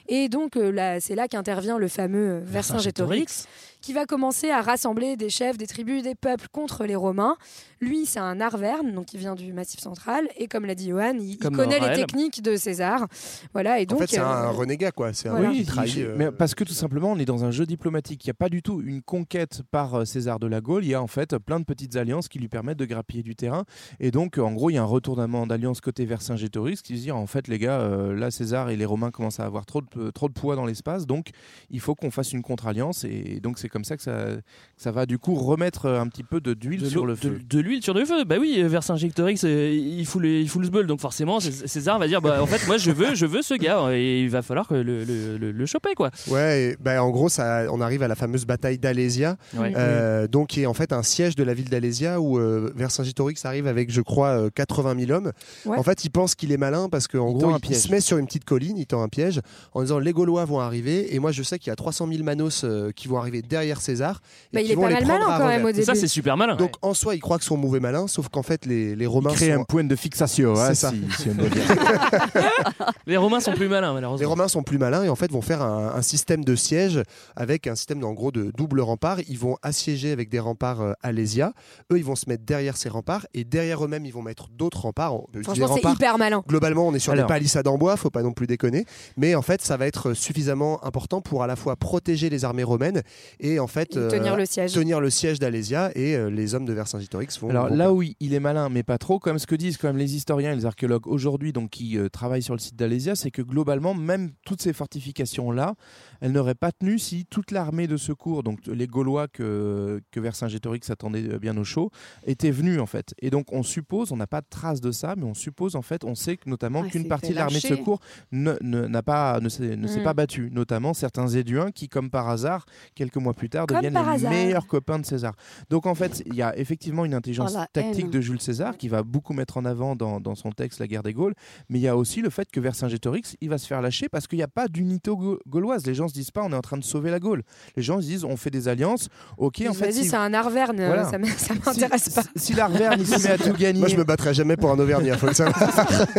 Et 0.08 0.28
donc 0.28 0.56
euh, 0.56 0.70
là, 0.70 1.00
c'est 1.00 1.14
là 1.14 1.28
qu'intervient 1.28 1.78
le 1.78 1.88
fameux 1.88 2.30
euh, 2.30 2.40
Vercingétorix, 2.44 3.46
qui 3.80 3.92
va 3.92 4.06
commencer 4.06 4.50
à 4.50 4.60
rassembler 4.60 5.16
des 5.16 5.28
chefs, 5.28 5.58
des 5.58 5.66
tribus, 5.66 6.02
des 6.02 6.14
peuples 6.14 6.46
contre 6.52 6.84
les 6.84 6.94
Romains. 6.94 7.36
Lui, 7.80 8.06
c'est 8.06 8.20
un 8.20 8.40
Arverne, 8.40 8.92
donc 8.92 9.12
il 9.12 9.18
vient 9.18 9.34
du 9.34 9.52
Massif 9.52 9.80
central, 9.80 10.28
et 10.36 10.46
comme 10.46 10.66
l'a 10.66 10.76
dit 10.76 10.90
Johan, 10.90 11.14
il, 11.18 11.36
connaît 11.38 11.80
les 11.80 11.96
techniques 11.96 12.40
de 12.40 12.54
César. 12.54 13.08
Voilà, 13.52 13.80
et 13.80 13.82
En 13.82 13.86
donc. 13.86 14.00
fait, 14.00 14.06
c'est 14.06 14.18
un 14.18 14.44
euh, 14.44 14.50
renégat, 14.50 14.92
quoi. 14.92 15.12
C'est 15.12 15.28
un 15.28 15.32
voilà. 15.32 15.50
Oui, 15.50 15.64
trahit. 15.64 15.96
il- 15.96 16.04
euh, 16.04 16.14
mais 16.16 16.30
parce 16.30 16.54
que 16.54 16.62
tout 16.62 16.72
simplement, 16.74 17.10
on 17.10 17.18
est 17.18 17.24
dans 17.24 17.44
un 17.44 17.50
jeu 17.50 17.66
diplomatique. 17.66 18.24
Il 18.24 18.28
n'y 18.28 18.32
a 18.32 18.34
pas 18.34 18.48
du 18.48 18.62
tout 18.62 18.80
une 18.82 19.02
conquête 19.02 19.62
par 19.72 20.06
César 20.06 20.38
de 20.38 20.46
la 20.46 20.60
Gaule. 20.60 20.84
Il 20.84 20.90
y 20.90 20.94
a 20.94 21.02
en 21.02 21.08
fait 21.08 21.36
plein 21.38 21.58
de 21.58 21.64
petites 21.64 21.96
alliances 21.96 22.28
qui 22.28 22.38
lui 22.38 22.48
permettent 22.48 22.78
de 22.78 22.84
grappiller 22.84 23.24
du 23.24 23.34
terrain. 23.34 23.64
Et 23.98 24.12
donc, 24.12 24.38
en 24.38 24.52
gros, 24.52 24.70
il 24.70 24.74
y 24.74 24.78
a 24.78 24.82
un 24.82 24.84
retournement 24.84 25.44
d'alliance 25.48 25.80
côté 25.80 26.04
Vercingétorix 26.04 26.82
qui 26.82 26.96
se 26.98 27.02
dit 27.02 27.10
en 27.10 27.26
fait, 27.26 27.48
les 27.48 27.58
gars, 27.58 27.80
euh, 27.80 28.14
là, 28.14 28.30
César 28.30 28.70
et 28.70 28.76
les 28.76 28.84
Romains 28.84 29.10
commencent 29.10 29.40
à 29.40 29.44
avoir 29.44 29.66
trop 29.66 29.80
de, 29.80 29.86
trop 30.14 30.28
de 30.28 30.32
poids 30.34 30.56
dans 30.56 30.64
l'espace. 30.66 31.06
Donc, 31.06 31.28
il 31.70 31.80
faut 31.80 31.94
qu'on 31.94 32.10
fasse 32.10 32.32
une 32.32 32.42
contre-alliance. 32.42 33.04
Et 33.04 33.40
donc, 33.40 33.58
c'est 33.58 33.68
comme 33.68 33.84
ça 33.84 33.96
que 33.96 34.02
ça, 34.02 34.12
que 34.36 34.42
ça 34.82 34.90
va 34.92 35.06
du 35.06 35.18
coup 35.18 35.34
remettre 35.34 35.86
euh, 35.86 36.00
un 36.00 36.08
petit 36.08 36.22
peu 36.22 36.40
de- 36.40 36.54
d'huile 36.54 36.86
sur 36.86 37.06
le 37.06 37.14
feu. 37.14 37.30
de- 37.30 37.56
de 37.56 37.60
l'huile 37.60 37.82
sur 37.82 37.94
le 37.94 38.04
feu. 38.04 38.24
Bah 38.24 38.36
oui, 38.40 38.62
Vercingétorix, 38.62 39.44
euh, 39.44 39.70
il 39.72 40.04
fout 40.06 40.20
le, 40.22 40.40
il 40.40 40.48
fout 40.48 40.60
le 40.62 40.66
sbeul, 40.68 40.86
donc 40.86 41.00
forcément, 41.00 41.38
Cés- 41.40 41.66
César 41.66 41.98
va 41.98 42.06
dire, 42.08 42.20
bah 42.20 42.42
en 42.42 42.46
fait, 42.46 42.66
moi 42.66 42.76
je 42.78 42.90
veux, 42.90 43.14
je 43.14 43.26
veux 43.26 43.42
ce 43.42 43.54
gars, 43.54 43.90
et 43.92 44.22
il 44.22 44.30
va 44.30 44.42
falloir 44.42 44.66
que 44.68 44.74
le, 44.74 45.04
le, 45.04 45.38
le- 45.38 45.52
le 45.52 45.66
choper 45.66 45.94
quoi. 45.94 46.10
Ouais, 46.28 46.76
bah, 46.80 47.02
en 47.02 47.10
gros, 47.10 47.28
ça, 47.28 47.64
on 47.70 47.80
arrive 47.80 48.02
à 48.02 48.08
la 48.08 48.14
fameuse 48.14 48.44
bataille 48.46 48.78
d'Alésia, 48.78 49.36
Ouais. 49.56 49.72
euh, 49.76 50.26
donc 50.28 50.48
qui 50.48 50.62
est 50.62 50.66
en 50.66 50.74
fait 50.74 50.92
un 50.92 51.02
siège 51.02 51.36
de 51.36 51.42
la 51.44 51.54
ville 51.54 51.68
d'Alésia 51.68 52.20
où 52.20 52.38
euh, 52.38 52.72
Vercingétorix 52.74 53.34
arrive 53.44 53.66
avec, 53.66 53.90
je 53.90 54.00
crois, 54.00 54.28
euh, 54.28 54.50
80 54.54 54.96
000 55.06 55.10
hommes. 55.12 55.32
Ouais. 55.66 55.78
En 55.78 55.82
fait, 55.82 56.04
il 56.04 56.10
pense 56.10 56.34
qu'il 56.34 56.52
est 56.52 56.56
malin 56.56 56.88
parce 56.88 57.06
qu'en 57.08 57.32
gros, 57.32 57.56
il, 57.62 57.70
il 57.70 57.76
se 57.76 57.90
met 57.90 58.00
sur 58.00 58.18
une 58.18 58.26
petite 58.26 58.44
colline, 58.44 58.76
il 58.76 58.86
tend 58.86 59.02
un 59.02 59.08
piège 59.08 59.40
en 59.82 59.84
disant 59.84 59.98
les 59.98 60.12
Gaulois 60.12 60.44
vont 60.44 60.60
arriver 60.60 61.14
et 61.14 61.18
moi 61.18 61.32
je 61.32 61.42
sais 61.42 61.58
qu'il 61.58 61.68
y 61.68 61.72
a 61.72 61.76
300 61.76 62.06
000 62.10 62.22
manos 62.22 62.62
euh, 62.64 62.92
qui 62.92 63.08
vont 63.08 63.18
arriver 63.18 63.42
derrière 63.42 63.80
César. 63.80 64.20
Et 64.52 64.56
bah, 64.56 64.60
qui 64.60 64.66
il 64.68 64.72
est 64.72 64.74
vont 64.76 64.82
pas 64.82 64.88
les 64.88 64.94
mal 64.94 65.04
prendre 65.04 65.26
malin 65.28 65.38
quand 65.38 65.46
même 65.48 65.64
au 65.64 65.72
début. 65.72 65.84
ça, 65.84 65.94
c'est 65.94 66.06
super 66.08 66.36
malin. 66.36 66.56
Donc 66.56 66.72
en 66.82 66.94
soi, 66.94 67.14
il 67.14 67.20
croit 67.20 67.38
que 67.38 67.44
son 67.44 67.56
mauvais 67.56 67.80
malin, 67.80 68.06
sauf 68.06 68.28
qu'en 68.28 68.42
fait, 68.42 68.64
les, 68.64 68.94
les 68.96 69.06
Romains 69.06 69.30
Créer 69.32 69.54
sont. 69.54 69.60
un 69.60 69.64
point 69.64 69.84
de 69.84 69.96
fixation, 69.96 70.54
hein, 70.56 70.68
C'est 70.68 70.74
ça. 70.76 70.90
si, 70.90 71.22
si 71.22 71.28
on 71.30 71.34
doit 71.34 71.48
dire. 71.48 71.62
Les 73.06 73.16
Romains 73.16 73.40
sont 73.40 73.52
plus 73.52 73.68
malins, 73.68 73.88
Les 73.88 73.94
malheureusement. 73.94 74.28
Romains 74.28 74.48
sont 74.48 74.62
plus 74.62 74.78
malins 74.78 75.02
et 75.02 75.08
en 75.08 75.16
fait 75.16 75.30
vont 75.32 75.42
faire 75.42 75.62
un, 75.62 75.94
un 75.96 76.02
système 76.02 76.44
de 76.44 76.54
siège 76.54 77.02
avec 77.36 77.66
un 77.66 77.74
système 77.74 78.02
en 78.04 78.12
gros 78.12 78.30
de 78.30 78.52
double 78.56 78.80
rempart. 78.80 79.18
Ils 79.28 79.38
vont 79.38 79.56
assiéger 79.62 80.12
avec 80.12 80.28
des 80.28 80.38
remparts 80.38 80.80
euh, 80.80 80.92
Alésia. 81.02 81.52
Eux, 81.92 81.98
ils 81.98 82.04
vont 82.04 82.14
se 82.14 82.28
mettre 82.28 82.44
derrière 82.44 82.76
ces 82.76 82.88
remparts 82.88 83.26
et 83.34 83.44
derrière 83.44 83.84
eux-mêmes, 83.84 84.06
ils 84.06 84.12
vont 84.12 84.22
mettre 84.22 84.48
d'autres 84.50 84.82
remparts. 84.82 85.14
Franchement, 85.42 85.76
c'est 85.82 85.88
hyper 85.90 86.18
malin. 86.18 86.42
Globalement, 86.48 86.86
on 86.86 86.94
est 86.94 86.98
sur 86.98 87.12
Alors. 87.12 87.26
des 87.26 87.28
palissades 87.32 87.66
en 87.66 87.76
bois, 87.78 87.96
faut 87.96 88.10
pas 88.10 88.22
non 88.22 88.32
plus 88.32 88.46
déconner. 88.46 88.84
Mais 89.16 89.34
en 89.34 89.42
fait, 89.42 89.62
ça 89.62 89.71
va 89.76 89.86
être 89.86 90.14
suffisamment 90.14 90.84
important 90.84 91.20
pour 91.20 91.42
à 91.42 91.46
la 91.46 91.56
fois 91.56 91.76
protéger 91.76 92.30
les 92.30 92.44
armées 92.44 92.62
romaines 92.64 93.02
et 93.40 93.58
en 93.58 93.66
fait 93.66 93.96
Et 93.96 94.08
tenir 94.08 94.36
le 94.36 94.46
siège. 94.46 94.72
tenir 94.72 95.00
le 95.00 95.10
siège 95.10 95.38
d'Alésia. 95.38 95.90
Et 95.94 96.14
euh, 96.16 96.30
les 96.30 96.54
hommes 96.54 96.64
de 96.64 96.72
Vercingétorix 96.72 97.38
vont. 97.40 97.50
Alors 97.50 97.68
là 97.70 97.92
où 97.92 98.02
il- 98.02 98.16
est 98.34 98.40
malin, 98.40 98.68
mais 98.70 98.82
pas 98.82 98.98
trop, 98.98 99.18
comme 99.18 99.38
ce 99.38 99.46
que 99.46 99.54
disent 99.54 99.76
quand 99.76 99.88
même 99.88 99.98
les 99.98 100.14
historiens 100.16 100.52
et 100.52 100.56
les 100.56 100.64
archéologues 100.66 101.06
aujourd'hui, 101.06 101.52
donc 101.52 101.70
qui 101.70 101.98
euh, 101.98 102.08
travaillent 102.08 102.42
sur 102.42 102.54
le 102.54 102.60
site 102.60 102.76
d'Alésia, 102.76 103.14
c'est 103.14 103.30
que 103.30 103.42
globalement, 103.42 103.94
même 103.94 104.30
toutes 104.46 104.62
ces 104.62 104.72
fortifications-là, 104.72 105.74
elles 106.20 106.32
n'auraient 106.32 106.54
pas 106.54 106.72
tenu 106.72 106.98
si 106.98 107.26
toute 107.26 107.50
l'armée 107.50 107.86
de 107.86 107.96
secours, 107.96 108.42
donc 108.42 108.60
les 108.66 108.86
Gaulois 108.86 109.28
que, 109.28 110.00
que 110.10 110.20
Vercingétorix 110.20 110.80
attendait 110.90 111.28
euh, 111.28 111.38
bien 111.38 111.56
au 111.56 111.64
chaud, 111.64 111.90
étaient 112.26 112.50
venus 112.50 112.78
en 112.80 112.86
fait. 112.86 113.14
Et 113.20 113.30
donc 113.30 113.52
on 113.52 113.62
suppose, 113.62 114.12
on 114.12 114.16
n'a 114.16 114.26
pas 114.26 114.40
de 114.40 114.46
trace 114.48 114.80
de 114.80 114.92
ça, 114.92 115.14
mais 115.16 115.24
on 115.24 115.34
suppose 115.34 115.76
en 115.76 115.82
fait, 115.82 116.04
on 116.04 116.14
sait 116.14 116.36
que 116.36 116.48
notamment 116.48 116.80
Ouais, 116.80 116.90
qu'une 116.90 117.08
partie 117.08 117.30
de 117.30 117.34
l'armée 117.34 117.56
de 117.60 117.66
secours 117.66 118.00
ne, 118.30 118.54
ne- 118.62 118.86
n'a 118.86 119.02
pas, 119.02 119.40
ne 119.40 119.48
s'est, 119.48 119.61
s'est 119.86 120.00
Mm. 120.00 120.04
pas 120.04 120.14
battue, 120.14 120.50
notamment 120.52 120.94
certains 120.94 121.28
Éduins 121.28 121.70
qui, 121.70 121.88
comme 121.88 122.10
par 122.10 122.28
hasard, 122.28 122.66
quelques 122.94 123.16
mois 123.16 123.34
plus 123.34 123.48
tard, 123.48 123.66
Comme 123.66 123.78
deviennent 123.78 123.94
les 123.94 123.98
hasard. 124.10 124.30
meilleurs 124.30 124.66
copains 124.66 124.98
de 124.98 125.06
César. 125.06 125.34
Donc 125.70 125.86
en 125.86 125.94
fait, 125.94 126.22
il 126.26 126.34
y 126.34 126.42
a 126.42 126.56
effectivement 126.58 127.04
une 127.04 127.14
intelligence 127.14 127.54
Oh, 127.56 127.62
tactique 127.72 128.04
haine. 128.06 128.10
de 128.10 128.20
Jules 128.20 128.40
César 128.40 128.76
qui 128.76 128.88
va 128.88 129.02
beaucoup 129.02 129.32
mettre 129.32 129.56
en 129.56 129.64
avant 129.64 129.96
dans, 129.96 130.20
dans 130.20 130.34
son 130.34 130.50
texte 130.52 130.78
La 130.80 130.86
guerre 130.86 131.02
des 131.02 131.12
Gaules, 131.12 131.34
mais 131.68 131.78
il 131.78 131.82
y 131.82 131.88
a 131.88 131.96
aussi 131.96 132.20
le 132.22 132.30
fait 132.30 132.50
que 132.50 132.60
Vercingétorix, 132.60 133.36
il 133.40 133.48
va 133.48 133.58
se 133.58 133.66
faire 133.66 133.80
lâcher 133.82 134.08
parce 134.08 134.26
qu'il 134.26 134.38
n'y 134.38 134.42
a 134.42 134.48
pas 134.48 134.68
d'unité 134.68 135.10
gau- 135.10 135.38
gauloise. 135.48 135.86
Les 135.86 135.94
gens 135.94 136.08
se 136.08 136.14
disent 136.14 136.30
pas 136.30 136.42
on 136.42 136.52
est 136.52 136.56
en 136.56 136.60
train 136.62 136.76
de 136.78 136.84
sauver 136.84 137.10
la 137.10 137.18
Gaule. 137.20 137.42
Les 137.76 137.82
gens 137.82 138.00
se 138.00 138.06
disent 138.06 138.24
on 138.24 138.36
fait 138.36 138.50
des 138.50 138.68
alliances. 138.68 139.08
Ok, 139.36 139.60
Ils 139.60 139.68
en 139.68 139.74
fait, 139.74 139.92
si, 139.92 140.04
c'est 140.04 140.16
un 140.16 140.32
Arverne, 140.34 140.80
euh, 140.80 140.86
Voilà. 140.86 141.04
ça 141.04 141.18
si, 141.36 141.52
m'intéresse 141.64 142.08
pas. 142.10 142.22
si 142.36 142.54
l'Arverne 142.54 142.96
il 143.00 143.06
se 143.06 143.22
met 143.22 143.30
à 143.34 143.38
tout 143.38 143.52
gagner, 143.52 143.80
Moi, 143.80 143.88
je 143.88 143.96
me 143.96 144.04
battrai 144.04 144.34
jamais 144.34 144.56
pour 144.56 144.70
un 144.70 144.78
Auvergnat, 144.78 145.16
faut 145.18 145.26
le 145.26 145.34
savoir. 145.34 145.56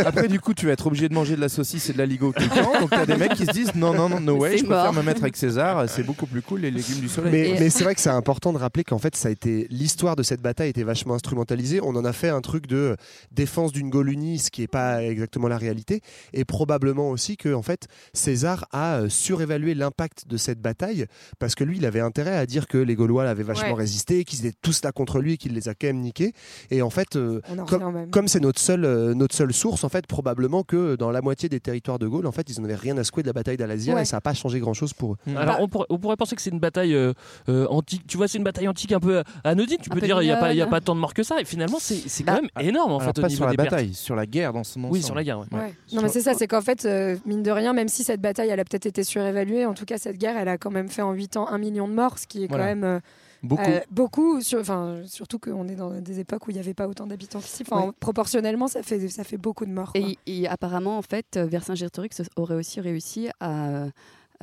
après 0.06 0.28
du 0.28 0.40
coup 0.40 0.54
tu 0.54 0.66
vas 0.66 0.74
être 0.74 0.88
obligé 0.88 1.10
de 1.10 1.14
manger 1.14 1.36
de 1.36 1.42
la 1.42 1.50
saucisse 1.50 1.90
et 1.90 1.94
de 1.94 1.98
la 1.98 2.06
ligo 2.06 2.32
tout 2.36 2.44
le 2.44 2.50
temps. 2.50 2.80
Donc 2.80 2.90
t'as 2.90 3.06
des 3.06 3.18
mecs 3.18 3.33
qui 3.36 3.46
se 3.46 3.52
disent 3.52 3.76
non 3.76 3.94
non 3.94 4.10
non 4.10 4.20
no 4.20 4.36
way, 4.38 4.58
je 4.58 4.64
préfère 4.66 4.86
mort. 4.86 4.94
me 4.94 5.02
mettre 5.04 5.22
avec 5.24 5.36
César, 5.38 5.88
c'est 5.90 6.04
beaucoup 6.04 6.26
plus 6.26 6.42
cool 6.42 6.62
les 6.62 6.72
légumes 6.72 7.00
du 7.00 7.10
soleil. 7.10 7.32
Mais, 7.32 7.60
mais 7.60 7.70
c'est 7.70 7.84
vrai 7.84 7.96
que 7.96 8.02
c'est 8.02 8.10
important 8.10 8.54
de 8.54 8.58
rappeler 8.58 8.84
qu'en 8.84 8.98
fait, 9.00 9.16
ça 9.16 9.28
a 9.30 9.32
été 9.32 9.68
l'histoire 9.70 10.16
de 10.16 10.24
cette 10.24 10.42
bataille 10.42 10.70
était 10.70 10.84
vachement 10.84 11.14
instrumentalisée. 11.16 11.80
On 11.82 11.96
en 11.96 12.06
a 12.06 12.14
fait 12.14 12.30
un 12.30 12.42
truc 12.42 12.68
de 12.68 12.96
défense 13.32 13.72
d'une 13.72 13.90
Gaule 13.90 14.10
unie, 14.12 14.40
ce 14.40 14.52
qui 14.52 14.62
n'est 14.62 14.68
pas 14.68 15.04
exactement 15.04 15.48
la 15.48 15.58
réalité, 15.58 16.02
et 16.34 16.46
probablement 16.46 17.10
aussi 17.10 17.38
que 17.38 17.54
en 17.54 17.62
fait, 17.62 17.88
César 18.14 18.66
a 18.72 18.96
euh, 19.02 19.10
surévalué 19.10 19.74
l'impact 19.74 20.28
de 20.28 20.38
cette 20.38 20.60
bataille 20.62 21.06
parce 21.40 21.56
que 21.56 21.64
lui, 21.64 21.78
il 21.78 21.86
avait 21.86 22.00
intérêt 22.00 22.36
à 22.36 22.46
dire 22.46 22.68
que 22.68 22.78
les 22.78 22.96
Gaulois 22.96 23.24
avaient 23.24 23.44
vachement 23.44 23.64
Ouais. 23.64 23.74
résisté, 23.74 24.26
qu'ils 24.26 24.46
étaient 24.46 24.58
tous 24.62 24.84
là 24.84 24.92
contre 24.92 25.20
lui 25.20 25.34
et 25.34 25.38
qu'il 25.38 25.54
les 25.54 25.70
a 25.70 25.74
quand 25.74 25.88
même 25.88 26.02
niqués. 26.02 26.34
Et 26.70 26.82
en 26.82 26.90
fait, 26.90 27.16
euh, 27.16 27.40
en 27.58 27.66
comme 28.12 28.28
c'est 28.28 28.42
notre 28.42 28.60
seule 28.60 28.84
euh, 28.86 29.14
notre 29.14 29.34
seule 29.36 29.54
source, 29.54 29.84
en 29.84 29.90
fait, 29.90 30.06
probablement 30.06 30.64
que 30.64 30.96
dans 30.96 31.12
la 31.12 31.22
moitié 31.22 31.48
des 31.50 31.60
territoires 31.62 31.98
de 32.00 32.08
Gaule, 32.08 32.26
en 32.28 32.32
fait, 32.32 32.50
ils 32.50 32.60
n'en 32.60 32.66
avaient 32.66 32.76
rien 32.76 32.98
à 32.98 33.04
secouer 33.04 33.23
de 33.24 33.28
la 33.28 33.34
bataille 33.34 33.58
d'Alasia 33.58 33.96
Ouais. 33.96 34.04
et 34.04 34.06
ça 34.06 34.18
n'a 34.18 34.22
pas 34.22 34.34
changé 34.34 34.60
grand 34.60 34.74
chose 34.74 34.94
pour 34.94 35.14
eux. 35.14 35.18
Alors, 35.36 35.58
on, 35.60 35.68
pourrait, 35.68 35.88
on 35.90 35.98
pourrait 35.98 36.16
penser 36.16 36.36
que 36.36 36.42
c'est 36.42 36.50
une 36.52 36.60
bataille 36.60 36.94
euh, 36.94 37.14
euh, 37.50 37.66
antique. 37.70 38.06
Tu 38.08 38.18
vois, 38.18 38.28
c'est 38.28 38.38
une 38.38 38.44
bataille 38.44 38.68
antique 38.68 38.92
un 38.92 39.00
peu 39.00 39.24
anodine. 39.44 39.78
Tu 39.82 39.90
Un 39.90 39.94
peux 39.96 40.00
peu 40.00 40.06
dire, 40.06 40.22
il 40.22 40.26
n'y 40.26 40.32
a, 40.32 40.38
pas- 40.38 40.54
il 40.54 40.58
y 40.58 40.62
a 40.62 40.66
mignonne. 40.66 40.70
pas 40.70 40.82
tant 40.82 40.94
de 40.96 41.00
morts 41.00 41.14
que 41.14 41.24
ça. 41.24 41.40
Et 41.42 41.46
finalement, 41.46 41.78
c'est 41.80 42.24
quand 42.24 42.34
même 42.36 42.50
énorme 42.60 42.92
en 42.92 43.00
Alors, 43.00 43.14
fait, 43.14 43.20
au 43.20 43.22
pas 43.22 43.28
niveau 43.28 43.38
sur 43.38 43.46
la 43.46 43.52
des 43.52 43.58
pertes. 43.58 43.70
bataille, 43.72 43.94
sur 43.94 44.16
la 44.16 44.26
guerre 44.26 44.54
dans 44.54 44.64
son 44.64 44.80
ensemble. 44.82 44.94
Oui, 44.94 45.02
sur 45.02 45.16
la 45.16 45.24
guerre. 45.24 45.40
ouais. 45.40 45.46
Ouais. 45.52 45.74
Non, 45.94 46.02
mais 46.02 46.10
c'est 46.10 46.22
ça, 46.22 46.34
c'est 46.34 46.48
qu'en 46.48 46.62
fait, 46.62 46.86
euh, 46.86 47.16
mine 47.26 47.44
de 47.44 47.52
rien, 47.52 47.74
même 47.74 47.88
si 47.88 48.04
cette 48.04 48.22
bataille, 48.22 48.50
elle 48.50 48.60
a 48.60 48.66
peut-être 48.66 48.86
été 48.86 49.04
surévaluée, 49.04 49.66
en 49.66 49.74
tout 49.74 49.86
cas, 49.86 49.98
cette 49.98 50.18
guerre, 50.18 50.36
elle 50.38 50.50
a 50.50 50.58
quand 50.58 50.72
même 50.72 50.90
fait 50.90 51.02
en 51.02 51.14
8 51.14 51.38
ans 51.38 51.48
un 51.50 51.58
million 51.58 51.88
de 51.88 51.94
morts, 51.94 52.18
ce 52.20 52.28
qui 52.28 52.44
est 52.44 52.48
Voilà. 52.48 52.64
quand 52.64 52.70
même. 52.70 52.84
euh, 52.84 53.00
Beaucoup. 53.44 53.62
euh, 53.70 53.82
beaucoup, 53.92 54.42
sur- 54.42 54.60
enfin, 54.60 55.02
surtout 55.06 55.38
qu'on 55.38 55.68
est 55.68 55.76
dans 55.76 56.00
des 56.00 56.20
époques 56.20 56.48
où 56.48 56.52
il 56.52 56.54
n'y 56.54 56.60
avait 56.62 56.74
pas 56.74 56.88
autant 56.88 57.06
d'habitants 57.06 57.40
qu'ici. 57.40 57.64
Enfin, 57.68 57.88
Ouais. 57.88 57.92
Proportionnellement, 58.00 58.68
ça 58.68 58.82
fait, 58.84 59.08
ça 59.10 59.24
fait 59.24 59.38
beaucoup 59.38 59.66
de 59.66 59.72
morts. 59.72 59.92
Et, 59.96 60.18
et 60.26 60.48
apparemment, 60.48 60.98
en 60.98 61.02
fait, 61.02 61.38
Vercingétorix 61.38 62.22
aurait 62.38 62.56
aussi 62.56 62.80
réussi 62.80 63.30
à 63.40 63.88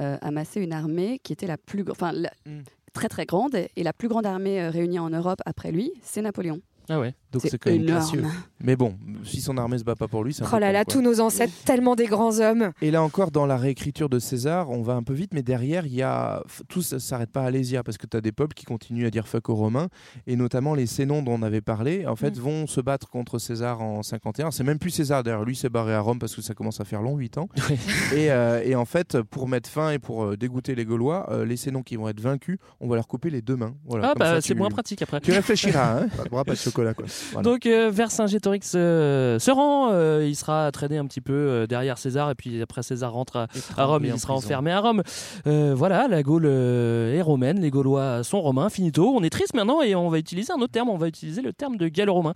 euh, 0.00 0.16
amasser 0.22 0.60
une 0.60 0.72
armée 0.72 1.18
qui 1.22 1.32
était 1.32 1.46
la 1.46 1.56
plus, 1.58 1.84
enfin, 1.90 2.12
la- 2.12 2.30
Mm. 2.46 2.60
très 2.92 3.08
très 3.08 3.24
grande. 3.26 3.54
Et 3.54 3.82
la 3.82 3.92
plus 3.92 4.08
grande 4.08 4.26
armée 4.26 4.60
euh, 4.60 4.70
réunie 4.70 4.98
en 4.98 5.10
Europe 5.10 5.40
après 5.46 5.72
lui, 5.72 5.92
c'est 6.02 6.22
Napoléon. 6.22 6.60
Ah 6.88 6.98
ouais. 6.98 7.14
Donc 7.32 7.42
C'est 7.42 7.58
quand 7.58 7.70
même 7.70 7.82
énorme. 7.82 7.98
gracieux. 8.00 8.24
Mais 8.60 8.74
bon, 8.74 8.96
si 9.24 9.40
son 9.40 9.56
armée 9.56 9.78
se 9.78 9.84
bat 9.84 9.94
pas 9.94 10.08
pour 10.08 10.24
lui, 10.24 10.34
c'est 10.34 10.42
un 10.42 10.48
Oh 10.52 10.58
là 10.58 10.72
là, 10.72 10.84
tous 10.84 11.00
nos 11.00 11.20
ancêtres, 11.20 11.52
tellement 11.64 11.94
des 11.94 12.06
grands 12.06 12.40
hommes. 12.40 12.72
Et 12.82 12.90
là 12.90 13.02
encore, 13.02 13.30
dans 13.30 13.46
la 13.46 13.56
réécriture 13.56 14.08
de 14.08 14.18
César, 14.18 14.68
on 14.70 14.82
va 14.82 14.94
un 14.94 15.02
peu 15.04 15.12
vite, 15.14 15.32
mais 15.32 15.42
derrière, 15.42 15.86
il 15.86 15.94
y 15.94 16.02
a 16.02 16.42
tout 16.68 16.82
ça 16.82 16.98
s'arrête 16.98 17.30
pas 17.30 17.42
à 17.42 17.46
Alésia 17.46 17.84
parce 17.84 17.98
que 17.98 18.06
tu 18.08 18.16
as 18.16 18.20
des 18.20 18.32
peuples 18.32 18.54
qui 18.54 18.64
continuent 18.64 19.06
à 19.06 19.10
dire 19.10 19.28
fuck 19.28 19.48
aux 19.48 19.54
Romains, 19.54 19.88
et 20.26 20.34
notamment 20.34 20.74
les 20.74 20.86
Sénons 20.86 21.22
dont 21.22 21.34
on 21.34 21.42
avait 21.42 21.60
parlé, 21.60 22.06
en 22.06 22.16
fait, 22.16 22.36
Mm. 22.36 22.40
vont 22.40 22.66
se 22.66 22.80
battre 22.80 23.08
contre 23.08 23.38
César 23.38 23.80
en 23.82 24.02
51. 24.02 24.50
C'est 24.50 24.64
même 24.64 24.78
plus 24.80 24.90
César, 24.90 25.22
d'ailleurs, 25.22 25.44
lui 25.44 25.54
s'est 25.54 25.68
barré 25.68 25.94
à 25.94 26.00
Rome 26.00 26.18
parce 26.18 26.34
que 26.34 26.42
ça 26.42 26.54
commence 26.54 26.80
à 26.80 26.84
faire 26.84 27.02
long, 27.02 27.16
8 27.16 27.38
ans. 27.38 27.48
et, 28.12 28.32
euh, 28.32 28.62
et 28.64 28.74
en 28.74 28.84
fait, 28.84 29.20
pour 29.22 29.46
mettre 29.48 29.70
fin 29.70 29.90
et 29.92 29.98
pour 30.00 30.24
euh, 30.24 30.36
dégoûter 30.36 30.74
les 30.74 30.84
Gaulois, 30.84 31.28
euh, 31.30 31.44
les 31.44 31.56
Sénons 31.56 31.82
qui 31.82 31.94
vont 31.96 32.08
être 32.08 32.20
vaincus, 32.20 32.58
on 32.80 32.88
va 32.88 32.96
leur 32.96 33.06
couper 33.06 33.30
les 33.30 33.42
deux 33.42 33.56
mains. 33.56 33.74
Voilà, 33.84 34.06
Ah 34.06 34.12
comme 34.14 34.18
bah 34.18 34.34
ça, 34.34 34.40
c'est 34.40 34.54
tu- 34.54 34.58
moins 34.58 34.68
pratique 34.70 35.02
après. 35.02 35.20
Tu 35.20 35.30
réfléchiras. 35.32 36.00
Hein 36.02 36.08
Pas 36.16 36.24
de 36.24 36.28
bras, 36.28 36.44
pas 36.44 36.52
de 36.52 36.58
chocolat, 36.58 36.79
quoi. 36.94 37.04
Voilà. 37.32 37.48
Donc 37.48 37.66
euh, 37.66 37.90
Vercingétorix 37.92 38.60
euh, 38.74 39.38
se 39.38 39.50
rend, 39.50 39.90
euh, 39.92 40.24
il 40.26 40.34
sera 40.34 40.70
traîné 40.72 40.98
un 40.98 41.06
petit 41.06 41.20
peu 41.20 41.32
euh, 41.32 41.66
derrière 41.66 41.98
César 41.98 42.30
et 42.30 42.34
puis 42.34 42.60
après 42.62 42.82
César 42.82 43.12
rentre 43.12 43.36
à, 43.36 43.46
à 43.76 43.84
Rome, 43.84 44.02
en 44.02 44.06
il 44.06 44.18
sera 44.18 44.34
prison. 44.34 44.46
enfermé 44.46 44.72
à 44.72 44.80
Rome. 44.80 45.02
Euh, 45.46 45.74
voilà, 45.76 46.08
la 46.08 46.22
Gaule 46.22 46.46
euh, 46.46 47.14
est 47.14 47.22
romaine, 47.22 47.60
les 47.60 47.70
Gaulois 47.70 48.22
sont 48.24 48.40
romains, 48.40 48.68
finito. 48.70 49.12
On 49.14 49.22
est 49.22 49.30
triste 49.30 49.54
maintenant 49.54 49.82
et 49.82 49.94
on 49.94 50.08
va 50.08 50.18
utiliser 50.18 50.52
un 50.52 50.60
autre 50.60 50.72
terme, 50.72 50.88
on 50.88 50.96
va 50.98 51.08
utiliser 51.08 51.42
le 51.42 51.52
terme 51.52 51.76
de 51.76 51.88
gallo-romain. 51.88 52.34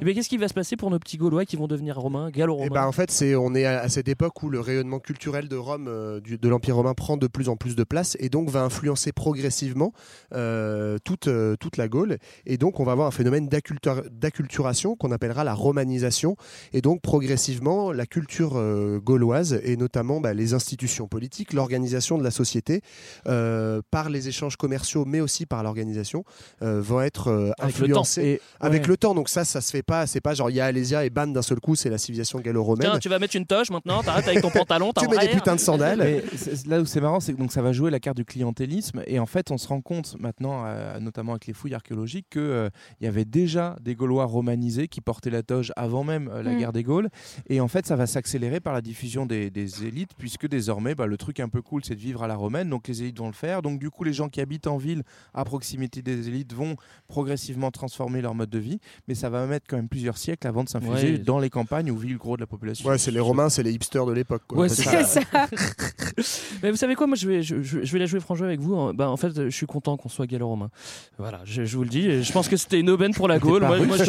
Et 0.00 0.04
bien 0.04 0.14
qu'est-ce 0.14 0.28
qui 0.28 0.36
va 0.36 0.48
se 0.48 0.54
passer 0.54 0.76
pour 0.76 0.90
nos 0.90 0.98
petits 0.98 1.16
Gaulois 1.16 1.44
qui 1.44 1.56
vont 1.56 1.66
devenir 1.66 1.96
romains, 1.98 2.30
gallo-romains 2.30 2.68
ben 2.74 2.86
en 2.86 2.92
fait, 2.92 3.10
c'est 3.10 3.34
on 3.34 3.54
est 3.54 3.64
à, 3.64 3.80
à 3.80 3.88
cette 3.88 4.08
époque 4.08 4.42
où 4.42 4.50
le 4.50 4.60
rayonnement 4.60 4.98
culturel 4.98 5.48
de 5.48 5.56
Rome, 5.56 5.86
euh, 5.88 6.20
du- 6.20 6.38
de 6.38 6.48
l'Empire 6.48 6.76
romain, 6.76 6.94
prend 6.94 7.16
de 7.16 7.26
plus 7.26 7.48
en 7.48 7.56
plus 7.56 7.76
de 7.76 7.84
place 7.84 8.16
et 8.20 8.28
donc 8.28 8.50
va 8.50 8.62
influencer 8.62 9.12
progressivement 9.12 9.92
euh, 10.34 10.98
toute 11.04 11.28
euh, 11.28 11.56
toute 11.58 11.76
la 11.76 11.88
Gaule. 11.88 12.18
Et 12.46 12.56
donc 12.58 12.80
on 12.80 12.84
va 12.84 12.92
avoir 12.92 13.06
un 13.08 13.10
phénomène 13.10 13.48
d'accultura- 13.48 13.75
d'acculturation 14.10 14.96
qu'on 14.96 15.12
appellera 15.12 15.44
la 15.44 15.54
romanisation. 15.54 16.36
Et 16.72 16.80
donc 16.80 17.00
progressivement, 17.02 17.92
la 17.92 18.06
culture 18.06 18.52
euh, 18.56 18.98
gauloise 18.98 19.60
et 19.64 19.76
notamment 19.76 20.20
bah, 20.20 20.34
les 20.34 20.54
institutions 20.54 21.08
politiques, 21.08 21.52
l'organisation 21.52 22.18
de 22.18 22.24
la 22.24 22.30
société, 22.30 22.80
euh, 23.26 23.80
par 23.90 24.10
les 24.10 24.28
échanges 24.28 24.56
commerciaux, 24.56 25.04
mais 25.04 25.20
aussi 25.20 25.46
par 25.46 25.62
l'organisation, 25.62 26.24
euh, 26.62 26.80
vont 26.80 27.00
être 27.00 27.28
euh, 27.28 27.50
Avec 27.58 27.78
le 27.78 27.86
temps. 27.88 27.92
influencés 28.02 28.22
Et- 28.22 28.40
avec 28.60 28.82
ouais. 28.82 28.88
le 28.88 28.96
temps. 28.96 29.14
Donc 29.14 29.28
ça, 29.28 29.44
ça 29.44 29.60
se 29.60 29.70
fait 29.70 29.82
pas. 29.82 30.06
C'est 30.06 30.20
pas 30.20 30.34
genre 30.34 30.50
il 30.50 30.56
y 30.56 30.60
a 30.60 30.66
Alésia 30.66 31.04
et 31.04 31.10
bam 31.10 31.32
d'un 31.32 31.42
seul 31.42 31.60
coup, 31.60 31.74
c'est 31.76 31.90
la 31.90 31.98
civilisation 31.98 32.40
gallo-romaine. 32.40 32.90
Tiens, 32.90 32.98
tu 32.98 33.08
vas 33.08 33.18
mettre 33.18 33.36
une 33.36 33.46
toche 33.46 33.70
maintenant, 33.70 34.02
t'arrêtes 34.02 34.28
avec 34.28 34.40
ton 34.42 34.50
pantalon, 34.50 34.92
Tu 34.98 35.08
mets 35.08 35.18
des 35.18 35.28
putains 35.32 35.54
de 35.56 35.60
sandales. 35.60 35.98
Mais 35.98 36.22
là 36.66 36.80
où 36.80 36.86
c'est 36.86 37.00
marrant, 37.00 37.20
c'est 37.20 37.32
que 37.32 37.38
donc 37.38 37.52
ça 37.52 37.62
va 37.62 37.72
jouer 37.72 37.90
la 37.90 38.00
carte 38.00 38.16
du 38.16 38.24
clientélisme 38.24 39.02
et 39.06 39.18
en 39.18 39.26
fait 39.26 39.50
on 39.50 39.58
se 39.58 39.68
rend 39.68 39.80
compte 39.80 40.16
maintenant, 40.20 40.64
euh, 40.66 40.98
notamment 41.00 41.32
avec 41.32 41.46
les 41.46 41.52
fouilles 41.52 41.74
archéologiques, 41.74 42.26
que 42.30 42.38
euh, 42.40 42.68
il 43.00 43.04
y 43.04 43.08
avait 43.08 43.24
déjà 43.24 43.65
des 43.80 43.94
Gaulois 43.94 44.24
romanisés 44.26 44.86
qui 44.88 45.00
portaient 45.00 45.30
la 45.30 45.42
toge 45.42 45.72
avant 45.76 46.04
même 46.04 46.28
euh, 46.32 46.42
la 46.42 46.52
Mm. 46.52 46.58
guerre 46.58 46.72
des 46.72 46.82
Gaules 46.82 47.08
et 47.48 47.60
en 47.60 47.68
fait 47.68 47.86
ça 47.86 47.96
va 47.96 48.06
s'accélérer 48.06 48.60
par 48.60 48.72
la 48.74 48.80
diffusion 48.80 49.26
des, 49.26 49.50
des 49.50 49.84
élites 49.84 50.10
puisque 50.18 50.46
désormais 50.48 50.94
bah, 50.94 51.06
le 51.06 51.16
truc 51.16 51.40
un 51.40 51.48
peu 51.48 51.62
cool 51.62 51.82
c'est 51.84 51.94
de 51.94 52.00
vivre 52.00 52.22
à 52.22 52.26
la 52.28 52.36
romaine 52.36 52.68
donc 52.70 52.88
les 52.88 53.02
élites 53.02 53.18
vont 53.18 53.26
le 53.26 53.32
faire 53.32 53.62
donc 53.62 53.78
du 53.78 53.90
coup 53.90 54.04
les 54.04 54.12
gens 54.12 54.28
qui 54.28 54.40
habitent 54.40 54.66
en 54.66 54.76
ville 54.76 55.02
à 55.34 55.44
proximité 55.44 56.02
des 56.02 56.28
élites 56.28 56.52
vont 56.54 56.76
progressivement 57.08 57.70
transformer 57.70 58.20
leur 58.22 58.34
mode 58.34 58.50
de 58.50 58.58
vie 58.58 58.78
mais 59.08 59.14
ça 59.14 59.30
va 59.30 59.46
mettre 59.46 59.66
quand 59.68 59.76
même 59.76 59.88
plusieurs 59.88 60.18
siècles 60.18 60.46
avant 60.46 60.64
de 60.64 60.68
s'infuser 60.68 61.12
Ouais. 61.12 61.18
dans 61.18 61.38
les 61.38 61.50
campagnes 61.50 61.90
où 61.90 61.96
vit 61.96 62.08
le 62.10 62.18
gros 62.18 62.36
de 62.36 62.40
la 62.40 62.46
population. 62.46 62.88
Ouais, 62.88 62.96
c'est 62.98 63.10
les 63.10 63.20
Romains, 63.20 63.48
c'est 63.50 63.62
les 63.62 63.72
hipsters 63.72 64.06
de 64.06 64.12
l'époque. 64.12 64.42
Ouais, 64.52 64.68
c'est 64.68 64.82
ça. 64.82 65.20
Mais 66.62 66.70
vous 66.70 66.76
savez 66.76 66.94
quoi, 66.94 67.06
moi 67.06 67.16
je 67.16 67.26
vais, 67.28 67.42
je, 67.42 67.56
vais 67.56 67.98
la 67.98 68.06
jouer 68.06 68.20
franc 68.20 68.34
jeu 68.34 68.46
avec 68.46 68.60
vous. 68.60 68.92
Bah, 68.92 69.10
en 69.10 69.16
fait, 69.16 69.44
je 69.44 69.50
suis 69.54 69.66
content 69.66 69.96
qu'on 69.96 70.08
soit 70.08 70.26
gallo-romain. 70.26 70.70
Voilà, 71.18 71.40
je, 71.44 71.64
je 71.64 71.76
vous 71.76 71.82
le 71.84 71.88
dis. 71.90 72.22
Je 72.22 72.32
pense 72.32 72.48
que 72.48 72.56
c'était 72.56 72.80
une 72.80 72.90
aubaine 72.90 73.12
pour 73.14 73.28
la 73.28 73.38
Gaule. 73.38 73.55
Moi, 73.60 73.78
moi, 73.80 73.96
je 73.96 74.04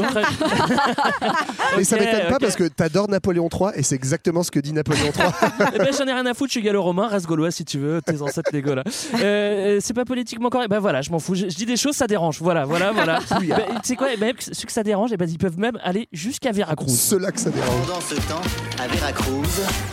Mais 1.78 1.84
ça 1.84 1.98
m'étonne 1.98 2.28
pas 2.30 2.39
parce 2.39 2.56
que 2.56 2.66
t'adores 2.68 3.10
Napoléon 3.10 3.50
III 3.52 3.70
et 3.76 3.84
c'est 3.84 3.95
exactement 3.95 4.43
ce 4.43 4.52
que 4.52 4.60
dit 4.60 4.74
Napoléon 4.74 5.06
III. 5.16 5.28
Eh 5.76 5.78
ben, 5.80 5.88
j'en 5.98 6.06
ai 6.06 6.14
rien 6.14 6.26
à 6.26 6.34
foutre, 6.34 6.50
je 6.50 6.60
suis 6.60 6.62
gallo-romain, 6.62 7.08
reste 7.08 7.26
gaulois 7.26 7.52
si 7.52 7.66
tu 7.66 7.78
veux, 7.80 8.02
tes 8.02 8.22
ancêtres 8.22 8.50
les 8.54 8.62
Gaulois. 8.62 8.84
Euh, 9.16 9.22
euh, 9.24 9.80
c'est 9.82 9.93
pas 9.93 10.06
politiquement 10.06 10.50
correct. 10.50 10.70
Ben 10.70 10.80
voilà, 10.80 11.02
je 11.02 11.12
m'en 11.12 11.20
fous. 11.20 11.36
Je, 11.36 11.50
je 11.50 11.56
dis 11.56 11.66
des 11.66 11.78
choses, 11.78 11.95
ça 11.95 12.08
dérange. 12.08 12.41
Voilà, 12.41 12.66
voilà, 12.66 12.91
voilà. 12.91 13.20
Oui, 13.39 13.48
Ben, 13.50 13.64
tu 13.76 13.80
sais 13.84 13.95
quoi 13.95 14.08
ben, 14.20 14.34
Ceux 14.39 14.66
que 14.66 14.72
ça 14.72 14.84
dérange, 14.84 15.12
eh 15.14 15.18
ben, 15.18 15.30
ils 15.30 15.38
peuvent 15.38 15.60
même 15.60 15.78
aller 15.84 16.08
jusqu'à 16.12 16.52
Veracruz. 16.52 16.89
Ceux-là 16.89 17.32
que 17.32 17.39
ça 17.39 17.50
dérange. 17.50 17.86
Pendant 17.88 18.02
ce 18.02 18.16
temps, 18.16 18.41
à 18.84 18.88
Veracruz, 18.88 19.43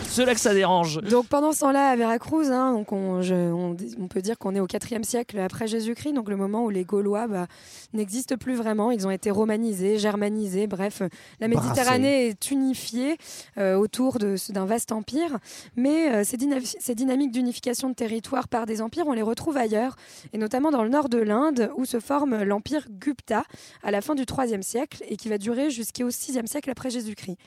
Ceux-là 0.09 0.33
que 0.33 0.39
ça 0.39 0.53
dérange. 0.53 1.01
Donc 1.01 1.27
pendant 1.27 1.51
ce 1.51 1.59
temps-là, 1.61 1.89
à 1.89 1.95
Veracruz, 1.95 2.47
hein, 2.51 2.73
donc 2.73 2.91
on, 2.91 3.21
je- 3.21 3.33
on- 3.33 3.75
on 3.99 4.07
peut 4.07 4.21
dire 4.21 4.37
qu'on 4.37 4.55
est 4.55 4.59
au 4.59 4.67
4e 4.67 5.03
siècle 5.03 5.39
après 5.39 5.67
Jésus-Christ, 5.67 6.13
donc 6.13 6.29
le 6.29 6.37
moment 6.37 6.63
où 6.63 6.69
les 6.69 6.83
Gaulois 6.85 7.27
bah, 7.27 7.47
n'existent 7.93 8.37
plus 8.37 8.55
vraiment. 8.55 8.91
Ils 8.91 9.05
ont 9.07 9.11
été 9.11 9.31
romanisés, 9.45 9.99
germanisés, 9.99 10.65
bref, 10.65 11.03
la 11.39 11.47
Brassés. 11.47 11.69
Méditerranée 11.69 12.27
est 12.29 12.49
unifiée 12.49 13.17
euh, 13.59 13.75
autour 13.75 14.17
d'un 14.17 14.65
vaste 14.65 14.91
empire. 14.91 15.37
Mais 15.75 16.11
euh, 16.11 16.23
ces, 16.23 16.35
dyna- 16.37 16.59
ces 16.63 16.95
dynamiques 16.95 17.31
d'unification 17.31 17.89
de 17.89 17.93
territoire 17.93 18.47
par 18.47 18.65
des 18.65 18.81
empires, 18.81 19.05
on 19.07 19.13
les 19.13 19.21
retrouve 19.21 19.55
ailleurs, 19.57 19.97
et 20.33 20.39
notamment 20.39 20.71
dans 20.71 20.83
le 20.83 20.89
nord 20.89 21.09
de 21.09 21.19
l'Inde, 21.19 21.69
où 21.77 21.85
se 21.85 21.99
forme 21.99 22.41
l'empire 22.41 22.87
Gupta 22.89 23.43
à 23.83 23.91
la 23.91 24.01
fin 24.01 24.15
du 24.15 24.23
3e 24.23 24.63
siècle 24.63 25.03
et 25.07 25.15
qui 25.15 25.29
va 25.29 25.37
durer 25.37 25.69
jusqu'au 25.69 26.09
6e 26.09 26.47
siècle 26.47 26.71
après 26.71 26.89
Jésus-Christ. 26.89 27.37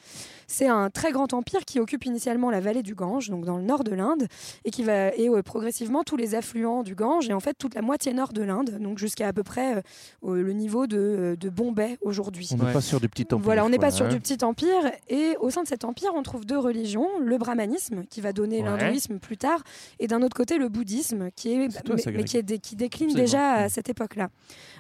C'est 0.47 0.69
un 0.69 0.89
très 0.89 1.11
grand 1.11 1.33
empire 1.35 1.65
qui 1.65 1.81
occupe 1.81 2.05
initialement 2.05 2.51
la 2.51 2.61
vallée 2.61 2.83
du 2.85 2.95
Gange, 2.95 3.29
donc 3.29 3.45
dans 3.45 3.57
le 3.57 3.65
nord 3.65 3.83
de 3.83 3.93
l'Inde, 3.95 4.29
et 4.65 4.71
qui 4.71 4.85
va 4.85 5.13
et 5.17 5.29
euh, 5.29 5.43
progressivement 5.43 6.05
tous 6.05 6.17
les 6.17 6.37
affluents 6.37 6.85
du 6.85 6.95
Gange 6.95 7.29
et 7.29 7.33
en 7.33 7.41
fait 7.41 7.55
toute 7.55 7.75
la 7.75 7.83
moitié 7.83 8.15
nord 8.15 8.33
de 8.33 8.43
l'Inde, 8.43 8.79
donc 8.81 8.99
jusqu'à 8.99 9.27
à 9.29 9.33
peu 9.33 9.43
près 9.43 9.77
euh, 10.25 10.43
le 10.43 10.53
niveau 10.53 10.87
de, 10.87 10.97
euh, 10.99 11.37
de 11.37 11.49
Bombay 11.51 11.88
aujourd'hui. 12.03 12.49
On 12.53 12.57
n'est 12.65 12.73
pas 12.73 12.81
sur 12.81 13.01
du 13.01 13.09
petit 13.09 13.25
empire. 13.33 13.39
Voilà, 13.45 13.65
on 13.65 13.69
n'est 13.69 13.79
pas 13.79 13.91
sur 13.91 14.07
hein. 14.07 14.11
du 14.11 14.21
petit 14.21 14.43
empire. 14.45 14.91
Et 15.09 15.37
au 15.41 15.51
sein 15.51 15.63
de 15.63 15.69
cet 15.69 15.85
empire, 15.85 16.11
on 16.15 16.23
trouve 16.23 16.45
deux 16.47 16.59
religions 16.59 17.07
le 17.21 17.39
brahmanisme, 17.39 18.05
qui 18.11 18.21
va 18.21 18.33
donner 18.33 18.63
Ouais. 18.63 18.65
l'hindouisme 18.77 19.19
plus 19.19 19.37
tard, 19.37 19.63
et 20.01 20.07
d'un 20.07 20.23
autre 20.23 20.37
côté, 20.37 20.59
le 20.59 20.69
bouddhisme, 20.69 21.31
qui, 21.37 21.53
est, 21.53 21.69
toi, 21.85 21.95
mais, 21.97 22.03
ça, 22.03 22.11
mais 22.11 22.17
Greg. 22.19 22.27
qui, 22.27 22.37
est 22.37 22.43
dé- 22.43 22.59
qui 22.59 22.77
décline 22.77 23.15
déjà 23.15 23.53
à 23.55 23.69
cette 23.69 23.89
époque-là. 23.89 24.29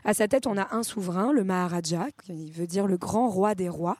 À 0.04 0.14
sa 0.14 0.28
tête, 0.28 0.46
on 0.46 0.56
a 0.56 0.74
un 0.74 0.82
souverain, 0.82 1.32
le 1.32 1.44
Maharaja, 1.44 2.06
qui 2.24 2.50
veut 2.50 2.66
dire 2.66 2.86
le 2.86 2.96
grand 2.96 3.28
roi 3.28 3.54
des 3.54 3.68
rois. 3.68 3.96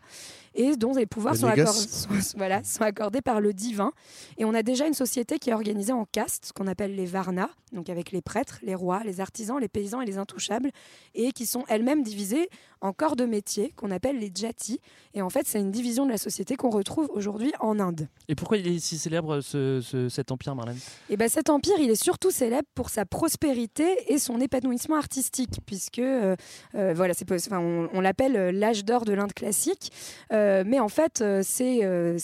Et 0.60 0.76
dont 0.76 0.92
les 0.92 1.06
pouvoirs 1.06 1.36
sont, 1.36 1.48
négoce. 1.48 1.86
accor- 1.86 2.20
sont- 2.20 2.36
voilà, 2.36 2.64
sont 2.64 2.82
accordés 2.82 3.20
par 3.22 3.40
le 3.40 3.52
divin. 3.52 3.92
Et 4.38 4.44
on 4.44 4.54
a 4.54 4.64
déjà 4.64 4.88
une 4.88 4.92
société 4.94 5.38
qui 5.38 5.50
est 5.50 5.54
organisée 5.54 5.92
en 5.92 6.04
castes, 6.04 6.46
ce 6.46 6.52
qu'on 6.52 6.66
appelle 6.66 6.96
les 6.96 7.06
varnas, 7.06 7.48
donc 7.72 7.88
avec 7.88 8.10
les 8.10 8.20
prêtres, 8.22 8.58
les 8.64 8.74
rois, 8.74 9.02
les 9.04 9.20
artisans, 9.20 9.58
les 9.60 9.68
paysans 9.68 10.00
et 10.00 10.06
les 10.06 10.18
intouchables, 10.18 10.70
et 11.14 11.30
qui 11.30 11.46
sont 11.46 11.64
elles-mêmes 11.68 12.02
divisées 12.02 12.48
en 12.80 12.92
corps 12.92 13.14
de 13.14 13.24
métier 13.24 13.72
qu'on 13.76 13.90
appelle 13.92 14.18
les 14.18 14.32
jatis. 14.34 14.80
Et 15.14 15.22
en 15.22 15.30
fait, 15.30 15.46
c'est 15.46 15.60
une 15.60 15.70
division 15.70 16.06
de 16.06 16.10
la 16.10 16.18
société 16.18 16.56
qu'on 16.56 16.70
retrouve 16.70 17.08
aujourd'hui 17.12 17.52
en 17.60 17.78
Inde. 17.78 18.08
Et 18.28 18.34
pourquoi 18.34 18.56
il 18.56 18.66
est 18.66 18.78
si 18.80 18.98
célèbre 18.98 19.40
ce- 19.40 19.80
ce- 19.80 20.08
cet 20.08 20.32
empire, 20.32 20.56
Marlène? 20.56 20.78
Et 21.08 21.16
ben 21.16 21.28
cet 21.28 21.50
empire, 21.50 21.76
il 21.78 21.90
est 21.90 22.02
surtout 22.02 22.30
célèbre 22.32 22.68
pour 22.74 22.90
sa 22.90 23.04
prospérité 23.04 24.12
et 24.12 24.18
son 24.18 24.40
épanouissement 24.40 24.96
artistique, 24.96 25.60
puisque 25.66 26.00
euh, 26.00 26.34
euh, 26.74 26.92
voilà, 26.96 27.14
c'est, 27.14 27.24
pas- 27.24 27.36
enfin, 27.36 27.60
on, 27.60 27.88
on 27.92 28.00
l'appelle 28.00 28.36
euh, 28.36 28.50
l'âge 28.52 28.84
d'or 28.84 29.04
de 29.04 29.12
l'Inde 29.12 29.32
classique, 29.32 29.92
Euh, 30.32 30.47
mais 30.66 30.80
en 30.80 30.88
fait, 30.88 31.20
euh, 31.20 31.42
euh, 31.60 32.18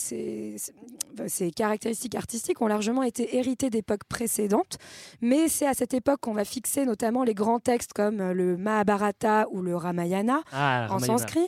ces 1.27 1.51
caractéristiques 1.51 2.15
artistiques 2.15 2.61
ont 2.61 2.67
largement 2.67 3.03
été 3.03 3.37
héritées 3.37 3.69
d'époques 3.69 4.03
précédentes, 4.09 4.77
mais 5.21 5.47
c'est 5.47 5.65
à 5.67 5.73
cette 5.73 5.93
époque 5.93 6.19
qu'on 6.21 6.33
va 6.33 6.43
fixer 6.45 6.85
notamment 6.85 7.23
les 7.23 7.33
grands 7.33 7.59
textes 7.59 7.93
comme 7.93 8.19
euh, 8.19 8.33
le 8.33 8.57
Mahabharata 8.57 9.47
ou 9.51 9.61
le 9.61 9.75
Ramayana 9.75 10.41
Ah, 10.51 10.87
en 10.89 10.93
Ramayana, 10.95 11.05
sanskrit. 11.17 11.47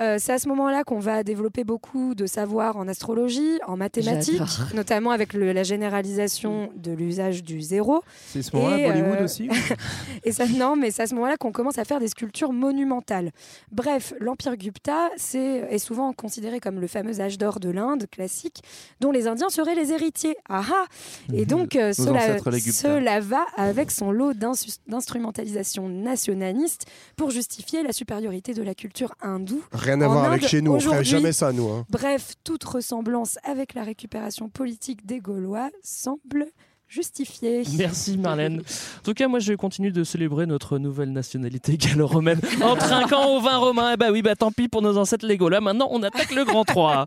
Euh, 0.00 0.16
c'est 0.18 0.32
à 0.32 0.38
ce 0.38 0.48
moment-là 0.48 0.84
qu'on 0.84 1.00
va 1.00 1.22
développer 1.24 1.64
beaucoup 1.64 2.14
de 2.14 2.26
savoir 2.26 2.76
en 2.76 2.86
astrologie, 2.88 3.58
en 3.66 3.76
mathématiques, 3.76 4.38
J'adore. 4.38 4.74
notamment 4.74 5.10
avec 5.10 5.32
le- 5.32 5.52
la 5.52 5.62
généralisation 5.64 6.70
de 6.76 6.92
l'usage 6.92 7.42
du 7.42 7.60
zéro. 7.60 8.02
C'est 8.28 8.42
ce 8.42 8.54
moment-là, 8.56 8.78
Et, 8.78 8.86
Bollywood 8.88 9.18
euh, 9.20 9.24
aussi 9.24 9.48
Et 10.24 10.32
ça, 10.32 10.46
non, 10.46 10.76
mais 10.76 10.90
c'est 10.90 11.02
à 11.02 11.06
ce 11.06 11.14
moment-là 11.14 11.36
qu'on 11.36 11.52
commence 11.52 11.78
à 11.78 11.84
faire 11.84 11.98
des 12.00 12.08
sculptures 12.08 12.52
monumentales. 12.52 13.32
Bref, 13.72 14.14
l'Empire 14.20 14.56
Gupta 14.56 15.08
c'est, 15.16 15.66
est 15.70 15.78
souvent 15.78 15.99
considéré 16.16 16.60
comme 16.60 16.80
le 16.80 16.86
fameux 16.86 17.20
âge 17.20 17.38
d'or 17.38 17.60
de 17.60 17.70
l'Inde 17.70 18.06
classique, 18.10 18.62
dont 19.00 19.10
les 19.10 19.26
Indiens 19.26 19.50
seraient 19.50 19.74
les 19.74 19.92
héritiers. 19.92 20.36
Ah 20.48 20.62
ah 20.70 20.84
Et 21.32 21.46
donc, 21.46 21.76
euh, 21.76 21.92
cela, 21.92 23.20
va 23.20 23.44
avec 23.56 23.90
son 23.90 24.10
lot 24.12 24.32
d'instrumentalisation 24.34 25.88
nationaliste 25.88 26.86
pour 27.16 27.30
justifier 27.30 27.82
la 27.82 27.92
supériorité 27.92 28.54
de 28.54 28.62
la 28.62 28.74
culture 28.74 29.14
hindoue. 29.20 29.62
Rien 29.72 30.00
à 30.00 30.08
voir 30.08 30.24
avec 30.24 30.46
chez 30.46 30.60
nous, 30.62 30.72
on 30.72 30.80
ferait 30.80 31.04
jamais 31.04 31.32
ça, 31.32 31.52
nous. 31.52 31.68
hein. 31.68 31.86
Bref, 31.90 32.34
toute 32.44 32.64
ressemblance 32.64 33.38
avec 33.44 33.74
la 33.74 33.82
récupération 33.82 34.48
politique 34.48 35.06
des 35.06 35.20
Gaulois 35.20 35.70
semble 35.82 36.46
justifiée. 36.90 37.62
Merci 37.78 38.18
Marlène. 38.18 38.62
En 38.98 39.02
tout 39.02 39.14
cas, 39.14 39.28
moi 39.28 39.38
je 39.38 39.54
continue 39.54 39.92
de 39.92 40.04
célébrer 40.04 40.44
notre 40.46 40.78
nouvelle 40.78 41.12
nationalité 41.12 41.76
gallo-romaine 41.78 42.40
en 42.60 42.76
trinquant 42.76 43.36
au 43.36 43.40
vin 43.40 43.56
romain. 43.56 43.92
Eh 43.94 43.96
bah 43.96 44.08
oui, 44.10 44.20
bah 44.20 44.36
tant 44.36 44.52
pis 44.52 44.68
pour 44.68 44.82
nos 44.82 44.98
ancêtres 44.98 45.26
les 45.26 45.38
Gaulois. 45.38 45.60
Maintenant, 45.60 45.88
on 45.90 46.02
attaque 46.02 46.34
le 46.34 46.44
grand 46.44 46.64
3. 46.64 47.06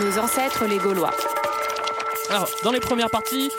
Nos 0.00 0.18
ancêtres 0.18 0.64
les 0.66 0.78
Gaulois. 0.78 1.12
Alors, 2.30 2.48
dans 2.64 2.72
les 2.72 2.80
premières 2.80 3.10
parties, 3.10 3.50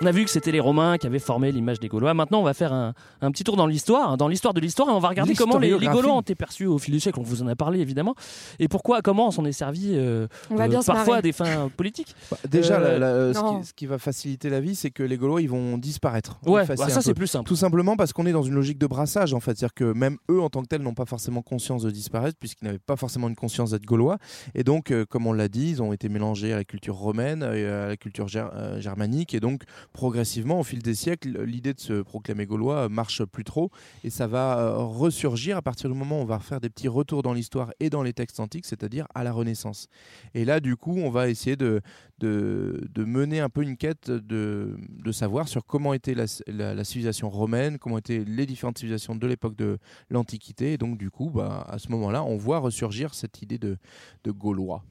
on 0.00 0.06
a 0.06 0.12
vu 0.12 0.24
que 0.24 0.30
c'était 0.30 0.52
les 0.52 0.60
Romains 0.60 0.98
qui 0.98 1.06
avaient 1.06 1.18
formé 1.18 1.52
l'image 1.52 1.80
des 1.80 1.88
Gaulois. 1.88 2.14
Maintenant, 2.14 2.40
on 2.40 2.44
va 2.44 2.54
faire 2.54 2.72
un, 2.72 2.94
un 3.20 3.30
petit 3.30 3.44
tour 3.44 3.56
dans 3.56 3.66
l'histoire, 3.66 4.16
dans 4.16 4.28
l'histoire 4.28 4.54
de 4.54 4.60
l'histoire, 4.60 4.88
et 4.88 4.92
on 4.92 4.98
va 4.98 5.08
regarder 5.08 5.34
comment 5.34 5.58
les. 5.58 5.70
Gaulois 5.70 6.12
ont 6.14 6.20
été 6.20 6.34
perçus 6.34 6.66
au 6.66 6.78
fil 6.78 6.94
du 6.94 7.00
siècle. 7.00 7.18
On 7.20 7.22
vous 7.22 7.42
en 7.42 7.46
a 7.48 7.56
parlé 7.56 7.80
évidemment. 7.80 8.14
Et 8.58 8.68
pourquoi, 8.68 9.02
comment 9.02 9.28
on 9.28 9.30
s'en 9.30 9.44
est 9.44 9.52
servi 9.52 9.90
euh, 9.94 10.26
On 10.50 10.56
va 10.56 10.68
bien 10.68 10.82
se 10.82 10.86
parfois 10.86 11.16
à 11.16 11.22
des 11.22 11.32
fins 11.32 11.68
politiques. 11.76 12.14
Bah, 12.30 12.36
Déjà, 12.48 12.78
Euh, 12.80 12.98
la- 12.98 13.26
la- 13.28 13.34
ce, 13.34 13.58
qui, 13.60 13.66
ce 13.68 13.72
qui 13.74 13.86
va 13.86 13.98
faciliter 13.98 14.48
la 14.50 14.60
vie, 14.60 14.74
c'est 14.74 14.90
que 14.90 15.02
les 15.02 15.16
Gaulois, 15.16 15.42
ils 15.42 15.48
vont 15.50 15.76
disparaître. 15.78 16.38
Ouais, 16.46 16.64
bah, 16.66 16.76
ça 16.76 17.00
c'est 17.02 17.14
plus 17.14 17.26
simple. 17.26 17.46
Tout 17.48 17.56
simplement 17.56 17.96
parce 17.96 18.12
qu'on 18.12 18.26
est 18.26 18.32
dans 18.32 18.42
une 18.42 18.54
logique 18.54 18.78
de 18.78 18.86
brassage, 18.86 19.34
en 19.34 19.40
fait. 19.40 19.56
C'est-à-dire 19.56 19.74
que 19.74 19.92
même 19.92 20.16
eux, 20.30 20.40
en 20.40 20.48
tant 20.48 20.62
que 20.62 20.66
tels, 20.68 20.82
n'ont 20.82 20.94
pas 20.94 21.04
forcément 21.06 21.42
conscience 21.42 21.82
de 21.82 21.90
disparaître, 21.90 22.36
puisqu'ils 22.38 22.64
n'avaient 22.64 22.78
pas 22.78 22.96
forcément 22.96 23.28
une 23.28 23.36
conscience 23.36 23.70
d'être 23.72 23.84
Gaulois. 23.84 24.18
Et 24.54 24.64
donc, 24.64 24.90
euh, 24.90 25.04
comme 25.04 25.26
on 25.26 25.32
l'a 25.32 25.48
dit, 25.48 25.70
ils 25.70 25.82
ont 25.82 25.92
été 25.92 26.08
mélangés 26.08 26.52
à 26.52 26.56
la 26.56 26.64
culture 26.64 26.94
romaine, 26.96 27.42
et 27.42 27.66
à 27.66 27.88
la 27.88 27.96
culture 27.96 28.26
ger- 28.28 28.48
euh, 28.54 28.80
germanique. 28.80 29.34
Et 29.34 29.40
donc, 29.40 29.62
progressivement, 29.92 30.60
au 30.60 30.62
fil 30.62 30.82
des 30.82 30.94
siècles, 30.94 31.42
l'idée 31.42 31.74
de 31.74 31.80
se 31.80 32.02
proclamer 32.02 32.46
Gaulois 32.46 32.84
euh, 32.84 32.88
marche 32.88 33.24
plus 33.24 33.44
trop. 33.44 33.70
Et 34.04 34.10
ça 34.10 34.26
va 34.26 34.58
euh, 34.58 34.74
ressurgir 34.76 35.56
à 35.56 35.62
partir 35.62 35.90
du 35.90 35.96
moment 35.96 36.20
où 36.20 36.22
on 36.22 36.26
va 36.26 36.38
faire 36.38 36.60
des 36.60 36.70
petits 36.70 36.88
retours 36.88 37.22
dans 37.22 37.32
l'histoire 37.32 37.72
et 37.80 37.90
dans 37.90 38.02
les 38.02 38.12
textes 38.12 38.40
antiques, 38.40 38.66
c'est-à-dire 38.66 39.06
à 39.14 39.24
la 39.24 39.32
Renaissance. 39.32 39.88
Et 40.34 40.44
là, 40.44 40.60
du 40.60 40.76
coup, 40.76 40.96
on 40.98 41.10
va 41.10 41.28
essayer 41.28 41.56
de, 41.56 41.80
de, 42.18 43.04
mener 43.04 43.40
un 43.40 43.48
peu 43.48 43.62
une 43.62 43.76
quête 43.76 44.10
de, 44.10 44.76
de 44.88 45.12
savoir 45.12 45.48
sur 45.48 45.64
comment 45.64 45.94
était 45.94 46.14
la, 46.14 46.84
civilisation 46.84 47.30
romaine, 47.30 47.78
comment 47.78 47.98
étaient 47.98 48.24
les 48.24 48.46
différentes 48.46 48.78
civilisations 48.78 49.16
de 49.16 49.26
l'époque 49.26 49.56
de 49.56 49.78
l'Antiquité. 50.10 50.74
Et 50.74 50.78
donc, 50.78 50.98
du 50.98 51.10
coup, 51.10 51.30
bah, 51.30 51.66
à 51.68 51.78
ce 51.78 51.88
moment-là, 51.90 52.22
on 52.24 52.36
voit 52.36 52.58
ressurgir 52.58 53.14
cette 53.14 53.42
idée 53.42 53.58
de, 53.58 53.76
de 54.24 54.30
Gaulois. 54.30 54.84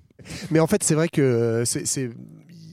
Mais 0.51 0.59
en 0.59 0.67
fait, 0.67 0.83
c'est 0.83 0.95
vrai 0.95 1.07
que 1.07 1.21
euh, 1.21 1.65
c'est 1.65 2.09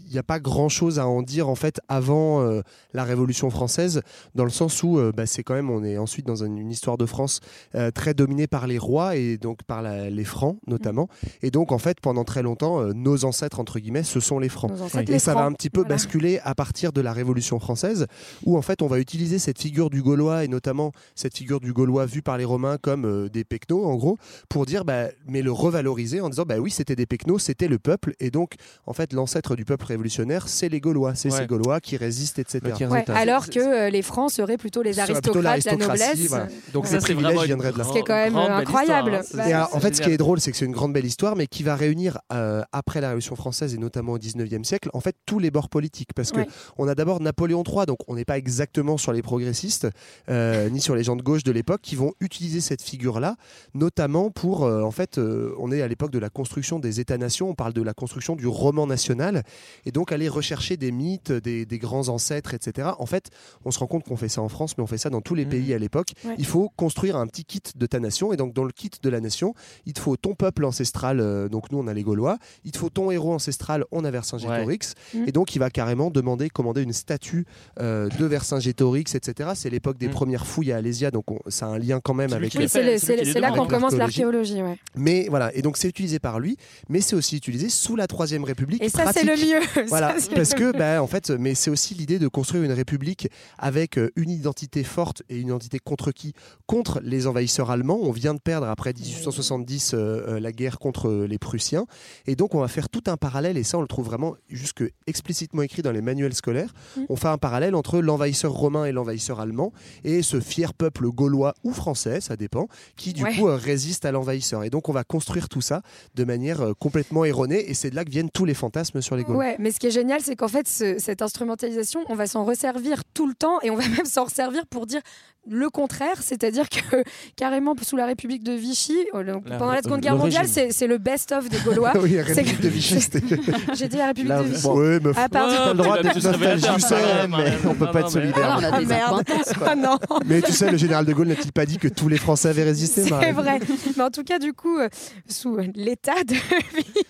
il 0.07 0.13
n'y 0.13 0.19
a 0.19 0.23
pas 0.23 0.39
grand 0.41 0.69
chose 0.69 0.99
à 0.99 1.07
en 1.07 1.23
dire 1.23 1.49
en 1.49 1.55
fait 1.55 1.81
avant 1.89 2.41
euh, 2.43 2.63
la 2.93 3.05
Révolution 3.05 3.51
française, 3.51 4.03
dans 4.35 4.45
le 4.45 4.51
sens 4.51 4.83
où 4.83 4.99
euh, 4.99 5.13
bah, 5.15 5.27
c'est 5.27 5.43
quand 5.43 5.55
même, 5.55 5.71
on 5.71 5.83
est 5.85 5.99
ensuite 5.99 6.27
dans 6.27 6.45
une, 6.45 6.59
une 6.59 6.71
histoire 6.71 6.97
de 6.97 7.07
France 7.07 7.41
euh, 7.75 7.91
très 7.91 8.15
dominée 8.15 8.47
par 8.47 8.67
les 8.67 8.79
rois 8.79 9.17
et 9.17 9.37
donc 9.39 9.63
par 9.65 9.83
la- 9.83 10.09
les 10.11 10.25
francs 10.25 10.59
notamment. 10.67 11.09
Et 11.43 11.51
donc 11.51 11.73
en 11.73 11.79
fait, 11.79 12.01
pendant 12.01 12.25
très 12.25 12.43
longtemps, 12.43 12.83
nos 12.95 13.25
ancêtres 13.25 13.61
entre 13.61 13.79
guillemets, 13.79 14.03
ce 14.05 14.21
sont 14.21 14.39
les 14.39 14.49
francs. 14.49 14.71
Et 14.95 15.03
les 15.05 15.19
ça 15.19 15.35
va 15.35 15.45
un 15.45 15.53
petit 15.53 15.71
peu 15.71 15.81
Voilà. 15.81 15.95
basculer 15.97 16.39
à 16.45 16.55
partir 16.55 16.93
de 16.93 17.01
la 17.01 17.13
Révolution 17.13 17.59
française, 17.59 18.07
où 18.45 18.57
en 18.57 18.63
fait 18.63 18.83
on 18.83 18.87
va 18.87 18.99
utiliser 18.99 19.39
cette 19.39 19.61
figure 19.61 19.91
du 19.91 20.03
Gaulois 20.03 20.45
et 20.45 20.49
notamment 20.49 20.93
cette 21.15 21.37
figure 21.37 21.61
du 21.61 21.73
Gaulois 21.73 22.07
vue 22.07 22.23
par 22.23 22.39
les 22.39 22.45
Romains 22.45 22.77
comme 22.81 23.29
des 23.29 23.45
pecnos 23.45 23.85
en 23.85 23.95
gros, 23.97 24.19
pour 24.49 24.67
dire 24.67 24.85
bah, 24.85 25.09
mais 25.27 25.43
le 25.43 25.53
revaloriser 25.53 26.21
en 26.21 26.29
disant 26.29 26.45
bah 26.47 26.59
oui 26.59 26.71
c'était 26.71 26.97
des 26.97 27.07
pecnos, 27.07 27.39
c'était 27.43 27.69
le 27.69 27.79
peuple 27.79 28.15
et 28.21 28.31
donc 28.31 28.55
en 28.87 28.93
fait 28.93 29.13
l'ancêtre 29.13 29.57
du 29.57 29.65
peuple 29.65 29.85
révolutionnaire 29.97 30.49
c'est 30.49 30.69
les 30.69 30.81
Gaulois, 30.81 31.15
c'est 31.15 31.31
Ouais. 31.33 31.39
ces 31.39 31.47
Gaulois 31.47 31.81
qui 31.81 31.97
résistent 31.97 32.39
etc. 32.39 32.61
Bah, 32.63 32.87
Ouais, 32.89 33.05
alors 33.11 33.49
que 33.49 33.59
euh, 33.59 33.91
les 33.91 34.03
Francs 34.03 34.31
seraient 34.31 34.57
plutôt 34.59 34.83
les 34.83 34.91
plutôt 34.93 35.11
aristocrates, 35.13 35.65
la 35.65 35.77
noblesse. 35.77 36.19
voilà. 36.29 36.47
Donc 36.73 36.87
Ça, 36.87 36.99
privilèges 36.99 37.43
viendraient 37.45 37.73
de 37.73 37.79
là. 37.79 37.85
Ce 37.85 37.93
qui 37.93 37.99
est 37.99 38.03
quand 38.03 38.15
même 38.15 38.37
incroyable. 38.37 39.21
histoire, 39.23 39.23
hein. 39.23 39.45
Bah, 39.45 39.49
Et 39.49 39.53
alors, 39.53 39.75
en 39.75 39.81
fait, 39.81 39.97
ce 39.97 40.03
qui 40.03 40.11
est 40.11 40.17
drôle, 40.17 40.41
c'est 40.41 40.51
que 40.53 40.57
c'est 40.57 40.65
une 40.65 40.73
grande 40.73 40.93
belle 40.93 41.05
histoire, 41.07 41.37
mais 41.37 41.47
qui 41.47 41.63
va 41.63 41.75
réunir 41.77 42.19
euh, 42.33 42.63
après 42.73 43.01
la 43.01 43.09
Révolution 43.09 43.37
française 43.37 43.75
et 43.75 43.79
notamment 43.79 44.13
au 44.13 44.19
19e 44.19 44.65
siècle, 44.65 44.91
en 44.93 45.01
fait, 45.01 45.17
tous 45.27 45.39
les 45.39 45.51
bords 45.51 45.69
politiques. 45.69 46.11
Parce 46.15 46.33
que 46.33 46.41
on 46.79 46.87
a 46.89 46.95
d'abord 46.95 47.21
Napoléon 47.21 47.63
III, 47.67 47.87
donc 47.87 47.99
on 48.09 48.15
n'est 48.15 48.25
pas 48.25 48.39
exactement 48.39 48.97
sur 48.99 49.13
les 49.13 49.23
progressistes, 49.23 49.89
euh, 50.29 50.69
ni 50.71 50.81
sur 50.81 50.95
les 50.95 51.03
gens 51.05 51.17
de 51.17 51.23
gauche 51.23 51.43
de 51.45 51.53
l'époque, 51.53 51.81
qui 51.83 51.97
vont 51.97 52.13
utiliser 52.21 52.61
cette 52.61 52.83
figure-là, 52.83 53.37
notamment 53.75 54.31
pour, 54.31 54.65
euh, 54.65 54.83
en 54.83 54.91
fait, 54.91 55.19
euh, 55.19 55.53
on 55.59 55.71
est 55.73 55.83
à 55.83 55.89
l'époque 55.89 56.11
de 56.11 56.19
la 56.19 56.31
construction 56.31 56.79
des 56.79 57.01
États-nations, 57.01 57.49
on 57.51 57.55
parle 57.55 57.73
de 57.73 57.83
la 57.83 57.95
construction 57.95 58.37
du 58.37 58.47
roman 58.47 58.87
national, 58.87 59.43
et 59.87 59.93
donc 59.93 60.13
aller 60.13 60.29
rechercher 60.29 60.77
des 60.77 60.93
mythes, 60.93 61.33
des, 61.33 61.65
des 61.65 61.79
grands 61.79 62.09
ancêtres, 62.09 62.53
etc. 62.53 62.91
En 62.99 63.07
fait, 63.07 63.31
on 63.65 63.71
se 63.71 63.79
rend 63.79 63.87
compte 63.87 64.05
qu'on 64.05 64.17
fait 64.17 64.29
ça 64.29 64.43
en 64.43 64.49
France, 64.51 64.77
mais 64.77 64.85
on 64.85 64.87
fait 64.87 64.99
ça 64.99 65.09
dans 65.09 65.23
tous 65.23 65.35
les 65.35 65.45
Mhm. 65.47 65.51
pays 65.51 65.73
à 65.75 65.79
l'époque. 65.79 66.09
Ouais. 66.25 66.35
Il 66.39 66.45
faut 66.45 66.71
construire 66.77 67.17
un 67.17 67.27
petit 67.27 67.45
kit 67.45 67.63
de 67.75 67.87
ta 67.87 68.01
nation, 68.01 68.33
et 68.33 68.37
donc 68.37 68.53
dans 68.53 68.65
le 68.65 68.73
kit 68.73 68.91
de 69.03 69.09
la 69.09 69.21
nation, 69.21 69.55
il 69.87 69.95
te 69.95 70.01
faut 70.01 70.17
ton 70.17 70.35
peuple 70.35 70.65
ancestral, 70.65 71.21
euh, 71.21 71.49
donc 71.49 71.71
nous 71.73 71.79
on 71.79 71.87
a 71.87 71.95
les 71.95 72.03
Gaulois, 72.03 72.39
il 72.65 72.73
te 72.73 72.79
faut 72.79 72.91
ton 72.91 73.11
héros 73.11 73.33
ancestral, 73.33 73.85
on 73.93 74.05
a 74.05 74.11
Vercingétorix, 74.11 74.95
Ouais. 75.15 75.25
et 75.29 75.33
donc 75.33 75.55
il 75.55 75.61
va 75.61 75.71
carrément 75.71 76.11
demander, 76.11 76.51
commander 76.51 76.83
une 76.83 76.93
statue 76.93 77.47
euh, 77.81 78.09
de 78.09 78.25
Vercingétorix, 78.25 79.15
etc. 79.15 79.51
C'est 79.55 79.71
l'époque 79.71 79.99
des 79.99 80.09
Mm. 80.09 80.13
premières 80.13 80.47
fouilles 80.47 80.73
à 80.73 80.77
Alésia, 80.77 81.11
donc 81.11 81.31
on- 81.31 81.39
ça 81.49 81.67
a 81.67 81.69
un 81.71 81.79
lien 81.79 82.01
quand 82.01 82.15
même 82.15 82.33
avec... 82.33 82.53
Oui, 82.55 82.63
l'a 82.63 82.99
c'est 82.99 83.41
là 83.41 83.53
qu'on 83.53 83.67
commence 83.67 83.95
l'archéologie. 83.95 84.63
ouais. 84.63 84.79
Mais 84.97 85.27
voilà, 85.29 85.55
et 85.55 85.63
donc 85.63 85.77
c'est 85.77 85.89
utilisé 85.89 86.19
par 86.19 86.41
lui, 86.41 86.57
mais 86.89 87.01
c'est 87.01 87.15
aussi 87.17 87.37
utilisé 87.37 87.69
sous 87.69 87.95
la 87.97 88.07
Troisième 88.07 88.45
République. 88.45 88.83
Et 88.83 88.89
ça, 88.89 89.13
c'est 89.13 89.25
le 89.25 89.35
mieux. 89.37 89.76
Voilà, 89.89 90.19
Ça, 90.19 90.31
parce 90.35 90.55
que, 90.55 90.77
bah, 90.77 91.03
en 91.03 91.07
fait, 91.07 91.31
mais 91.31 91.55
c'est 91.55 91.71
aussi 91.71 91.95
l'idée 91.95 92.19
de 92.19 92.29
construire 92.29 92.63
une 92.65 92.73
république 92.73 93.29
avec 93.59 93.99
euh, 93.99 94.11
une 94.17 94.31
identité 94.31 94.85
forte 94.85 95.23
et 95.29 95.39
une 95.39 95.49
identité 95.49 95.79
contre 95.79 96.13
qui? 96.13 96.33
Contre 96.67 97.01
les 97.03 97.27
envahisseurs 97.27 97.71
allemands. 97.71 97.99
On 98.03 98.11
vient 98.11 98.35
de 98.35 98.41
perdre 98.41 98.67
après 98.69 98.93
1870 98.93 99.95
euh, 99.95 99.97
euh, 100.37 100.41
la 100.41 100.53
guerre 100.53 100.79
contre 100.79 101.11
les 101.29 101.39
Prussiens, 101.39 101.87
et 102.27 102.37
donc 102.37 102.55
on 102.55 102.61
va 102.61 102.69
faire 102.69 102.89
tout 102.89 103.03
un 103.07 103.17
parallèle, 103.17 103.57
et 103.57 103.63
ça 103.65 103.79
on 103.79 103.81
le 103.83 103.87
trouve 103.87 104.07
vraiment 104.07 104.35
jusque 104.49 104.85
explicitement 105.07 105.63
écrit 105.63 105.83
dans 105.83 105.93
les 105.93 106.01
manuels 106.03 106.35
scolaires. 106.35 106.73
Mm. 106.97 107.01
On 107.09 107.17
fait 107.17 107.29
un 107.29 107.39
parallèle 107.39 107.75
entre 107.75 108.01
l'envahisseur 108.01 108.53
romain 108.53 108.85
et 108.85 108.93
l'envahisseur 108.93 109.41
allemand, 109.41 109.73
et 110.05 110.23
ce 110.23 110.41
fier 110.41 110.75
peuple 110.75 111.09
gaulois 111.09 111.55
ou 111.65 111.73
français, 111.73 112.21
ça 112.21 112.37
dépend, 112.37 112.69
qui 112.97 113.13
du 113.13 113.25
Ouais. 113.25 113.35
coup 113.37 113.49
euh, 113.49 113.57
résiste 113.57 114.05
à 114.05 114.13
l'envahisseur. 114.13 114.63
Et 114.65 114.71
donc 114.71 114.89
on 114.89 114.93
va 114.93 115.03
construire 115.05 115.49
tout 115.49 115.61
ça 115.61 115.83
de 116.15 116.25
manière 116.25 116.61
euh, 116.61 116.73
complètement 116.79 117.25
erronée, 117.25 117.69
et 117.71 117.75
c'est 117.75 117.91
de 117.91 117.97
là 117.97 118.05
que 118.05 118.11
viennent 118.11 118.31
tous 118.31 118.45
les 118.45 118.55
fantasmes 118.55 119.01
sur 119.03 119.17
les 119.17 119.25
Gaulois. 119.25 119.41
Ouais, 119.45 119.57
mais 119.67 119.73
ce 119.73 119.81
qui 119.81 119.89
est 119.89 119.91
génial, 119.91 120.21
c'est 120.21 120.37
qu'en 120.37 120.47
fait, 120.47 120.69
ce- 120.69 121.01
cette 121.01 121.23
instrumentalisation, 121.23 122.05
on 122.09 122.15
va 122.15 122.29
s'en 122.29 122.45
resservir 122.45 123.03
tout 123.15 123.27
le 123.27 123.35
temps 123.35 123.61
et 123.63 123.71
on 123.71 123.75
va 123.75 123.83
même 124.05 124.07
s'en 124.07 124.23
resservir 124.23 124.65
pour 124.69 124.87
dire 124.87 125.01
le 125.49 125.71
contraire, 125.71 126.23
c'est-à-dire 126.23 126.69
que 126.69 127.03
carrément 127.37 127.75
sous 127.83 127.97
la 127.97 128.07
République 128.07 128.43
de 128.43 128.53
Vichy, 128.53 128.97
donc, 129.15 129.49
La- 129.49 129.57
pendant 129.59 129.73
la 129.73 129.83
Seconde 129.83 130.01
Guerre 130.01 130.17
mondiale, 130.17 130.47
c'est 130.49 130.73
c'est 130.73 130.87
le 130.87 130.99
best-of 130.99 131.49
des 131.49 131.59
Gaulois. 131.59 131.93
oui, 132.01 132.15
la 132.15 132.25
C'est- 132.25 132.33
République 132.35 132.61
de 132.61 132.69
Vichy, 132.69 133.01
c'était. 133.01 133.21
J'ai 133.75 133.89
dit 133.89 133.97
la 133.97 134.07
République 134.07 134.29
La- 134.29 134.43
de 134.43 134.49
Vichy. 134.49 134.63
bon, 134.63 134.79
Ouais, 134.79 135.01
meuf. 135.01 135.17
Ah, 135.19 135.29
pardon. 135.29 135.55
T'as 135.57 135.73
le 135.73 135.75
droit 135.79 136.03
d'être 136.03 136.15
nostalgique, 136.23 136.81
ça, 136.81 137.27
mais 137.29 137.53
on 137.65 137.75
peut 137.75 137.85
Non, 137.87 137.93
pas 137.93 138.01
non, 138.03 138.07
être 138.07 138.07
mais- 138.07 138.11
solidaire. 138.11 138.49
Ah, 138.51 138.59
on 138.61 138.65
a 138.65 138.71
Ah, 138.73 139.23
des. 139.23 139.35
Ah 139.67 139.75
non 139.77 139.99
Mais 140.27 140.43
tu 140.43 140.53
sais, 140.53 140.71
le 140.71 140.77
général 140.77 141.05
de 141.05 141.13
Gaulle 141.13 141.29
n'a-t-il 141.29 141.53
pas 141.53 141.67
dit 141.67 141.79
que 141.79 141.89
tous 141.89 142.09
les 142.09 142.19
Français 142.19 142.49
avaient 142.49 142.65
résisté 142.65 143.05
C'est 143.05 143.11
Marie 143.11 143.33
vrai. 143.33 143.59
Mais 143.97 144.03
en 144.03 144.11
tout 144.11 144.25
cas, 144.25 144.39
du 144.39 144.53
coup, 144.53 144.79
euh, 144.79 144.89
sous 145.29 145.57
euh, 145.57 145.67
l'état 145.75 146.23
de 146.25 146.35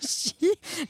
Vichy, 0.00 0.34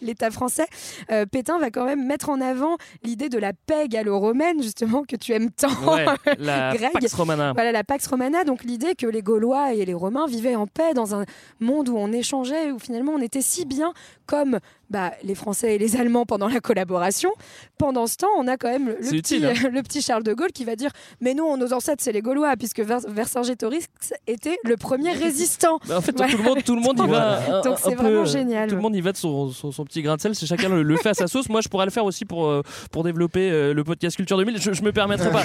l'état 0.02 0.30
français, 0.30 0.66
euh, 1.10 1.26
Pétain 1.26 1.58
va 1.58 1.70
quand 1.70 1.84
même 1.84 2.06
mettre 2.06 2.28
en 2.28 2.40
avant 2.40 2.76
l'idée 3.04 3.28
de 3.28 3.38
la 3.38 3.52
paix 3.52 3.88
gallo-romaine, 3.88 4.62
justement, 4.62 5.02
que 5.02 5.16
tu 5.16 5.32
aimes 5.32 5.50
tant. 5.50 5.68
Ouais, 5.94 6.04
la 6.38 6.74
Greg. 6.76 6.90
Voilà 7.36 7.72
la 7.72 7.84
Pax 7.84 8.06
Romana, 8.06 8.44
donc 8.44 8.64
l'idée 8.64 8.94
que 8.94 9.06
les 9.06 9.22
Gaulois 9.22 9.74
et 9.74 9.84
les 9.84 9.94
Romains 9.94 10.26
vivaient 10.26 10.56
en 10.56 10.66
paix 10.66 10.94
dans 10.94 11.14
un 11.14 11.24
monde 11.60 11.88
où 11.88 11.96
on 11.96 12.12
échangeait, 12.12 12.72
où 12.72 12.78
finalement 12.78 13.12
on 13.12 13.20
était 13.20 13.42
si 13.42 13.64
bien 13.64 13.92
comme 14.26 14.58
bah, 14.90 15.12
les 15.22 15.34
Français 15.34 15.74
et 15.74 15.78
les 15.78 15.96
Allemands 15.96 16.26
pendant 16.26 16.48
la 16.48 16.60
collaboration. 16.60 17.30
Pendant 17.78 18.06
ce 18.06 18.16
temps, 18.16 18.28
on 18.38 18.46
a 18.48 18.56
quand 18.56 18.68
même 18.70 18.86
le, 18.88 18.96
C'est 19.00 19.10
petit, 19.16 19.36
utile, 19.36 19.46
hein. 19.46 19.68
le 19.72 19.82
petit 19.82 20.00
Charles 20.02 20.22
de 20.22 20.32
Gaulle 20.32 20.52
qui 20.52 20.64
va 20.64 20.76
dire 20.76 20.90
Mais 21.20 21.34
non, 21.34 21.56
nos 21.56 21.72
ancêtres, 21.72 22.02
c'est 22.02 22.12
les 22.12 22.22
Gaulois, 22.22 22.54
puisque 22.56 22.80
Vers- 22.80 23.00
Vercingétorix 23.08 23.86
était 24.26 24.56
le 24.64 24.76
premier 24.76 25.12
résistant. 25.24 25.78
Bah, 25.88 25.98
en 25.98 26.00
fait, 26.00 26.16
Voilà. 26.16 26.32
tout 26.32 26.38
le 26.38 26.44
monde, 26.44 26.64
tout 26.64 26.74
le 26.76 26.80
monde 26.82 27.00
y 27.04 27.06
va. 27.10 27.58
un- 27.58 27.60
Donc 27.62 27.78
c'est 27.82 27.94
vraiment 27.94 28.20
euh, 28.20 28.24
génial. 28.24 28.68
Tout 28.68 28.76
le 28.76 28.80
monde 28.82 28.94
y 28.96 29.00
va 29.00 29.12
de 29.12 29.16
son, 29.16 29.50
son, 29.50 29.72
son 29.72 29.84
petit 29.84 30.02
grain 30.02 30.16
de 30.16 30.20
sel. 30.20 30.34
C'est 30.34 30.46
chacun 30.46 30.68
le, 30.68 30.82
le 30.82 30.96
fait 30.96 31.10
à 31.10 31.14
sa 31.14 31.26
sauce. 31.26 31.48
Moi, 31.48 31.60
je 31.60 31.68
pourrais 31.68 31.84
le 31.86 31.90
faire 31.90 32.04
aussi 32.04 32.24
pour 32.24 32.46
euh, 32.46 32.62
pour 32.90 33.02
développer 33.04 33.50
euh, 33.50 33.74
le 33.74 33.84
podcast 33.84 34.16
Culture 34.16 34.36
2000. 34.38 34.60
Je, 34.60 34.72
je 34.72 34.82
me 34.82 34.92
permettrai 34.92 35.30
pas. 35.30 35.42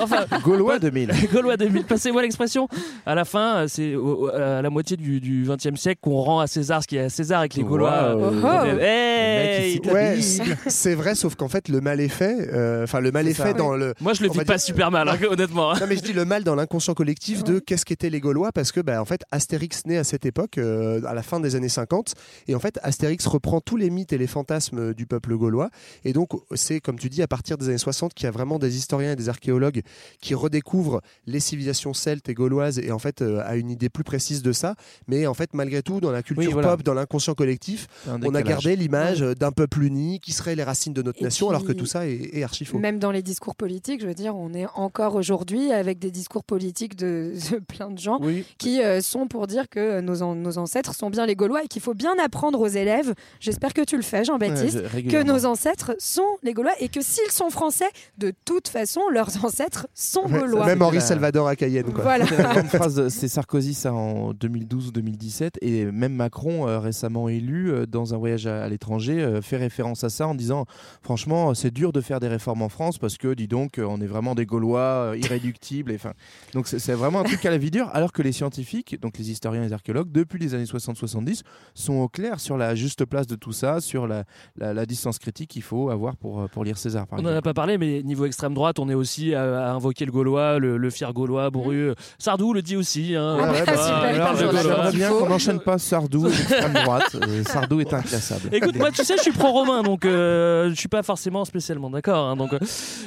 Enfin, 0.00 0.26
Gaulois 0.42 0.78
2000. 0.78 1.10
Gaulois 1.32 1.56
2000. 1.56 1.84
Passez-moi 1.84 2.22
l'expression. 2.22 2.68
À 3.06 3.14
la 3.14 3.24
fin, 3.24 3.56
euh, 3.56 3.66
c'est 3.68 3.94
à 4.34 4.62
la 4.62 4.70
moitié 4.70 4.96
du, 4.96 5.44
20e 5.46 5.76
siècle 5.76 6.00
qu'on 6.02 6.20
rend 6.20 6.40
à 6.40 6.46
César 6.46 6.82
ce 6.82 6.88
qui 6.88 6.96
est 6.96 7.00
à 7.00 7.08
César 7.08 7.40
avec 7.40 7.54
les 7.54 7.62
Gaulois. 7.64 7.92
Euh, 7.92 8.73
Hey 8.80 9.80
Ouais, 9.84 10.18
c'est- 10.68 10.94
vrai, 10.94 11.14
sauf 11.14 11.34
qu'en 11.34 11.48
fait, 11.48 11.68
le 11.68 11.80
mal 11.80 12.00
est 12.00 12.08
fait. 12.08 12.48
euh, 12.52 12.84
Enfin, 12.84 13.00
le 13.00 13.10
mal 13.12 13.26
est, 13.28 13.34
fait 13.34 13.54
dans 13.54 13.74
le. 13.74 13.94
Moi, 14.00 14.12
je 14.14 14.22
le 14.22 14.28
vis 14.30 14.38
pas 14.38 14.44
dire- 14.44 14.60
super 14.60 14.90
mal, 14.90 15.08
hein, 15.08 15.16
honnêtement. 15.28 15.72
hein. 15.72 15.78
Non, 15.80 15.86
mais 15.88 15.96
je 15.96 16.02
dis 16.02 16.12
le 16.12 16.24
mal 16.24 16.44
dans 16.44 16.54
l'inconscient 16.54 16.94
collectif 16.94 17.44
de 17.44 17.58
qu'est-ce 17.58 17.84
qu'étaient 17.84 18.10
les 18.10 18.20
Gaulois 18.20 18.52
parce 18.52 18.72
que 18.72 18.80
bah, 18.80 19.00
en 19.00 19.04
fait 19.04 19.22
Astérix 19.30 19.82
naît 19.86 19.96
à 19.98 20.04
cette 20.04 20.26
époque 20.26 20.58
euh, 20.58 21.00
à 21.06 21.14
la 21.14 21.22
fin 21.22 21.40
des 21.40 21.56
années 21.56 21.68
50 21.68 22.14
et 22.48 22.54
en 22.54 22.60
fait 22.60 22.78
Astérix 22.82 23.26
reprend 23.26 23.60
tous 23.60 23.76
les 23.76 23.90
mythes 23.90 24.12
et 24.12 24.18
les 24.18 24.26
fantasmes 24.26 24.94
du 24.94 25.06
peuple 25.06 25.36
gaulois 25.36 25.70
et 26.04 26.12
donc 26.12 26.30
c'est 26.54 26.80
comme 26.80 26.98
tu 26.98 27.08
dis 27.08 27.22
à 27.22 27.26
partir 27.28 27.58
des 27.58 27.68
années 27.68 27.78
60 27.78 28.14
qu'il 28.14 28.24
y 28.24 28.28
a 28.28 28.30
vraiment 28.30 28.58
des 28.58 28.76
historiens 28.76 29.12
et 29.12 29.16
des 29.16 29.28
archéologues 29.28 29.82
qui 30.20 30.34
redécouvrent 30.34 31.00
les 31.26 31.40
civilisations 31.40 31.94
celtes 31.94 32.28
et 32.28 32.34
gauloises 32.34 32.78
et 32.78 32.90
en 32.92 32.98
fait 32.98 33.22
euh, 33.22 33.42
a 33.44 33.56
une 33.56 33.70
idée 33.70 33.88
plus 33.88 34.04
précise 34.04 34.42
de 34.42 34.52
ça 34.52 34.74
mais 35.08 35.26
en 35.26 35.34
fait 35.34 35.50
malgré 35.54 35.82
tout 35.82 36.00
dans 36.00 36.10
la 36.12 36.22
culture 36.22 36.46
Oui, 36.48 36.52
voilà. 36.52 36.68
pop 36.70 36.82
dans 36.82 36.94
l'inconscient 36.94 37.34
collectif 37.34 37.86
on 38.08 38.34
a 38.34 38.38
décalage. 38.38 38.63
L'image 38.76 39.20
d'un 39.20 39.52
peuple 39.52 39.82
uni 39.82 40.20
qui 40.20 40.32
serait 40.32 40.54
les 40.54 40.62
racines 40.64 40.92
de 40.92 41.02
notre 41.02 41.20
Et 41.20 41.24
nation 41.24 41.50
alors 41.50 41.64
que 41.64 41.72
tout 41.72 41.86
ça 41.86 42.06
est, 42.06 42.30
est 42.32 42.42
archi 42.42 42.64
faux. 42.64 42.78
Même 42.78 42.98
dans 42.98 43.10
les 43.10 43.22
discours 43.22 43.54
politiques, 43.54 44.00
je 44.00 44.06
veux 44.06 44.14
dire, 44.14 44.34
on 44.36 44.52
est 44.54 44.66
encore 44.74 45.14
aujourd'hui 45.16 45.72
avec 45.72 45.98
des 45.98 46.10
discours 46.10 46.44
politiques 46.44 46.96
de, 46.96 47.32
de 47.52 47.58
plein 47.58 47.90
de 47.90 47.98
gens 47.98 48.18
Oui. 48.22 48.44
qui 48.58 48.82
euh, 48.82 49.00
sont 49.00 49.26
pour 49.26 49.46
dire 49.46 49.68
que 49.68 50.00
nos, 50.00 50.22
an- 50.22 50.34
nos 50.34 50.58
ancêtres 50.58 50.94
sont 50.94 51.10
bien 51.10 51.26
les 51.26 51.34
Gaulois 51.36 51.64
et 51.64 51.68
qu'il 51.68 51.82
faut 51.82 51.94
bien 51.94 52.14
apprendre 52.24 52.60
aux 52.60 52.66
élèves, 52.68 53.14
j'espère 53.40 53.74
que 53.74 53.82
tu 53.82 53.96
le 53.96 54.02
fais 54.02 54.24
Jean-Baptiste, 54.24 54.76
Ouais, 54.94 55.02
je- 55.04 55.10
que 55.10 55.22
nos 55.22 55.44
ancêtres 55.46 55.94
sont 55.98 56.22
les 56.42 56.52
Gaulois 56.54 56.72
et 56.80 56.88
que 56.88 57.00
s'ils 57.02 57.30
sont 57.30 57.50
français, 57.50 57.88
de 58.18 58.32
toute 58.44 58.68
façon, 58.68 59.00
leurs 59.12 59.28
ancêtres 59.44 59.86
sont 59.94 60.24
Ouais, 60.24 60.38
Gaulois. 60.40 60.66
même 60.66 60.82
Henri 60.82 61.00
Salvador 61.00 61.48
à 61.48 61.56
Cayenne 61.56 61.92
quoi. 61.92 62.02
Voilà. 62.04 62.26
C'est 63.10 63.28
Sarkozy 63.34 63.74
ça 63.74 63.92
en 63.92 64.32
2012 64.32 64.88
ou 64.88 64.92
2017 64.92 65.58
et 65.60 65.84
même 65.86 66.14
Macron 66.14 66.68
euh, 66.68 66.78
récemment 66.78 67.28
élu 67.28 67.70
euh, 67.72 67.86
dans 67.86 68.14
un 68.14 68.16
voyage 68.18 68.46
à, 68.46 68.53
à 68.62 68.68
l'étranger 68.68 69.20
euh, 69.20 69.40
fait 69.42 69.56
référence 69.56 70.04
à 70.04 70.08
ça 70.10 70.26
en 70.28 70.34
disant 70.34 70.66
franchement 71.02 71.54
c'est 71.54 71.72
dur 71.72 71.92
de 71.92 72.00
faire 72.00 72.20
des 72.20 72.28
réformes 72.28 72.62
en 72.62 72.68
France 72.68 72.98
parce 72.98 73.16
que 73.18 73.34
dis 73.34 73.48
donc 73.48 73.78
euh, 73.78 73.86
on 73.88 74.00
est 74.00 74.06
vraiment 74.06 74.34
des 74.34 74.46
Gaulois 74.46 74.80
euh, 75.12 75.16
irréductibles 75.16 75.90
et 75.92 75.96
enfin 75.96 76.12
donc 76.54 76.66
c'est 76.68 76.92
vraiment 76.92 77.20
un 77.20 77.24
truc 77.24 77.44
à 77.46 77.50
la 77.50 77.58
vie 77.58 77.70
dure 77.70 77.90
alors 77.92 78.12
que 78.12 78.22
les 78.22 78.32
scientifiques 78.32 79.00
donc 79.00 79.18
les 79.18 79.30
historiens 79.30 79.62
et 79.62 79.66
les 79.66 79.72
archéologues 79.72 80.10
depuis 80.12 80.38
les 80.38 80.54
années 80.54 80.64
60-70 80.64 81.42
sont 81.74 81.94
au 81.94 82.08
clair 82.08 82.40
sur 82.40 82.56
la 82.56 82.74
juste 82.74 83.04
place 83.04 83.26
de 83.26 83.36
tout 83.36 83.52
ça 83.52 83.80
sur 83.80 84.06
la, 84.06 84.24
la- 84.56 84.72
la 84.74 84.86
distance 84.86 85.18
critique 85.18 85.50
qu'il 85.50 85.62
faut 85.62 85.90
avoir 85.90 86.16
pour, 86.16 86.48
pour 86.50 86.64
lire 86.64 86.78
César 86.78 87.06
par 87.06 87.18
On 87.18 87.22
n'en 87.22 87.30
a 87.36 87.42
pas 87.42 87.54
parlé, 87.54 87.78
mais 87.78 88.02
niveau 88.02 88.26
extrême 88.26 88.54
droite, 88.54 88.78
on 88.78 88.88
est 88.88 88.94
aussi 88.94 89.34
à, 89.34 89.68
à 89.68 89.72
invoquer 89.72 90.04
le 90.04 90.12
Gaulois, 90.12 90.58
le, 90.58 90.76
le 90.76 90.90
fier 90.90 91.12
Gaulois, 91.12 91.50
bourru. 91.50 91.92
Sardou 92.18 92.52
le 92.52 92.62
dit 92.62 92.76
aussi. 92.76 93.14
Hein, 93.14 93.36
Ah 93.40 93.52
bah, 93.52 93.74
Gaulois. 93.74 94.32
droite. 94.34 94.62
J'aimerais 94.62 94.92
bien 94.92 95.10
qu'on 95.10 95.28
n'enchaîne 95.28 95.60
pas 95.60 95.78
Sardou 95.78 96.26
et 96.26 96.30
l'extrême 96.30 96.72
droite. 96.72 97.14
Euh, 97.14 97.44
Sardou 97.44 97.80
est 97.80 97.92
inclassable. 97.94 98.43
Écoute, 98.52 98.76
moi, 98.76 98.90
tu 98.90 99.04
sais, 99.04 99.16
je 99.16 99.22
suis 99.22 99.32
pro-romain, 99.32 99.82
donc 99.82 100.04
euh, 100.04 100.70
je 100.70 100.74
suis 100.74 100.88
pas 100.88 101.02
forcément 101.02 101.44
spécialement 101.44 101.90
d'accord. 101.90 102.26
hein, 102.28 102.36
donc 102.36 102.52
euh, 102.52 102.58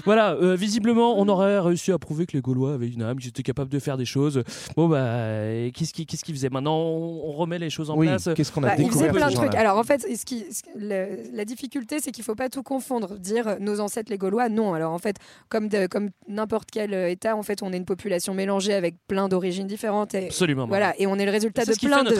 voilà, 0.05 0.33
euh, 0.33 0.55
visiblement, 0.55 1.19
on 1.19 1.27
aurait 1.27 1.59
réussi 1.59 1.91
à 1.91 1.97
prouver 1.99 2.25
que 2.25 2.33
les 2.35 2.41
Gaulois 2.41 2.73
avaient 2.73 2.87
une 2.89 3.01
âme, 3.03 3.17
qu'ils 3.19 3.29
étaient 3.29 3.43
capables 3.43 3.69
de 3.69 3.79
faire 3.79 3.97
des 3.97 4.05
choses. 4.05 4.43
Bon, 4.75 4.87
bah, 4.87 5.69
qu'est-ce 5.73 5.93
qu'ils 5.93 6.35
faisaient 6.35 6.49
Maintenant, 6.49 6.77
on, 6.77 7.31
remet 7.33 7.59
les 7.59 7.69
choses 7.69 7.89
en 7.89 7.97
Oui, 7.97 8.07
place. 8.07 8.29
qu'est-ce 8.35 8.51
qu'on 8.51 8.63
a 8.63 8.67
Bah, 8.67 8.73
il 8.79 8.89
faisait 8.89 9.05
découvert 9.07 9.11
plein 9.13 9.29
de 9.29 9.33
trucs. 9.35 9.55
Alors 9.55 9.77
en 9.77 9.83
fait, 9.83 10.01
ce 10.01 10.25
qui, 10.25 10.45
ce- 10.51 10.61
le- 10.75 11.35
la 11.35 11.45
difficulté, 11.45 11.97
c'est 12.01 12.11
qu'il 12.11 12.23
faut 12.23 12.35
pas 12.35 12.49
tout 12.49 12.63
confondre. 12.63 13.17
Dire 13.19 13.47
euh, 13.47 13.55
nos 13.59 13.79
ancêtres 13.79 14.11
les 14.11 14.17
Gaulois, 14.17 14.49
non. 14.49 14.73
Alors 14.73 14.91
en 14.93 14.97
fait, 14.97 15.17
comme 15.49 15.67
de- 15.67 15.85
comme 15.87 16.09
n'importe 16.27 16.69
quel 16.71 16.93
État, 16.93 17.35
en 17.35 17.43
fait, 17.43 17.61
on 17.61 17.71
est 17.73 17.77
une 17.77 17.85
population 17.85 18.33
mélangée 18.33 18.73
avec 18.73 18.95
plein 19.07 19.27
d'origines 19.27 19.67
différentes. 19.67 20.15
Et, 20.15 20.25
Absolument. 20.27 20.65
Voilà, 20.67 20.93
et 20.99 21.05
on 21.05 21.15
est 21.15 21.25
le 21.25 21.31
résultat 21.31 21.65
de 21.65 21.73
plein 21.79 22.03
de, 22.03 22.15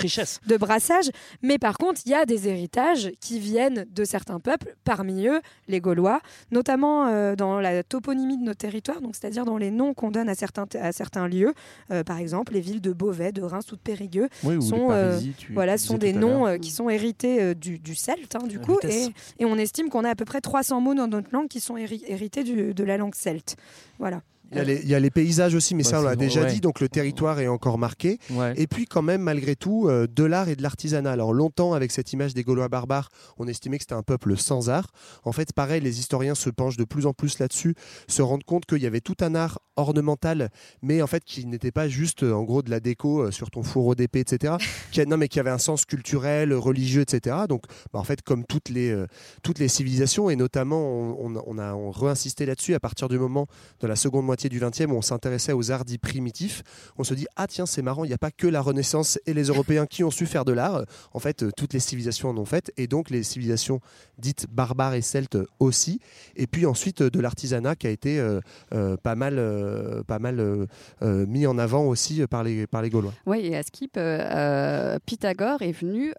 de 0.47 0.57
brassages. 0.57 1.09
Mais 1.41 1.57
par 1.57 1.77
contre, 1.77 2.01
il 2.05 2.11
y 2.11 2.15
a 2.15 2.25
des 2.25 2.47
héritages 2.47 3.06
qui 3.19 3.39
viennent 3.39 3.85
de 3.93 4.03
certains 4.03 4.39
peuples, 4.39 4.75
parmi 4.83 5.27
eux 5.27 5.41
les 5.67 5.79
Gaulois, 5.81 6.21
notamment 6.51 7.07
euh, 7.07 7.35
dans 7.35 7.59
la 7.59 7.83
toponymie 7.83 8.37
de 8.37 8.43
nos 8.43 8.53
territoires, 8.53 9.01
donc 9.01 9.15
c'est-à-dire 9.15 9.45
dans 9.45 9.57
les 9.57 9.71
noms 9.71 9.93
qu'on 9.93 10.11
donne 10.11 10.29
à 10.29 10.35
certains, 10.35 10.65
à 10.79 10.91
certains 10.91 11.27
lieux. 11.27 11.53
Euh, 11.91 12.03
par 12.03 12.17
exemple, 12.19 12.53
les 12.53 12.61
villes 12.61 12.81
de 12.81 12.93
Beauvais, 12.93 13.31
de 13.31 13.41
Reims 13.41 13.71
ou 13.71 13.75
de 13.75 13.81
Périgueux 13.81 14.29
Oui, 14.43 14.61
sont, 14.61 14.91
euh, 14.91 15.11
Parisis, 15.11 15.35
tu- 15.37 15.53
voilà, 15.53 15.77
tu 15.77 15.83
sont 15.85 15.97
des 15.97 16.13
noms 16.13 16.57
qui 16.59 16.71
sont 16.71 16.89
hérités 16.89 17.55
du, 17.55 17.79
du 17.79 17.95
celte, 17.95 18.35
hein, 18.35 18.47
du 18.47 18.57
La 18.57 18.63
coup, 18.63 18.77
et, 18.83 19.07
et 19.39 19.45
on 19.45 19.57
estime 19.57 19.89
qu'on 19.89 20.03
a 20.03 20.09
à 20.09 20.15
peu 20.15 20.25
près 20.25 20.41
300 20.41 20.81
mots 20.81 20.93
dans 20.95 21.07
notre 21.07 21.29
langue 21.31 21.47
qui 21.47 21.59
sont 21.59 21.75
héri- 21.77 22.03
hérités 22.07 22.43
du- 22.43 22.73
de 22.73 22.83
la 22.83 22.97
langue 22.97 23.15
celte. 23.15 23.55
Voilà. 23.99 24.21
Il 24.51 24.57
y, 24.57 24.61
a 24.61 24.63
les, 24.63 24.75
il 24.81 24.87
y 24.87 24.95
a 24.95 24.99
les 24.99 25.09
paysages 25.09 25.55
aussi, 25.55 25.75
mais 25.75 25.83
Ouais, 25.85 25.91
ça 25.91 25.99
on 25.99 26.03
l'a 26.03 26.15
déjà 26.15 26.43
ouais. 26.43 26.51
dit, 26.53 26.61
donc 26.61 26.79
le 26.79 26.87
territoire 26.89 27.39
est 27.39 27.47
encore 27.47 27.77
marqué. 27.77 28.17
Ouais. 28.31 28.53
Et 28.55 28.65
puis 28.67 28.85
quand 28.85 29.01
même, 29.01 29.21
malgré 29.21 29.55
tout, 29.55 29.87
euh, 29.89 30.07
de 30.07 30.23
l'art 30.23 30.47
et 30.49 30.55
de 30.55 30.61
l'artisanat. 30.63 31.11
Alors 31.11 31.33
longtemps, 31.33 31.73
avec 31.73 31.91
cette 31.91 32.13
image 32.13 32.33
des 32.33 32.43
Gaulois 32.43 32.69
barbares, 32.69 33.09
on 33.37 33.47
estimait 33.47 33.77
que 33.77 33.83
c'était 33.83 33.93
un 33.95 34.03
peuple 34.03 34.37
sans 34.37 34.69
art. 34.69 34.87
En 35.25 35.31
fait, 35.33 35.51
pareil, 35.53 35.81
les 35.81 35.99
historiens 35.99 36.35
se 36.35 36.49
penchent 36.49 36.77
de 36.77 36.85
plus 36.85 37.05
en 37.07 37.13
plus 37.13 37.39
là-dessus, 37.39 37.75
se 38.07 38.21
rendent 38.21 38.43
compte 38.45 38.65
qu'il 38.65 38.81
y 38.81 38.85
avait 38.85 39.01
tout 39.01 39.15
un 39.21 39.35
art 39.35 39.59
ornemental, 39.75 40.49
mais 40.81 41.01
en 41.01 41.07
fait 41.07 41.23
qui 41.23 41.45
n'était 41.45 41.71
pas 41.71 41.87
juste, 41.89 42.23
euh, 42.23 42.33
en 42.33 42.43
gros, 42.43 42.61
de 42.61 42.69
la 42.69 42.79
déco 42.79 43.21
euh, 43.23 43.31
sur 43.31 43.51
ton 43.51 43.63
fourreau 43.63 43.95
d'épée, 43.95 44.19
etc. 44.21 44.55
qui 44.91 45.01
a- 45.01 45.05
non, 45.05 45.17
mais 45.17 45.27
qui 45.27 45.39
avait 45.39 45.49
un 45.49 45.57
sens 45.57 45.85
culturel, 45.85 46.53
religieux, 46.53 47.01
etc. 47.01 47.35
Donc, 47.49 47.63
bah, 47.91 47.99
en 47.99 48.03
fait, 48.03 48.21
comme 48.21 48.45
toutes 48.45 48.69
les, 48.69 48.89
euh, 48.91 49.07
toutes 49.43 49.59
les 49.59 49.67
civilisations, 49.67 50.29
et 50.29 50.35
notamment, 50.35 50.81
on, 50.81 51.35
on- 51.35 51.43
on 51.45 51.57
a 51.57 51.73
on 51.73 51.91
reinsisté 51.91 52.45
là-dessus 52.45 52.73
à 52.75 52.79
partir 52.79 53.07
du 53.09 53.19
moment 53.19 53.47
de 53.81 53.87
la 53.87 53.95
seconde 53.95 54.25
moitié 54.25 54.36
du 54.45 54.59
20e 54.59 54.91
où 54.91 54.95
on 54.95 55.01
s'intéressait 55.01 55.53
aux 55.53 55.71
arts 55.71 55.85
dits 55.85 55.97
primitifs, 55.97 56.63
on 56.97 57.03
se 57.03 57.13
dit 57.13 57.27
ah 57.35 57.47
tiens 57.47 57.65
c'est 57.65 57.81
marrant, 57.81 58.05
il 58.05 58.07
n'y 58.07 58.13
a 58.13 58.17
pas 58.17 58.31
que 58.31 58.47
la 58.47 58.61
Renaissance 58.61 59.19
et 59.25 59.33
les 59.33 59.45
Européens 59.45 59.85
qui 59.85 60.03
ont 60.03 60.11
su 60.11 60.25
faire 60.25 60.45
de 60.45 60.53
l'art. 60.53 60.85
En 61.13 61.19
fait, 61.19 61.43
euh, 61.43 61.51
toutes 61.55 61.73
les 61.73 61.79
civilisations 61.79 62.29
en 62.29 62.37
ont 62.37 62.45
fait 62.45 62.71
et 62.77 62.87
donc 62.87 63.09
les 63.09 63.23
civilisations 63.23 63.81
dites 64.17 64.47
barbares 64.49 64.93
et 64.93 65.01
celtes 65.01 65.37
aussi. 65.59 65.99
Et 66.35 66.47
puis 66.47 66.65
ensuite 66.65 67.01
euh, 67.01 67.09
de 67.09 67.19
l'artisanat 67.19 67.75
qui 67.75 67.87
a 67.87 67.89
été 67.89 68.19
euh, 68.19 68.97
pas 68.97 69.15
mal, 69.15 69.41
pas 70.07 70.19
mal 70.19 70.67
mis 71.01 71.47
en 71.47 71.57
avant 71.57 71.85
aussi 71.85 72.25
par 72.27 72.43
les 72.43 72.67
par 72.67 72.81
les 72.81 72.89
Gaulois. 72.89 73.13
Oui, 73.25 73.47
et 73.47 73.57
à 73.57 73.63
Skip, 73.63 73.97
euh, 73.97 74.19
euh, 74.19 74.99
Pythagore 75.05 75.61
est 75.61 75.71
venu. 75.71 76.13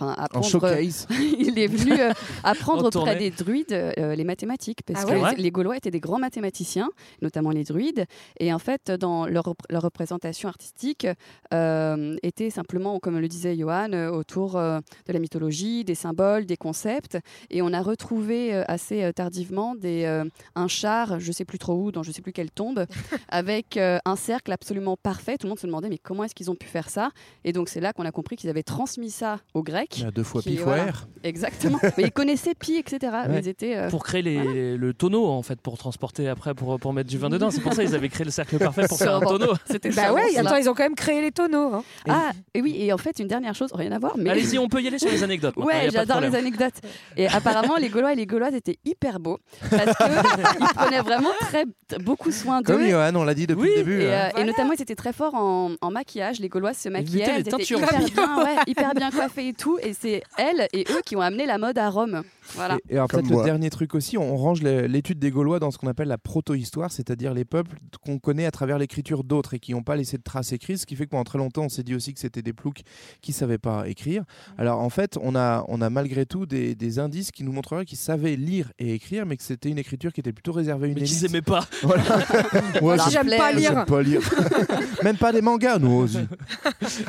Euh, 0.00 0.04
Enfin, 0.06 0.14
apprendre, 0.16 0.46
showcase. 0.46 1.06
il 1.38 1.58
est 1.58 1.66
venu 1.66 1.92
euh, 1.92 2.12
apprendre 2.44 2.84
En 2.84 2.88
auprès 2.88 3.16
des 3.16 3.30
druides 3.30 3.72
euh, 3.72 4.14
les 4.14 4.24
mathématiques 4.24 4.82
parce 4.86 5.04
Ah 5.04 5.12
que 5.14 5.20
ouais 5.20 5.36
les, 5.36 5.42
les 5.42 5.50
Gaulois 5.50 5.76
étaient 5.76 5.90
des 5.90 6.00
grands 6.00 6.18
mathématiciens, 6.18 6.88
notamment 7.20 7.50
les 7.50 7.64
druides, 7.64 8.06
et 8.40 8.52
en 8.54 8.58
fait 8.58 8.90
dans 8.90 9.26
leur, 9.26 9.44
rep- 9.44 9.60
leur 9.70 9.82
représentation 9.82 10.48
artistique 10.48 11.06
euh, 11.52 12.16
était 12.22 12.50
simplement, 12.50 12.98
comme 13.00 13.18
le 13.18 13.28
disait 13.28 13.56
Johan, 13.56 13.92
euh, 13.92 14.10
autour 14.10 14.56
euh, 14.56 14.80
de 15.06 15.12
la 15.12 15.18
mythologie, 15.18 15.84
des 15.84 15.94
symboles, 15.94 16.46
des 16.46 16.56
concepts, 16.56 17.18
et 17.50 17.60
on 17.62 17.72
a 17.72 17.82
retrouvé 17.82 18.54
euh, 18.54 18.64
assez 18.68 19.02
euh, 19.02 19.12
tardivement 19.12 19.74
des, 19.74 20.04
euh, 20.04 20.24
un 20.54 20.68
char, 20.68 21.20
je 21.20 21.32
sais 21.32 21.44
plus 21.44 21.58
trop 21.58 21.74
où, 21.74 21.92
dans 21.92 22.02
je 22.02 22.12
sais 22.12 22.22
plus 22.22 22.32
quelle 22.32 22.50
tombe, 22.50 22.86
avec 23.28 23.76
euh, 23.76 23.98
un 24.04 24.16
cercle 24.16 24.52
absolument 24.52 24.96
parfait. 24.96 25.36
Tout 25.36 25.46
le 25.46 25.50
monde 25.50 25.58
se 25.58 25.66
demandait 25.66 25.88
mais 25.88 25.98
comment 25.98 26.24
est-ce 26.24 26.34
qu'ils 26.34 26.50
ont 26.50 26.54
pu 26.54 26.66
faire 26.66 26.88
ça? 26.88 27.10
Et 27.44 27.52
donc 27.52 27.68
c'est 27.68 27.80
là 27.80 27.92
qu'on 27.92 28.04
a 28.06 28.10
compris 28.12 28.36
qu'ils 28.36 28.50
avaient 28.50 28.62
transmis 28.62 29.10
ça 29.10 29.38
aux 29.54 29.62
Grecs. 29.62 29.81
Il 29.96 30.02
y 30.02 30.06
a 30.06 30.10
deux 30.10 30.22
fois 30.22 30.42
qui, 30.42 30.50
pi 30.50 30.56
fois 30.56 30.76
voilà, 30.76 30.92
R. 30.92 31.06
Exactement. 31.24 31.78
mais 31.98 32.04
ils 32.04 32.12
connaissaient 32.12 32.54
pi, 32.54 32.76
etc. 32.76 33.12
Ouais. 33.28 33.40
Ils 33.40 33.48
étaient. 33.48 33.76
euh, 33.76 33.88
Pour 33.90 34.04
créer 34.04 34.22
les- 34.22 34.76
le 34.76 34.94
tonneau, 34.94 35.26
en 35.26 35.42
fait, 35.42 35.60
pour 35.60 35.78
transporter 35.78 36.28
après, 36.28 36.54
pour, 36.54 36.78
pour 36.78 36.92
mettre 36.92 37.08
du 37.10 37.18
vin 37.18 37.28
dedans. 37.28 37.50
C'est 37.50 37.60
pour 37.60 37.72
ça 37.74 37.84
qu'ils 37.84 37.94
avaient 37.94 38.08
créé 38.08 38.24
le 38.24 38.30
cercle 38.30 38.58
parfait 38.58 38.86
pour 38.88 38.98
faire 38.98 39.16
un 39.16 39.20
tonneau. 39.20 39.52
C'était 39.66 39.90
Bah 39.90 40.12
ouais, 40.12 40.36
attends, 40.36 40.56
ils 40.56 40.68
ont 40.68 40.74
quand 40.74 40.82
même 40.84 40.94
créé 40.94 41.20
les 41.20 41.32
tonneaux. 41.32 41.74
hein. 41.74 41.84
Ah, 42.08 42.32
et 42.54 42.60
oui, 42.62 42.76
et 42.78 42.92
en 42.92 42.98
fait, 42.98 43.18
une 43.18 43.28
dernière 43.28 43.54
chose, 43.54 43.70
rien 43.72 43.92
à 43.92 43.98
voir, 43.98 44.14
mais. 44.16 44.30
Allez-y, 44.30 44.58
on 44.58 44.68
peut 44.68 44.80
y 44.82 44.86
aller 44.88 44.98
sur 44.98 45.10
les 45.10 45.22
anecdotes. 45.22 45.56
Ouais, 45.56 45.88
j'adore 45.90 46.20
les 46.20 46.34
anecdotes. 46.34 46.74
Et 47.16 47.26
apparemment, 47.28 47.76
les 47.76 47.88
Gaulois 47.88 48.12
et 48.12 48.16
les 48.16 48.26
Gauloises 48.26 48.54
étaient 48.54 48.78
hyper 48.84 49.20
beaux 49.20 49.38
parce 49.70 49.96
qu'ils 49.96 50.66
prenaient 50.74 51.00
vraiment 51.02 51.30
très, 51.40 51.64
beaucoup 52.00 52.30
soin 52.32 52.60
d'eux. 52.62 52.72
Comme 52.74 52.86
Johan, 52.88 53.12
on 53.14 53.24
l'a 53.24 53.34
dit 53.34 53.46
depuis 53.46 53.62
Oui, 53.62 53.68
le 53.70 53.76
début. 53.76 54.02
Et, 54.02 54.14
hein. 54.14 54.30
euh, 54.36 54.40
et 54.40 54.44
notamment, 54.44 54.72
ils 54.72 54.82
étaient 54.82 54.94
très 54.94 55.12
forts 55.12 55.34
en, 55.34 55.72
en 55.80 55.90
maquillage. 55.90 56.40
Les 56.40 56.48
Gauloises 56.48 56.78
se 56.78 56.88
maquillaient, 56.88 57.24
elles 57.36 57.40
étaient 57.48 57.62
hyper 57.62 57.98
bien, 58.00 58.38
ouais, 58.44 58.56
hyper 58.66 58.94
bien 58.94 59.10
coiffées 59.10 59.48
et 59.48 59.52
tout. 59.52 59.71
Et 59.80 59.94
c'est 59.94 60.22
elles 60.36 60.68
et 60.72 60.84
eux 60.90 61.00
qui 61.04 61.16
ont 61.16 61.20
amené 61.20 61.46
la 61.46 61.58
mode 61.58 61.78
à 61.78 61.88
Rome. 61.90 62.22
Voilà. 62.54 62.76
Et, 62.88 62.94
et 62.94 62.96
alors 62.96 63.08
Comme 63.08 63.22
peut-être 63.22 63.38
le 63.38 63.44
dernier 63.44 63.70
truc 63.70 63.94
aussi, 63.94 64.18
on 64.18 64.36
range 64.36 64.62
l'étude 64.62 65.18
des 65.18 65.30
Gaulois 65.30 65.58
dans 65.58 65.70
ce 65.70 65.78
qu'on 65.78 65.88
appelle 65.88 66.08
la 66.08 66.18
proto-histoire, 66.18 66.90
c'est-à-dire 66.92 67.34
les 67.34 67.44
peuples 67.44 67.78
qu'on 68.04 68.18
connaît 68.18 68.46
à 68.46 68.50
travers 68.50 68.78
l'écriture 68.78 69.24
d'autres 69.24 69.54
et 69.54 69.58
qui 69.58 69.72
n'ont 69.72 69.82
pas 69.82 69.96
laissé 69.96 70.18
de 70.18 70.22
traces 70.22 70.52
écrites, 70.52 70.78
ce 70.78 70.86
qui 70.86 70.96
fait 70.96 71.04
que 71.06 71.10
pendant 71.10 71.24
très 71.24 71.38
longtemps 71.38 71.62
on 71.64 71.68
s'est 71.68 71.82
dit 71.82 71.94
aussi 71.94 72.12
que 72.14 72.20
c'était 72.20 72.42
des 72.42 72.52
ploucs 72.52 72.82
qui 73.20 73.32
savaient 73.32 73.58
pas 73.58 73.88
écrire. 73.88 74.24
Alors 74.58 74.80
en 74.80 74.90
fait, 74.90 75.18
on 75.22 75.34
a, 75.34 75.64
on 75.68 75.80
a 75.80 75.90
malgré 75.90 76.26
tout 76.26 76.46
des, 76.46 76.74
des 76.74 76.98
indices 76.98 77.30
qui 77.30 77.44
nous 77.44 77.52
montreraient 77.52 77.84
qu'ils 77.84 77.98
savaient 77.98 78.36
lire 78.36 78.72
et 78.78 78.94
écrire, 78.94 79.26
mais 79.26 79.36
que 79.36 79.42
c'était 79.42 79.68
une 79.70 79.78
écriture 79.78 80.12
qui 80.12 80.20
était 80.20 80.32
plutôt 80.32 80.52
réservée 80.52 80.86
à 80.86 80.88
une 80.88 80.94
Mais 80.94 81.00
élite. 81.02 81.14
s'aimaient 81.14 81.42
pas. 81.42 81.66
Voilà. 81.82 82.02
Ouais, 82.82 82.96
j'aime 83.10 83.28
pas 83.28 83.52
lire. 83.52 83.72
J'aime 83.72 83.84
pas 83.84 84.02
lire. 84.02 84.20
Même 85.04 85.16
pas 85.16 85.32
des 85.32 85.40
mangas, 85.40 85.78
nous 85.78 85.90
aussi. 85.92 86.18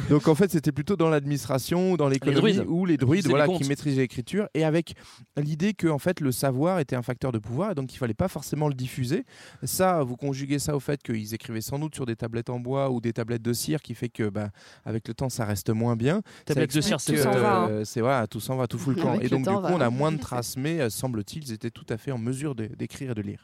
Donc 0.10 0.28
en 0.28 0.36
fait, 0.36 0.52
c'était 0.52 0.72
plutôt 0.72 0.96
dans 0.96 1.10
l'administration 1.10 1.92
ou 1.94 1.98
dans 1.98 2.08
l'économie 2.10 2.40
druides. 2.54 2.66
où 2.68 2.86
les 2.86 2.98
druides 2.98 3.28
voilà, 3.28 3.48
les 3.48 3.58
qui 3.58 3.68
maîtrisaient 3.68 4.02
l'écriture 4.02 4.48
et 4.54 4.64
avec 4.64 4.96
l'idée 5.38 5.74
que 5.74 5.88
en 5.88 6.00
fait, 6.00 6.20
le 6.20 6.32
savoir 6.32 6.80
était 6.80 6.96
un 6.96 7.02
facteur 7.02 7.32
de 7.32 7.40
pouvoir 7.40 7.72
et 7.72 7.76
donc 7.76 7.94
il 7.94 7.98
fallait 7.98 8.14
pas 8.14 8.28
forcément 8.28 8.68
le 8.68 8.74
diffuser. 8.74 9.26
Ça, 9.64 10.04
vous 10.04 10.16
conjuguez 10.16 10.60
ça 10.60 10.76
au 10.76 10.80
fait 10.80 11.02
qu'ils 11.02 11.34
écrivaient 11.34 11.62
sans 11.62 11.80
doute 11.80 11.96
sur 11.96 12.06
des 12.06 12.16
tablettes 12.16 12.50
en 12.50 12.60
bois 12.60 12.90
ou 12.92 13.02
des 13.02 13.14
tablettes 13.14 13.42
de 13.42 13.54
cire 13.54 13.82
qui 13.82 13.96
fait 13.96 14.10
que 14.10 14.30
bah, 14.30 14.50
avec 14.86 15.08
le 15.08 15.14
temps, 15.14 15.30
ça 15.30 15.46
reste 15.46 15.70
moins 15.70 15.96
bien. 15.96 16.22
Tablettes 16.46 16.76
de 16.76 16.82
cire, 16.82 17.00
c'est 17.02 17.14
que, 17.14 17.18
tout 17.18 17.24
s'en 17.24 17.32
va, 17.32 17.56
hein. 17.58 17.70
euh, 17.70 17.84
C'est 17.86 18.02
voilà, 18.02 18.28
tout 18.28 18.40
s'en 18.40 18.56
va, 18.56 18.68
tout 18.68 18.78
fout 18.78 18.96
le 18.96 19.02
camp. 19.04 19.14
Avec 19.14 19.26
Et 19.26 19.30
donc 19.30 19.42
du 19.48 19.54
coup, 19.54 19.62
va. 19.62 19.72
on 19.74 19.82
a 19.82 19.90
moins 19.90 20.12
de 20.12 20.18
traces, 20.20 20.56
mais 20.58 20.80
euh, 20.82 20.90
semble-t-il, 20.90 21.44
ils 21.46 21.54
étaient 21.54 21.72
tout 21.72 21.86
à 21.90 21.98
fait 21.98 22.12
en 22.12 22.18
mesure 22.18 22.56
d'écrire 22.56 23.12
et 23.12 23.16
de 23.16 23.22
lire. 23.22 23.44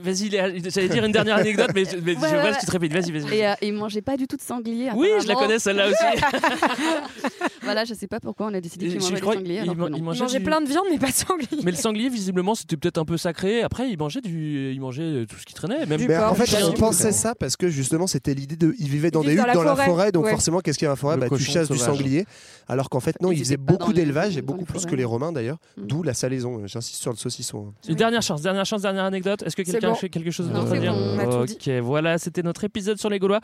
Vas-y, 0.00 0.30
j'allais 0.30 0.88
dire 0.88 1.04
une 1.04 1.12
dernière 1.12 1.36
anecdote, 1.36 1.70
mais, 1.74 1.84
je- 1.84 1.96
mais 1.98 2.14
je 2.14 2.20
Ouais, 2.20 2.28
vois 2.30 2.42
ouais, 2.44 2.52
que 2.52 2.60
tu 2.60 2.66
te 2.66 2.70
répètes. 2.72 2.92
Vas-y, 2.92 3.10
vas-y. 3.12 3.34
Et 3.36 3.46
euh, 3.46 3.54
ils 3.62 3.72
mangeaient 3.74 4.02
pas 4.02 4.16
du 4.16 4.26
tout 4.26 4.36
de 4.36 4.42
sanglier. 4.42 4.90
Oui, 4.94 5.08
je 5.22 5.26
la 5.28 5.34
connais 5.34 5.58
celle-là 5.58 5.88
aussi. 5.88 6.22
Voilà, 7.62 7.84
je 7.84 7.94
sais 7.94 8.06
pas 8.06 8.20
pourquoi 8.20 8.46
on 8.46 8.54
a 8.54 8.60
décidé 8.60 8.86
Et 8.86 8.88
qu'ils 8.88 9.00
je 9.00 9.04
mangeaient 9.04 9.20
des 9.20 9.32
sangliers. 9.32 9.62
ils 9.96 10.02
mangeaient 10.02 10.40
plein 10.40 10.60
de 10.60 10.66
viande, 10.66 10.86
mais 10.90 10.98
pas 10.98 11.09
de 11.10 11.16
sanglier. 11.16 11.48
Mais 11.64 11.70
le 11.70 11.76
sanglier, 11.76 12.08
visiblement, 12.08 12.54
c'était 12.54 12.76
peut-être 12.76 12.98
un 12.98 13.04
peu 13.04 13.16
sacré. 13.16 13.62
Après, 13.62 13.90
ils 13.90 13.98
mangeaient, 13.98 14.20
du... 14.20 14.72
ils 14.72 14.80
mangeaient 14.80 15.26
tout 15.28 15.36
ce 15.36 15.44
qui 15.46 15.54
traînait. 15.54 15.86
Même 15.86 15.98
Du 16.00 16.08
Mais 16.08 16.16
en 16.18 16.34
fait, 16.34 16.46
chien. 16.46 16.70
pensait 16.78 17.12
ça 17.12 17.34
parce 17.34 17.56
que 17.56 17.68
justement, 17.68 18.06
c'était 18.06 18.34
l'idée 18.34 18.56
de. 18.56 18.74
Ils 18.78 18.88
vivaient 18.88 19.10
dans 19.10 19.22
des 19.22 19.32
huttes 19.34 19.38
dans 19.46 19.54
dans 19.54 19.62
la 19.62 19.74
la 19.74 19.84
forêt, 19.84 20.12
donc 20.12 20.24
ouais. 20.24 20.30
forcément, 20.30 20.60
qu'est-ce 20.60 20.78
qu'il 20.78 20.86
y 20.86 20.88
a 20.88 20.90
dans 20.90 20.92
la 20.92 20.96
forêt 20.96 21.16
bah, 21.16 21.26
Tu 21.36 21.42
chasses 21.42 21.70
du 21.70 21.78
sanglier. 21.78 22.24
Alors 22.68 22.88
qu'en 22.88 23.00
fait, 23.00 23.20
non, 23.20 23.30
Ils 23.32 23.38
ils 23.38 23.38
faisaient 23.40 23.54
étaient 23.54 23.64
pas 23.64 23.72
dans 23.72 23.78
beaucoup 23.78 23.92
d'élevage 23.92 24.36
et 24.36 24.42
beaucoup 24.42 24.64
plus 24.64 24.86
que 24.86 24.94
les 24.94 25.04
Romains 25.04 25.32
d'ailleurs. 25.32 25.58
Mm. 25.76 25.86
D'où 25.86 26.02
la 26.02 26.14
salaison. 26.14 26.66
J'insiste 26.66 27.00
sur 27.02 27.10
le 27.10 27.16
saucisson. 27.16 27.66
hein. 27.68 27.72
Une 27.88 27.96
dernière 27.96 28.22
chance, 28.22 28.42
dernière 28.42 28.64
chance, 28.64 28.82
dernière 28.82 29.04
anecdote. 29.04 29.42
Est-ce 29.42 29.56
que 29.56 29.62
quelqu'un 29.62 29.92
a 29.92 30.08
quelque 30.08 30.30
chose 30.30 30.48
d'autre 30.50 30.66
à 30.66 30.70
c'est 30.70 30.78
dire. 30.80 30.94
Ok, 31.40 31.68
voilà, 31.82 32.18
c'était 32.18 32.42
notre 32.42 32.64
épisode 32.64 32.98
sur 32.98 33.08
les 33.10 33.18
Gaulois. 33.18 33.40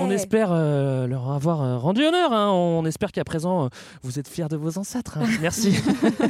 On 0.00 0.10
espère 0.10 0.50
euh, 0.52 1.06
leur 1.06 1.30
avoir 1.32 1.62
euh, 1.62 1.78
rendu 1.78 2.04
honneur. 2.04 2.32
hein. 2.32 2.50
On 2.52 2.84
espère 2.84 3.12
qu'à 3.12 3.24
présent, 3.24 3.64
euh, 3.64 3.68
vous 4.02 4.18
êtes 4.18 4.28
fiers 4.28 4.48
de 4.48 4.56
vos 4.56 4.78
ancêtres. 4.78 5.18
hein. 5.18 5.26
Merci. 5.40 5.74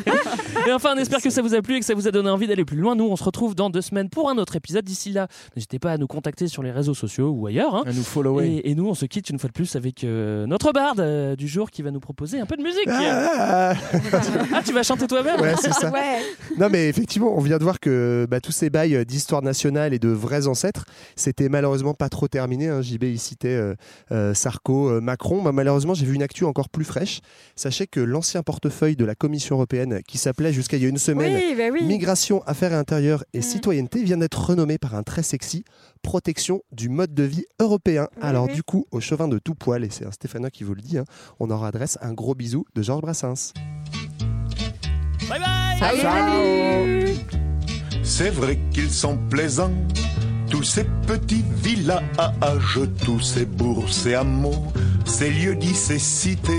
enfin, 0.76 0.94
on 0.94 0.98
espère 0.98 1.20
que 1.20 1.30
ça 1.30 1.42
vous 1.42 1.54
a 1.54 1.62
plu 1.62 1.76
et 1.76 1.80
que 1.80 1.86
ça 1.86 1.94
vous 1.94 2.06
a 2.08 2.10
donné 2.10 2.30
envie 2.30 2.46
d'aller 2.46 2.64
plus 2.64 2.76
loin. 2.76 2.94
Nous, 2.94 3.04
on 3.04 3.16
se 3.16 3.24
retrouve 3.24 3.54
dans 3.54 3.70
deux 3.70 3.82
semaines 3.82 4.08
pour 4.08 4.30
un 4.30 4.38
autre 4.38 4.56
épisode. 4.56 4.84
D'ici 4.84 5.10
là, 5.12 5.28
n'hésitez 5.56 5.78
pas 5.78 5.92
à 5.92 5.98
nous 5.98 6.06
contacter 6.06 6.48
sur 6.48 6.62
les 6.62 6.70
réseaux 6.70 6.94
sociaux 6.94 7.30
ou 7.30 7.46
ailleurs. 7.46 7.74
hein. 7.74 7.82
À 7.86 7.92
nous 7.92 8.02
follower. 8.02 8.46
Et, 8.46 8.70
et 8.70 8.74
nous, 8.74 8.88
on 8.88 8.94
se 8.94 9.06
quitte 9.06 9.30
une 9.30 9.38
fois 9.38 9.48
de 9.48 9.52
plus 9.52 9.74
avec 9.76 10.04
euh, 10.04 10.46
notre 10.46 10.72
barde 10.72 11.00
euh, 11.00 11.36
du 11.36 11.48
jour 11.48 11.70
qui 11.70 11.82
va 11.82 11.90
nous 11.90 12.00
proposer 12.00 12.38
un 12.40 12.46
peu 12.46 12.56
de 12.56 12.62
musique. 12.62 12.88
Ah, 12.88 13.74
Ah, 14.52 14.62
tu 14.64 14.72
vas 14.72 14.82
chanter 14.82 15.06
toi-même 15.06 15.40
ouais, 15.40 15.54
c'est 15.60 15.72
ça. 15.72 15.90
Ouais. 15.90 16.20
Non, 16.58 16.68
mais 16.70 16.88
effectivement, 16.88 17.34
on 17.36 17.40
vient 17.40 17.58
de 17.58 17.62
voir 17.62 17.80
que 17.80 18.26
bah, 18.30 18.40
tous 18.40 18.52
ces 18.52 18.70
bails 18.70 19.04
d'histoire 19.07 19.42
nationale 19.42 19.92
et 19.94 19.98
de 19.98 20.08
vrais 20.08 20.46
ancêtres, 20.46 20.84
c'était 21.16 21.48
malheureusement 21.48 21.94
pas 21.94 22.08
trop 22.08 22.28
terminé. 22.28 22.68
hein. 22.68 22.82
JB, 22.82 23.04
il 23.04 23.18
citait 23.18 23.48
euh, 23.48 23.74
euh, 24.12 24.34
Sarko, 24.34 24.90
euh, 24.90 25.00
Macron. 25.00 25.42
Bah, 25.42 25.53
malheureusement, 25.53 25.94
j'ai 25.94 26.07
vu 26.07 26.14
une 26.14 26.22
actu 26.22 26.44
encore 26.44 26.68
plus 26.68 26.84
fraîche. 26.84 27.20
Sachez 27.54 27.86
que 27.86 28.00
l'ancien 28.00 28.42
portefeuille 28.42 28.96
de 28.96 29.04
la 29.04 29.14
Commission 29.14 29.57
européenne, 29.57 30.00
qui 30.07 30.18
s'appelait 30.18 30.53
jusqu'à 30.53 30.66
il 30.72 30.83
y 30.83 30.87
a 30.87 30.88
une 30.88 30.99
semaine 30.99 31.34
Oui, 31.34 31.55
bah 31.57 31.68
oui. 31.72 31.84
Migration, 31.84 32.43
Affaires 32.47 32.72
intérieures 32.72 33.25
et 33.33 33.38
Mm. 33.38 33.43
citoyenneté, 33.43 34.03
vient 34.03 34.17
d'être 34.17 34.41
renommé 34.45 34.79
par 34.79 34.95
un 34.95 35.03
très 35.03 35.22
sexy 35.22 35.64
protection 36.03 36.63
du 36.72 36.88
mode 36.88 37.14
de 37.14 37.22
vie 37.22 37.45
européen. 37.61 38.09
Oui, 38.17 38.22
Alors, 38.22 38.47
oui. 38.47 38.55
du 38.55 38.63
coup, 38.63 38.87
au 38.91 39.01
chauvin 39.01 39.29
de 39.29 39.38
tout 39.38 39.55
poil, 39.55 39.84
et 39.84 39.91
c'est 39.91 40.07
un 40.07 40.11
Stéphanois 40.13 40.51
qui 40.51 40.64
vous 40.64 40.75
le 40.75 40.83
dit, 40.83 40.99
hein, 40.99 41.05
on 41.41 41.47
leur 41.47 41.63
adresse 41.64 41.99
un 42.03 42.13
gros 42.13 42.34
bisou 42.34 42.64
de 42.75 42.83
Georges 42.83 43.03
Brassens. 43.03 43.53
Bye 45.29 45.41
bye 45.41 46.01
Salut. 46.01 47.17
C'est 48.03 48.30
vrai 48.30 48.59
qu'ils 48.72 48.91
sont 48.91 49.18
plaisants, 49.29 49.72
tous 50.49 50.63
ces 50.63 50.84
petits 51.07 51.45
villages, 51.63 52.80
tous 53.05 53.21
ces 53.21 53.45
bourgs, 53.45 53.91
ces 53.91 54.14
hameaux, 54.14 54.67
ces 55.05 55.29
lieux 55.30 55.57
dits, 55.57 55.75
ces 55.75 55.99
cités, 55.99 56.53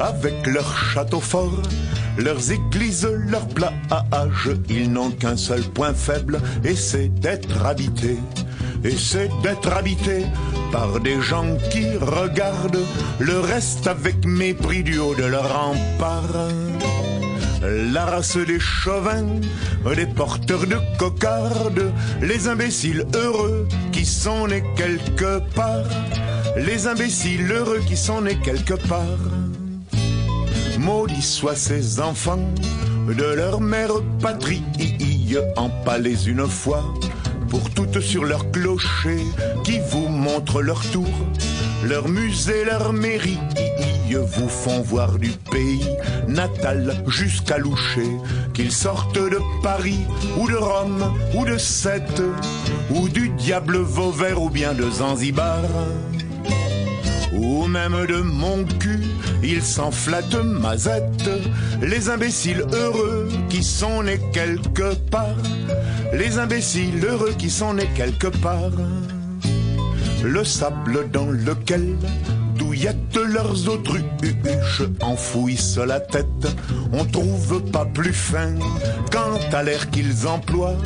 avec 0.00 0.46
leurs 0.46 0.76
châteaux 0.76 1.20
forts, 1.20 1.62
leurs 2.18 2.50
églises, 2.50 3.08
leurs 3.28 3.48
plages. 3.48 4.50
Ils 4.68 4.90
n'ont 4.92 5.10
qu'un 5.10 5.36
seul 5.36 5.62
point 5.62 5.94
faible, 5.94 6.40
et 6.64 6.74
c'est 6.74 7.08
d'être 7.08 7.64
habités. 7.64 8.18
Et 8.84 8.96
c'est 8.96 9.30
d'être 9.42 9.72
habités 9.72 10.26
par 10.70 11.00
des 11.00 11.20
gens 11.20 11.56
qui 11.70 11.86
regardent 11.96 12.84
le 13.18 13.40
reste 13.40 13.86
avec 13.86 14.26
mépris 14.26 14.82
du 14.82 14.98
haut 14.98 15.14
de 15.14 15.24
leur 15.24 15.48
rempart. 15.52 16.48
La 17.92 18.04
race 18.04 18.36
des 18.36 18.60
chauvins, 18.60 19.40
des 19.96 20.06
porteurs 20.06 20.66
de 20.66 20.76
cocardes, 20.98 21.92
les 22.20 22.46
imbéciles 22.48 23.06
heureux 23.14 23.66
qui 23.90 24.04
sont 24.04 24.48
nés 24.48 24.64
quelque 24.76 25.40
part, 25.54 25.88
les 26.56 26.86
imbéciles 26.86 27.50
heureux 27.50 27.80
qui 27.86 27.96
sont 27.96 28.20
nés 28.20 28.38
quelque 28.44 28.74
part. 28.74 29.30
Maudits 30.78 31.22
soient 31.22 31.56
ces 31.56 32.00
enfants 32.00 32.48
de 33.08 33.24
leur 33.24 33.60
mère 33.60 33.92
patrie, 34.20 34.62
empalés 35.56 36.26
une 36.26 36.46
fois. 36.46 36.84
Pour 37.48 37.70
toutes 37.70 38.00
sur 38.00 38.24
leur 38.24 38.50
clocher 38.50 39.18
qui 39.62 39.78
vous 39.90 40.08
montrent 40.08 40.62
leur 40.62 40.82
tour, 40.90 41.08
leur 41.84 42.08
musée, 42.08 42.64
leur 42.64 42.92
mairie 42.92 43.38
vous 44.22 44.48
font 44.48 44.80
voir 44.80 45.18
du 45.18 45.30
pays 45.50 45.86
natal 46.28 47.02
jusqu'à 47.06 47.58
Loucher, 47.58 48.08
qu'ils 48.52 48.72
sortent 48.72 49.18
de 49.18 49.38
Paris 49.62 50.00
ou 50.38 50.48
de 50.48 50.56
Rome 50.56 51.12
ou 51.34 51.44
de 51.44 51.58
Sète 51.58 52.22
ou 52.90 53.08
du 53.08 53.30
diable 53.30 53.78
Vauvert 53.78 54.40
ou 54.40 54.50
bien 54.50 54.74
de 54.74 54.88
Zanzibar 54.88 55.60
ou 57.36 57.66
même 57.66 58.06
de 58.06 58.20
mon 58.20 58.64
cul, 58.64 59.00
ils 59.42 59.62
s'en 59.62 59.90
flattent 59.90 60.42
mazette, 60.44 61.30
les 61.82 62.08
imbéciles 62.08 62.64
heureux 62.72 63.28
qui 63.48 63.62
sont 63.62 64.02
nés 64.02 64.20
quelque 64.32 64.94
part, 65.10 65.36
les 66.12 66.38
imbéciles 66.38 67.04
heureux 67.04 67.34
qui 67.36 67.50
sont 67.50 67.74
nés 67.74 67.88
quelque 67.94 68.28
part, 68.28 68.70
le 70.22 70.44
sable 70.44 71.10
dans 71.10 71.30
lequel 71.30 71.96
douillettent 72.56 73.16
leurs 73.16 73.68
autruches 73.68 74.82
enfouissent 75.00 75.78
la 75.78 76.00
tête, 76.00 76.56
on 76.92 77.04
trouve 77.04 77.62
pas 77.70 77.84
plus 77.84 78.12
fin 78.12 78.54
quant 79.12 79.38
à 79.52 79.62
l'air 79.62 79.90
qu'ils 79.90 80.26
emploient 80.26 80.76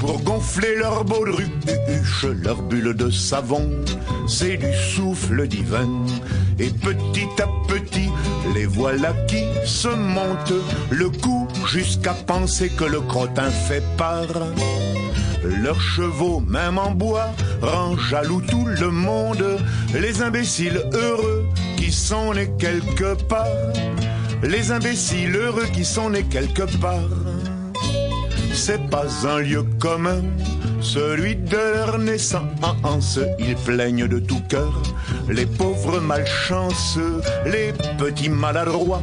pour 0.00 0.20
gonfler 0.22 0.76
leur 0.76 1.04
baudruche, 1.04 2.26
leur 2.42 2.62
bulle 2.62 2.94
de 2.94 3.10
savon, 3.10 3.70
c'est 4.26 4.56
du 4.56 4.72
souffle 4.74 5.46
divin. 5.46 5.88
Et 6.58 6.70
petit 6.70 7.28
à 7.38 7.46
petit, 7.68 8.08
les 8.54 8.66
voilà 8.66 9.12
qui 9.28 9.44
se 9.64 9.88
montent 9.88 10.54
le 10.90 11.10
cou 11.10 11.46
jusqu'à 11.66 12.14
penser 12.14 12.70
que 12.70 12.84
le 12.84 13.00
crottin 13.00 13.50
fait 13.50 13.84
part. 13.96 14.26
Leurs 15.44 15.80
chevaux, 15.80 16.40
même 16.40 16.78
en 16.78 16.90
bois, 16.90 17.30
rend 17.62 17.96
jaloux 17.96 18.42
tout 18.42 18.66
le 18.66 18.90
monde. 18.90 19.58
Les 19.94 20.22
imbéciles 20.22 20.82
heureux 20.92 21.46
qui 21.76 21.92
sont 21.92 22.34
nés 22.34 22.50
quelque 22.58 23.14
part. 23.24 23.46
Les 24.42 24.70
imbéciles 24.72 25.36
heureux 25.36 25.66
qui 25.72 25.84
sont 25.84 26.10
nés 26.10 26.24
quelque 26.24 26.64
part. 26.78 27.08
C'est 28.52 28.90
pas 28.90 29.06
un 29.26 29.38
lieu 29.38 29.64
commun, 29.78 30.22
celui 30.80 31.36
de 31.36 31.56
leur 31.74 31.98
naissance. 31.98 33.18
Ils 33.38 33.56
plaignent 33.56 34.08
de 34.08 34.18
tout 34.18 34.42
cœur 34.48 34.82
les 35.28 35.46
pauvres 35.46 36.00
malchanceux, 36.00 37.20
les 37.46 37.72
petits 37.98 38.28
maladroits 38.28 39.02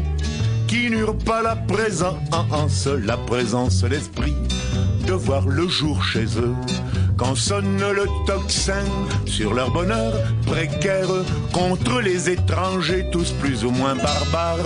qui 0.68 0.90
n'eurent 0.90 1.18
pas 1.18 1.42
la 1.42 1.56
présence, 1.56 2.88
la 2.88 3.18
présence 3.18 3.84
d'esprit 3.84 4.36
de 5.06 5.14
voir 5.14 5.48
le 5.48 5.68
jour 5.68 6.04
chez 6.04 6.26
eux. 6.38 6.56
Quand 7.16 7.36
sonne 7.36 7.80
le 7.80 8.06
tocsin 8.28 8.84
sur 9.26 9.54
leur 9.54 9.72
bonheur 9.72 10.14
précaire 10.46 11.10
contre 11.54 12.02
les 12.02 12.30
étrangers, 12.30 13.08
tous 13.12 13.32
plus 13.32 13.64
ou 13.66 13.72
moins 13.72 13.96
barbares, 13.96 14.58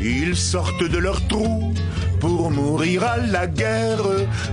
ils 0.00 0.36
sortent 0.36 0.88
de 0.88 0.98
leur 0.98 1.26
trou 1.26 1.72
pour 2.20 2.50
mourir 2.50 3.02
à 3.04 3.16
la 3.16 3.46
guerre. 3.46 4.02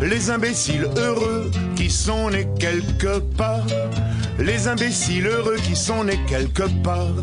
Les 0.01 0.31
imbéciles 0.31 0.87
heureux 0.95 1.51
qui 1.75 1.89
sont 1.89 2.29
nés 2.29 2.47
quelque 2.59 3.19
part. 3.19 3.67
Les 4.39 4.67
imbéciles 4.67 5.27
heureux 5.27 5.57
qui 5.57 5.75
sont 5.75 6.05
nés 6.05 6.19
quelque 6.27 6.63
part. 6.83 7.13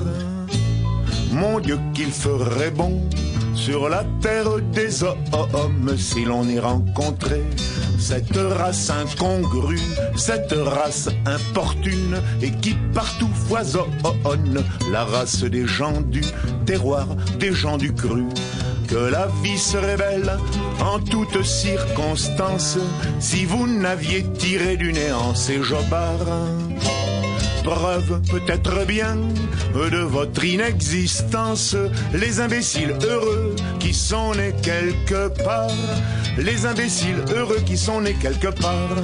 Mon 1.32 1.58
Dieu, 1.58 1.78
qu'il 1.94 2.12
ferait 2.12 2.70
bon 2.70 3.02
sur 3.54 3.88
la 3.88 4.04
terre 4.20 4.60
des 4.72 5.02
hommes 5.02 5.96
si 5.96 6.24
l'on 6.24 6.44
y 6.44 6.58
rencontrait 6.58 7.48
cette 7.98 8.36
race 8.36 8.90
incongrue, 8.90 9.80
cette 10.16 10.52
race 10.52 11.08
importune 11.24 12.20
et 12.42 12.50
qui 12.50 12.74
partout 12.92 13.30
foisonne, 13.48 14.62
la 14.92 15.04
race 15.04 15.42
des 15.44 15.66
gens 15.66 16.00
du 16.02 16.20
terroir, 16.66 17.06
des 17.38 17.52
gens 17.52 17.78
du 17.78 17.94
cru. 17.94 18.24
Que 18.88 19.10
la 19.10 19.28
vie 19.42 19.58
se 19.58 19.76
révèle 19.76 20.38
en 20.80 20.98
toutes 21.00 21.42
circonstances 21.44 22.78
si 23.18 23.44
vous 23.44 23.66
n'aviez 23.66 24.24
tiré 24.38 24.76
du 24.76 24.92
néant 24.92 25.34
ces 25.34 25.62
jobards 25.62 26.26
preuve 27.64 28.20
peut-être 28.30 28.84
bien 28.86 29.16
de 29.74 29.98
votre 29.98 30.44
inexistence. 30.44 31.74
Les 32.12 32.40
imbéciles 32.40 32.94
heureux 33.02 33.56
qui 33.80 33.94
sont 33.94 34.34
nés 34.34 34.54
quelque 34.62 35.28
part. 35.42 35.70
Les 36.38 36.66
imbéciles 36.66 37.24
heureux 37.34 37.60
qui 37.64 37.76
sont 37.76 38.02
nés 38.02 38.16
quelque 38.20 38.48
part. 38.48 38.98